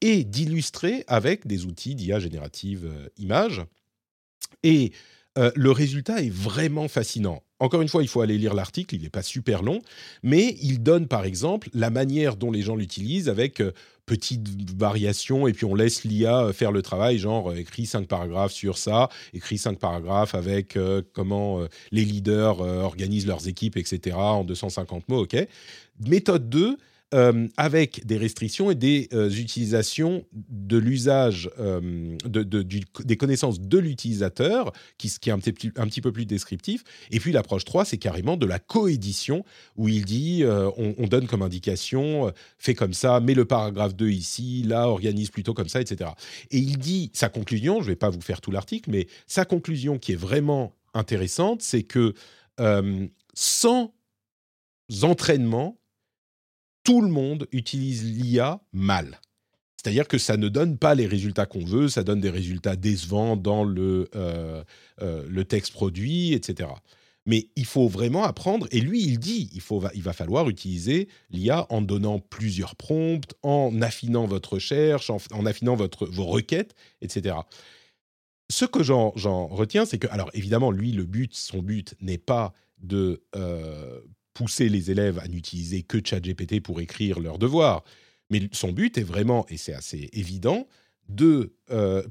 et 0.00 0.24
d'illustrer 0.24 1.04
avec 1.06 1.46
des 1.46 1.66
outils 1.66 1.94
d'IA 1.94 2.18
générative 2.18 2.86
euh, 2.86 3.08
image. 3.18 3.62
Et 4.62 4.92
euh, 5.38 5.50
le 5.54 5.70
résultat 5.70 6.22
est 6.22 6.32
vraiment 6.32 6.88
fascinant. 6.88 7.42
Encore 7.60 7.82
une 7.82 7.88
fois, 7.88 8.02
il 8.02 8.08
faut 8.08 8.20
aller 8.20 8.36
lire 8.36 8.54
l'article, 8.54 8.96
il 8.96 9.02
n'est 9.02 9.10
pas 9.10 9.22
super 9.22 9.62
long, 9.62 9.80
mais 10.22 10.56
il 10.60 10.82
donne 10.82 11.06
par 11.06 11.24
exemple 11.24 11.68
la 11.72 11.90
manière 11.90 12.36
dont 12.36 12.50
les 12.50 12.62
gens 12.62 12.74
l'utilisent 12.74 13.28
avec 13.28 13.60
euh, 13.60 13.72
petites 14.06 14.48
variations 14.76 15.46
et 15.46 15.52
puis 15.52 15.66
on 15.66 15.74
laisse 15.76 16.02
l'IA 16.02 16.46
euh, 16.46 16.52
faire 16.52 16.72
le 16.72 16.82
travail, 16.82 17.18
genre 17.18 17.54
écrit 17.54 17.86
cinq 17.86 18.08
paragraphes 18.08 18.52
sur 18.52 18.76
ça, 18.76 19.08
écrit 19.32 19.58
cinq 19.58 19.78
paragraphes 19.78 20.34
avec 20.34 20.76
comment 21.12 21.60
les 21.92 22.04
leaders 22.04 22.60
organisent 22.60 23.26
leurs 23.26 23.46
équipes, 23.46 23.76
etc. 23.76 24.16
en 24.16 24.44
250 24.44 25.08
mots, 25.08 25.22
ok? 25.22 25.36
Méthode 26.06 26.48
2, 26.48 26.76
euh, 27.12 27.48
avec 27.56 28.06
des 28.06 28.16
restrictions 28.16 28.70
et 28.70 28.76
des 28.76 29.08
euh, 29.12 29.28
utilisations 29.30 30.24
de 30.32 30.78
l'usage 30.78 31.50
euh, 31.58 32.16
de, 32.24 32.44
des 32.44 33.16
connaissances 33.16 33.60
de 33.60 33.78
l'utilisateur, 33.78 34.72
qui, 34.96 35.10
qui, 35.20 35.28
est 35.28 35.32
un 35.32 35.40
petit, 35.40 36.00
peu 36.00 36.12
plus 36.12 36.24
descriptif. 36.24 36.84
Et 37.10 37.18
puis 37.18 37.32
l'approche 37.32 37.64
3, 37.64 37.84
c'est 37.84 37.98
carrément 37.98 38.36
de 38.36 38.46
la 38.46 38.60
coédition, 38.60 39.44
où 39.76 39.88
il 39.88 40.04
dit, 40.04 40.44
on, 40.46 40.94
on, 40.98 41.06
donne 41.08 41.26
comme 41.26 41.42
indication, 41.42 42.32
fais 42.58 42.74
comme 42.74 42.94
ça, 42.94 43.18
mets 43.18 43.34
le 43.34 43.44
paragraphe 43.44 43.96
2 43.96 44.08
ici, 44.10 44.62
là, 44.64 44.88
organise 44.88 45.30
plutôt 45.30 45.52
comme 45.52 45.68
ça, 45.68 45.80
etc. 45.80 46.10
Et 46.52 46.58
il 46.58 46.78
dit, 46.78 47.10
sa 47.12 47.28
conclusion, 47.28 47.78
je 47.80 47.86
ne 47.86 47.88
vais 47.88 47.96
pas 47.96 48.10
vous 48.10 48.20
faire 48.20 48.40
tout 48.40 48.52
l'article, 48.52 48.88
mais 48.88 49.08
sa 49.26 49.44
conclusion 49.44 49.98
qui 49.98 50.12
est 50.12 50.20
vraiment 50.20 50.76
intéressante, 50.94 51.62
c'est 51.62 51.82
que 51.82 52.14
sans 53.34 53.92
entraînement, 55.02 55.79
tout 56.90 57.02
le 57.02 57.08
monde 57.08 57.46
utilise 57.52 58.04
l'IA 58.04 58.60
mal. 58.72 59.20
C'est-à-dire 59.76 60.08
que 60.08 60.18
ça 60.18 60.36
ne 60.36 60.48
donne 60.48 60.76
pas 60.76 60.96
les 60.96 61.06
résultats 61.06 61.46
qu'on 61.46 61.64
veut, 61.64 61.88
ça 61.88 62.02
donne 62.02 62.20
des 62.20 62.30
résultats 62.30 62.74
décevants 62.74 63.36
dans 63.36 63.62
le, 63.62 64.10
euh, 64.16 64.64
euh, 65.00 65.44
texte 65.44 65.72
produit, 65.72 66.32
etc. 66.32 66.68
Mais 67.26 67.46
il 67.54 67.64
faut 67.64 67.86
vraiment 67.86 68.24
apprendre, 68.24 68.66
et 68.72 68.80
lui, 68.80 69.04
il 69.04 69.20
dit, 69.20 69.50
il, 69.54 69.60
faut, 69.60 69.84
il 69.94 70.02
va 70.02 70.12
falloir 70.12 70.48
utiliser 70.48 71.06
l'IA 71.30 71.64
en 71.70 71.80
donnant 71.80 72.18
plusieurs 72.18 72.74
prompts, 72.74 73.34
en 73.44 73.80
affinant 73.82 74.26
votre 74.26 74.54
recherche, 74.54 75.10
en, 75.10 75.46
affinant 75.46 75.76
votre, 75.76 76.06
vos 76.06 76.26
requêtes, 76.26 76.74
etc. 77.02 77.36
Ce 78.50 78.64
que 78.64 78.82
j'en 78.82 79.46
retiens, 79.46 79.84
c'est 79.84 79.98
que, 79.98 80.08
alors 80.08 80.30
évidemment, 80.34 80.72
lui, 80.72 80.90
le 80.90 81.04
but, 81.04 81.36
son 81.36 81.62
but 81.62 81.94
n'est 82.00 82.18
pas 82.18 82.52
de 82.78 83.22
pousser 84.34 84.68
les 84.68 84.90
élèves 84.90 85.18
à 85.18 85.28
n'utiliser 85.28 85.82
que 85.82 85.98
ChatGPT 86.04 86.60
pour 86.60 86.80
écrire 86.80 87.20
leurs 87.20 87.38
devoirs, 87.38 87.84
mais 88.30 88.48
son 88.52 88.72
but 88.72 88.96
est 88.98 89.02
vraiment, 89.02 89.44
et 89.48 89.56
c'est 89.56 89.74
assez 89.74 90.08
évident, 90.12 90.68
de 91.08 91.52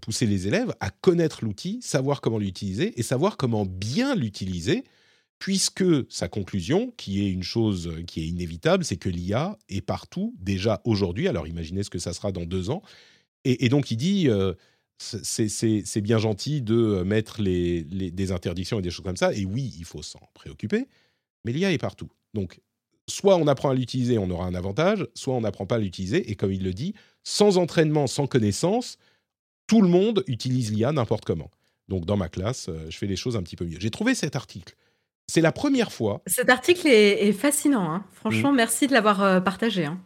pousser 0.01 0.25
les 0.25 0.47
élèves 0.47 0.73
à 0.81 0.89
connaître 0.89 1.45
l'outil, 1.45 1.79
savoir 1.81 2.19
comment 2.19 2.37
l'utiliser 2.37 2.99
et 2.99 3.03
savoir 3.03 3.37
comment 3.37 3.65
bien 3.65 4.13
l'utiliser 4.13 4.83
puisque 5.39 5.85
sa 6.11 6.27
conclusion, 6.27 6.93
qui 6.97 7.25
est 7.25 7.31
une 7.31 7.43
chose 7.43 7.91
qui 8.05 8.21
est 8.21 8.27
inévitable, 8.27 8.83
c'est 8.83 8.97
que 8.97 9.09
l'IA 9.09 9.57
est 9.69 9.81
partout 9.81 10.35
déjà 10.37 10.81
aujourd'hui. 10.83 11.27
Alors 11.29 11.47
imaginez 11.47 11.83
ce 11.83 11.89
que 11.89 11.97
ça 11.97 12.13
sera 12.13 12.31
dans 12.31 12.45
deux 12.45 12.69
ans. 12.69 12.83
Et, 13.45 13.69
donc 13.69 13.89
il 13.89 13.95
dit, 13.95 14.27
euh, 14.27 14.53
c'est 14.97 16.01
bien 16.01 16.17
gentil 16.17 16.61
de 16.61 17.03
mettre 17.03 17.41
des 17.41 18.31
interdictions 18.33 18.79
et 18.79 18.81
des 18.81 18.91
choses 18.91 19.05
comme 19.05 19.17
ça. 19.17 19.33
Et 19.33 19.45
oui, 19.45 19.73
il 19.79 19.85
faut 19.85 20.03
s'en 20.03 20.19
préoccuper, 20.33 20.87
mais 21.45 21.51
l'IA 21.51 21.71
est 21.71 21.77
partout. 21.77 22.09
Donc 22.33 22.59
soit 23.07 23.37
on 23.37 23.47
apprend 23.47 23.69
à 23.69 23.73
l'utiliser, 23.73 24.17
on 24.17 24.29
aura 24.29 24.45
un 24.45 24.55
avantage, 24.55 25.07
soit 25.15 25.33
on 25.33 25.41
n'apprend 25.41 25.65
pas 25.65 25.75
à 25.75 25.79
l'utiliser. 25.79 26.29
Et 26.29 26.35
comme 26.35 26.51
il 26.51 26.63
le 26.63 26.73
dit, 26.73 26.93
sans 27.23 27.57
entraînement, 27.57 28.07
sans 28.07 28.27
connaissance, 28.27 28.97
tout 29.67 29.81
le 29.81 29.87
monde 29.87 30.23
utilise 30.27 30.71
l'IA 30.71 30.91
n'importe 30.91 31.25
comment. 31.25 31.51
Donc 31.87 32.05
dans 32.05 32.17
ma 32.17 32.29
classe, 32.29 32.69
euh, 32.69 32.85
je 32.89 32.97
fais 32.97 33.07
les 33.07 33.15
choses 33.15 33.35
un 33.35 33.43
petit 33.43 33.55
peu 33.55 33.65
mieux. 33.65 33.79
J'ai 33.79 33.91
trouvé 33.91 34.13
cet 34.15 34.35
article 34.35 34.75
c'est 35.29 35.41
la 35.41 35.51
première 35.51 35.91
fois. 35.91 36.21
Cet 36.25 36.49
article 36.49 36.87
est, 36.87 37.31
fascinant. 37.33 37.91
Hein. 37.91 38.03
Franchement, 38.13 38.51
mm. 38.51 38.55
merci 38.55 38.87
de 38.87 38.93
l'avoir 38.93 39.21
euh, 39.21 39.39
partagé. 39.39 39.85
Hein. 39.85 39.99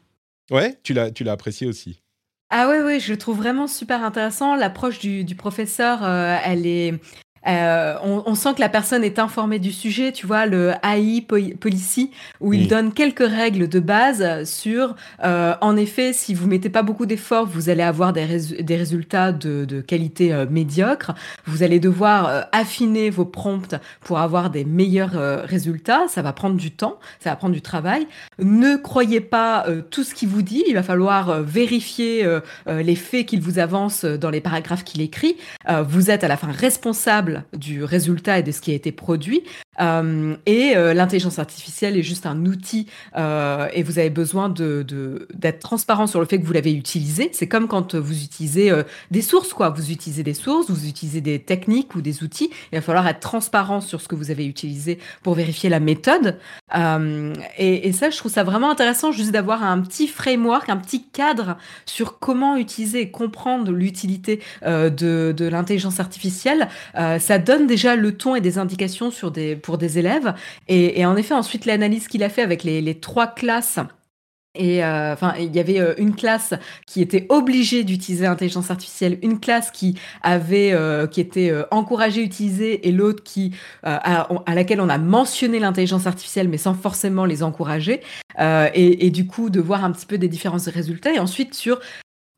Ouais, 0.51 0.77
tu 0.83 0.93
l'as, 0.93 1.11
tu 1.11 1.23
l'as 1.23 1.31
apprécié 1.31 1.65
aussi. 1.65 2.01
Ah 2.49 2.67
ouais, 2.67 2.83
ouais, 2.83 2.99
je 2.99 3.13
le 3.13 3.17
trouve 3.17 3.37
vraiment 3.37 3.67
super 3.67 4.03
intéressant. 4.03 4.55
L'approche 4.55 4.99
du, 4.99 5.35
professeur, 5.35 6.03
euh, 6.03 6.37
elle 6.43 6.67
est, 6.67 6.99
euh, 7.47 7.95
on, 8.01 8.35
sent 8.35 8.55
que 8.55 8.61
la 8.61 8.69
personne 8.69 9.03
est 9.03 9.19
informée 9.19 9.59
du 9.59 9.71
sujet, 9.71 10.11
tu 10.11 10.25
vois, 10.25 10.45
le 10.45 10.71
AI 10.83 11.21
Policy, 11.21 12.11
où 12.39 12.53
il 12.53 12.67
donne 12.67 12.93
quelques 12.93 13.27
règles 13.27 13.67
de 13.67 13.79
base 13.79 14.43
sur, 14.49 14.95
euh, 15.23 15.53
en 15.61 15.75
effet, 15.75 16.13
si 16.13 16.33
vous 16.33 16.47
mettez 16.47 16.69
pas 16.69 16.83
beaucoup 16.83 17.05
d'efforts, 17.05 17.45
vous 17.45 17.69
allez 17.69 17.83
avoir 17.83 18.13
des, 18.13 18.23
résultats 18.23 19.31
de, 19.31 19.81
qualité 19.81 20.33
euh, 20.33 20.45
médiocre. 20.49 21.13
Vous 21.45 21.63
allez 21.63 21.79
devoir 21.79 22.47
affiner 22.51 23.09
vos 23.09 23.25
prompts 23.25 23.75
pour 24.01 24.19
avoir 24.19 24.49
des 24.49 24.65
meilleurs 24.65 25.43
résultats. 25.45 26.07
Ça 26.07 26.21
va 26.21 26.33
prendre 26.33 26.55
du 26.55 26.71
temps, 26.71 26.99
ça 27.19 27.29
va 27.31 27.35
prendre 27.35 27.53
du 27.53 27.61
travail. 27.61 28.07
Ne 28.39 28.77
croyez 28.77 29.19
pas 29.19 29.65
tout 29.89 30.03
ce 30.03 30.13
qu'il 30.13 30.29
vous 30.29 30.41
dit. 30.41 30.63
Il 30.67 30.73
va 30.73 30.83
falloir 30.83 31.41
vérifier 31.41 32.25
les 32.67 32.95
faits 32.95 33.25
qu'il 33.25 33.41
vous 33.41 33.59
avance 33.59 34.05
dans 34.05 34.29
les 34.29 34.41
paragraphes 34.41 34.83
qu'il 34.83 35.01
écrit. 35.01 35.35
vous 35.87 36.09
êtes 36.09 36.23
à 36.23 36.27
la 36.27 36.37
fin 36.37 36.51
responsable 36.51 37.32
du 37.53 37.83
résultat 37.83 38.39
et 38.39 38.43
de 38.43 38.51
ce 38.51 38.61
qui 38.61 38.71
a 38.71 38.75
été 38.75 38.91
produit. 38.91 39.43
Euh, 39.79 40.35
et 40.45 40.75
euh, 40.75 40.93
l'intelligence 40.93 41.39
artificielle 41.39 41.97
est 41.97 42.03
juste 42.03 42.25
un 42.25 42.45
outil 42.45 42.87
euh, 43.17 43.67
et 43.73 43.83
vous 43.83 43.99
avez 43.99 44.09
besoin 44.09 44.49
de, 44.49 44.85
d'être 45.33 45.59
transparent 45.59 46.07
sur 46.07 46.19
le 46.19 46.25
fait 46.25 46.39
que 46.39 46.45
vous 46.45 46.53
l'avez 46.53 46.73
utilisé. 46.73 47.29
C'est 47.33 47.47
comme 47.47 47.67
quand 47.67 47.95
vous 47.95 48.23
utilisez 48.23 48.71
des 49.11 49.21
sources, 49.21 49.53
quoi. 49.53 49.69
Vous 49.69 49.91
utilisez 49.91 50.23
des 50.23 50.33
sources, 50.33 50.69
vous 50.69 50.87
utilisez 50.87 51.21
des 51.21 51.39
techniques 51.39 51.95
ou 51.95 52.01
des 52.01 52.23
outils. 52.23 52.49
Il 52.71 52.75
va 52.75 52.81
falloir 52.81 53.07
être 53.07 53.19
transparent 53.19 53.81
sur 53.81 54.01
ce 54.01 54.07
que 54.07 54.15
vous 54.15 54.31
avez 54.31 54.45
utilisé 54.45 54.99
pour 55.21 55.33
vérifier 55.33 55.69
la 55.69 55.79
méthode. 55.79 56.37
Et, 56.75 57.87
et, 57.87 57.91
ça, 57.93 58.09
je 58.09 58.17
trouve 58.17 58.31
ça 58.31 58.43
vraiment 58.43 58.69
intéressant 58.69 59.11
juste 59.11 59.31
d'avoir 59.31 59.63
un 59.63 59.79
petit 59.81 60.07
framework, 60.07 60.69
un 60.69 60.77
petit 60.77 61.05
cadre 61.05 61.57
sur 61.85 62.19
comment 62.19 62.57
utiliser 62.57 63.01
et 63.01 63.11
comprendre 63.11 63.71
l'utilité 63.71 64.41
de, 64.63 64.89
de 65.35 65.45
l'intelligence 65.45 65.99
artificielle. 65.99 66.67
ça 66.95 67.37
donne 67.39 67.67
déjà 67.67 67.95
le 67.95 68.15
ton 68.15 68.35
et 68.35 68.41
des 68.41 68.57
indications 68.57 69.11
sur 69.11 69.31
des 69.31 69.55
pour 69.63 69.79
des 69.79 69.97
élèves. 69.97 70.35
Et, 70.67 71.03
en 71.05 71.15
effet, 71.15 71.33
ensuite, 71.33 71.65
l'analyse 71.65 72.07
qu'il 72.07 72.23
a 72.23 72.29
fait 72.29 72.43
avec 72.43 72.63
les, 72.63 72.99
trois 72.99 73.27
classes. 73.27 73.79
Et 74.55 74.83
euh, 74.83 75.13
enfin, 75.13 75.33
il 75.39 75.55
y 75.55 75.59
avait 75.59 75.79
euh, 75.79 75.95
une 75.97 76.13
classe 76.13 76.53
qui 76.85 77.01
était 77.01 77.25
obligée 77.29 77.83
d'utiliser 77.83 78.25
l'intelligence 78.25 78.69
artificielle, 78.69 79.17
une 79.23 79.39
classe 79.39 79.71
qui 79.71 79.97
avait, 80.21 80.73
euh, 80.73 81.07
qui 81.07 81.21
était 81.21 81.51
encouragée 81.71 82.21
à 82.21 82.23
utiliser, 82.23 82.87
et 82.87 82.91
l'autre 82.91 83.23
qui 83.23 83.55
à, 83.81 84.27
laquelle 84.53 84.79
on 84.79 84.89
a 84.89 84.99
mentionné 84.99 85.57
l'intelligence 85.57 86.05
artificielle, 86.05 86.49
mais 86.49 86.59
sans 86.59 86.75
forcément 86.75 87.25
les 87.25 87.41
encourager. 87.41 88.01
Et, 88.39 89.07
et, 89.07 89.09
du 89.09 89.25
coup, 89.25 89.49
de 89.49 89.59
voir 89.59 89.83
un 89.83 89.91
petit 89.91 90.05
peu 90.05 90.19
des 90.19 90.27
différences 90.27 90.65
de 90.65 90.71
résultats. 90.71 91.13
Et 91.13 91.19
ensuite 91.19 91.55
sur 91.55 91.79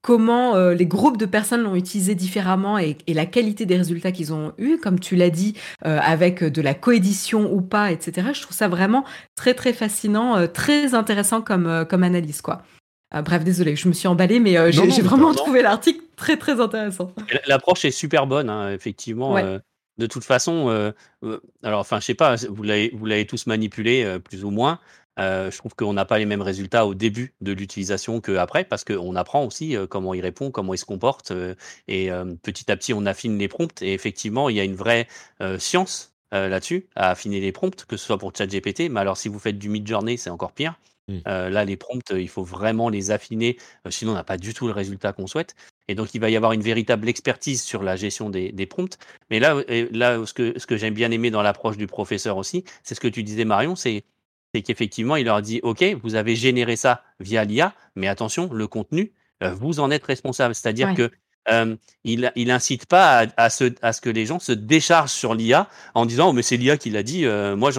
comment 0.06 0.56
euh, 0.56 0.76
les 0.76 0.86
groupes 0.86 1.18
de 1.18 1.26
personnes 1.26 1.64
l'ont 1.64 1.74
utilisé 1.74 2.14
différemment 2.14 2.78
et, 2.78 2.96
la 3.08 3.26
qualité 3.26 3.66
des 3.66 3.76
résultats 3.76 4.12
qu'ils 4.12 4.34
ont 4.34 4.54
eus, 4.60 4.78
comme 4.78 5.00
tu 5.00 5.16
l'as 5.16 5.32
dit, 5.32 5.56
euh, 5.84 5.98
avec 6.00 6.44
de 6.44 6.62
la 6.62 6.76
coédition 6.76 7.52
ou 7.52 7.60
pas, 7.60 7.92
etc. 7.92 8.28
Je 8.32 8.44
trouve 8.44 8.56
ça 8.56 8.68
vraiment 8.68 9.04
très 9.36 9.56
très 9.56 9.74
fascinant, 9.74 10.38
euh, 10.38 10.46
très 10.46 10.94
intéressant 10.94 11.42
comme, 11.42 11.88
comme 11.90 12.04
analyse, 12.04 12.42
quoi. 12.42 12.62
bref, 13.12 13.44
désolé, 13.44 13.76
je 13.76 13.88
me 13.88 13.94
suis 13.94 14.08
emballée, 14.08 14.40
mais 14.40 14.72
j'ai 14.72 15.02
vraiment 15.02 15.34
trouvé 15.34 15.64
l'article 15.64 16.04
très 16.16 16.38
très 16.38 16.60
intéressant. 16.60 17.12
L'approche 17.48 17.84
est 17.86 17.92
super 17.92 18.28
bonne, 18.28 18.52
hein, 18.52 18.72
effectivement. 18.72 19.36
de 19.98 20.06
toute 20.06 20.24
façon, 20.24 20.94
alors 21.64 21.80
enfin, 21.80 22.00
je 22.00 22.06
sais 22.06 22.14
pas, 22.14 22.36
vous 22.48 22.62
l'avez 22.62 23.26
tous 23.26 23.48
manipulé 23.48 24.20
plus 24.24 24.46
ou 24.46 24.52
moins. 24.52 24.80
Euh, 25.20 25.50
je 25.52 25.58
trouve 25.58 25.76
qu'on 25.76 25.94
n'a 25.94 26.06
pas 26.06 26.18
les 26.20 26.26
mêmes 26.26 26.42
résultats 26.42 26.86
au 26.86 26.94
début 26.94 27.34
de 27.42 27.52
l'utilisation 27.52 28.22
qu'après, 28.22 28.66
parce 28.66 28.84
qu'on 28.84 29.16
apprend 29.16 29.46
aussi 29.46 29.76
euh, 29.76 29.88
comment 29.88 30.14
il 30.14 30.22
répond, 30.22 30.52
comment 30.52 30.74
il 30.74 30.78
se 30.78 30.86
comporte, 30.86 31.32
euh, 31.32 31.56
et 31.88 32.10
petit 32.44 32.72
à 32.72 32.78
petit, 32.78 32.94
on 32.94 33.06
affine 33.06 33.38
les 33.38 33.48
prompts. 33.48 33.82
Et 33.82 33.94
effectivement, 33.94 34.50
il 34.50 34.56
y 34.56 34.60
a 34.60 34.64
une 34.64 34.76
vraie 34.76 35.08
science 35.58 36.14
là-dessus, 36.32 36.88
à 36.96 37.12
affiner 37.12 37.40
les 37.40 37.52
prompts, 37.52 37.86
que 37.86 37.96
ce 37.96 38.06
soit 38.06 38.18
pour 38.18 38.34
ChatGPT, 38.36 38.90
mais 38.90 39.00
alors 39.00 39.16
si 39.16 39.30
vous 39.30 39.40
faites 39.40 39.58
du 39.58 39.70
mid-journey, 39.70 40.18
c'est 40.18 40.30
encore 40.30 40.52
pire. 40.52 40.78
Mmh. 41.08 41.20
là, 41.26 41.66
les 41.66 41.78
prompts, 41.78 42.10
il 42.10 42.28
faut 42.28 42.44
vraiment 42.44 42.90
les 42.90 43.12
affiner, 43.12 43.58
sinon 43.90 44.12
on 44.12 44.16
n'a 44.16 44.24
pas 44.24 44.38
du 44.38 44.54
tout 44.54 44.68
le 44.68 44.74
résultat 44.74 45.14
qu'on 45.14 45.28
souhaite. 45.28 45.56
Et 45.88 45.96
donc, 45.96 46.14
il 46.14 46.20
va 46.20 46.30
y 46.30 46.36
avoir 46.36 46.52
une 46.52 46.64
véritable 46.64 47.08
expertise 47.08 47.62
sur 47.62 47.84
la 47.84 47.96
gestion 47.96 48.30
des, 48.30 48.66
prompts. 48.66 48.98
Mais 49.30 49.40
là, 49.40 49.62
là 49.92 50.26
ce 50.26 50.34
que, 50.34 50.58
ce 50.60 50.66
que 50.66 50.78
j'aime 50.78 50.94
bien 50.94 51.12
aimer 51.12 51.32
dans 51.32 51.42
l'approche 51.42 51.78
du 51.78 51.88
professeur 51.88 52.38
aussi, 52.38 52.64
c'est 52.84 52.96
ce 52.96 53.00
que 53.00 53.08
tu 53.08 53.24
disais, 53.24 53.46
Marion, 53.46 53.76
c'est 53.76 54.04
c'est 54.56 54.62
qu'effectivement, 54.62 55.18
il 55.18 55.26
leur 55.26 55.42
dit, 55.42 55.60
OK, 55.64 55.84
vous 56.02 56.16
avez 56.16 56.34
généré 56.34 56.78
ça 56.78 57.04
via 57.20 57.44
l'IA, 57.44 57.74
mais 57.98 58.08
attention, 58.08 58.50
le 58.54 58.68
contenu, 58.68 59.12
euh, 59.44 59.54
vous 59.54 59.82
en 59.82 59.92
êtes 59.92 60.06
responsable. 60.06 60.56
C'est-à-dire 60.56 60.94
que 60.94 61.12
il, 62.06 62.32
il 62.36 62.52
incite 62.52 62.86
pas 62.86 63.26
à, 63.36 63.50
ce, 63.50 63.74
à, 63.82 63.92
ce, 63.92 64.00
que 64.00 64.10
les 64.10 64.26
gens 64.26 64.40
se 64.40 64.52
déchargent 64.52 65.12
sur 65.12 65.34
l'IA 65.34 65.68
en 65.96 66.06
disant 66.06 66.30
oh, 66.30 66.34
mais 66.34 66.44
c'est 66.44 66.56
l'IA 66.56 66.78
qui 66.78 66.92
l'a 66.92 67.04
dit, 67.04 67.26
euh, 67.26 67.56
moi 67.56 67.72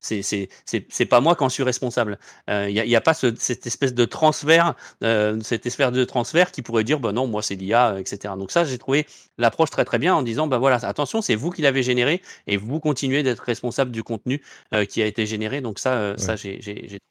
c'est 0.00 0.22
c'est 0.22 1.06
pas 1.06 1.20
moi 1.20 1.34
quand 1.34 1.48
je 1.48 1.54
suis 1.54 1.62
responsable. 1.62 2.18
Il 2.48 2.54
euh, 2.54 2.70
n'y 2.70 2.94
a, 2.94 2.98
a, 2.98 3.00
pas 3.00 3.12
ce, 3.12 3.34
cette 3.36 3.66
espèce 3.66 3.92
de 3.92 4.04
transfert, 4.04 4.74
euh, 5.02 5.38
cette 5.42 5.66
espèce 5.66 5.90
de 5.90 6.04
transfert 6.04 6.52
qui 6.52 6.62
pourrait 6.62 6.84
dire 6.84 7.00
bah 7.00 7.12
non 7.12 7.26
moi 7.26 7.42
c'est 7.42 7.56
l'IA, 7.56 7.98
etc. 7.98 8.34
Donc 8.38 8.52
ça 8.52 8.64
j'ai 8.64 8.78
trouvé 8.78 9.06
l'approche 9.36 9.70
très 9.70 9.84
très 9.84 9.98
bien 9.98 10.14
en 10.14 10.22
disant 10.22 10.46
bah 10.46 10.58
voilà 10.58 10.76
attention 10.82 11.20
c'est 11.20 11.34
vous 11.34 11.50
qui 11.50 11.62
l'avez 11.62 11.82
généré 11.82 12.22
et 12.46 12.56
vous 12.56 12.78
continuez 12.78 13.24
d'être 13.24 13.40
responsable 13.40 13.90
du 13.90 14.04
contenu 14.04 14.42
qui 14.88 15.02
a 15.02 15.06
été 15.06 15.26
généré. 15.26 15.60
Donc 15.60 15.80
ça 15.80 16.14
ça 16.18 16.36
j'ai 16.36 16.60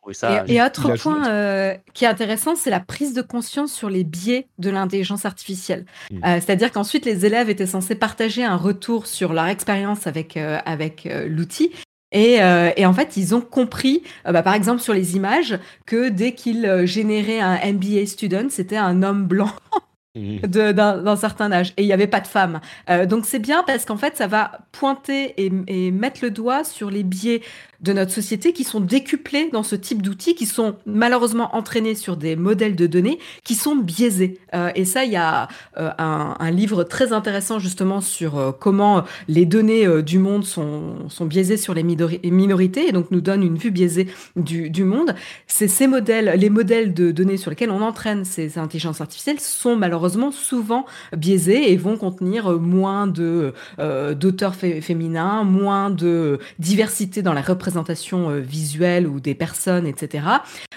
trouvé 0.01 0.13
ça. 0.13 0.45
Et, 0.47 0.55
et 0.55 0.63
autre 0.63 0.95
point 0.95 1.75
qui 1.93 2.05
est 2.05 2.07
intéressant 2.07 2.55
c'est 2.55 2.69
la 2.69 2.79
prise 2.79 3.13
de 3.13 3.21
conscience 3.21 3.73
sur 3.73 3.89
les 3.89 4.05
biais 4.05 4.47
de 4.57 4.69
l'intelligence 4.69 5.25
artificielle. 5.25 5.85
Mmh. 6.09 6.17
Euh, 6.25 6.35
c'est-à-dire 6.35 6.71
qu'ensuite, 6.71 7.05
les 7.05 7.25
élèves 7.25 7.49
étaient 7.49 7.65
censés 7.65 7.95
partager 7.95 8.43
un 8.43 8.55
retour 8.55 9.07
sur 9.07 9.33
leur 9.33 9.47
expérience 9.47 10.07
avec, 10.07 10.37
euh, 10.37 10.59
avec 10.65 11.05
euh, 11.05 11.27
l'outil. 11.27 11.71
Et, 12.13 12.39
et, 12.75 12.85
en 12.85 12.91
fait, 12.91 13.15
ils 13.15 13.33
ont 13.33 13.39
compris, 13.39 14.03
bah, 14.25 14.43
par 14.43 14.53
exemple 14.53 14.81
sur 14.81 14.93
les 14.93 15.15
images, 15.15 15.57
que 15.85 16.09
dès 16.09 16.33
qu'ils 16.33 16.81
généraient 16.83 17.39
un 17.39 17.57
MBA 17.71 18.05
student, 18.05 18.49
c'était 18.49 18.75
un 18.75 19.01
homme 19.01 19.27
blanc 19.27 19.49
mmh. 20.17 20.39
d'un 20.41 21.15
certain 21.15 21.53
âge 21.53 21.71
et 21.77 21.83
il 21.83 21.85
n'y 21.85 21.93
avait 21.93 22.07
pas 22.07 22.19
de 22.19 22.27
femmes. 22.27 22.59
donc 23.07 23.25
c'est 23.25 23.39
bien 23.39 23.63
parce 23.65 23.85
qu'en 23.85 23.95
fait 23.95 24.17
ça 24.17 24.27
va 24.27 24.59
pointer 24.73 25.41
et, 25.41 25.53
et, 25.67 25.91
mettre 25.91 26.19
le 26.21 26.31
doigt 26.31 26.65
sur 26.65 26.91
les 26.91 27.03
biais 27.03 27.43
de 27.81 27.93
notre 27.93 28.11
société 28.11 28.53
qui 28.53 28.63
sont 28.63 28.79
décuplés 28.79 29.49
dans 29.51 29.63
ce 29.63 29.75
type 29.75 30.01
d'outils, 30.01 30.35
qui 30.35 30.45
sont 30.45 30.75
malheureusement 30.85 31.55
entraînés 31.55 31.95
sur 31.95 32.15
des 32.15 32.35
modèles 32.35 32.75
de 32.75 32.85
données 32.85 33.17
qui 33.43 33.55
sont 33.55 33.75
biaisés. 33.75 34.39
Euh, 34.53 34.69
et 34.75 34.85
ça, 34.85 35.03
il 35.03 35.11
y 35.11 35.15
a 35.15 35.47
euh, 35.77 35.89
un, 35.97 36.51
livre 36.51 36.83
très 36.83 37.13
intéressant 37.13 37.59
justement 37.59 38.01
sur 38.01 38.37
euh, 38.37 38.51
comment 38.51 39.03
les 39.27 39.45
données 39.45 39.87
du 40.03 40.19
monde 40.19 40.43
sont, 40.43 41.09
sont 41.09 41.25
biaisées 41.25 41.57
sur 41.57 41.73
les 41.73 41.83
minorités 41.83 42.87
et 42.87 42.91
donc 42.91 43.09
nous 43.09 43.21
donne 43.21 43.41
une 43.41 43.57
vue 43.57 43.71
biaisée 43.71 44.07
du, 44.35 44.69
du 44.69 44.83
monde. 44.83 45.15
C'est 45.47 45.67
ces 45.67 45.87
modèles, 45.87 46.33
les 46.37 46.49
modèles 46.49 46.93
de 46.93 47.11
données 47.11 47.37
sur 47.37 47.49
lesquels 47.49 47.71
on 47.71 47.81
entraîne 47.81 48.25
ces 48.25 48.59
intelligences 48.59 49.01
artificielles 49.01 49.39
sont 49.39 49.75
malheureusement 49.75 50.31
souvent 50.31 50.85
biaisés 51.15 51.71
et 51.71 51.77
vont 51.77 51.97
contenir 51.97 52.59
moins 52.59 53.07
de 53.07 53.53
d'auteurs 53.77 54.55
féminins, 54.55 55.43
moins 55.43 55.89
de 55.89 56.39
diversité 56.59 57.21
dans 57.21 57.33
la 57.33 57.41
représentation 57.41 57.70
représentation 57.71 58.29
euh, 58.29 58.39
visuelle 58.39 59.07
ou 59.07 59.19
des 59.19 59.35
personnes, 59.35 59.87
etc. 59.87 60.25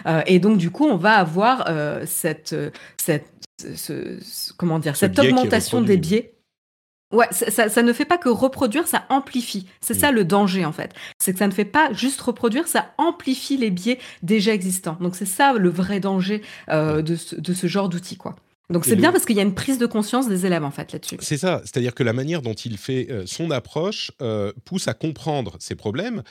Euh, 0.07 0.22
et 0.26 0.38
donc, 0.38 0.59
du 0.59 0.70
coup, 0.70 0.86
on 0.86 0.97
va 0.97 1.14
avoir 1.14 1.64
euh, 1.68 2.05
cette, 2.07 2.55
cette, 2.97 3.26
comment 4.57 4.78
dire, 4.78 4.97
cette 4.97 5.18
augmentation 5.18 5.80
des 5.80 5.97
biais 5.97 6.34
Ouais, 7.14 7.28
ça, 7.30 7.82
ne 7.82 7.92
fait 7.92 8.05
pas 8.05 8.18
que 8.18 8.28
reproduire, 8.28 8.88
ça 8.88 9.05
amplifie. 9.09 9.66
C'est 9.80 9.95
ça 9.95 10.11
le 10.11 10.24
danger 10.24 10.64
en 10.64 10.72
fait. 10.72 10.92
C'est 11.18 11.32
que 11.32 11.38
ça 11.38 11.47
ne 11.47 11.53
fait 11.53 11.64
pas 11.64 11.92
juste 11.92 12.20
reproduire, 12.20 12.66
ça 12.66 12.92
amplifie 12.99 13.57
les 13.57 13.70
biais 13.70 13.99
déjà 14.22 14.53
existants. 14.53 14.97
Donc 15.01 15.14
c'est 15.14 15.26
ça 15.26 15.53
le 15.53 15.68
vrai 15.68 16.01
danger 16.01 16.42
euh, 16.70 17.03
de, 17.03 17.14
ce, 17.14 17.66
genre 17.68 17.88
d'outil, 17.88 18.16
quoi. 18.16 18.34
Donc 18.70 18.84
c'est 18.86 18.97
bien 18.97 19.12
parce 19.12 19.26
qu'il 19.26 19.36
y 19.36 19.40
a 19.40 19.42
une 19.42 19.55
prise 19.55 19.78
de 19.78 19.86
conscience 19.86 20.26
des 20.26 20.47
élèves 20.47 20.64
en 20.64 20.70
fait 20.70 20.90
là-dessus. 20.92 21.16
C'est 21.20 21.36
ça, 21.36 21.61
c'est-à-dire 21.64 21.95
que 21.95 22.03
la 22.03 22.14
manière 22.14 22.42
dont 22.42 22.55
il 22.55 22.78
fait 22.78 23.07
euh, 23.11 23.24
son 23.26 23.51
approche 23.51 24.11
euh, 24.22 24.53
pousse 24.64 24.88
à 24.88 24.95
comprendre 24.95 25.57
ces 25.61 25.76
problèmes, 25.76 26.22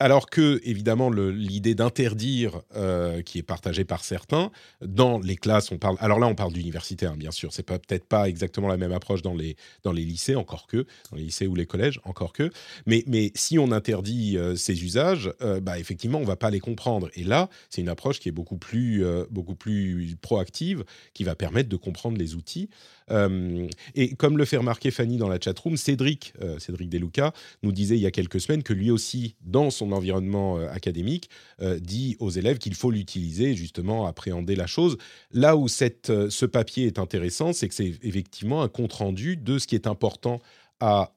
alors 0.00 0.28
que, 0.28 0.60
évidemment, 0.64 1.08
l'idée 1.10 1.74
d'interdire, 1.74 2.62
euh, 2.74 3.22
qui 3.22 3.38
est 3.38 3.42
partagée 3.42 3.84
par 3.84 4.02
certains, 4.02 4.50
dans 4.84 5.20
les 5.20 5.36
classes, 5.36 5.70
on 5.70 5.78
parle. 5.78 5.96
Alors 6.00 6.18
là, 6.18 6.26
on 6.26 6.34
parle 6.34 6.52
d'université, 6.52 7.06
hein, 7.06 7.14
bien 7.16 7.30
sûr. 7.30 7.52
C'est 7.52 7.62
peut-être 7.62 8.04
pas 8.06 8.28
exactement 8.28 8.66
la 8.66 8.76
même 8.76 8.92
approche 8.92 9.22
dans 9.22 9.34
les 9.34 9.56
dans 9.84 9.92
les 9.92 10.04
lycées, 10.04 10.34
encore 10.34 10.66
que 10.66 10.86
dans 11.10 11.16
les 11.16 11.24
lycées 11.24 11.46
ou 11.46 11.54
les 11.54 11.66
collèges, 11.66 12.00
encore 12.04 12.32
que. 12.32 12.50
Mais 12.86 13.04
mais 13.06 13.30
si 13.36 13.58
on 13.58 13.70
interdit 13.70 14.36
euh, 14.36 14.56
ces 14.56 14.82
usages, 14.84 15.32
euh, 15.42 15.60
bah 15.60 15.78
effectivement, 15.78 16.18
on 16.18 16.24
va 16.24 16.36
pas 16.36 16.50
les 16.50 16.60
comprendre. 16.60 17.08
Et 17.14 17.22
là, 17.22 17.48
c'est 17.70 17.80
une 17.80 17.88
approche 17.88 18.18
qui 18.18 18.28
est 18.28 18.32
beaucoup 18.32 18.58
plus 18.58 19.04
beaucoup 19.30 19.54
plus 19.54 20.16
proactive, 20.20 20.84
qui 21.12 21.24
va 21.24 21.36
permettre 21.36 21.68
de 21.68 21.76
comprendre 21.76 22.18
les 22.18 22.34
outils. 22.34 22.68
Et 23.10 24.14
comme 24.16 24.38
le 24.38 24.44
fait 24.44 24.56
remarquer 24.56 24.90
Fanny 24.90 25.16
dans 25.16 25.28
la 25.28 25.38
chatroom, 25.40 25.76
Cédric 25.76 26.32
Cédric 26.58 26.88
Deluca 26.88 27.32
nous 27.62 27.72
disait 27.72 27.96
il 27.96 28.02
y 28.02 28.06
a 28.06 28.10
quelques 28.10 28.40
semaines 28.40 28.62
que 28.62 28.72
lui 28.72 28.90
aussi, 28.90 29.34
dans 29.42 29.70
son 29.70 29.92
environnement 29.92 30.58
euh, 30.58 30.68
académique, 30.70 31.30
euh, 31.60 31.78
dit 31.78 32.16
aux 32.20 32.30
élèves 32.30 32.58
qu'il 32.58 32.74
faut 32.74 32.90
l'utiliser, 32.90 33.54
justement, 33.54 34.06
appréhender 34.06 34.56
la 34.56 34.66
chose. 34.66 34.96
Là 35.32 35.56
où 35.56 35.66
euh, 35.66 36.30
ce 36.30 36.46
papier 36.46 36.86
est 36.86 36.98
intéressant, 36.98 37.52
c'est 37.52 37.68
que 37.68 37.74
c'est 37.74 37.94
effectivement 38.02 38.62
un 38.62 38.68
compte-rendu 38.68 39.36
de 39.36 39.58
ce 39.58 39.66
qui 39.66 39.74
est 39.74 39.86
important 39.86 40.40
à 40.80 41.12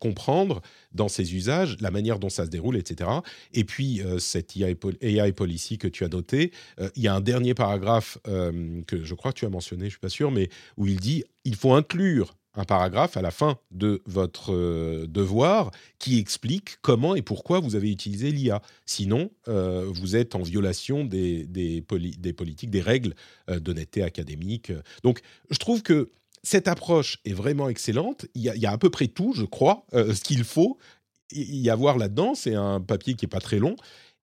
comprendre 0.00 0.62
dans 0.92 1.08
ces 1.08 1.34
usages, 1.34 1.76
la 1.80 1.90
manière 1.90 2.18
dont 2.18 2.28
ça 2.28 2.44
se 2.44 2.50
déroule, 2.50 2.76
etc. 2.76 3.10
Et 3.52 3.64
puis, 3.64 4.00
cette 4.18 4.56
AI, 4.56 5.32
policy 5.32 5.78
que 5.78 5.88
tu 5.88 6.04
as 6.04 6.08
noté, 6.08 6.52
il 6.96 7.02
y 7.02 7.08
a 7.08 7.14
un 7.14 7.20
dernier 7.20 7.54
paragraphe 7.54 8.18
que 8.24 9.04
je 9.04 9.14
crois 9.14 9.32
que 9.32 9.38
tu 9.38 9.46
as 9.46 9.50
mentionné, 9.50 9.82
je 9.82 9.86
ne 9.86 9.90
suis 9.90 9.98
pas 9.98 10.08
sûr, 10.08 10.30
mais 10.30 10.48
où 10.76 10.86
il 10.86 11.00
dit 11.00 11.24
il 11.44 11.56
faut 11.56 11.74
inclure 11.74 12.34
un 12.56 12.64
paragraphe 12.64 13.16
à 13.16 13.22
la 13.22 13.30
fin 13.30 13.58
de 13.70 14.02
votre 14.06 14.54
euh, 14.54 15.06
devoir 15.08 15.70
qui 15.98 16.18
explique 16.18 16.76
comment 16.82 17.14
et 17.14 17.22
pourquoi 17.22 17.60
vous 17.60 17.74
avez 17.74 17.90
utilisé 17.90 18.30
l'IA. 18.30 18.62
Sinon, 18.86 19.30
euh, 19.48 19.90
vous 19.92 20.16
êtes 20.16 20.34
en 20.34 20.42
violation 20.42 21.04
des, 21.04 21.46
des, 21.46 21.82
politiques, 21.82 22.70
des 22.70 22.80
règles 22.80 23.14
euh, 23.50 23.58
d'honnêteté 23.58 24.02
académique. 24.02 24.72
Donc, 25.02 25.20
je 25.50 25.58
trouve 25.58 25.82
que 25.82 26.10
cette 26.44 26.68
approche 26.68 27.18
est 27.24 27.32
vraiment 27.32 27.68
excellente. 27.68 28.26
Il 28.34 28.42
y 28.42 28.66
a, 28.66 28.70
à 28.70 28.78
peu 28.78 28.90
près 28.90 29.08
tout, 29.08 29.32
je 29.34 29.44
crois, 29.44 29.84
ce 29.92 30.20
qu'il 30.22 30.44
faut 30.44 30.78
y 31.32 31.68
avoir 31.70 31.98
là-dedans. 31.98 32.34
C'est 32.34 32.54
un 32.54 32.80
papier 32.80 33.14
qui 33.14 33.24
n'est 33.24 33.30
pas 33.30 33.40
très 33.40 33.58
long. 33.58 33.74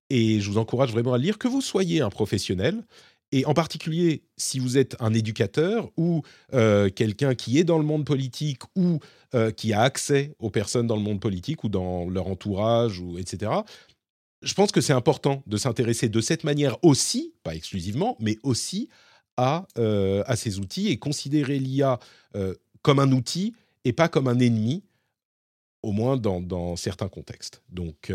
Et 0.10 0.40
je 0.40 0.50
vous 0.50 0.58
encourage 0.58 0.92
vraiment 0.92 1.14
à 1.14 1.18
lire, 1.18 1.38
que 1.38 1.48
vous 1.48 1.62
soyez 1.62 2.02
un 2.02 2.10
professionnel, 2.10 2.84
et 3.32 3.46
en 3.46 3.54
particulier, 3.54 4.24
si 4.38 4.60
vous 4.60 4.78
êtes 4.78 4.98
un 5.00 5.14
éducateur 5.14 5.90
ou 5.96 6.22
euh, 6.54 6.90
quelqu'un 6.90 7.34
qui 7.34 7.60
est 7.60 7.64
dans 7.64 7.78
le 7.78 7.86
monde 7.86 8.06
politique 8.06 8.64
ou 8.76 9.00
euh, 9.34 9.52
qui 9.52 9.72
a 9.72 9.82
accès 9.82 10.36
aux 10.40 10.50
personnes 10.50 10.88
dans 10.88 10.98
le 10.98 11.02
monde 11.02 11.22
politique 11.22 11.64
ou 11.64 11.70
dans 11.70 12.10
leur 12.10 12.28
entourage, 12.28 13.00
ou, 13.00 13.18
etc., 13.18 13.52
je 14.42 14.54
pense 14.54 14.72
que 14.72 14.82
c'est 14.82 14.94
important 14.94 15.44
de 15.46 15.56
s'intéresser 15.56 16.10
de 16.10 16.20
cette 16.20 16.44
manière 16.44 16.84
aussi, 16.84 17.34
pas 17.44 17.56
exclusivement, 17.56 18.18
mais 18.20 18.38
aussi 18.44 18.90
à, 19.42 19.68
euh, 19.78 20.24
à 20.28 20.36
ces 20.36 20.60
outils 20.60 20.90
et 20.90 20.98
considérer 20.98 21.60
l'IA 21.60 22.00
comme 22.82 23.00
un 23.00 23.12
outil 23.12 23.54
et 23.84 23.94
pas 23.94 24.08
comme 24.08 24.28
un 24.28 24.40
ennemi, 24.40 24.84
au 25.84 25.92
moins 25.92 26.16
dans, 26.18 26.40
dans 26.40 26.76
certains 26.76 27.10
contextes. 27.10 27.62
Donc 27.70 28.12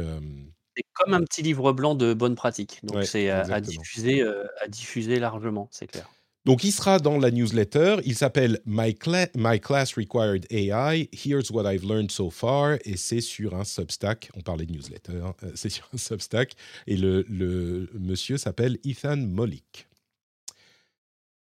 c'est 0.77 0.85
comme 0.95 1.15
un 1.15 1.23
petit 1.23 1.43
livre 1.43 1.73
blanc 1.73 1.95
de 1.95 2.15
bonnes 2.15 2.37
pratiques. 2.37 2.81
Donc 2.83 3.05
c'est 3.05 3.31
à, 3.31 3.61
diffuser, 3.61 4.23
à 4.23 4.69
diffuser 4.69 5.19
largement, 5.19 5.69
c'est 5.71 5.87
clair. 5.87 6.09
Donc, 6.47 6.63
il 6.63 6.71
sera 6.71 7.01
dans 7.01 7.19
la 7.19 7.33
newsletter. 7.33 7.97
Il 8.05 8.15
s'appelle 8.15 8.61
My, 8.67 8.97
My, 9.35 9.59
Class 9.59 9.95
Required 9.95 10.47
AI. 10.53 11.09
Here's 11.13 11.51
what 11.51 11.69
I've 11.69 11.83
learned 11.83 12.13
so 12.13 12.31
far. 12.31 12.79
Et 12.85 12.97
c'est 12.97 13.21
sur 13.21 13.57
un 13.57 13.65
Substack. 13.65 14.31
On 14.37 14.43
parlait 14.43 14.65
de 14.65 14.73
newsletter. 14.73 15.23
Hein, 15.25 15.35
c'est 15.57 15.71
sur 15.71 15.89
un 15.93 15.99
Substack. 15.99 16.53
Et 16.87 16.97
le, 16.97 17.27
le 17.29 17.91
monsieur 17.99 18.39
s'appelle 18.39 18.79
Ethan 18.85 19.17
Molik. 19.17 19.89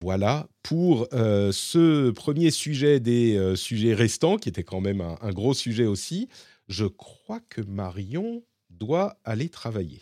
Voilà 0.02 0.48
pour 0.64 1.08
ce 1.12 2.10
premier 2.12 2.52
sujet 2.52 3.00
des 3.00 3.54
sujets 3.56 3.94
restants, 3.94 4.38
qui 4.38 4.50
était 4.50 4.64
quand 4.64 4.82
même 4.82 5.02
un, 5.02 5.18
un 5.22 5.32
gros 5.32 5.54
sujet 5.54 5.86
aussi. 5.86 6.28
Je 6.68 6.86
crois 6.86 7.40
que 7.50 7.62
Marion 7.62 8.44
doit 8.70 9.18
aller 9.24 9.50
travailler. 9.50 10.02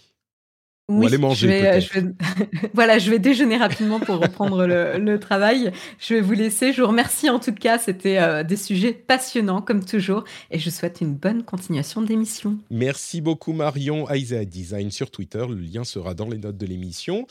Ou 0.89 1.05
aller 1.05 1.19
manger. 1.19 1.79
Je 1.79 1.99
vais, 1.99 2.13
voilà, 2.73 2.97
je 2.97 3.11
vais 3.11 3.19
déjeuner 3.19 3.57
rapidement 3.57 3.99
pour 3.99 4.17
reprendre 4.17 4.65
le, 4.97 5.19
travail. 5.19 5.71
Je 5.99 6.15
vais 6.15 6.21
vous 6.21 6.33
laisser. 6.33 6.73
Je 6.73 6.81
vous 6.81 6.87
remercie 6.87 7.29
en 7.29 7.39
tout 7.39 7.53
cas. 7.53 7.77
C'était 7.77 8.17
euh, 8.17 8.43
des 8.43 8.55
sujets 8.55 8.93
passionnants 8.93 9.61
comme 9.61 9.85
toujours. 9.85 10.23
Et 10.49 10.57
je 10.57 10.69
souhaite 10.71 10.99
une 11.01 11.13
bonne 11.13 11.43
continuation 11.43 12.01
d'émission. 12.01 12.57
Merci 12.71 13.21
beaucoup 13.21 13.53
Marion. 13.53 14.09
Aisa 14.09 14.43
Design 14.45 14.89
sur 14.89 15.11
Twitter. 15.11 15.45
Le 15.47 15.55
lien 15.55 15.83
sera 15.83 16.15
dans 16.15 16.27
les 16.27 16.39
notes 16.39 16.57
de 16.57 16.65
l'émission. 16.65 17.27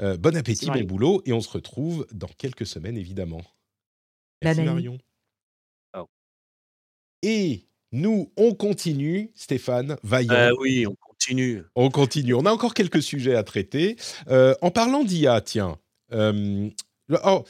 Euh, 0.00 0.16
bon 0.16 0.36
appétit, 0.36 0.66
bon 0.66 0.84
boulot. 0.84 1.22
Et 1.26 1.32
on 1.32 1.40
se 1.40 1.50
retrouve 1.50 2.06
dans 2.12 2.28
quelques 2.38 2.66
semaines 2.66 2.96
évidemment. 2.96 3.42
Merci 4.42 4.62
Marion. 4.62 4.98
Et 7.22 7.66
nous, 7.92 8.32
on 8.36 8.54
continue, 8.54 9.30
Stéphane, 9.34 9.96
vaillant. 10.02 10.32
Euh, 10.32 10.52
oui, 10.60 10.86
on 10.86 10.94
continue. 10.94 11.62
On 11.74 11.90
continue. 11.90 12.34
On 12.34 12.46
a 12.46 12.52
encore 12.52 12.74
quelques 12.74 13.02
sujets 13.02 13.34
à 13.34 13.42
traiter. 13.42 13.96
Euh, 14.28 14.54
en 14.62 14.70
parlant 14.70 15.04
d'IA, 15.04 15.40
tiens. 15.40 15.78
Euh, 16.12 16.70
oh, 17.24 17.44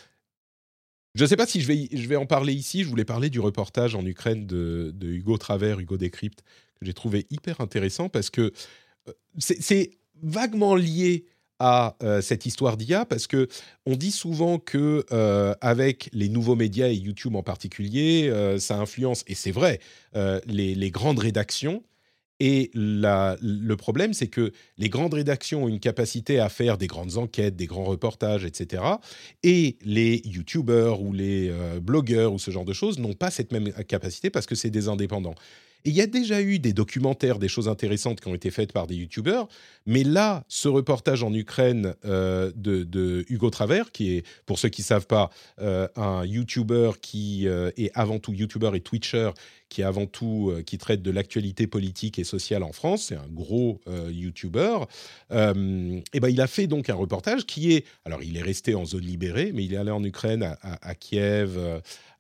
je 1.14 1.22
ne 1.22 1.28
sais 1.28 1.36
pas 1.36 1.46
si 1.46 1.60
je 1.60 1.66
vais, 1.68 1.88
je 1.92 2.08
vais 2.08 2.16
en 2.16 2.26
parler 2.26 2.52
ici. 2.52 2.82
Je 2.82 2.88
voulais 2.88 3.04
parler 3.04 3.30
du 3.30 3.40
reportage 3.40 3.94
en 3.94 4.04
Ukraine 4.04 4.46
de, 4.46 4.92
de 4.94 5.08
Hugo 5.08 5.38
Travers, 5.38 5.78
Hugo 5.78 5.96
Décrypte, 5.96 6.42
que 6.78 6.86
j'ai 6.86 6.94
trouvé 6.94 7.26
hyper 7.30 7.60
intéressant 7.60 8.08
parce 8.08 8.30
que 8.30 8.52
c'est 9.38 9.90
vaguement 10.22 10.74
lié 10.74 11.26
à 11.60 11.96
euh, 12.02 12.20
cette 12.22 12.46
histoire 12.46 12.76
d'IA 12.76 13.04
parce 13.04 13.26
que 13.26 13.46
on 13.86 13.94
dit 13.94 14.10
souvent 14.10 14.58
que 14.58 15.04
euh, 15.12 15.54
avec 15.60 16.08
les 16.12 16.28
nouveaux 16.28 16.56
médias 16.56 16.88
et 16.88 16.94
YouTube 16.94 17.36
en 17.36 17.42
particulier, 17.42 18.28
euh, 18.28 18.58
ça 18.58 18.78
influence 18.78 19.22
et 19.28 19.34
c'est 19.34 19.52
vrai 19.52 19.78
les, 20.46 20.90
grandes 20.90 21.20
rédactions. 21.20 21.84
Et 22.42 22.70
le 22.72 23.74
problème, 23.74 24.14
c'est 24.14 24.28
que 24.28 24.52
les 24.78 24.88
grandes 24.88 25.12
rédactions 25.12 25.64
ont 25.64 25.68
une 25.68 25.78
capacité 25.78 26.40
à 26.40 26.48
faire 26.48 26.78
des 26.78 26.86
grandes 26.86 27.18
enquêtes, 27.18 27.54
des 27.54 27.66
grands 27.66 27.84
reportages, 27.84 28.46
etc. 28.46 28.82
Et 29.42 29.76
les 29.84 30.22
YouTubers 30.24 31.02
ou 31.02 31.12
les 31.12 31.52
blogueurs 31.82 32.32
ou 32.32 32.38
ce 32.38 32.50
genre 32.50 32.64
de 32.64 32.72
choses 32.72 32.98
n'ont 32.98 33.12
pas 33.12 33.30
cette 33.30 33.52
même 33.52 33.70
capacité 33.86 34.30
parce 34.30 34.46
que 34.46 34.54
c'est 34.54 34.70
des 34.70 34.88
indépendants. 34.88 35.34
Et 35.84 35.90
il 35.90 35.96
y 35.96 36.00
a 36.00 36.06
déjà 36.06 36.42
eu 36.42 36.58
des 36.58 36.72
documentaires, 36.72 37.38
des 37.38 37.48
choses 37.48 37.68
intéressantes 37.68 38.20
qui 38.20 38.28
ont 38.28 38.34
été 38.34 38.50
faites 38.50 38.72
par 38.72 38.86
des 38.86 38.96
youtubeurs, 38.96 39.48
mais 39.86 40.04
là, 40.04 40.44
ce 40.48 40.68
reportage 40.68 41.22
en 41.22 41.32
Ukraine 41.32 41.94
euh, 42.04 42.52
de, 42.54 43.24
Hugo 43.28 43.50
Travers, 43.50 43.92
qui 43.92 44.16
est, 44.16 44.26
pour 44.44 44.58
ceux 44.58 44.68
qui 44.68 44.82
ne 44.82 44.86
savent 44.86 45.06
pas, 45.06 45.30
euh, 45.60 45.88
un 45.96 46.24
youtuber 46.24 46.92
qui 47.00 47.48
euh, 47.48 47.70
est 47.76 47.90
avant 47.94 48.18
tout 48.18 48.32
youtuber 48.32 48.72
et 48.74 48.80
twitcher, 48.80 49.30
qui 49.68 49.80
est 49.80 49.84
avant 49.84 50.06
tout, 50.06 50.52
qui 50.66 50.78
traite 50.78 51.00
de 51.00 51.12
l'actualité 51.12 51.68
politique 51.68 52.18
et 52.18 52.24
sociale 52.24 52.64
en 52.64 52.72
France, 52.72 53.04
c'est 53.04 53.14
un 53.14 53.28
gros 53.28 53.80
youtuber, 54.08 54.78
et 55.30 56.20
ben 56.20 56.28
il 56.28 56.40
a 56.40 56.48
fait 56.48 56.66
donc 56.66 56.90
un 56.90 56.94
reportage 56.96 57.46
qui 57.46 57.74
est, 57.74 57.84
alors 58.04 58.20
il 58.24 58.36
est 58.36 58.42
resté 58.42 58.74
en 58.74 58.84
zone 58.84 59.04
libérée, 59.04 59.52
mais 59.54 59.64
il 59.64 59.72
est 59.72 59.76
allé 59.76 59.92
en 59.92 60.02
Ukraine, 60.02 60.56
à, 60.60 60.94
Kiev, 60.96 61.56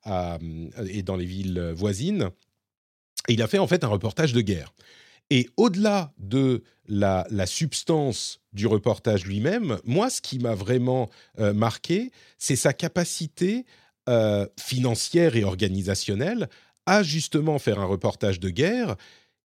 et 0.06 1.02
dans 1.02 1.16
les 1.16 1.24
villes 1.24 1.72
voisines 1.74 2.30
il 3.28 3.42
a 3.42 3.46
fait 3.46 3.58
en 3.58 3.66
fait 3.66 3.84
un 3.84 3.88
reportage 3.88 4.32
de 4.32 4.40
guerre. 4.40 4.72
Et 5.30 5.48
au-delà 5.56 6.12
de 6.18 6.64
la, 6.88 7.24
substance 7.46 8.40
du 8.52 8.66
reportage 8.66 9.24
lui-même, 9.24 9.78
moi, 9.84 10.10
ce 10.10 10.20
qui 10.20 10.40
m'a 10.40 10.56
vraiment 10.56 11.08
euh, 11.38 11.52
marqué, 11.52 12.10
c'est 12.36 12.56
sa 12.56 12.72
capacité 12.72 13.64
euh, 14.08 14.46
financière 14.58 15.36
et 15.36 15.44
organisationnelle 15.44 16.48
à 16.86 17.04
justement 17.04 17.60
faire 17.60 17.78
un 17.78 17.84
reportage 17.84 18.40
de 18.40 18.50
guerre 18.50 18.96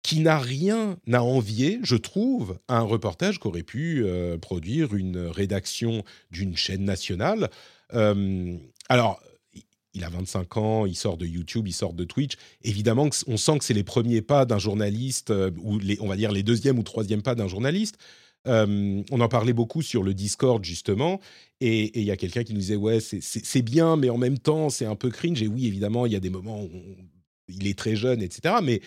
qui 0.03 0.19
n'a 0.19 0.37
rien 0.37 0.97
à 1.11 1.23
envier, 1.23 1.79
je 1.81 1.95
trouve, 1.95 2.59
à 2.67 2.77
un 2.77 2.81
reportage 2.83 3.39
qu'aurait 3.39 3.63
pu 3.63 4.03
euh, 4.03 4.37
produire 4.37 4.93
une 4.93 5.17
rédaction 5.17 6.03
d'une 6.29 6.55
chaîne 6.55 6.83
nationale. 6.83 7.49
alors, 8.89 9.21
il 9.93 10.03
a 10.03 10.09
25 10.09 10.57
ans, 10.57 10.85
il 10.85 10.95
sort 10.95 11.17
de 11.17 11.25
YouTube, 11.25 11.67
il 11.67 11.73
sort 11.73 11.93
de 11.93 12.03
Twitch. 12.03 12.33
Évidemment, 12.63 13.09
on 13.27 13.37
sent 13.37 13.57
que 13.59 13.63
c'est 13.63 13.73
les 13.73 13.83
premiers 13.83 14.21
pas 14.21 14.45
d'un 14.45 14.57
journaliste, 14.57 15.29
euh, 15.29 15.51
ou 15.61 15.79
on 15.99 16.07
va 16.07 16.15
dire 16.15 16.31
les 16.31 16.43
deuxièmes 16.43 16.79
ou 16.79 16.83
troisièmes 16.83 17.21
pas 17.21 17.35
d'un 17.35 17.47
journaliste. 17.47 17.97
Euh, 18.47 19.01
on 19.11 19.21
en 19.21 19.29
parlait 19.29 19.53
beaucoup 19.53 19.81
sur 19.81 20.03
le 20.03 20.13
Discord, 20.13 20.63
justement, 20.63 21.21
et 21.61 21.97
il 21.99 22.05
y 22.05 22.11
a 22.11 22.17
quelqu'un 22.17 22.43
qui 22.43 22.53
nous 22.53 22.59
disait 22.59 22.75
Ouais, 22.75 22.99
c'est 22.99 23.61
bien, 23.61 23.95
mais 23.95 24.09
en 24.09 24.17
même 24.17 24.39
temps, 24.39 24.69
c'est 24.69 24.85
un 24.85 24.95
peu 24.95 25.09
cringe. 25.09 25.41
Et 25.41 25.47
oui, 25.47 25.67
évidemment, 25.67 26.05
il 26.05 26.11
y 26.11 26.15
a 26.15 26.19
des 26.19 26.31
moments 26.31 26.63
où 26.63 26.69
il 27.47 27.67
est 27.67 27.77
très 27.77 27.95
jeune, 27.95 28.21
etc. 28.21 28.55
Mais 28.61 28.81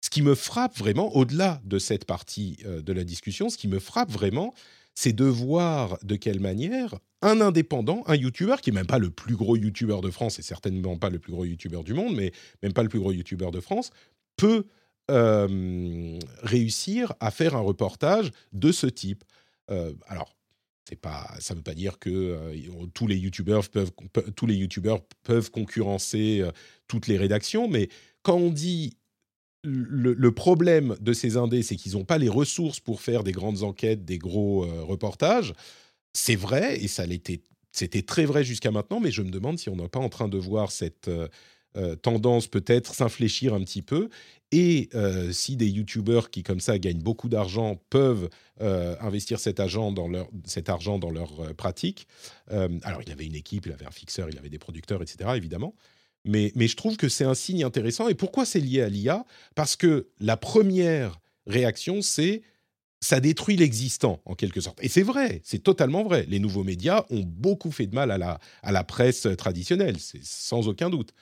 ce 0.00 0.10
qui 0.10 0.22
me 0.22 0.34
frappe 0.34 0.76
vraiment, 0.78 1.14
au-delà 1.16 1.60
de 1.64 1.78
cette 1.78 2.04
partie 2.04 2.58
de 2.64 2.92
la 2.92 3.02
discussion, 3.02 3.48
ce 3.48 3.56
qui 3.56 3.66
me 3.66 3.78
frappe 3.80 4.10
vraiment, 4.10 4.54
c'est 4.94 5.12
de 5.12 5.24
voir 5.24 5.98
de 6.02 6.16
quelle 6.16 6.40
manière 6.40 6.98
un 7.22 7.40
indépendant, 7.40 8.02
un 8.06 8.16
YouTuber, 8.16 8.56
qui 8.62 8.70
n'est 8.70 8.76
même 8.76 8.86
pas 8.86 8.98
le 8.98 9.10
plus 9.10 9.36
gros 9.36 9.56
YouTuber 9.56 10.00
de 10.02 10.10
France, 10.10 10.38
et 10.38 10.42
certainement 10.42 10.96
pas 10.96 11.10
le 11.10 11.18
plus 11.18 11.32
gros 11.32 11.44
YouTuber 11.44 11.82
du 11.84 11.94
monde, 11.94 12.14
mais 12.14 12.32
même 12.62 12.72
pas 12.72 12.82
le 12.82 12.88
plus 12.88 13.00
gros 13.00 13.12
YouTuber 13.12 13.50
de 13.52 13.60
France, 13.60 13.90
peut 14.36 14.64
réussir 16.42 17.12
à 17.18 17.32
faire 17.32 17.56
un 17.56 17.60
reportage 17.60 18.30
de 18.52 18.70
ce 18.70 18.86
type. 18.86 19.24
alors, 20.06 20.36
pas, 21.00 21.34
ça 21.40 21.54
ne 21.54 21.58
veut 21.58 21.64
pas 21.64 21.74
dire 21.74 21.98
que 21.98 22.54
tous 22.94 23.06
les 23.06 23.16
youtubeurs 23.16 23.68
peuvent, 23.68 23.92
tous 24.36 24.46
les 24.46 24.54
youtubeurs 24.54 25.00
peuvent 25.24 25.50
concurrencer 25.50 26.44
toutes 26.86 27.06
les 27.06 27.18
rédactions, 27.18 27.68
mais 27.68 27.88
quand 28.22 28.36
on 28.36 28.50
dit 28.50 28.96
le, 29.62 30.32
problème 30.32 30.96
de 31.00 31.12
ces 31.12 31.36
indés, 31.36 31.62
c'est 31.62 31.76
qu'ils 31.76 31.92
n'ont 31.92 32.04
pas 32.04 32.18
les 32.18 32.28
ressources 32.28 32.80
pour 32.80 33.00
faire 33.00 33.24
des 33.24 33.32
grandes 33.32 33.62
enquêtes, 33.62 34.04
des 34.04 34.18
gros 34.18 34.66
reportages. 34.86 35.54
C'est 36.12 36.36
vrai, 36.36 36.82
et 36.82 36.88
ça 36.88 37.04
c'était 37.72 38.02
très 38.02 38.24
vrai 38.24 38.42
jusqu'à 38.42 38.70
maintenant, 38.70 39.00
mais 39.00 39.10
je 39.10 39.22
me 39.22 39.30
demande 39.30 39.58
si 39.58 39.68
on 39.68 39.76
n'est 39.76 39.88
pas 39.88 40.00
en 40.00 40.08
train 40.08 40.28
de 40.28 40.38
voir 40.38 40.72
cette 40.72 41.10
tendance 42.02 42.48
peut-être 42.48 42.94
s'infléchir 42.94 43.54
un 43.54 43.60
petit 43.60 43.82
peu 43.82 44.08
et 44.52 44.88
euh, 44.94 45.30
si 45.32 45.56
des 45.56 45.68
youtubeurs 45.68 46.30
qui, 46.30 46.42
comme 46.42 46.60
ça, 46.60 46.78
gagnent 46.78 47.02
beaucoup 47.02 47.28
d'argent, 47.28 47.80
peuvent 47.88 48.28
euh, 48.60 48.96
investir 49.00 49.38
cet, 49.38 49.60
argent 49.60 49.92
dans 49.92 50.08
leur, 50.08 50.28
cet 50.44 50.68
argent 50.68 50.98
dans 50.98 51.10
leur 51.10 51.40
euh, 51.40 51.54
pratique, 51.54 52.08
alors 52.48 53.02
il 53.06 53.12
avait 53.12 53.26
une 53.26 53.36
équipe, 53.36 53.66
il 53.66 53.72
avait 53.72 53.86
un 53.86 53.92
fixeur, 53.92 54.28
il 54.28 54.38
avait 54.38 54.48
des 54.48 54.58
producteurs, 54.58 55.02
etc., 55.02 55.30
évidemment. 55.36 55.74
Mais, 56.24 56.52
je 56.56 56.76
trouve 56.76 56.96
que 56.96 57.08
c'est 57.08 57.24
un 57.24 57.34
signe 57.34 57.64
intéressant. 57.64 58.08
Et 58.08 58.14
pourquoi 58.14 58.44
c'est 58.44 58.60
lié 58.60 58.82
à 58.82 58.88
l'IA 58.88 59.24
Parce 59.54 59.76
que 59.76 60.08
la 60.18 60.36
première 60.36 61.20
réaction, 61.46 62.02
c'est 62.02 62.42
ça 63.02 63.20
détruit 63.20 63.56
l'existant, 63.56 64.20
en 64.26 64.34
quelque 64.34 64.60
sorte. 64.60 64.78
Et 64.82 64.88
c'est 64.88 65.02
vrai, 65.02 65.40
c'est 65.42 65.62
totalement 65.62 66.02
vrai. 66.02 66.26
Les 66.28 66.38
nouveaux 66.38 66.64
médias 66.64 67.06
ont 67.08 67.22
beaucoup 67.24 67.70
fait 67.70 67.86
de 67.86 67.94
mal 67.94 68.10
à 68.10 68.18
la, 68.18 68.38
à 68.62 68.72
la 68.72 68.84
presse 68.84 69.26
traditionnelle, 69.38 69.98
c'est 69.98 70.22
sans 70.22 70.68
aucun 70.68 70.90
doute 70.90 71.14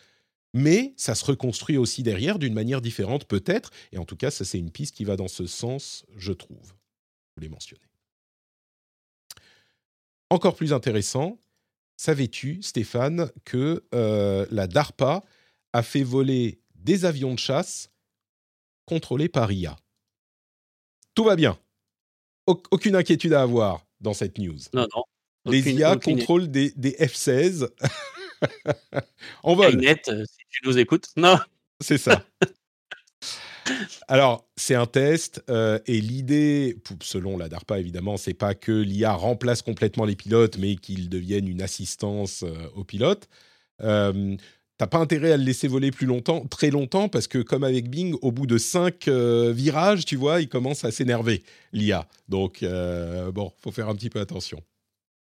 mais 0.55 0.95
ça 0.97 1.15
se 1.15 1.25
reconstruit 1.25 1.77
aussi 1.77 2.03
derrière 2.03 2.39
d'une 2.39 2.55
manière 2.55 2.81
différente 2.81 3.27
peut-être, 3.27 3.71
et 3.93 3.99
en 3.99 4.05
tout 4.05 4.17
cas 4.17 4.31
ça 4.31 4.45
c'est 4.45 4.59
une 4.59 4.71
piste 4.71 4.97
qui 4.97 5.05
va 5.05 5.17
dans 5.17 5.29
ce 5.29 5.47
sens, 5.47 6.05
je 6.17 6.33
trouve. 6.33 6.75
Je 7.31 7.41
voulais 7.41 7.49
mentionner. 7.49 7.83
Encore 10.31 10.57
plus 10.57 10.73
intéressant, 10.73 11.39
savais-tu, 11.99 12.63
Stéphane, 12.63 13.31
que 13.45 13.85
euh, 13.95 14.47
la 14.51 14.67
DARPA 14.67 15.23
a 15.75 15.83
fait 15.83 16.05
voler 16.05 16.63
des 16.77 17.05
avions 17.05 17.35
de 17.35 17.39
chasse 17.39 17.91
contrôlés 18.87 19.29
par 19.29 19.53
IA 19.53 19.77
Tout 21.15 21.25
va 21.25 21.37
bien. 21.37 21.59
Aucune 22.47 22.97
inquiétude 22.97 23.35
à 23.35 23.43
avoir 23.43 23.87
dans 24.01 24.15
cette 24.15 24.39
news. 24.39 24.57
Non, 24.73 24.87
non. 24.97 25.05
les 25.45 25.71
IA 25.71 25.97
contrôlent 25.97 26.51
des, 26.51 26.71
des 26.77 26.93
F-16 26.93 27.69
en 29.43 29.55
vol. 29.55 29.85
Euh, 29.85 30.25
si 30.25 30.45
tu 30.49 30.61
nous 30.65 30.79
écoutes. 30.79 31.11
Non. 31.17 31.37
C'est 31.81 31.99
ça. 31.99 32.25
Alors, 34.09 34.47
c'est 34.57 34.75
un 34.75 34.87
test 34.87 35.43
euh, 35.51 35.79
et 35.87 36.01
l'idée, 36.01 36.79
selon 37.03 37.37
la 37.37 37.49
DARPA 37.49 37.79
évidemment, 37.79 38.17
c'est 38.17 38.35
pas 38.35 38.55
que 38.55 38.73
l'IA 38.73 39.13
remplace 39.13 39.63
complètement 39.63 40.05
les 40.05 40.17
pilotes, 40.17 40.59
mais 40.59 40.77
qu'ils 40.77 41.09
deviennent 41.09 41.49
une 41.49 41.63
assistance 41.63 42.43
euh, 42.43 42.55
aux 42.75 42.85
pilotes. 42.85 43.29
Euh, 43.83 44.37
T'as 44.79 44.87
pas 44.87 44.99
intérêt 44.99 45.33
à 45.33 45.37
le 45.37 45.43
laisser 45.43 45.67
voler 45.67 45.91
plus 45.91 46.07
longtemps, 46.07 46.47
très 46.47 46.71
longtemps, 46.71 47.09
parce 47.09 47.27
que 47.27 47.39
comme 47.39 47.65
avec 47.65 47.91
Bing, 47.91 48.15
au 48.23 48.31
bout 48.31 48.47
de 48.47 48.59
cinq 48.59 49.09
virages, 49.09 50.05
tu 50.05 50.15
vois, 50.15 50.41
il 50.41 50.49
commence 50.49 50.85
à 50.85 50.93
s'énerver 50.93 51.43
l'IA. 51.73 52.07
Donc 52.29 52.65
bon, 53.35 53.53
faut 53.59 53.73
faire 53.73 53.89
un 53.89 53.97
petit 53.97 54.09
peu 54.09 54.21
attention. 54.21 54.63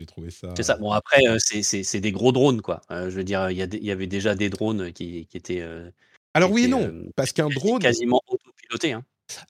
J'ai 0.01 0.05
trouvé 0.05 0.31
ça. 0.31 0.53
C'est 0.57 0.63
ça. 0.63 0.75
Bon, 0.75 0.91
après, 0.91 1.21
c'est 1.39 2.01
des 2.01 2.11
gros 2.11 2.33
drones, 2.33 2.61
quoi. 2.61 2.81
je 2.89 3.07
veux 3.07 3.23
dire, 3.23 3.49
il 3.49 3.57
y, 3.57 3.91
avait 3.91 4.07
déjà 4.07 4.35
des 4.35 4.49
drones 4.49 4.91
qui 4.91 5.29
étaient. 5.33 5.63
Alors, 6.37 6.51
oui 6.51 6.65
et 6.65 6.67
non, 6.67 6.91
parce 7.15 7.31
qu'un 7.31 7.49
drone. 7.49 7.79
Quasiment 7.79 8.21
autopiloté. 8.27 8.93
Hein. 8.93 9.03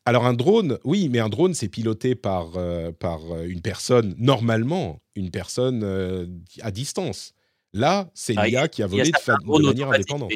Alors, 0.05 0.25
un 0.25 0.33
drone, 0.33 0.79
oui, 0.85 1.09
mais 1.09 1.19
un 1.19 1.27
drone, 1.27 1.53
c'est 1.53 1.67
piloté 1.67 2.15
par, 2.15 2.53
par 2.99 3.19
une 3.43 3.61
personne, 3.61 4.15
normalement, 4.17 5.01
une 5.15 5.29
personne 5.29 6.39
à 6.61 6.71
distance. 6.71 7.33
Là, 7.73 8.09
c'est 8.13 8.35
ah, 8.37 8.47
l'IA 8.47 8.67
qui 8.69 8.83
a 8.83 8.87
volé 8.87 9.11
de, 9.11 9.65
manière 9.65 9.91
indépendante. 9.91 10.31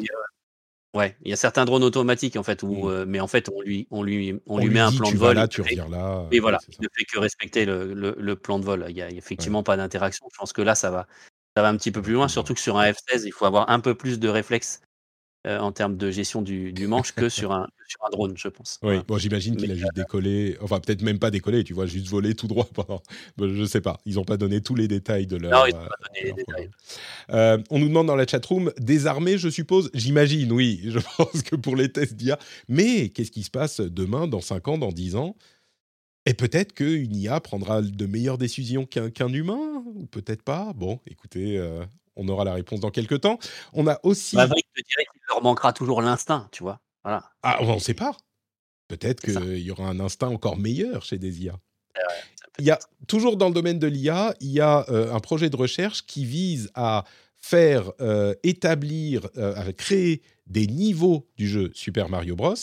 Ouais, 0.94 1.16
il 1.24 1.30
y 1.30 1.32
a 1.32 1.36
certains 1.36 1.64
drones 1.64 1.84
automatiques 1.84 2.36
en 2.36 2.42
fait, 2.42 2.62
où, 2.62 2.88
mmh. 2.88 3.04
mais 3.06 3.18
en 3.18 3.26
fait 3.26 3.48
on 3.48 3.62
lui, 3.62 3.88
on 3.90 4.02
lui, 4.02 4.38
on, 4.44 4.58
lui 4.58 4.68
met 4.68 4.80
un 4.80 4.92
plan 4.92 5.10
de 5.10 5.16
vol. 5.16 5.36
Là, 5.36 5.48
tu 5.48 5.62
reviens 5.62 5.88
là. 5.88 6.26
Et 6.30 6.38
voilà, 6.38 6.58
il 6.68 6.76
ne 6.82 6.88
fait 6.94 7.04
que 7.04 7.18
respecter 7.18 7.64
le, 7.64 7.94
le, 7.94 8.36
plan 8.36 8.58
de 8.58 8.64
vol. 8.66 8.84
Il 8.90 8.94
n'y 8.94 9.00
a 9.00 9.08
effectivement 9.08 9.62
pas 9.62 9.78
d'interaction. 9.78 10.26
Je 10.30 10.36
pense 10.38 10.52
que 10.52 10.60
là, 10.60 10.74
ça 10.74 10.90
va, 10.90 11.06
ça 11.56 11.62
va 11.62 11.70
un 11.70 11.76
petit 11.78 11.92
peu 11.92 12.02
plus 12.02 12.12
loin, 12.12 12.28
surtout 12.28 12.52
que 12.52 12.60
sur 12.60 12.76
un 12.76 12.92
F-16, 12.92 13.22
il 13.24 13.32
faut 13.32 13.46
avoir 13.46 13.70
un 13.70 13.80
peu 13.80 13.94
plus 13.94 14.20
de 14.20 14.28
réflexe 14.28 14.82
euh, 15.44 15.58
en 15.58 15.72
termes 15.72 15.96
de 15.96 16.10
gestion 16.12 16.40
du, 16.40 16.72
manche 16.86 17.12
que 17.12 17.28
sur 17.28 17.50
un, 17.50 17.66
sur 17.88 17.98
un 18.04 18.10
drone, 18.10 18.34
je 18.36 18.46
pense. 18.46 18.78
Oui, 18.82 18.96
bon, 19.08 19.18
j'imagine 19.18 19.56
qu'il 19.56 19.72
a 19.72 19.74
juste 19.74 19.94
décollé, 19.94 20.56
enfin 20.60 20.78
peut-être 20.78 21.02
même 21.02 21.18
pas 21.18 21.32
décollé, 21.32 21.64
tu 21.64 21.74
vois, 21.74 21.86
juste 21.86 22.06
volé 22.06 22.34
tout 22.34 22.46
droit 22.46 22.68
pendant. 22.72 23.02
je 23.38 23.64
sais 23.64 23.80
pas, 23.80 23.98
ils 24.06 24.14
n'ont 24.14 24.24
pas 24.24 24.36
donné 24.36 24.60
tous 24.60 24.76
les 24.76 24.86
détails 24.86 25.26
de 25.26 25.36
leur. 25.36 25.50
Non, 25.50 25.66
ils 25.66 25.74
n'ont 25.74 25.80
pas 25.80 25.96
donné 26.06 26.26
les 26.26 26.32
détails. 26.32 26.70
Euh, 27.30 27.58
on 27.70 27.80
nous 27.80 27.88
demande 27.88 28.06
dans 28.06 28.14
la 28.14 28.26
chatroom, 28.26 28.72
désarmé, 28.78 29.36
je 29.36 29.48
suppose 29.48 29.90
J'imagine, 29.94 30.52
oui, 30.52 30.80
je 30.86 31.00
pense 31.16 31.42
que 31.42 31.56
pour 31.56 31.74
les 31.74 31.90
tests 31.90 32.14
d'IA. 32.14 32.38
Mais 32.68 33.08
qu'est-ce 33.08 33.32
qui 33.32 33.42
se 33.42 33.50
passe 33.50 33.80
demain, 33.80 34.28
dans 34.28 34.40
5 34.40 34.68
ans, 34.68 34.78
dans 34.78 34.92
10 34.92 35.16
ans? 35.16 35.36
Et 36.24 36.34
peut-être 36.34 36.72
qu'une 36.72 37.16
IA 37.16 37.40
prendra 37.40 37.82
de 37.82 38.06
meilleures 38.06 38.38
décisions 38.38 38.86
qu'un 38.86 39.32
humain, 39.32 39.82
ou 39.86 40.06
peut-être 40.06 40.42
pas? 40.42 40.72
Bon, 40.72 41.00
écoutez, 41.08 41.58
euh, 41.58 41.84
on 42.16 42.28
aura 42.28 42.44
la 42.44 42.54
réponse 42.54 42.80
dans 42.80 42.90
quelques 42.90 43.20
temps. 43.20 43.38
On 43.72 43.86
a 43.86 43.98
aussi. 44.02 44.36
Bah, 44.36 44.42
Maverick 44.42 44.66
te 44.74 44.82
dirait 44.82 45.04
qu'il 45.12 45.20
leur 45.28 45.42
manquera 45.42 45.72
toujours 45.72 46.02
l'instinct, 46.02 46.48
tu 46.52 46.62
vois. 46.62 46.80
Voilà. 47.04 47.24
Ah, 47.42 47.58
on 47.60 47.74
ne 47.74 47.80
sait 47.80 47.94
pas. 47.94 48.16
Peut-être 48.88 49.20
qu'il 49.20 49.58
y 49.58 49.70
aura 49.70 49.88
un 49.88 50.00
instinct 50.00 50.28
encore 50.28 50.56
meilleur 50.56 51.02
chez 51.02 51.18
des 51.18 51.44
IA. 51.44 51.58
il 52.58 52.66
y 52.66 52.70
a 52.70 52.78
toujours 53.08 53.36
dans 53.36 53.48
le 53.48 53.54
domaine 53.54 53.78
de 53.78 53.86
l'IA, 53.86 54.34
il 54.40 54.50
y 54.50 54.60
a 54.60 54.84
euh, 54.90 55.12
un 55.12 55.20
projet 55.20 55.48
de 55.48 55.56
recherche 55.56 56.04
qui 56.04 56.24
vise 56.24 56.70
à 56.74 57.04
faire 57.38 57.90
euh, 58.00 58.34
établir, 58.42 59.28
euh, 59.36 59.54
à 59.56 59.72
créer 59.72 60.22
des 60.46 60.66
niveaux 60.66 61.26
du 61.36 61.48
jeu 61.48 61.70
Super 61.74 62.08
Mario 62.08 62.36
Bros 62.36 62.54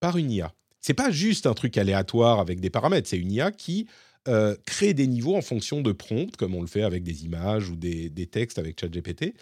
par 0.00 0.16
une 0.16 0.30
IA. 0.30 0.52
C'est 0.80 0.94
pas 0.94 1.10
juste 1.10 1.46
un 1.46 1.54
truc 1.54 1.76
aléatoire 1.78 2.40
avec 2.40 2.60
des 2.60 2.70
paramètres, 2.70 3.08
c'est 3.08 3.18
une 3.18 3.32
IA 3.32 3.52
qui 3.52 3.86
euh, 4.28 4.56
créer 4.66 4.94
des 4.94 5.06
niveaux 5.06 5.36
en 5.36 5.42
fonction 5.42 5.80
de 5.80 5.92
prompts, 5.92 6.36
comme 6.36 6.54
on 6.54 6.60
le 6.60 6.66
fait 6.66 6.82
avec 6.82 7.02
des 7.02 7.24
images 7.24 7.70
ou 7.70 7.76
des, 7.76 8.10
textes 8.26 8.58
avec 8.58 8.80
ChatGPT. 8.80 9.34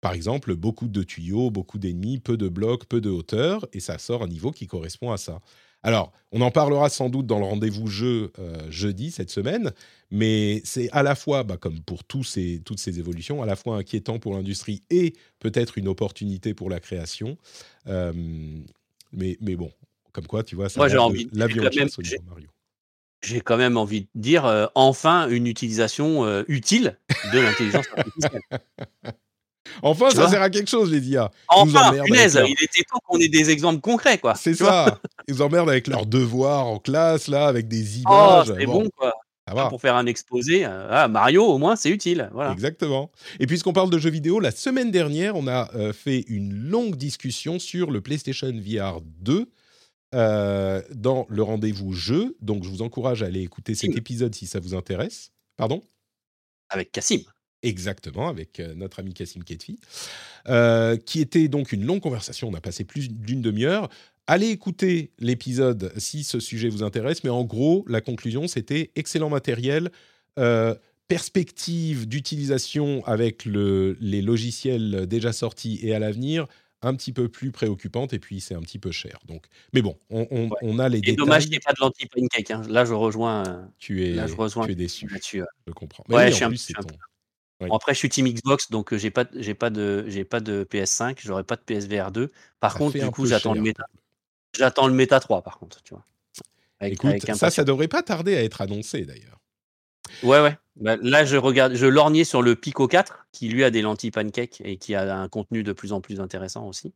Par 0.00 0.12
exemple, 0.12 0.54
beaucoup 0.56 0.88
de 0.88 1.02
tuyaux, 1.02 1.50
beaucoup 1.50 1.78
d'ennemis, 1.78 2.18
peu 2.18 2.36
de 2.36 2.48
blocs, 2.48 2.86
peu 2.86 3.00
de 3.00 3.10
hauteur, 3.10 3.66
et 3.72 3.80
ça 3.80 3.98
sort 3.98 4.22
un 4.22 4.28
niveau 4.28 4.50
qui 4.50 4.66
correspond 4.66 5.12
à 5.12 5.18
ça. 5.18 5.40
Alors, 5.82 6.12
on 6.32 6.40
en 6.42 6.50
parlera 6.50 6.88
sans 6.90 7.08
doute 7.08 7.26
dans 7.26 7.38
le 7.38 7.44
rendez-vous 7.44 7.86
jeu 7.86 8.32
euh, 8.38 8.70
jeudi 8.70 9.10
cette 9.10 9.30
semaine, 9.30 9.72
mais 10.10 10.60
c'est 10.64 10.90
à 10.92 11.02
la 11.02 11.14
fois, 11.14 11.42
bah, 11.42 11.56
comme 11.56 11.80
pour 11.80 12.04
tous 12.04 12.24
ces, 12.24 12.60
toutes 12.64 12.78
ces 12.78 12.98
évolutions, 12.98 13.42
à 13.42 13.46
la 13.46 13.56
fois 13.56 13.76
inquiétant 13.76 14.18
pour 14.18 14.34
l'industrie 14.34 14.82
et 14.90 15.14
peut-être 15.38 15.78
une 15.78 15.88
opportunité 15.88 16.54
pour 16.54 16.68
la 16.68 16.80
création. 16.80 17.38
Euh, 17.86 18.12
mais, 19.12 19.38
mais 19.40 19.56
bon, 19.56 19.70
comme 20.12 20.26
quoi, 20.26 20.42
tu 20.44 20.54
vois, 20.54 20.68
ça 20.68 20.80
Moi, 20.80 20.88
j'ai 20.88 20.98
envie 20.98 21.26
de 21.26 21.38
chasse 21.70 21.98
Mario 22.26 22.48
j'ai 23.22 23.40
quand 23.40 23.56
même 23.56 23.76
envie 23.76 24.02
de 24.02 24.08
dire 24.14 24.46
euh, 24.46 24.66
enfin 24.74 25.28
une 25.28 25.46
utilisation 25.46 26.24
euh, 26.24 26.42
utile 26.48 26.96
de 27.32 27.38
l'intelligence 27.38 27.86
artificielle. 27.96 28.42
enfin, 29.82 30.10
ça 30.10 30.28
sert 30.28 30.42
à 30.42 30.50
quelque 30.50 30.70
chose, 30.70 30.90
les 30.90 31.06
IA. 31.08 31.30
Enfin, 31.48 31.92
punaise, 32.04 32.40
il 32.46 32.52
était 32.52 32.82
temps 32.90 33.00
qu'on 33.06 33.18
ait 33.18 33.28
des 33.28 33.50
exemples 33.50 33.80
concrets, 33.80 34.18
quoi. 34.18 34.34
C'est 34.34 34.54
ça. 34.54 35.00
Ils 35.28 35.34
nous 35.34 35.42
emmerdent 35.42 35.70
avec 35.70 35.86
leurs 35.86 36.06
devoirs 36.06 36.66
en 36.66 36.78
classe, 36.78 37.28
là, 37.28 37.46
avec 37.46 37.68
des 37.68 37.98
oh, 38.06 38.10
images. 38.10 38.50
Oh, 38.50 38.54
c'est 38.58 38.66
bon. 38.66 38.88
quoi. 38.96 39.12
Pour 39.68 39.80
faire 39.80 39.96
un 39.96 40.06
exposé, 40.06 40.64
euh, 40.64 40.86
ah, 40.90 41.08
Mario, 41.08 41.44
au 41.44 41.58
moins, 41.58 41.74
c'est 41.74 41.90
utile. 41.90 42.30
Voilà. 42.32 42.52
Exactement. 42.52 43.10
Et 43.40 43.48
puisqu'on 43.48 43.72
parle 43.72 43.90
de 43.90 43.98
jeux 43.98 44.10
vidéo, 44.10 44.38
la 44.38 44.52
semaine 44.52 44.92
dernière, 44.92 45.34
on 45.34 45.48
a 45.48 45.68
fait 45.92 46.24
une 46.28 46.52
longue 46.52 46.94
discussion 46.94 47.58
sur 47.58 47.90
le 47.90 48.00
PlayStation 48.00 48.52
VR 48.52 49.00
2 49.20 49.48
euh, 50.14 50.82
dans 50.92 51.26
le 51.28 51.42
rendez-vous 51.42 51.92
jeu. 51.92 52.36
Donc, 52.40 52.64
je 52.64 52.68
vous 52.68 52.82
encourage 52.82 53.22
à 53.22 53.26
aller 53.26 53.42
écouter 53.42 53.74
cet 53.74 53.96
épisode 53.96 54.34
si 54.34 54.46
ça 54.46 54.58
vous 54.58 54.74
intéresse. 54.74 55.30
Pardon? 55.56 55.82
Avec 56.68 56.92
Cassim. 56.92 57.20
Exactement, 57.62 58.28
avec 58.28 58.58
euh, 58.58 58.74
notre 58.74 59.00
ami 59.00 59.12
Cassim 59.12 59.44
Ketfi, 59.44 59.78
euh, 60.48 60.96
qui 60.96 61.20
était 61.20 61.46
donc 61.48 61.72
une 61.72 61.84
longue 61.84 62.00
conversation. 62.00 62.48
On 62.48 62.54
a 62.54 62.60
passé 62.60 62.84
plus 62.84 63.10
d'une 63.10 63.42
demi-heure. 63.42 63.90
Allez 64.26 64.48
écouter 64.48 65.12
l'épisode 65.18 65.92
si 65.96 66.24
ce 66.24 66.40
sujet 66.40 66.70
vous 66.70 66.82
intéresse. 66.82 67.22
Mais 67.22 67.30
en 67.30 67.44
gros, 67.44 67.84
la 67.86 68.00
conclusion, 68.00 68.48
c'était 68.48 68.90
excellent 68.96 69.28
matériel, 69.28 69.90
perspective 71.08 72.08
d'utilisation 72.08 73.04
avec 73.04 73.44
le, 73.44 73.96
les 74.00 74.22
logiciels 74.22 75.06
déjà 75.06 75.32
sortis 75.32 75.80
et 75.82 75.94
à 75.94 75.98
l'avenir 75.98 76.46
un 76.82 76.94
petit 76.94 77.12
peu 77.12 77.28
plus 77.28 77.50
préoccupante 77.50 78.12
et 78.12 78.18
puis 78.18 78.40
c'est 78.40 78.54
un 78.54 78.60
petit 78.60 78.78
peu 78.78 78.90
cher. 78.90 79.18
Donc, 79.26 79.46
mais 79.72 79.82
bon, 79.82 79.98
on, 80.10 80.50
on, 80.62 80.78
a 80.78 80.88
les 80.88 81.00
détails. 81.00 81.16
dommage 81.16 81.42
qu'il 81.42 81.50
n'y 81.50 81.56
ait 81.56 81.60
pas 81.60 81.72
de 81.72 81.80
lentilles 81.80 82.08
pancake. 82.08 82.50
Hein. 82.50 82.62
Là, 82.68 82.84
je 82.84 82.94
rejoins. 82.94 83.46
Euh, 83.46 83.62
tu 83.78 84.04
es, 84.04 84.14
je 84.14 84.34
rejoins 84.34 84.66
tu 84.66 84.72
es 84.72 84.74
déçu. 84.74 85.08
Je 85.32 85.72
comprends. 85.72 86.04
Mais 86.08 86.16
ouais, 86.16 86.30
je 86.30 86.36
suis 86.36 86.44
un, 86.44 86.48
plus, 86.48 86.72
bon, 87.60 87.74
après, 87.74 87.92
je 87.92 87.98
suis 87.98 88.08
team 88.08 88.26
Xbox, 88.28 88.70
donc 88.70 88.92
euh, 88.92 88.98
j'ai 88.98 89.10
pas, 89.10 89.26
j'ai 89.34 89.54
pas 89.54 89.70
de, 89.70 90.04
j'ai 90.08 90.24
pas 90.24 90.40
de 90.40 90.66
PS5, 90.70 91.18
j'aurai 91.20 91.44
pas 91.44 91.56
de 91.56 91.62
PSVR 91.62 92.10
2. 92.10 92.32
Par 92.60 92.74
contre, 92.74 92.98
du 92.98 93.10
coup, 93.10 93.26
j'attends 93.26 93.54
le 93.54 93.60
méta. 93.60 93.84
J'attends 94.56 94.88
le 94.88 94.94
méta 94.94 95.20
3, 95.20 95.42
par 95.42 95.58
contre, 95.58 95.82
tu 95.82 95.94
vois. 95.94 96.04
Écoute, 96.82 97.20
ça, 97.34 97.50
ça 97.50 97.62
devrait 97.62 97.88
pas 97.88 98.02
tarder 98.02 98.36
à 98.36 98.42
être 98.42 98.62
annoncé 98.62 99.04
d'ailleurs. 99.04 99.38
Ouais, 100.22 100.40
ouais. 100.40 100.56
Bah, 100.76 100.96
là, 101.02 101.24
je 101.24 101.36
regarde, 101.36 101.74
je 101.74 101.86
lorgnais 101.86 102.24
sur 102.24 102.42
le 102.42 102.56
Pico 102.56 102.88
4, 102.88 103.26
qui 103.32 103.48
lui 103.48 103.64
a 103.64 103.70
des 103.70 103.82
lentilles 103.82 104.10
pancake 104.10 104.62
et 104.64 104.76
qui 104.76 104.94
a 104.94 105.16
un 105.16 105.28
contenu 105.28 105.62
de 105.62 105.72
plus 105.72 105.92
en 105.92 106.00
plus 106.00 106.20
intéressant 106.20 106.66
aussi. 106.66 106.94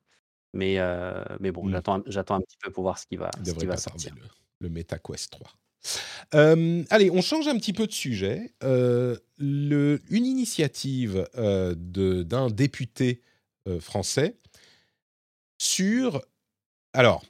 Mais, 0.53 0.79
euh, 0.79 1.23
mais 1.41 1.51
bon, 1.51 1.65
mmh. 1.65 1.73
j'attends, 2.07 2.37
un 2.37 2.41
petit 2.41 2.57
peu 2.63 2.71
pour 2.71 2.85
voir 2.85 2.99
ce 2.99 3.07
qui 3.07 3.17
va, 3.17 3.31
ce 3.45 3.53
qui 3.53 3.67
va 3.67 3.77
sortir. 3.77 4.15
Le, 4.15 4.69
le 4.69 4.69
MetaQuest 4.71 5.33
3. 5.33 5.51
Euh, 6.35 6.83
allez, 6.91 7.11
on 7.11 7.21
change 7.21 7.47
un 7.49 7.59
petit 7.59 7.73
peu 7.73 7.87
de 7.87 7.93
sujet. 7.93 8.55
Euh, 8.63 9.17
le, 9.37 10.01
une 10.09 10.25
initiative 10.27 11.29
d'un 11.35 12.51
député 12.51 13.23
français 13.81 14.39
sur... 15.59 16.23
Alors, 16.93 17.25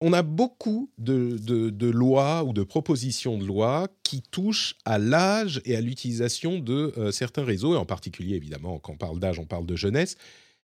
on 0.00 0.12
a 0.12 0.22
beaucoup 0.22 0.90
de, 0.98 1.90
lois 1.90 2.44
ou 2.44 2.52
de 2.52 2.62
propositions 2.62 3.38
de 3.38 3.44
loi 3.44 3.88
qui 4.02 4.22
touchent 4.22 4.76
à 4.84 4.98
l'âge 4.98 5.60
et 5.64 5.76
à 5.76 5.80
l'utilisation 5.80 6.58
de 6.58 6.92
euh, 6.98 7.10
certains 7.12 7.44
réseaux, 7.44 7.74
et 7.74 7.78
en 7.78 7.86
particulier, 7.86 8.36
évidemment, 8.36 8.78
quand 8.78 8.92
on 8.92 8.96
parle 8.96 9.18
d'âge, 9.18 9.38
on 9.38 9.46
parle 9.46 9.66
de 9.66 9.76
jeunesse. 9.76 10.16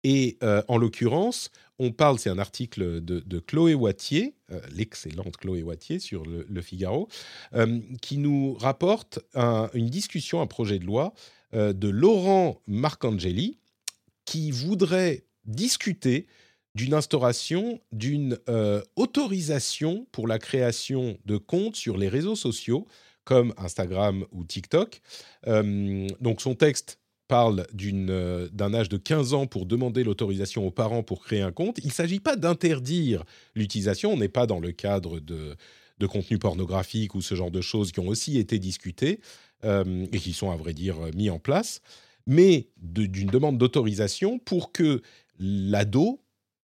Et 0.02 0.38
euh, 0.42 0.62
en 0.68 0.78
l'occurrence, 0.78 1.50
on 1.78 1.92
parle, 1.92 2.18
c'est 2.18 2.30
un 2.30 2.38
article 2.38 3.02
de, 3.02 3.38
Chloé 3.40 3.74
Wattier, 3.74 4.34
euh, 4.50 4.60
l'excellente 4.72 5.36
Chloé 5.36 5.62
Wattier 5.62 5.98
sur 5.98 6.24
le, 6.24 6.62
Figaro, 6.62 7.08
qui 8.00 8.16
nous 8.16 8.54
rapporte 8.54 9.18
une 9.74 9.90
discussion, 9.90 10.40
un 10.40 10.46
projet 10.46 10.78
de 10.78 10.86
loi 10.86 11.12
de 11.52 11.88
Laurent 11.88 12.60
Marcangeli, 12.66 13.58
qui 14.24 14.50
voudrait 14.50 15.24
discuter 15.44 16.26
d'une 16.74 16.94
instauration 16.94 17.80
d'une 17.92 18.38
euh, 18.48 18.82
autorisation 18.96 20.06
pour 20.12 20.28
la 20.28 20.38
création 20.38 21.18
de 21.24 21.36
comptes 21.36 21.76
sur 21.76 21.96
les 21.96 22.08
réseaux 22.08 22.36
sociaux 22.36 22.86
comme 23.24 23.52
Instagram 23.58 24.24
ou 24.32 24.44
TikTok. 24.44 25.00
Euh, 25.46 26.06
donc 26.20 26.40
son 26.40 26.54
texte 26.54 26.98
parle 27.28 27.66
euh, 27.82 28.48
d'un 28.52 28.74
âge 28.74 28.88
de 28.88 28.96
15 28.96 29.34
ans 29.34 29.46
pour 29.46 29.66
demander 29.66 30.04
l'autorisation 30.04 30.66
aux 30.66 30.70
parents 30.70 31.02
pour 31.02 31.22
créer 31.22 31.42
un 31.42 31.52
compte. 31.52 31.78
Il 31.78 31.88
ne 31.88 31.92
s'agit 31.92 32.20
pas 32.20 32.36
d'interdire 32.36 33.24
l'utilisation, 33.54 34.12
on 34.12 34.16
n'est 34.16 34.28
pas 34.28 34.46
dans 34.46 34.58
le 34.58 34.72
cadre 34.72 35.20
de, 35.20 35.56
de 35.98 36.06
contenu 36.06 36.38
pornographique 36.38 37.14
ou 37.14 37.20
ce 37.20 37.34
genre 37.34 37.50
de 37.50 37.60
choses 37.60 37.92
qui 37.92 38.00
ont 38.00 38.08
aussi 38.08 38.38
été 38.38 38.58
discutées 38.58 39.20
et 39.62 40.18
qui 40.18 40.32
sont 40.32 40.50
à 40.50 40.56
vrai 40.56 40.72
dire 40.72 40.96
mis 41.14 41.28
en 41.28 41.38
place, 41.38 41.82
mais 42.26 42.68
d'une 42.78 43.28
demande 43.28 43.58
d'autorisation 43.58 44.38
pour 44.38 44.72
que 44.72 45.02
l'ado 45.38 46.18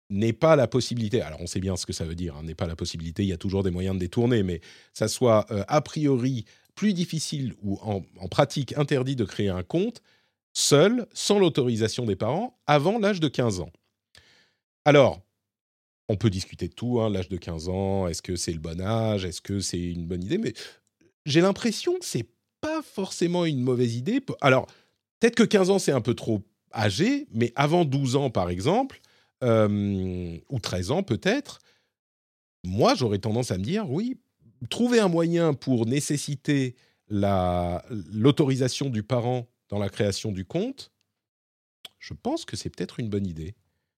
n'est 0.10 0.34
pas 0.34 0.56
la 0.56 0.68
possibilité, 0.68 1.22
alors 1.22 1.42
on 1.42 1.48
sait 1.48 1.60
bien 1.60 1.76
ce 1.76 1.86
que 1.86 1.94
ça 1.94 2.06
veut 2.06 2.16
dire, 2.16 2.36
hein, 2.36 2.44
n'est 2.44 2.56
pas 2.56 2.68
la 2.68 2.76
possibilité, 2.76 3.24
il 3.24 3.30
y 3.30 3.34
a 3.34 3.38
toujours 3.38 3.64
des 3.64 3.72
moyens 3.72 3.96
de 3.96 4.00
détourner, 4.00 4.44
mais 4.44 4.62
ça 4.94 5.08
soit 5.08 5.46
euh, 5.52 5.64
a 5.68 5.82
priori 5.82 6.46
plus 6.76 6.94
difficile 6.94 7.56
ou 7.64 7.78
en, 7.82 8.02
pratique 8.30 8.78
interdit 8.78 9.16
de 9.16 9.26
créer 9.26 9.50
un 9.50 9.64
compte 9.64 10.02
seul, 10.54 11.08
sans 11.14 11.40
l'autorisation 11.40 12.06
des 12.06 12.16
parents, 12.16 12.58
avant 12.68 13.00
l'âge 13.00 13.20
de 13.20 13.28
15 13.28 13.60
ans. 13.60 13.72
Alors, 14.86 15.22
on 16.08 16.16
peut 16.16 16.30
discuter 16.30 16.68
de 16.68 16.74
tout, 16.74 17.02
hein, 17.02 17.10
l'âge 17.10 17.30
de 17.30 17.38
15 17.38 17.70
ans, 17.70 18.08
est-ce 18.08 18.22
que 18.22 18.36
c'est 18.36 18.54
le 18.54 18.60
bon 18.60 18.80
âge, 18.80 19.26
est-ce 19.26 19.42
que 19.42 19.60
c'est 19.60 19.82
une 19.82 20.08
bonne 20.08 20.24
idée, 20.24 20.38
mais 20.38 20.54
j'ai 21.26 21.42
l'impression 21.42 21.98
que 22.00 22.06
c'est 22.06 22.30
pas 22.62 22.82
forcément 22.82 23.46
une 23.46 23.62
mauvaise 23.62 23.96
idée. 23.96 24.22
Alors, 24.42 24.68
peut-être 25.20 25.36
que 25.36 25.44
15 25.44 25.70
ans 25.70 25.80
c'est 25.80 25.92
un 25.92 26.02
peu 26.02 26.14
trop 26.14 26.42
âgé, 26.74 27.28
mais 27.34 27.52
avant 27.56 27.86
12 27.86 28.16
ans 28.16 28.30
par 28.30 28.50
exemple, 28.50 29.02
ou 29.42 30.60
13 30.62 30.92
ans 30.92 31.04
peut-être, 31.04 31.60
moi 32.64 32.96
j'aurais 32.96 33.20
tendance 33.20 33.52
à 33.52 33.58
me 33.58 33.64
dire, 33.64 33.90
oui, 33.90 34.20
trouver 34.70 35.00
un 35.00 35.08
moyen 35.08 35.54
pour 35.54 35.86
nécessiter 35.86 36.76
l'autorisation 37.10 38.90
du 38.90 39.04
parent 39.04 39.48
dans 39.70 39.80
la 39.80 39.90
création 39.90 40.32
du 40.32 40.46
compte, 40.46 40.92
je 42.00 42.14
pense 42.14 42.46
que 42.46 42.56
c'est 42.56 42.70
peut-être 42.70 43.00
une 43.00 43.10
bonne 43.10 43.28
idée. 43.28 43.56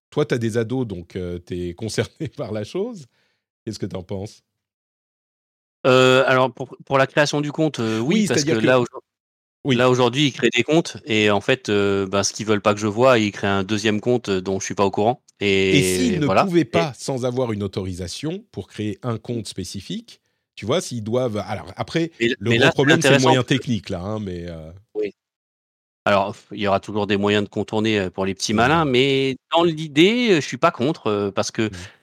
Toi, 0.10 0.26
tu 0.26 0.34
as 0.34 0.38
des 0.38 0.58
ados, 0.58 0.88
donc 0.88 1.18
tu 1.46 1.70
es 1.70 1.74
concerné 1.76 2.28
par 2.36 2.52
la 2.52 2.64
chose. 2.64 3.06
Qu'est-ce 3.64 3.80
que 3.80 3.86
tu 3.86 3.96
en 3.96 4.04
penses 4.04 4.44
alors 5.86 6.54
pour, 6.54 6.76
pour, 6.86 6.98
la 6.98 7.08
création 7.08 7.40
du 7.40 7.54
compte, 7.54 7.80
oui, 7.80 8.28
parce 8.28 8.44
que, 8.44 8.52
là 8.52 8.84
Là 9.66 9.90
aujourd'hui, 9.90 10.28
ils 10.28 10.32
créent 10.32 10.50
des 10.56 10.64
comptes 10.64 10.98
et 11.06 11.30
en 11.30 11.42
fait, 11.42 11.70
euh, 11.70 12.08
ben, 12.08 12.24
ce 12.24 12.34
qu'ils 12.34 12.46
veulent 12.46 12.62
pas 12.62 12.74
que 12.74 12.80
je 12.80 12.88
vois, 12.88 13.20
ils 13.20 13.32
créent 13.32 13.48
un 13.48 13.64
deuxième 13.64 14.00
compte 14.00 14.30
euh, 14.30 14.42
dont 14.42 14.60
je 14.60 14.66
suis 14.66 14.76
pas 14.76 14.86
au 14.86 14.92
courant. 14.92 15.22
Et, 15.40 15.82
s'ils 15.82 16.20
ne 16.20 16.28
pouvaient 16.28 16.66
pas, 16.66 16.94
sans 16.98 17.26
avoir 17.26 17.52
une 17.52 17.64
autorisation, 17.64 18.44
pour 18.52 18.68
créer 18.68 18.98
un 19.04 19.18
compte 19.18 19.48
spécifique, 19.48 20.22
tu 20.56 20.66
vois, 20.66 20.82
s'ils 20.82 21.04
doivent. 21.04 21.38
Alors 21.48 21.72
après, 21.78 22.12
le 22.20 22.58
gros 22.58 22.70
problème, 22.72 23.02
c'est 23.02 23.16
le 23.16 23.20
moyen 23.20 23.44
technique 23.44 23.90
là, 23.90 24.02
hein, 24.02 24.20
mais. 24.20 24.46
Euh 24.48 24.72
oui. 24.94 25.14
Alors, 26.06 26.36
il 26.52 26.60
y 26.60 26.68
aura 26.68 26.80
toujours 26.80 27.08
des 27.08 27.18
moyens 27.18 27.44
de 27.44 27.50
contourner 27.50 28.10
pour 28.10 28.26
les 28.26 28.34
petits 28.34 28.54
malins, 28.54 28.86
mais 28.86 29.36
dans 29.56 29.64
l'idée, 29.64 30.36
je 30.36 30.40
suis 30.46 30.58
pas 30.58 30.72
contre 30.72 31.32
parce 31.36 31.52
que 31.52 31.64
mmh. 31.64 31.72
Euh, 31.72 31.99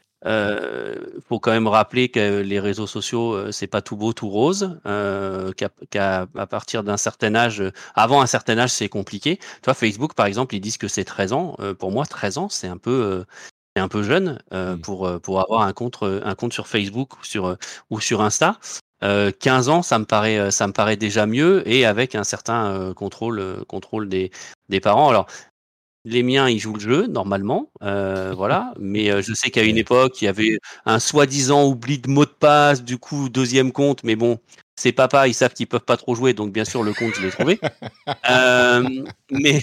faut 1.29 1.39
quand 1.39 1.53
même 1.53 1.69
rappeler 1.69 2.09
que 2.09 2.41
les 2.41 2.61
réseaux 2.61 2.87
sociaux, 2.87 3.35
euh, 3.35 3.53
c'est 3.53 3.67
pas 3.67 3.83
tout 3.83 3.97
beau, 3.97 4.13
tout 4.13 4.29
rose. 4.29 4.79
Euh, 4.87 5.53
qu'à 5.91 6.27
partir 6.51 6.83
d'un 6.83 6.97
certain 6.97 7.35
âge, 7.35 7.63
avant 7.95 8.21
un 8.21 8.27
certain 8.27 8.59
âge, 8.59 8.71
c'est 8.71 8.89
compliqué. 8.89 9.39
Toi, 9.63 9.75
Facebook, 9.75 10.15
par 10.15 10.27
exemple, 10.27 10.55
ils 10.55 10.61
disent 10.61 10.79
que 10.79 10.89
c'est 10.89 11.05
13 11.05 11.33
ans. 11.33 11.57
Euh, 11.61 11.75
pour 11.75 11.93
moi, 11.93 12.07
13 12.07 12.39
ans, 12.39 12.49
c'est 12.49 12.69
un 12.69 12.77
peu, 12.77 12.91
euh, 12.91 13.25
c'est 13.77 13.83
un 13.83 13.89
peu 13.89 14.03
jeune 14.03 14.39
mmh. 14.53 14.77
pour 14.79 15.21
pour 15.21 15.41
avoir 15.41 15.63
un 15.63 15.73
compte 15.73 15.99
un 16.03 16.35
compte 16.35 16.53
sur 16.55 16.67
Facebook 16.67 17.13
ou 17.21 17.25
sur 17.25 17.57
ou 17.91 18.01
sur 18.01 18.23
Insta. 18.23 18.59
15 19.03 19.69
ans, 19.69 19.83
ça 19.83 19.99
me 19.99 20.07
paraît, 20.07 20.51
ça 20.51 20.67
me 20.67 20.73
paraît 20.73 20.97
déjà 20.97 21.27
mieux 21.27 21.63
et 21.69 21.85
avec 21.85 22.15
un 22.15 22.25
certain 22.25 22.95
contrôle, 22.95 23.65
contrôle 23.69 24.09
des, 24.09 24.31
des 24.71 24.81
parents. 24.81 25.11
Alors, 25.11 25.27
les 26.07 26.23
miens, 26.23 26.49
ils 26.49 26.61
jouent 26.61 26.75
le 26.75 26.81
jeu 26.81 27.07
normalement, 27.09 27.69
euh, 27.83 28.33
voilà. 28.35 28.73
Mais 28.79 29.11
euh, 29.11 29.23
je 29.23 29.35
sais 29.35 29.51
qu'à 29.51 29.65
une 29.65 29.77
époque, 29.77 30.23
il 30.23 30.27
y 30.27 30.29
avait 30.29 30.59
un 30.87 31.01
soi-disant 31.01 31.67
oubli 31.67 31.99
de 31.99 32.09
mot 32.09 32.25
de 32.25 32.31
passe, 32.31 32.85
du 32.85 32.97
coup 32.97 33.29
deuxième 33.29 33.73
compte. 33.73 34.05
Mais 34.05 34.15
bon, 34.15 34.39
c'est 34.77 34.93
papa, 34.93 35.27
ils 35.27 35.35
savent 35.35 35.53
qu'ils 35.53 35.67
peuvent 35.67 35.81
pas 35.85 35.97
trop 35.97 36.15
jouer, 36.15 36.33
donc 36.33 36.53
bien 36.53 36.65
sûr 36.65 36.85
le 36.85 36.95
compte 36.95 37.15
je 37.17 37.23
l'ai 37.23 37.31
trouvé. 37.31 37.59
Euh, 38.31 39.05
mais, 39.31 39.61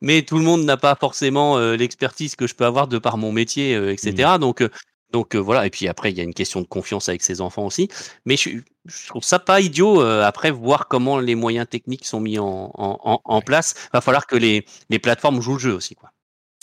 mais, 0.00 0.22
tout 0.22 0.38
le 0.38 0.44
monde 0.44 0.64
n'a 0.64 0.76
pas 0.76 0.96
forcément 0.96 1.58
l'expertise 1.58 2.34
que 2.34 2.46
je 2.46 2.54
peux 2.54 2.64
avoir 2.64 2.88
de 2.88 2.98
par 2.98 3.16
mon 3.16 3.30
métier, 3.32 3.74
etc. 3.92 4.36
Mmh. 4.38 4.68
Donc 5.14 5.24
donc 5.24 5.36
voilà, 5.36 5.64
et 5.64 5.70
puis 5.70 5.86
après, 5.88 6.10
il 6.10 6.18
y 6.18 6.20
a 6.20 6.24
une 6.24 6.34
question 6.34 6.60
de 6.60 6.66
confiance 6.66 7.08
avec 7.08 7.22
ses 7.22 7.40
enfants 7.40 7.64
aussi. 7.64 7.88
Mais 8.26 8.36
je, 8.36 8.58
trouve 9.06 9.22
ça 9.22 9.38
pas 9.38 9.60
idiot, 9.60 10.00
après, 10.00 10.50
voir 10.50 10.88
comment 10.88 11.20
les 11.20 11.36
moyens 11.36 11.68
techniques 11.68 12.04
sont 12.04 12.20
mis 12.20 12.38
en, 12.38 12.72
en, 12.74 13.20
en 13.24 13.40
place. 13.40 13.74
Il 13.76 13.90
va 13.94 14.00
falloir 14.00 14.26
que 14.26 14.36
les, 14.36 14.66
les 14.90 14.98
plateformes 14.98 15.40
jouent 15.40 15.54
le 15.54 15.60
jeu 15.60 15.72
aussi. 15.72 15.94
Quoi. 15.94 16.10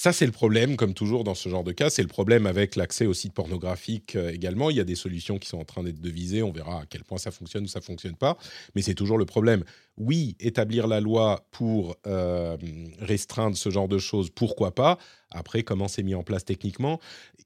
Ça, 0.02 0.14
c'est 0.14 0.26
le 0.26 0.32
problème, 0.32 0.78
comme 0.78 0.96
toujours 0.96 1.24
dans 1.24 1.36
ce 1.36 1.48
genre 1.48 1.64
de 1.64 1.74
cas. 1.74 1.92
C'est 1.92 2.02
le 2.02 2.08
problème 2.08 2.48
avec 2.48 2.76
l'accès 2.76 3.06
aux 3.06 3.14
sites 3.14 3.36
pornographiques 3.36 4.16
euh, 4.16 4.32
également. 4.32 4.72
Il 4.72 4.78
y 4.78 4.80
a 4.80 4.84
des 4.84 4.96
solutions 4.96 5.38
qui 5.38 5.48
sont 5.48 5.60
en 5.60 5.64
train 5.64 5.84
d'être 5.84 6.02
devisées. 6.02 6.42
On 6.42 6.52
verra 6.52 6.82
à 6.82 6.86
quel 6.90 7.04
point 7.04 7.20
ça 7.20 7.30
fonctionne 7.30 7.66
ou 7.66 7.68
ça 7.68 7.82
fonctionne 7.82 8.16
pas. 8.16 8.36
Mais 8.74 8.82
c'est 8.82 8.96
toujours 8.96 9.20
le 9.20 9.26
problème. 9.26 9.64
Oui, 9.98 10.36
établir 10.40 10.88
la 10.88 11.02
loi 11.02 11.46
pour 11.52 11.98
euh, 12.08 12.58
restreindre 12.98 13.56
ce 13.56 13.70
genre 13.70 13.88
de 13.88 14.00
choses, 14.00 14.32
pourquoi 14.32 14.74
pas? 14.74 14.98
Après, 15.30 15.62
comment 15.62 15.88
c'est 15.88 16.02
mis 16.02 16.16
en 16.16 16.24
place 16.24 16.46
techniquement? 16.46 17.00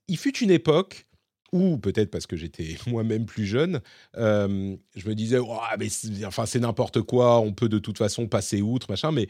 Il 0.07 0.17
fut 0.17 0.37
une 0.37 0.51
époque 0.51 1.07
où, 1.51 1.77
peut-être 1.77 2.09
parce 2.09 2.25
que 2.25 2.37
j'étais 2.37 2.77
moi-même 2.87 3.25
plus 3.25 3.47
jeune, 3.47 3.81
euh, 4.15 4.77
je 4.95 5.09
me 5.09 5.13
disais, 5.13 5.39
mais 5.77 5.89
enfin, 6.23 6.45
c'est 6.45 6.59
n'importe 6.59 7.01
quoi, 7.01 7.41
on 7.41 7.51
peut 7.51 7.67
de 7.67 7.79
toute 7.79 7.97
façon 7.97 8.29
passer 8.29 8.61
outre, 8.61 8.89
machin. 8.89 9.11
Mais 9.11 9.27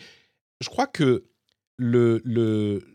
je 0.61 0.69
crois 0.69 0.85
que 0.85 1.25
le, 1.77 2.21
le, 2.23 2.94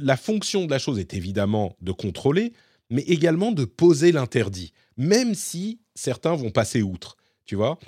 la 0.00 0.16
fonction 0.16 0.66
de 0.66 0.70
la 0.70 0.78
chose 0.78 0.98
est 0.98 1.14
évidemment 1.14 1.76
de 1.80 1.92
contrôler, 1.92 2.52
mais 2.90 3.02
également 3.02 3.52
de 3.52 3.64
poser 3.64 4.12
l'interdit, 4.12 4.72
même 4.96 5.34
si 5.34 5.80
certains 5.94 6.34
vont 6.34 6.50
passer 6.50 6.82
outre. 6.82 7.16
Tu 7.46 7.56
vois, 7.56 7.78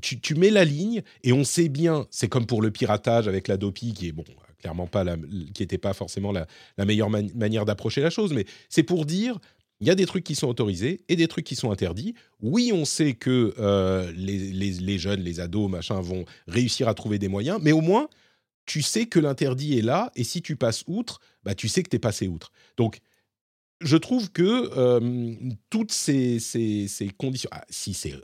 tu, 0.00 0.34
mets 0.34 0.50
la 0.50 0.64
ligne 0.64 1.02
et 1.22 1.32
on 1.32 1.44
sait 1.44 1.68
bien, 1.68 2.06
c'est 2.10 2.28
comme 2.28 2.46
pour 2.46 2.62
le 2.62 2.72
piratage 2.72 3.28
avec 3.28 3.46
la 3.46 3.56
Dopi, 3.56 3.92
qui 3.92 4.08
est 4.08 4.12
bon, 4.12 4.24
clairement 4.58 4.88
pas 4.88 5.04
la, 5.04 5.16
qui 5.16 5.62
n'était 5.62 5.78
pas 5.78 5.92
forcément 5.92 6.32
la, 6.32 6.46
meilleure 6.84 7.10
manière 7.10 7.64
d'approcher 7.64 8.00
la 8.00 8.10
chose, 8.10 8.32
mais 8.32 8.44
c'est 8.68 8.82
pour 8.82 9.06
dire, 9.06 9.38
il 9.80 9.86
y 9.86 9.90
a 9.90 9.94
des 9.94 10.06
trucs 10.06 10.24
qui 10.24 10.34
sont 10.34 10.48
autorisés 10.48 11.02
et 11.08 11.14
des 11.14 11.28
trucs 11.28 11.44
qui 11.44 11.54
sont 11.54 11.70
interdits. 11.70 12.14
Oui, 12.40 12.72
on 12.74 12.84
sait 12.84 13.14
que 13.14 13.54
euh, 13.58 14.10
les, 14.16 14.38
les, 14.52 14.98
jeunes, 14.98 15.20
les 15.20 15.38
ados, 15.38 15.70
machin, 15.70 16.00
vont 16.00 16.24
réussir 16.48 16.88
à 16.88 16.94
trouver 16.94 17.18
des 17.18 17.28
moyens, 17.28 17.60
mais 17.62 17.72
au 17.72 17.82
moins, 17.82 18.08
tu 18.66 18.82
sais 18.82 19.06
que 19.06 19.18
l'interdit 19.18 19.78
est 19.78 19.82
là, 19.82 20.10
et 20.14 20.24
si 20.24 20.42
tu 20.42 20.56
passes 20.56 20.84
outre, 20.86 21.20
bah, 21.42 21.54
tu 21.54 21.68
sais 21.68 21.82
que 21.82 21.90
tu 21.90 21.96
es 21.96 22.00
passé 22.00 22.28
outre. 22.28 22.52
Donc, 22.76 23.00
je 23.80 23.96
trouve 23.96 24.30
que 24.30 24.70
toutes 25.70 25.92
ces, 25.92 26.38
ces, 26.38 27.10
conditions, 27.18 27.50
ah, 27.52 27.64
si 27.68 27.92
c'est 27.92 28.14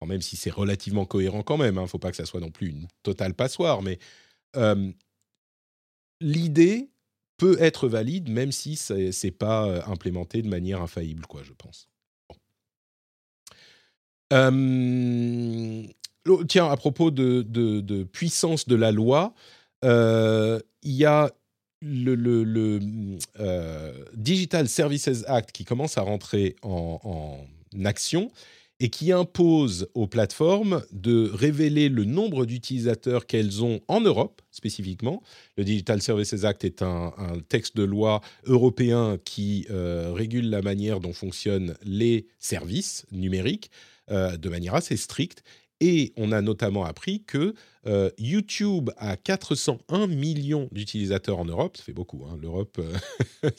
quand 0.00 0.06
même 0.06 0.20
si 0.20 0.36
c'est 0.36 0.50
relativement 0.50 1.06
cohérent 1.06 1.42
quand 1.42 1.56
même, 1.56 1.76
il 1.76 1.78
hein, 1.78 1.82
ne 1.82 1.86
faut 1.86 1.98
pas 1.98 2.10
que 2.10 2.16
ça 2.16 2.26
soit 2.26 2.40
non 2.40 2.50
plus 2.50 2.68
une 2.68 2.86
totale 3.02 3.32
passoire, 3.32 3.82
mais 3.82 3.98
l'idée 6.20 6.90
peut 7.36 7.56
être 7.60 7.88
valide 7.88 8.30
même 8.30 8.52
si 8.52 8.76
c'est 8.76 9.10
n'est 9.22 9.30
pas 9.30 9.66
euh, 9.66 9.82
implémenté 9.86 10.42
de 10.42 10.48
manière 10.48 10.80
infaillible, 10.80 11.26
quoi, 11.26 11.42
je 11.42 11.52
pense. 11.52 11.88
tiens, 16.48 16.68
à 16.70 16.76
propos 16.76 17.10
de, 17.10 17.42
de, 17.42 18.04
puissance 18.04 18.66
de 18.66 18.74
la 18.74 18.90
loi, 18.90 19.34
il 19.82 20.62
y 20.82 21.04
a 21.04 21.30
le, 21.82 23.18
euh, 23.40 24.04
Digital 24.14 24.68
Services 24.68 25.24
Act 25.26 25.52
qui 25.52 25.64
commence 25.64 25.98
à 25.98 26.02
rentrer 26.02 26.56
en, 26.62 27.38
action 27.84 28.30
et 28.80 28.88
qui 28.88 29.12
impose 29.12 29.88
aux 29.94 30.06
plateformes 30.06 30.82
de 30.92 31.30
révéler 31.30 31.90
le 31.90 32.04
nombre 32.04 32.46
d'utilisateurs 32.46 33.26
qu'elles 33.26 33.62
ont 33.62 33.80
en 33.86 34.00
Europe 34.00 34.40
spécifiquement. 34.50 35.22
Le 35.58 35.64
Digital 35.64 36.00
Services 36.00 36.44
Act 36.44 36.64
est 36.64 36.80
un, 36.80 37.12
texte 37.50 37.76
de 37.76 37.82
loi 37.82 38.22
européen 38.44 39.18
qui 39.24 39.66
euh, 39.70 40.12
régule 40.14 40.48
la 40.48 40.62
manière 40.62 41.00
dont 41.00 41.12
fonctionnent 41.12 41.74
les 41.84 42.26
services 42.38 43.04
numériques 43.12 43.70
euh, 44.10 44.38
de 44.38 44.48
manière 44.48 44.74
assez 44.74 44.96
stricte 44.96 45.42
et 45.80 46.12
on 46.16 46.32
a 46.32 46.40
notamment 46.40 46.84
appris 46.84 47.22
que 47.24 47.54
euh, 47.86 48.10
YouTube 48.18 48.90
a 48.96 49.16
401 49.16 50.06
millions 50.08 50.68
d'utilisateurs 50.72 51.38
en 51.38 51.44
Europe. 51.44 51.76
Ça 51.76 51.84
fait 51.84 51.92
beaucoup. 51.92 52.24
Hein. 52.26 52.36
L'Europe, 52.40 52.78
euh, 52.78 53.50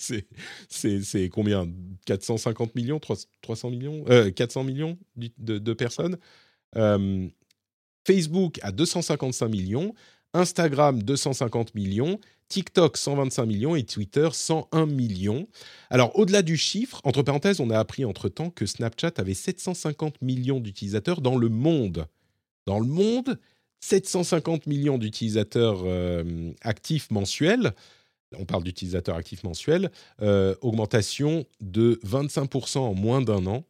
c'est 0.69 1.29
combien? 1.29 1.67
450 2.05 2.75
millions 2.75 2.99
300 2.99 3.69
millions 3.69 4.03
400 4.35 4.61
euh, 4.61 4.63
millions 4.63 4.97
de, 5.15 5.73
personnes. 5.73 6.17
Facebook 8.05 8.59
a 8.61 8.71
255 8.71 9.47
millions. 9.47 9.93
Instagram 10.33 11.01
250 11.01 11.73
millions, 11.73 12.19
TikTok 12.49 12.97
125 12.97 13.45
millions 13.45 13.75
et 13.75 13.83
Twitter 13.83 14.27
101 14.31 14.85
millions. 14.85 15.47
Alors 15.89 16.17
au-delà 16.19 16.41
du 16.41 16.57
chiffre, 16.57 17.01
entre 17.05 17.23
parenthèses, 17.23 17.61
on 17.61 17.69
a 17.69 17.79
appris 17.79 18.03
entre-temps 18.03 18.49
que 18.49 18.65
Snapchat 18.65 19.13
avait 19.17 19.33
750 19.33 20.21
millions 20.21 20.59
d'utilisateurs 20.59 21.21
dans 21.21 21.37
le 21.37 21.47
monde. 21.49 22.07
Dans 22.65 22.79
le 22.79 22.85
monde, 22.85 23.39
750 23.79 24.67
millions 24.67 24.97
d'utilisateurs 24.97 25.81
euh, 25.83 26.51
actifs 26.61 27.11
mensuels. 27.11 27.73
On 28.37 28.45
parle 28.45 28.63
d'utilisateurs 28.63 29.15
actifs 29.15 29.43
mensuels, 29.43 29.89
euh, 30.21 30.55
augmentation 30.61 31.45
de 31.61 31.99
25% 32.05 32.79
en 32.79 32.93
moins 32.93 33.21
d'un 33.21 33.45
an. 33.45 33.63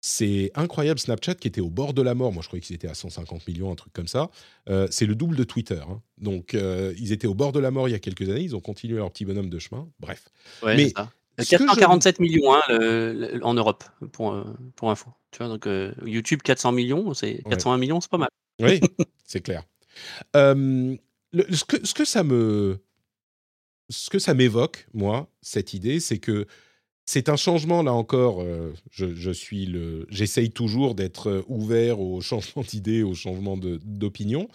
C'est 0.00 0.50
incroyable. 0.56 0.98
Snapchat 0.98 1.36
qui 1.36 1.46
était 1.46 1.60
au 1.60 1.70
bord 1.70 1.94
de 1.94 2.02
la 2.02 2.14
mort, 2.14 2.32
moi 2.32 2.42
je 2.42 2.48
croyais 2.48 2.60
qu'ils 2.60 2.74
étaient 2.74 2.88
à 2.88 2.94
150 2.94 3.46
millions, 3.46 3.70
un 3.70 3.76
truc 3.76 3.92
comme 3.92 4.08
ça. 4.08 4.30
Euh, 4.68 4.88
c'est 4.90 5.06
le 5.06 5.14
double 5.14 5.36
de 5.36 5.44
Twitter. 5.44 5.80
Hein. 5.88 6.00
Donc 6.18 6.54
ils 6.54 7.12
étaient 7.12 7.28
au 7.28 7.34
bord 7.34 7.52
de 7.52 7.60
la 7.60 7.70
mort 7.70 7.88
il 7.88 7.92
y 7.92 7.94
a 7.94 8.00
quelques 8.00 8.28
années. 8.28 8.40
Ils 8.40 8.56
ont 8.56 8.60
continué 8.60 8.96
leur 8.96 9.12
petit 9.12 9.24
bonhomme 9.24 9.50
de 9.50 9.58
chemin. 9.60 9.86
Bref. 10.00 10.28
Mais 10.64 10.92
447 11.36 12.18
millions 12.18 12.52
hein, 12.52 13.38
en 13.42 13.54
Europe, 13.54 13.84
pour, 14.10 14.44
pour 14.74 14.90
info. 14.90 15.10
Tu 15.30 15.38
vois, 15.38 15.56
donc 15.56 15.68
YouTube 16.04 16.42
400 16.42 16.72
millions, 16.72 17.14
c'est 17.14 17.42
401 17.48 17.78
millions, 17.78 18.00
c'est 18.00 18.10
pas 18.10 18.18
mal. 18.18 18.28
Oui, 18.60 18.80
c'est 19.24 19.40
clair. 19.40 19.64
ce, 20.34 21.64
que, 21.64 21.84
ce 21.86 21.94
que 21.94 22.04
ça 22.04 22.22
me, 22.22 22.78
ce 23.88 24.10
que 24.10 24.18
ça 24.18 24.34
m'évoque, 24.34 24.86
moi, 24.94 25.28
cette 25.40 25.74
idée, 25.74 26.00
c'est 26.00 26.18
que 26.18 26.46
c'est 27.04 27.28
un 27.28 27.36
changement 27.36 27.82
là 27.82 27.92
encore. 27.92 28.44
je, 28.90 29.14
je, 29.14 29.30
suis 29.30 29.66
le, 29.66 30.06
j'essaye 30.08 30.50
toujours 30.50 30.94
d'être 30.94 31.44
ouvert 31.48 32.00
au 32.00 32.20
changement 32.20 32.62
d'idées, 32.68 33.02
au 33.02 33.14
changement 33.14 33.56
d'opinion. 33.56 34.48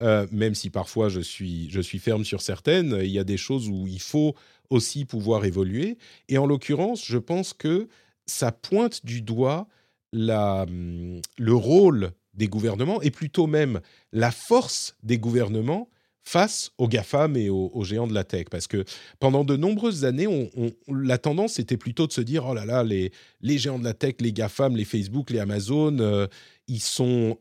même 0.00 0.54
si 0.54 0.70
parfois 0.70 1.08
je 1.08 1.20
suis, 1.20 1.68
je 1.70 1.80
suis 1.80 1.98
ferme 1.98 2.24
sur 2.24 2.40
certaines, 2.40 2.98
il 3.02 3.10
y 3.10 3.18
a 3.18 3.24
des 3.24 3.36
choses 3.36 3.68
où 3.68 3.86
il 3.86 4.00
faut 4.00 4.34
aussi 4.70 5.04
pouvoir 5.04 5.44
évoluer. 5.44 5.98
Et 6.28 6.38
en 6.38 6.46
l'occurrence, 6.46 7.04
je 7.04 7.18
pense 7.18 7.52
que 7.52 7.88
ça 8.26 8.52
pointe 8.52 9.04
du 9.04 9.22
doigt 9.22 9.68
la, 10.12 10.66
mmh, 10.66 11.20
le 11.38 11.54
rôle 11.54 12.12
des 12.34 12.48
gouvernements 12.48 13.02
et 13.02 13.10
plutôt 13.10 13.46
même 13.46 13.80
la 14.12 14.30
force 14.30 14.96
des 15.02 15.18
gouvernements 15.18 15.88
face 16.24 16.70
aux 16.78 16.88
GAFAM 16.88 17.36
et 17.36 17.50
aux, 17.50 17.82
géants 17.84 18.06
de 18.06 18.14
la 18.14 18.24
tech. 18.24 18.46
Parce 18.50 18.66
que 18.66 18.84
pendant 19.18 19.44
de 19.44 19.56
nombreuses 19.56 20.04
années, 20.04 20.50
la 20.88 21.18
tendance 21.18 21.58
était 21.58 21.76
plutôt 21.76 22.06
de 22.06 22.12
se 22.12 22.20
dire, 22.20 22.46
oh 22.46 22.54
là 22.54 22.64
là, 22.64 22.84
les, 22.84 23.12
les 23.40 23.58
géants 23.58 23.78
de 23.78 23.84
la 23.84 23.94
tech, 23.94 24.14
les 24.20 24.32
GAFAM, 24.32 24.76
les 24.76 24.84
Facebook, 24.84 25.30
les 25.30 25.40
Amazon, 25.40 25.98
euh, 25.98 26.26
ils, 26.68 26.80
sont, 26.80 27.38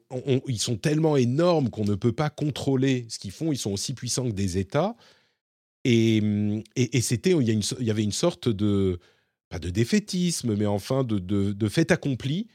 ils 0.48 0.60
sont 0.60 0.78
tellement 0.78 1.16
énormes 1.16 1.70
qu'on 1.70 1.86
ne 1.86 1.96
peut 1.96 2.12
pas 2.12 2.30
contrôler 2.30 3.06
ce 3.10 3.20
qu'ils 3.20 3.32
font, 3.32 3.52
ils 3.52 3.58
sont 3.58 3.72
aussi 3.72 3.94
puissants 3.94 4.28
que 4.28 4.36
des 4.36 4.58
États. 4.58 4.96
Et, 5.84 6.22
et, 6.76 7.02
c'était, 7.02 7.32
il, 7.32 7.50
il, 7.50 7.86
y 7.86 7.92
avait 7.92 8.04
une 8.04 8.12
sorte 8.12 8.50
de, 8.50 9.00
pas 9.50 9.60
de 9.60 9.70
défaitisme, 9.70 10.56
mais 10.56 10.68
enfin 10.68 11.04
de, 11.04 11.18
de, 11.20 11.54
de 11.54 11.70
fait 11.70 11.92
accompli 11.92 12.48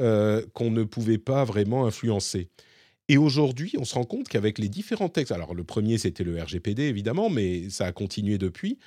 euh, 0.00 0.44
qu'on 0.54 0.70
ne 0.70 0.84
pouvait 0.84 1.18
pas 1.18 1.44
vraiment 1.44 1.86
influencer. 1.86 2.48
Et 3.08 3.16
aujourd'hui, 3.16 3.74
on 3.78 3.84
se 3.84 3.94
rend 3.94 4.04
compte 4.04 4.28
qu'avec 4.28 4.58
les 4.58 4.68
différents 4.68 5.08
textes, 5.08 5.32
alors 5.32 5.54
le 5.54 5.64
premier 5.64 5.98
c'était 5.98 6.24
le 6.24 6.40
RGPD 6.40 6.84
évidemment, 6.84 7.28
mais 7.28 7.68
ça 7.68 7.86
a 7.86 7.92
continué 7.92 8.38
depuis. 8.38 8.78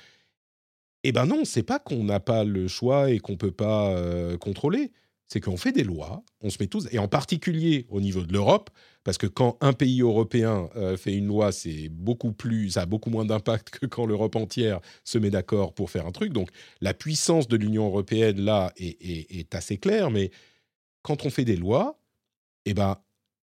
Eh 1.04 1.12
ben 1.12 1.26
non, 1.26 1.44
c'est 1.44 1.62
pas 1.62 1.78
qu'on 1.78 2.04
n'a 2.04 2.20
pas 2.20 2.44
le 2.44 2.66
choix 2.66 3.10
et 3.10 3.18
qu'on 3.18 3.36
peut 3.36 3.50
pas 3.50 3.90
euh, 3.90 4.38
contrôler, 4.38 4.92
c'est 5.26 5.40
qu'on 5.40 5.58
fait 5.58 5.72
des 5.72 5.84
lois, 5.84 6.22
on 6.40 6.48
se 6.48 6.56
met 6.58 6.66
tous, 6.66 6.88
et 6.90 6.98
en 6.98 7.08
particulier 7.08 7.86
au 7.90 8.00
niveau 8.00 8.22
de 8.22 8.32
l'Europe, 8.32 8.70
parce 9.04 9.18
que 9.18 9.26
quand 9.26 9.58
un 9.60 9.74
pays 9.74 10.00
européen 10.00 10.70
euh, 10.76 10.96
fait 10.96 11.14
une 11.14 11.26
loi, 11.26 11.52
c'est 11.52 11.90
beaucoup 11.90 12.32
plus, 12.32 12.70
ça 12.70 12.82
a 12.82 12.86
beaucoup 12.86 13.10
moins 13.10 13.26
d'impact 13.26 13.70
que 13.78 13.86
quand 13.86 14.06
l'Europe 14.06 14.36
entière 14.36 14.80
se 15.04 15.18
met 15.18 15.30
d'accord 15.30 15.74
pour 15.74 15.90
faire 15.90 16.06
un 16.06 16.12
truc. 16.12 16.32
Donc 16.32 16.48
la 16.80 16.94
puissance 16.94 17.46
de 17.46 17.56
l'Union 17.56 17.86
européenne 17.86 18.40
là 18.40 18.72
est, 18.78 18.96
est 19.02 19.54
assez 19.54 19.76
claire, 19.76 20.10
mais 20.10 20.30
quand 21.04 21.24
on 21.26 21.30
fait 21.30 21.44
des 21.44 21.56
lois, 21.56 22.00
eh 22.64 22.74
ben, 22.74 22.98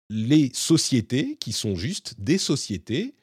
les 0.09 0.51
sociétés, 0.53 1.35
qui 1.37 1.51
sont 1.51 1.75
juste 1.75 2.15
des 2.19 2.37
sociétés, 2.37 3.15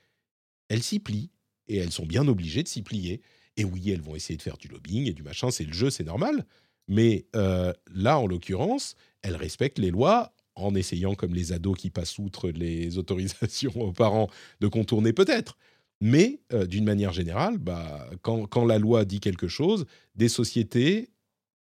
elles 0.69 0.83
s'y 0.83 0.99
plient. 0.99 1.31
Et 1.69 1.77
elles 1.77 1.93
sont 1.93 2.05
bien 2.05 2.29
obligées 2.29 2.63
de 2.63 2.69
s'y 2.69 2.83
plier. 2.83 3.23
Et 3.57 3.65
oui, 3.65 3.91
elles 3.91 4.03
vont 4.03 4.17
essayer 4.17 4.37
de 4.37 4.43
faire 4.43 4.59
du 4.59 4.69
lobbying 4.69 5.09
et 5.09 5.15
du 5.15 5.23
machin, 5.23 5.51
c'est 5.51 5.65
le 5.65 5.73
jeu, 5.73 5.89
c'est 5.89 6.05
normal. 6.05 6.45
Mais 6.89 7.25
euh, 7.37 7.73
là, 7.95 8.19
en 8.19 8.27
l'occurrence, 8.27 8.97
elles 9.23 9.37
respectent 9.37 9.79
les 9.79 9.91
lois 9.91 10.35
en 10.57 10.75
essayant, 10.75 11.15
comme 11.15 11.33
les 11.33 11.53
ados 11.53 11.79
qui 11.79 11.89
passent 11.89 12.19
outre 12.19 12.51
les 12.51 12.99
autorisations 12.99 13.81
aux 13.81 13.93
parents, 13.93 14.29
de 14.61 14.67
contourner 14.67 15.13
peut-être. 15.13 15.57
Mais 16.01 16.41
euh, 16.53 16.67
d'une 16.67 16.85
manière 16.85 17.13
générale, 17.13 17.57
bah, 17.57 18.11
quand, 18.23 18.47
quand, 18.47 18.65
la 18.65 18.79
loi 18.79 19.05
dit 19.05 19.21
quelque 19.21 19.49
chose, 19.49 19.87
des 20.17 20.29
sociétés 20.29 21.14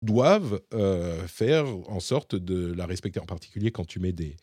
doivent 0.01 0.61
euh, 0.73 1.27
faire 1.27 1.65
en 1.89 1.99
sorte 1.99 2.35
de 2.35 2.73
la 2.73 2.85
respecter, 2.85 3.19
en 3.19 3.25
particulier 3.25 3.71
quand 3.71 3.85
tu 3.85 3.99
mets 3.99 4.13
des, 4.13 4.37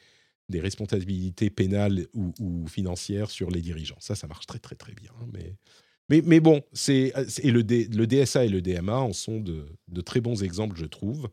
des 0.49 0.61
responsabilités 0.61 1.51
pénales 1.51 2.07
ou, 2.15 2.67
financières 2.69 3.31
sur 3.31 3.51
les 3.51 3.63
dirigeants. 3.63 3.99
Ça, 4.01 4.15
ça 4.15 4.27
marche 4.27 4.47
très 4.47 4.59
très 4.59 4.77
très 4.77 4.93
bien. 4.93 5.11
Hein, 5.21 5.27
mais, 5.33 5.57
mais, 6.09 6.23
mais 6.23 6.41
bon, 6.41 6.63
c'est, 6.73 7.13
et 7.43 7.51
le, 7.51 7.63
le 7.63 8.07
DSA 8.07 8.45
et 8.45 8.49
le 8.49 8.63
DMA 8.63 8.97
en 8.97 9.13
sont 9.13 9.41
de, 9.41 9.67
de 9.89 10.01
très 10.01 10.21
bons 10.21 10.43
exemples, 10.43 10.77
je 10.77 10.87
trouve. 10.87 11.29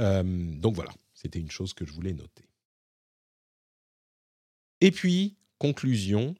Euh, 0.00 0.22
donc 0.56 0.74
voilà, 0.74 0.92
c'était 1.14 1.38
une 1.38 1.50
chose 1.50 1.74
que 1.74 1.84
je 1.84 1.92
voulais 1.92 2.14
noter. 2.14 2.48
Et 4.80 4.90
puis, 4.90 5.36
conclusion, 5.58 6.34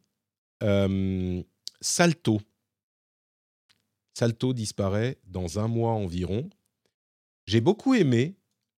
euh, 0.62 1.42
Salto. 1.80 2.40
Salto 4.20 4.52
disparaît 4.52 5.16
dans 5.28 5.58
un 5.58 5.66
mois 5.66 5.92
environ. 5.92 6.50
J'ai 7.46 7.62
beaucoup 7.62 7.94
aimé 7.94 8.36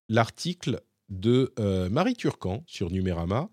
l'article 0.09 0.81
de 1.09 1.53
euh, 1.59 1.91
Marie 1.91 2.15
Turcan 2.15 2.63
sur 2.69 2.93
Numérama 2.93 3.51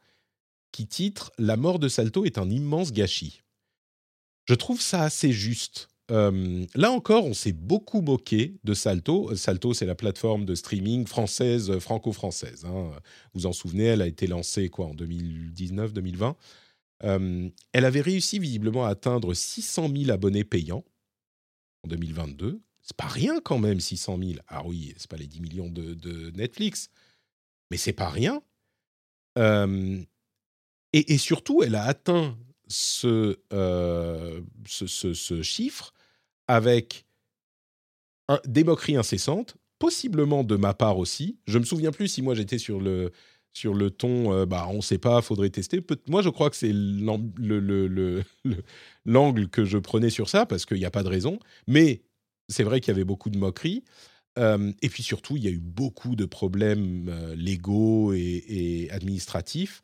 qui 0.72 0.86
titre 0.86 1.32
La 1.40 1.58
mort 1.58 1.80
de 1.80 1.88
Salto 1.88 2.26
est 2.26 2.38
un 2.38 2.48
immense 2.48 2.94
gâchis. 2.94 3.42
Je 4.46 4.54
trouve 4.54 4.80
ça 4.80 5.02
assez 5.02 5.32
juste. 5.32 5.88
Euh, 6.12 6.64
là 6.76 6.92
encore, 6.92 7.26
on 7.26 7.34
s'est 7.34 7.54
beaucoup 7.54 8.02
moqué 8.02 8.60
de 8.64 8.76
Salto. 8.76 9.36
Salto, 9.36 9.74
c'est 9.74 9.88
la 9.88 9.96
plateforme 9.96 10.46
de 10.46 10.54
streaming 10.54 11.08
française, 11.08 11.80
franco-française. 11.80 12.66
Hein. 12.66 12.92
Vous 13.34 13.48
en 13.48 13.52
souvenez, 13.52 13.86
elle 13.86 14.04
a 14.04 14.08
été 14.08 14.28
lancée 14.28 14.70
quoi 14.70 14.86
en 14.86 14.94
2019-2020. 14.94 16.36
Euh, 17.06 17.50
elle 17.74 17.86
avait 17.86 18.02
réussi 18.02 18.38
visiblement 18.38 18.86
à 18.86 18.90
atteindre 18.90 19.34
600 19.34 19.90
000 19.92 20.12
abonnés 20.12 20.44
payants 20.44 20.84
en 21.84 21.88
2022. 21.88 22.62
C'est 22.82 22.98
pas 22.98 23.08
rien 23.08 23.40
quand 23.42 23.60
même, 23.60 23.80
600 23.80 24.18
000. 24.18 24.40
Ah 24.48 24.64
oui, 24.66 24.94
c'est 24.98 25.10
pas 25.10 25.18
les 25.18 25.28
10 25.28 25.42
millions 25.42 25.70
de, 25.70 26.32
Netflix, 26.32 26.90
mais 27.72 27.78
c'est 27.78 27.94
pas 27.94 28.10
rien. 28.10 28.42
et, 30.94 31.18
surtout, 31.18 31.62
elle 31.64 31.76
a 31.76 31.84
atteint 31.84 32.38
ce, 32.68 33.40
ce, 34.66 35.42
chiffre 35.42 35.94
avec 36.48 37.06
des 38.46 38.64
moqueries 38.64 38.98
incessantes, 38.98 39.56
possiblement 39.78 40.44
de 40.44 40.56
ma 40.56 40.74
part 40.74 40.98
aussi. 40.98 41.40
Je 41.48 41.60
me 41.60 41.64
souviens 41.64 41.92
plus 41.92 42.08
si 42.08 42.22
moi 42.22 42.36
j'étais 42.36 42.58
sur 42.58 42.80
le 42.80 43.12
sur 43.54 43.74
le 43.74 43.90
ton, 43.90 44.34
euh, 44.34 44.46
bah, 44.46 44.68
on 44.70 44.78
ne 44.78 44.82
sait 44.82 44.98
pas, 44.98 45.22
faudrait 45.22 45.50
tester. 45.50 45.82
moi, 46.08 46.22
je 46.22 46.30
crois 46.30 46.50
que 46.50 46.56
c'est 46.56 46.72
l'angle 46.74 48.24
que 49.50 49.66
je 49.66 49.78
prenais 49.78 50.10
sur 50.10 50.30
ça, 50.30 50.46
parce 50.46 50.66
qu'il 50.66 50.78
n'y 50.78 50.86
a 50.86 50.92
pas 50.92 51.04
de 51.04 51.10
raison. 51.10 51.40
Mais 51.68 52.02
c'est 52.48 52.64
vrai 52.64 52.80
qu'il 52.80 52.94
y 52.94 52.96
avait 52.96 53.06
beaucoup 53.06 53.30
de 53.30 53.38
moqueries. 53.38 53.84
Euh, 54.38 54.72
et 54.82 54.90
puis 54.90 55.04
surtout, 55.04 55.38
il 55.38 55.44
y 55.44 55.48
a 55.48 55.52
eu 55.52 55.60
beaucoup 55.60 56.16
de 56.16 56.26
problèmes 56.26 57.10
euh, 57.10 57.36
légaux 57.36 58.14
et, 58.14 58.88
administratifs 58.92 59.82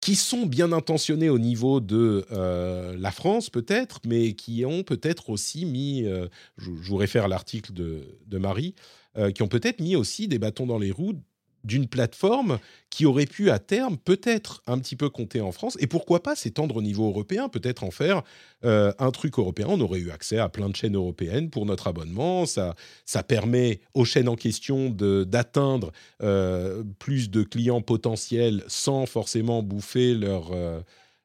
qui 0.00 0.16
sont 0.16 0.44
bien 0.44 0.72
intentionnés 0.72 1.30
au 1.30 1.38
niveau 1.38 1.80
de 1.80 2.26
la 2.30 3.10
France 3.10 3.48
peut-être, 3.48 4.00
mais 4.06 4.34
qui 4.34 4.66
ont 4.66 4.82
peut-être 4.82 5.30
aussi 5.30 5.64
mis, 5.64 6.04
je, 6.58 6.70
vous 6.70 6.96
réfère 6.96 7.24
à 7.24 7.28
l'article 7.28 7.72
de, 7.72 8.38
Marie, 8.38 8.74
qui 9.34 9.42
ont 9.42 9.48
peut-être 9.48 9.80
mis 9.80 9.96
aussi 9.96 10.28
des 10.28 10.38
bâtons 10.38 10.66
dans 10.66 10.76
les 10.76 10.90
roues 10.90 11.14
d'une 11.64 11.88
plateforme 11.88 12.58
qui 12.90 13.06
aurait 13.06 13.26
pu 13.26 13.50
à 13.50 13.58
terme 13.58 13.96
peut-être 13.96 14.62
un 14.66 14.78
petit 14.78 14.94
peu 14.96 15.08
compter 15.08 15.40
en 15.40 15.50
France 15.50 15.76
et 15.80 15.86
pourquoi 15.86 16.22
pas 16.22 16.36
s'étendre 16.36 16.76
au 16.76 16.82
niveau 16.82 17.08
européen, 17.08 17.48
peut-être 17.48 17.82
en 17.82 17.90
faire 17.90 18.22
euh, 18.64 18.92
un 18.98 19.10
truc 19.10 19.38
européen. 19.38 19.66
On 19.68 19.80
aurait 19.80 19.98
eu 19.98 20.10
accès 20.10 20.38
à 20.38 20.48
plein 20.48 20.68
de 20.68 20.76
chaînes 20.76 20.94
européennes 20.94 21.50
pour 21.50 21.66
notre 21.66 21.88
abonnement. 21.88 22.46
Ça, 22.46 22.74
ça 23.04 23.22
permet 23.22 23.80
aux 23.94 24.04
chaînes 24.04 24.28
en 24.28 24.36
question 24.36 24.90
d'atteindre 24.90 25.90
euh, 26.22 26.84
plus 26.98 27.30
de 27.30 27.42
clients 27.42 27.82
potentiels 27.82 28.62
sans 28.68 29.06
forcément 29.06 29.62
bouffer 29.62 30.14
leur, 30.14 30.52
euh, 30.52 30.80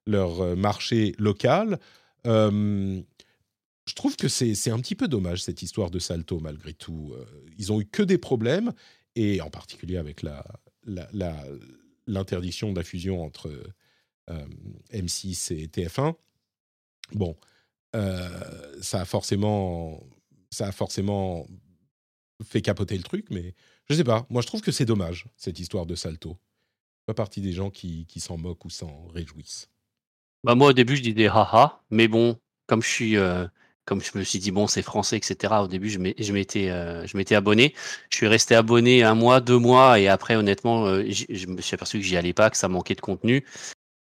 leur 0.07 0.57
marché 0.57 1.13
local. 1.19 1.77
je 2.25 3.95
trouve 3.95 4.15
que 4.15 4.27
c'est 4.27 4.71
un 4.71 4.79
petit 4.79 4.95
peu 4.95 5.07
dommage 5.07 5.43
cette 5.43 5.61
histoire 5.61 5.91
de 5.91 5.99
Salto 5.99 6.39
malgré 6.39 6.73
tout. 6.73 7.13
ils 7.57 7.71
ont 7.71 7.81
eu 7.81 7.85
que 7.85 8.03
des 8.03 8.17
problèmes 8.17 8.71
et 9.15 9.41
en 9.41 9.49
particulier 9.49 9.97
avec 9.97 10.23
l'interdiction 12.07 12.67
la, 12.67 12.73
de 12.73 12.79
la 12.79 12.83
fusion 12.83 13.23
entre 13.23 13.51
euh, 14.29 14.45
M6 14.91 15.53
et 15.53 15.67
TF1. 15.67 16.15
Bon, 17.13 17.35
euh, 17.95 18.81
ça, 18.81 19.01
a 19.01 19.05
forcément, 19.05 20.03
ça 20.51 20.67
a 20.67 20.71
forcément 20.71 21.47
fait 22.43 22.61
capoter 22.61 22.95
le 22.97 23.03
truc, 23.03 23.27
mais 23.31 23.55
je 23.89 23.95
sais 23.95 24.03
pas. 24.03 24.25
Moi, 24.29 24.41
je 24.41 24.47
trouve 24.47 24.61
que 24.61 24.71
c'est 24.71 24.85
dommage, 24.85 25.25
cette 25.35 25.59
histoire 25.59 25.85
de 25.85 25.95
Salto. 25.95 26.37
Pas 27.05 27.13
partie 27.13 27.41
des 27.41 27.53
gens 27.53 27.71
qui, 27.71 28.05
qui 28.05 28.19
s'en 28.19 28.37
moquent 28.37 28.65
ou 28.65 28.69
s'en 28.69 29.07
réjouissent. 29.07 29.69
Bah 30.43 30.55
moi, 30.55 30.69
au 30.69 30.73
début, 30.73 30.95
je 30.95 31.01
disais 31.01 31.27
haha, 31.27 31.81
mais 31.89 32.07
bon, 32.07 32.39
comme 32.67 32.81
je 32.81 32.87
suis 32.87 33.17
euh, 33.17 33.47
comme 33.89 34.03
je 34.03 34.15
me 34.19 34.23
suis 34.23 34.37
dit 34.37 34.51
bon 34.51 34.67
c'est 34.67 34.83
français 34.83 35.17
etc 35.17 35.51
au 35.63 35.67
début 35.67 35.89
je 35.89 35.97
m'étais 35.97 36.69
euh, 36.69 37.07
je 37.07 37.17
m'étais 37.17 37.33
abonné. 37.33 37.73
Je 38.11 38.17
suis 38.17 38.27
resté 38.27 38.53
abonné 38.53 39.01
un 39.01 39.15
mois 39.15 39.41
deux 39.41 39.57
mois 39.57 39.99
et 39.99 40.07
après 40.07 40.35
honnêtement 40.35 40.85
euh, 40.85 41.03
je 41.09 41.47
me 41.47 41.59
suis 41.59 41.73
aperçu 41.73 41.97
que 41.97 42.05
j'y 42.05 42.15
allais 42.15 42.33
pas 42.33 42.51
que 42.51 42.57
ça 42.57 42.67
manquait 42.67 42.93
de 42.93 43.01
contenu. 43.01 43.43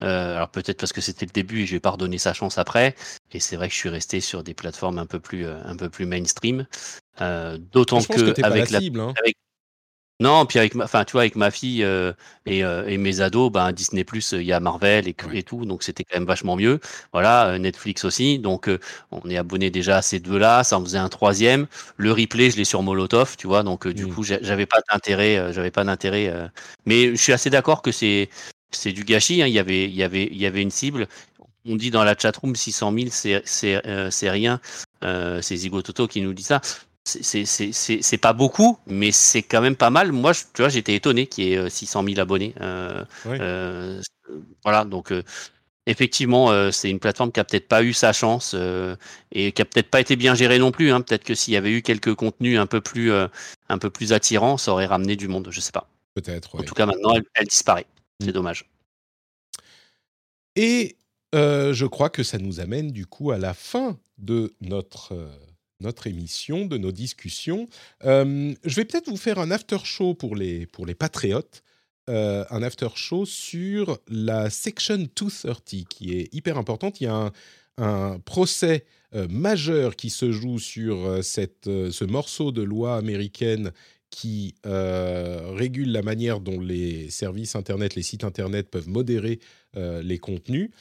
Euh, 0.04 0.36
alors 0.36 0.50
peut-être 0.50 0.78
parce 0.78 0.92
que 0.92 1.00
c'était 1.00 1.26
le 1.26 1.32
début 1.32 1.62
et 1.62 1.66
je 1.66 1.72
vais 1.72 1.80
pas 1.80 1.92
redonner 1.92 2.18
sa 2.18 2.34
chance 2.34 2.58
après. 2.58 2.96
Et 3.32 3.40
c'est 3.40 3.56
vrai 3.56 3.70
que 3.70 3.74
je 3.74 3.80
suis 3.80 3.90
resté 3.90 4.20
sur 4.20 4.44
des 4.44 4.54
plateformes 4.54 5.00
un 5.00 5.06
peu 5.06 5.22
plus 5.22 5.48
un 5.48 5.78
peu 5.78 5.90
plus 5.90 6.06
mainstream. 6.06 6.68
D'autant 7.20 8.02
que, 8.02 8.44
avec, 8.44 8.70
la, 8.70 8.80
hein. 8.80 9.14
Non, 10.20 10.48
puis 10.48 10.58
avec 10.58 10.74
ma, 10.74 10.86
enfin, 10.86 11.06
tu 11.06 11.12
vois, 11.12 11.22
avec 11.22 11.36
ma 11.36 11.52
fille 11.52 11.84
euh, 11.84 12.12
et, 12.48 12.64
euh, 12.64 12.88
et, 12.88 12.98
mes 12.98 13.22
ados, 13.22 13.52
ben 13.52 13.72
Disney 13.72 14.04
Plus, 14.04 14.32
il 14.32 14.42
y 14.44 14.52
a 14.52 14.60
Marvel 14.60 15.08
et, 15.08 15.16
et 15.34 15.44
tout, 15.44 15.64
donc 15.66 15.84
c'était 15.84 16.04
quand 16.04 16.16
même 16.18 16.26
vachement 16.26 16.56
mieux. 16.56 16.80
Voilà, 17.14 17.50
euh, 17.50 17.58
Netflix 17.60 18.04
aussi, 18.04 18.40
donc 18.40 18.68
on 19.12 19.30
est 19.30 19.38
abonné 19.38 19.70
déjà 19.70 19.98
à 19.98 20.02
ces 20.02 20.20
deux-là. 20.20 20.64
Ça 20.64 20.80
en 20.80 20.84
faisait 20.84 20.98
un 20.98 21.10
troisième. 21.10 21.68
Le 21.98 22.12
replay, 22.12 22.50
je 22.50 22.58
l'ai 22.58 22.66
sur 22.66 22.82
Molotov, 22.82 23.38
tu 23.38 23.46
vois, 23.46 23.62
donc 23.62 23.88
du 23.88 24.08
mmh. 24.08 24.14
coup, 24.14 24.24
j'avais 24.24 24.66
pas 24.66 24.80
d'intérêt, 24.92 25.54
j'avais 25.54 25.72
pas 25.72 25.84
d'intérêt. 25.84 26.34
mais 26.88 27.10
je 27.12 27.22
suis 27.22 27.34
assez 27.34 27.52
d'accord 27.52 27.84
que 27.84 27.92
c'est 27.92 28.30
c'est 28.72 28.94
du 28.94 29.04
gâchis. 29.04 29.44
Hein. 29.44 29.48
Il 29.48 29.54
y 29.54 29.60
avait 29.60 29.86
il 29.86 29.96
y 29.96 30.04
avait 30.04 30.30
il 30.32 30.38
y 30.38 30.48
avait 30.48 30.64
une 30.64 30.72
cible. 30.72 31.08
On 31.66 31.76
dit 31.76 31.92
dans 31.92 32.04
la 32.04 32.18
chatroom 32.18 32.56
600 32.56 32.92
000, 32.92 33.08
c'est 33.12 33.44
c'est 33.46 33.82
c'est 34.10 34.32
rien. 34.32 34.60
c'est 35.04 35.56
Zigototo 35.56 36.08
qui 36.08 36.22
nous 36.22 36.34
dit 36.34 36.44
ça 36.44 36.60
c'est 37.08 38.18
pas 38.18 38.34
beaucoup, 38.34 38.78
mais 38.86 39.12
c'est 39.12 39.42
quand 39.42 39.62
même 39.62 39.76
pas 39.76 39.90
mal. 39.90 40.12
Moi, 40.12 40.34
tu 40.34 40.62
vois, 40.62 40.70
j'étais 40.70 40.96
étonné 40.96 41.28
qu'il 41.28 41.46
y 41.46 41.54
ait 41.54 41.70
600 41.70 42.04
euh, 42.04 42.08
000 42.10 42.20
abonnés. 42.20 42.54
Euh, 42.62 43.04
euh, 43.28 44.02
voilà, 44.64 44.84
donc 44.86 45.14
effectivement, 45.86 46.72
c'est 46.72 46.90
une 46.90 47.00
plateforme 47.00 47.32
qui 47.32 47.40
a 47.40 47.46
peut-être 47.46 47.68
pas 47.68 47.84
eu 47.84 47.94
sa 47.94 48.12
chance 48.12 48.56
et 49.32 49.52
qui 49.54 49.62
a 49.62 49.66
peut-être 49.66 49.90
pas 49.90 50.02
été 50.02 50.16
bien 50.16 50.36
gérée 50.36 50.60
non 50.60 50.72
plus. 50.72 50.92
Hein. 50.92 51.02
Peut-être 51.02 51.24
que 51.24 51.36
s'il 51.36 51.54
y 51.54 51.58
avait 51.58 51.72
eu 51.72 51.82
quelques 51.82 52.14
contenus 52.14 52.60
un 52.60 52.66
peu 52.66 52.82
plus, 52.82 53.12
un 53.12 53.78
peu 53.78 53.90
plus 53.90 54.12
attirants, 54.12 54.58
ça 54.58 54.74
aurait 54.74 54.86
ramené 54.86 55.16
du 55.16 55.28
monde. 55.28 55.48
Je 55.50 55.62
sais 55.62 55.72
pas. 55.72 55.90
Peut-être. 56.14 56.60
En 56.60 56.64
tout 56.64 56.76
cas, 56.76 56.86
maintenant, 56.86 57.14
elle, 57.36 57.48
disparaît. 57.48 57.86
C'est 58.20 58.30
mm. 58.30 58.34
dommage. 58.34 58.66
Et 60.58 60.98
je 61.34 61.86
crois 61.86 62.10
que 62.10 62.24
ça 62.24 62.38
nous 62.38 62.60
amène 62.60 62.92
du 62.92 63.06
coup 63.06 63.32
à 63.32 63.38
la 63.38 63.54
fin 63.54 63.98
de 64.18 64.54
notre 64.60 65.14
notre 65.80 66.08
émission, 66.08 66.66
de 66.66 66.78
nos 66.78 66.92
discussions. 66.92 67.68
Euh, 68.04 68.54
je 68.64 68.76
vais 68.76 68.86
peut-être 68.86 69.10
vous 69.10 69.18
faire 69.18 69.40
un 69.40 69.52
after 69.52 69.78
show 69.84 70.14
pour 70.14 70.36
les, 70.36 70.66
pour 70.66 70.86
les 70.86 70.96
patriotes. 70.96 71.64
Euh, 72.10 72.46
un 72.50 72.64
after 72.64 72.88
show 72.96 73.26
sur 73.26 74.00
la 74.08 74.50
Section 74.50 75.08
230 75.16 75.88
qui 75.90 76.14
est 76.14 76.34
hyper 76.34 76.58
importante. 76.58 77.02
Il 77.02 77.06
y 77.06 77.08
a 77.08 77.32
un, 77.80 78.20
procès 78.26 78.86
euh, 79.14 79.28
majeur 79.30 79.96
qui 79.96 80.10
se 80.10 80.32
joue 80.32 80.58
sur 80.58 81.24
cette, 81.24 81.66
ce 81.66 82.06
morceau 82.06 82.52
de 82.52 82.64
loi 82.64 82.98
américaine 82.98 83.72
qui 84.10 84.56
régule 84.64 85.92
la 85.92 86.02
manière 86.02 86.40
dont 86.40 86.60
les 86.60 87.10
services 87.12 87.56
Internet, 87.56 87.94
les 87.94 88.02
sites 88.02 88.24
Internet 88.24 88.70
peuvent 88.72 88.88
modérer 88.88 89.40
les 89.76 90.18
contenus. 90.18 90.72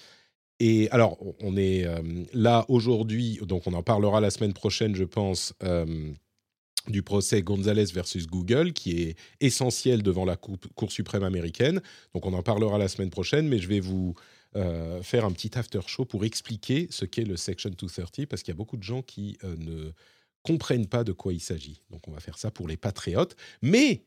Et 0.59 0.89
alors, 0.91 1.19
on 1.41 1.57
est 1.57 1.85
euh, 1.85 2.01
là 2.33 2.65
aujourd'hui, 2.69 3.39
donc 3.43 3.66
on 3.66 3.74
en 3.74 3.83
parlera 3.83 4.20
la 4.20 4.31
semaine 4.31 4.55
prochaine, 4.55 4.95
je 4.95 5.05
pense, 5.05 5.53
euh, 5.62 6.12
du 6.89 7.03
procès 7.03 7.43
Gonzalez 7.43 7.87
versus 7.93 8.27
Google, 8.27 8.73
qui 8.73 9.03
est 9.03 9.19
essentiel 9.41 10.03
devant 10.03 10.24
la 10.24 10.37
Cour, 10.37 10.59
suprême 10.91 11.24
américaine. 11.24 11.83
Donc 12.15 12.24
on 12.24 12.33
en 12.33 12.43
parlera 12.43 12.78
la 12.78 12.89
semaine 12.89 13.11
prochaine, 13.11 13.49
mais 13.49 13.59
je 13.59 13.69
vais 13.69 13.81
vous 13.81 14.15
euh, 14.55 15.03
faire 15.03 15.27
un 15.27 15.33
petit 15.33 15.59
after 15.59 15.81
show 15.87 16.07
pour 16.07 16.24
expliquer 16.24 16.87
ce 16.91 17.05
qu'est 17.05 17.24
le 17.24 17.37
Section 17.37 17.70
230, 17.70 18.27
parce 18.27 18.43
qu'il 18.43 18.53
y 18.53 18.57
a 18.57 18.57
beaucoup 18.57 18.78
de 18.78 18.83
gens 18.83 19.03
qui 19.03 19.37
ne 19.43 19.91
comprennent 20.43 20.87
pas 20.87 21.05
de 21.05 21.12
quoi 21.12 21.35
il 21.35 21.41
s'agit. 21.41 21.83
Donc 21.91 22.09
on 22.09 22.12
va 22.12 22.20
faire 22.20 22.39
ça 22.39 22.51
pour 22.51 22.66
les 22.66 22.78
patriotes. 22.78 23.37
Mais 23.61 24.05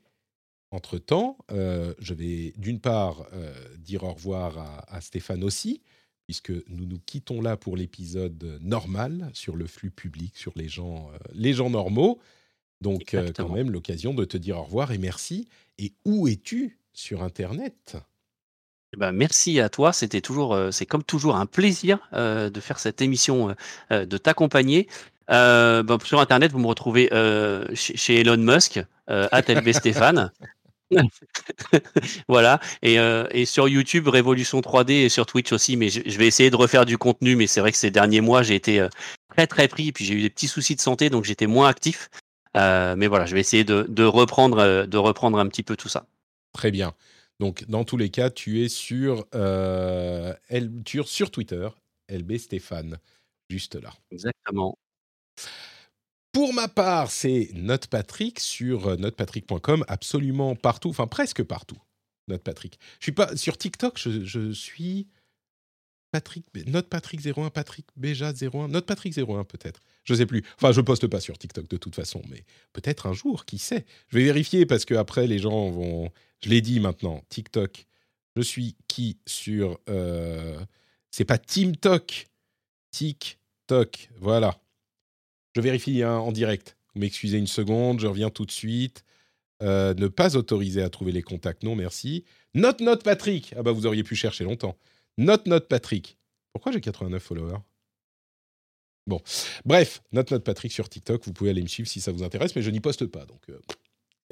entre-temps, 0.71 1.37
je 1.49 2.13
vais 2.13 2.53
d'une 2.57 2.79
part 2.79 3.27
dire 3.77 4.03
au 4.03 4.13
revoir 4.13 4.57
à, 4.57 4.95
à 4.95 5.01
Stéphane 5.01 5.43
aussi, 5.43 5.81
puisque 6.29 6.51
nous 6.51 6.85
nous 6.85 6.99
quittons 7.07 7.41
là 7.41 7.57
pour 7.57 7.75
l'épisode 7.75 8.59
normal 8.61 9.31
sur 9.33 9.55
le 9.55 9.65
flux 9.65 9.89
public, 9.89 10.37
sur 10.37 10.51
les 10.55 10.69
gens, 10.69 11.09
euh, 11.11 11.17
les 11.33 11.53
gens 11.53 11.71
normaux. 11.71 12.19
Donc, 12.81 13.15
euh, 13.15 13.31
quand 13.35 13.49
même, 13.49 13.71
l'occasion 13.71 14.13
de 14.13 14.25
te 14.25 14.37
dire 14.37 14.59
au 14.59 14.61
revoir 14.61 14.91
et 14.91 14.99
merci. 14.99 15.47
Et 15.79 15.91
où 16.05 16.27
es-tu 16.27 16.77
sur 16.93 17.23
Internet? 17.23 17.97
Eh 18.93 18.97
ben, 18.97 19.11
merci 19.11 19.59
à 19.59 19.69
toi. 19.69 19.91
C'était 19.91 20.21
toujours, 20.21 20.53
euh, 20.53 20.69
c'est 20.69 20.85
comme 20.85 21.01
toujours 21.03 21.35
un 21.35 21.47
plaisir 21.47 21.97
de 22.13 22.59
faire 22.59 22.77
cette 22.77 23.01
émission, 23.01 23.55
de 23.89 24.17
t'accompagner. 24.19 24.87
Ben, 25.27 25.97
sur 26.03 26.19
Internet, 26.19 26.51
vous 26.51 26.59
me 26.59 26.67
retrouvez 26.67 27.09
chez, 27.73 28.19
Elon 28.19 28.37
Musk, 28.37 28.79
à 29.07 29.41
Stéphane. 29.73 30.31
voilà. 32.27 32.59
Et, 32.81 32.99
euh, 32.99 33.27
et, 33.31 33.45
sur 33.45 33.67
YouTube, 33.67 34.07
Révolution 34.07 34.59
3D 34.61 34.91
et 34.91 35.09
sur 35.09 35.25
Twitch 35.25 35.51
aussi. 35.51 35.77
Mais 35.77 35.89
je, 35.89 36.17
vais 36.17 36.27
essayer 36.27 36.49
de 36.49 36.55
refaire 36.55 36.85
du 36.85 36.97
contenu. 36.97 37.35
Mais 37.35 37.47
c'est 37.47 37.59
vrai 37.59 37.71
que 37.71 37.77
ces 37.77 37.91
derniers 37.91 38.21
mois, 38.21 38.43
j'ai 38.43 38.55
été 38.55 38.79
euh, 38.79 38.89
très 39.29 39.47
très 39.47 39.67
pris. 39.67 39.89
Et 39.89 39.91
puis 39.91 40.05
j'ai 40.05 40.13
eu 40.13 40.21
des 40.21 40.29
petits 40.29 40.47
soucis 40.47 40.75
de 40.75 40.81
santé, 40.81 41.09
donc 41.09 41.25
j'étais 41.25 41.47
moins 41.47 41.67
actif. 41.67 42.09
Euh, 42.57 42.95
mais 42.97 43.07
voilà, 43.07 43.25
je 43.25 43.35
vais 43.35 43.41
essayer 43.41 43.63
de, 43.63 43.85
de, 43.87 44.03
reprendre, 44.03 44.85
de 44.85 44.97
reprendre 44.97 45.37
un 45.37 45.47
petit 45.47 45.63
peu 45.63 45.75
tout 45.75 45.89
ça. 45.89 46.07
Très 46.53 46.71
bien. 46.71 46.93
Donc 47.39 47.63
dans 47.67 47.83
tous 47.83 47.97
les 47.97 48.09
cas, 48.09 48.29
tu 48.29 48.63
es 48.63 48.69
sur, 48.69 49.25
El, 49.33 50.71
tu 50.83 50.99
es 50.99 51.03
sur 51.03 51.31
Twitter, 51.31 51.69
LB 52.09 52.37
Stéphane, 52.37 52.97
juste 53.49 53.75
là. 53.75 53.93
Exactement. 54.11 54.77
Pour 56.31 56.53
ma 56.53 56.67
part, 56.67 57.09
c'est 57.09 57.49
NotePatrick 57.53 58.39
sur 58.39 58.87
euh, 58.87 58.95
notepatrick.com, 58.97 59.83
absolument 59.87 60.55
partout, 60.55 60.89
enfin 60.89 61.07
presque 61.07 61.43
partout. 61.43 61.77
NotePatrick. 62.27 62.79
Je 62.99 63.05
suis 63.05 63.11
pas 63.11 63.35
sur 63.35 63.57
TikTok, 63.57 63.97
je, 63.97 64.51
suis 64.51 65.07
Patrick, 66.11 66.45
NotePatrick01, 66.53 67.49
Patrick 67.49 67.87
Béja 67.95 68.31
01, 68.31 68.67
NotePatrick01 68.69 69.45
peut-être. 69.45 69.81
Je 70.03 70.13
sais 70.13 70.27
plus. 70.27 70.43
Enfin, 70.57 70.71
je 70.71 70.81
poste 70.81 71.07
pas 71.07 71.19
sur 71.19 71.37
TikTok 71.37 71.67
de 71.67 71.77
toute 71.77 71.95
façon, 71.95 72.21
mais 72.29 72.45
peut-être 72.73 73.07
un 73.07 73.13
jour, 73.13 73.45
qui 73.45 73.57
sait. 73.57 73.85
Je 74.09 74.17
vais 74.17 74.23
vérifier 74.23 74.65
parce 74.65 74.85
que 74.85 74.93
après 74.93 75.27
les 75.27 75.39
gens 75.39 75.69
vont. 75.69 76.11
Je 76.43 76.49
l'ai 76.49 76.61
dit 76.61 76.79
maintenant, 76.79 77.23
TikTok. 77.29 77.85
Je 78.35 78.41
suis 78.41 78.75
qui 78.87 79.17
sur 79.25 79.79
euh, 79.89 80.59
C'est 81.11 81.25
pas 81.25 81.37
TeamTalk. 81.37 82.27
TikTok. 82.91 84.09
Voilà. 84.19 84.59
Je 85.55 85.61
vérifie 85.61 86.03
hein, 86.03 86.17
en 86.17 86.31
direct. 86.31 86.77
Vous 86.93 87.01
m'excusez 87.01 87.37
une 87.37 87.47
seconde, 87.47 87.99
je 87.99 88.07
reviens 88.07 88.29
tout 88.29 88.45
de 88.45 88.51
suite. 88.51 89.03
Euh, 89.61 89.93
ne 89.93 90.07
pas 90.07 90.37
autoriser 90.37 90.81
à 90.81 90.89
trouver 90.89 91.11
les 91.11 91.21
contacts, 91.21 91.63
non 91.63 91.75
merci. 91.75 92.23
Note 92.53 92.79
Note 92.81 93.03
Patrick. 93.03 93.53
Ah 93.57 93.63
bah 93.63 93.71
vous 93.71 93.85
auriez 93.85 94.03
pu 94.03 94.15
chercher 94.15 94.43
longtemps. 94.43 94.77
Note 95.17 95.47
Note 95.47 95.67
Patrick. 95.67 96.17
Pourquoi 96.53 96.71
j'ai 96.71 96.81
89 96.81 97.21
followers? 97.21 97.59
Bon, 99.05 99.21
bref, 99.65 100.01
Note 100.11 100.31
Note 100.31 100.43
Patrick 100.43 100.71
sur 100.71 100.87
TikTok. 100.87 101.25
Vous 101.25 101.33
pouvez 101.33 101.49
aller 101.49 101.61
me 101.61 101.67
suivre 101.67 101.89
si 101.89 101.99
ça 101.99 102.11
vous 102.11 102.23
intéresse, 102.23 102.55
mais 102.55 102.61
je 102.61 102.69
n'y 102.69 102.79
poste 102.79 103.05
pas. 103.07 103.25
Donc, 103.25 103.41
euh, 103.49 103.59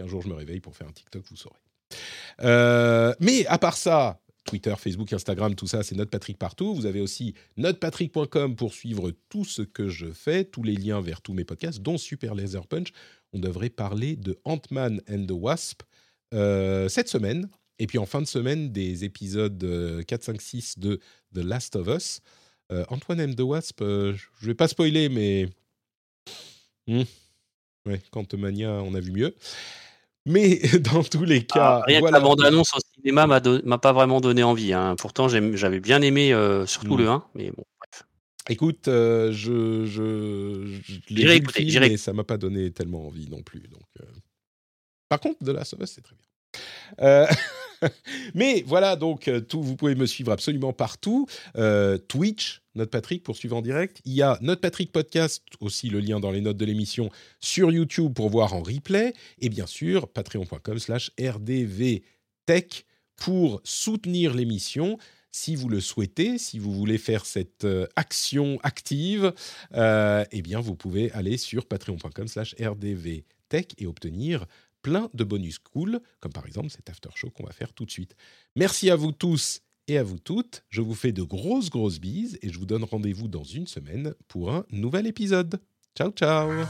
un 0.02 0.08
jour 0.08 0.22
je 0.22 0.30
me 0.30 0.34
réveille 0.36 0.60
pour 0.60 0.76
faire 0.76 0.88
un 0.88 0.92
TikTok, 0.92 1.24
vous 1.30 1.36
saurez. 1.36 1.60
Euh, 2.42 3.14
mais 3.20 3.46
à 3.48 3.58
part 3.58 3.76
ça, 3.76 4.22
Twitter, 4.48 4.74
Facebook, 4.78 5.14
Instagram, 5.14 5.54
tout 5.54 5.68
ça, 5.68 5.84
c'est 5.84 5.96
Notepatrick 5.96 6.38
partout. 6.38 6.74
Vous 6.74 6.88
avez 6.88 7.02
aussi 7.02 7.36
notepatrick.com 7.58 8.56
pour 8.56 8.74
suivre 8.74 9.12
tout 9.30 9.46
ce 9.46 9.62
que 9.62 9.90
je 9.90 10.08
fais, 10.08 10.44
tous 10.44 10.64
les 10.64 10.76
liens 10.76 11.02
vers 11.02 11.22
tous 11.22 11.34
mes 11.34 11.44
podcasts, 11.44 11.82
dont 11.82 11.98
Super 11.98 12.34
Laser 12.34 12.66
Punch. 12.66 12.88
On 13.34 13.40
devrait 13.40 13.70
parler 13.70 14.16
de 14.16 14.40
Ant-Man 14.46 15.02
and 15.10 15.26
the 15.26 15.32
Wasp 15.32 15.84
euh, 16.34 16.90
cette 16.90 17.10
semaine. 17.10 17.50
Et 17.78 17.86
puis 17.86 18.00
en 18.00 18.08
fin 18.08 18.22
de 18.22 18.28
semaine, 18.28 18.72
des 18.72 19.04
épisodes 19.04 20.04
4, 20.08 20.24
5, 20.24 20.42
6 20.42 20.80
de 20.80 21.00
The 21.36 21.44
Last 21.44 21.76
of 21.76 21.88
Us. 21.88 22.22
Antoine 22.90 23.22
and 23.22 23.34
the 23.34 23.42
Wasp, 23.42 23.82
euh, 23.82 24.14
je 24.42 24.48
vais 24.48 24.56
pas 24.56 24.68
spoiler, 24.68 25.10
mais. 25.10 25.48
Hmm. 26.88 27.04
Ouais, 27.86 28.02
Mania, 28.38 28.72
on 28.72 28.94
a 28.94 29.00
vu 29.00 29.12
mieux. 29.12 29.34
Mais 30.28 30.60
dans 30.94 31.04
tous 31.04 31.24
les 31.24 31.46
cas. 31.46 31.80
Ah, 31.80 31.84
rien 31.88 32.02
que 32.02 32.12
la 32.12 32.20
bande-annonce 32.20 32.74
au 32.76 32.80
cinéma 32.94 33.26
m'a 33.28 33.78
pas 33.78 33.94
vraiment 33.94 34.22
donné 34.22 34.44
envie. 34.44 34.74
Hein. 34.74 34.96
Pourtant, 34.98 35.28
j'avais 35.30 35.80
bien 35.80 36.02
aimé, 36.02 36.34
euh, 36.34 36.66
surtout 36.66 36.96
hmm. 36.96 37.00
le 37.00 37.08
1, 37.08 37.24
mais 37.34 37.52
bon, 37.52 37.64
bref. 37.80 38.04
Écoute, 38.50 38.88
euh, 38.88 39.32
je, 39.32 39.86
je, 39.86 40.80
je 40.84 41.14
l'ai 41.14 41.40
vu, 41.40 41.80
mais 41.80 41.98
ça 41.98 42.14
m'a 42.14 42.24
pas 42.24 42.38
donné 42.38 42.72
tellement 42.72 43.08
envie 43.08 43.30
non 43.30 43.42
plus. 43.42 43.62
Donc, 43.70 43.88
euh. 44.02 44.06
Par 45.10 45.22
contre, 45.22 45.44
de 45.44 45.52
la 45.52 45.62
of 45.62 45.86
c'est 45.86 46.02
très 46.02 46.16
bien. 46.16 46.26
Mais 48.34 48.64
voilà, 48.66 48.96
donc 48.96 49.28
euh, 49.28 49.40
tout, 49.40 49.62
vous 49.62 49.76
pouvez 49.76 49.96
me 49.96 50.06
suivre 50.06 50.32
absolument 50.32 50.74
partout. 50.74 51.28
Euh, 51.58 51.98
Twitch, 51.98 52.62
Note 52.76 52.90
Patrick 52.90 53.24
pour 53.24 53.36
suivre 53.36 53.58
en 53.58 53.62
direct. 53.62 54.02
Il 54.06 54.14
y 54.14 54.22
a 54.22 54.38
Note 54.42 54.62
Patrick 54.62 54.92
Podcast, 54.92 55.44
aussi 55.60 55.90
le 55.90 56.00
lien 56.00 56.20
dans 56.20 56.32
les 56.32 56.42
notes 56.42 56.58
de 56.58 56.66
l'émission, 56.66 57.10
sur 57.40 57.72
YouTube 57.72 58.14
pour 58.14 58.30
voir 58.30 58.54
en 58.54 58.62
replay. 58.62 59.14
Et 59.40 59.50
bien 59.50 59.68
sûr, 59.68 60.08
patreon.com 60.08 60.80
slash 60.80 61.12
rdvtech 61.20 62.86
pour 63.16 63.62
soutenir 63.64 64.34
l'émission 64.34 64.98
si 65.32 65.56
vous 65.56 65.70
le 65.70 65.82
souhaitez, 65.82 66.40
si 66.40 66.58
vous 66.58 66.74
voulez 66.74 66.98
faire 66.98 67.26
cette 67.26 67.66
euh, 67.66 67.86
action 67.96 68.60
active, 68.64 69.34
eh 69.76 70.42
bien, 70.42 70.60
vous 70.62 70.76
pouvez 70.76 71.12
aller 71.12 71.38
sur 71.38 71.68
patreon.com 71.68 72.28
slash 72.28 72.56
rdvtech 72.60 73.76
et 73.78 73.86
obtenir 73.86 74.46
plein 74.82 75.10
de 75.14 75.24
bonus 75.24 75.60
cool, 75.60 76.00
comme 76.20 76.34
par 76.34 76.46
exemple 76.46 76.70
cet 76.70 76.90
after 76.90 77.10
show 77.16 77.30
qu'on 77.30 77.46
va 77.46 77.52
faire 77.52 77.74
tout 77.74 77.86
de 77.86 77.92
suite. 77.92 78.16
Merci 78.56 78.90
à 78.90 78.96
vous 78.96 79.12
tous 79.12 79.62
et 79.88 79.98
à 79.98 80.04
vous 80.04 80.20
toutes. 80.20 80.64
Je 80.70 80.82
vous 80.82 80.96
fais 80.96 81.12
de 81.12 81.24
grosses, 81.24 81.70
grosses 81.70 82.00
bises 82.00 82.38
et 82.42 82.52
je 82.52 82.60
vous 82.60 82.66
donne 82.66 82.84
rendez-vous 82.84 83.28
dans 83.28 83.44
une 83.44 83.68
semaine 83.68 84.14
pour 84.28 84.54
un 84.54 84.66
nouvel 84.72 85.08
épisode. 85.08 85.60
Ciao, 85.98 86.12
ciao 86.12 86.66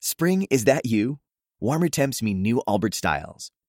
Spring, 0.00 0.46
is 0.48 0.64
that 0.64 0.86
you? 0.86 1.18
Warmer 1.60 1.88
temps 1.88 2.22
mean 2.22 2.40
new 2.40 2.62
Albert 2.68 2.94
styles. 2.94 3.50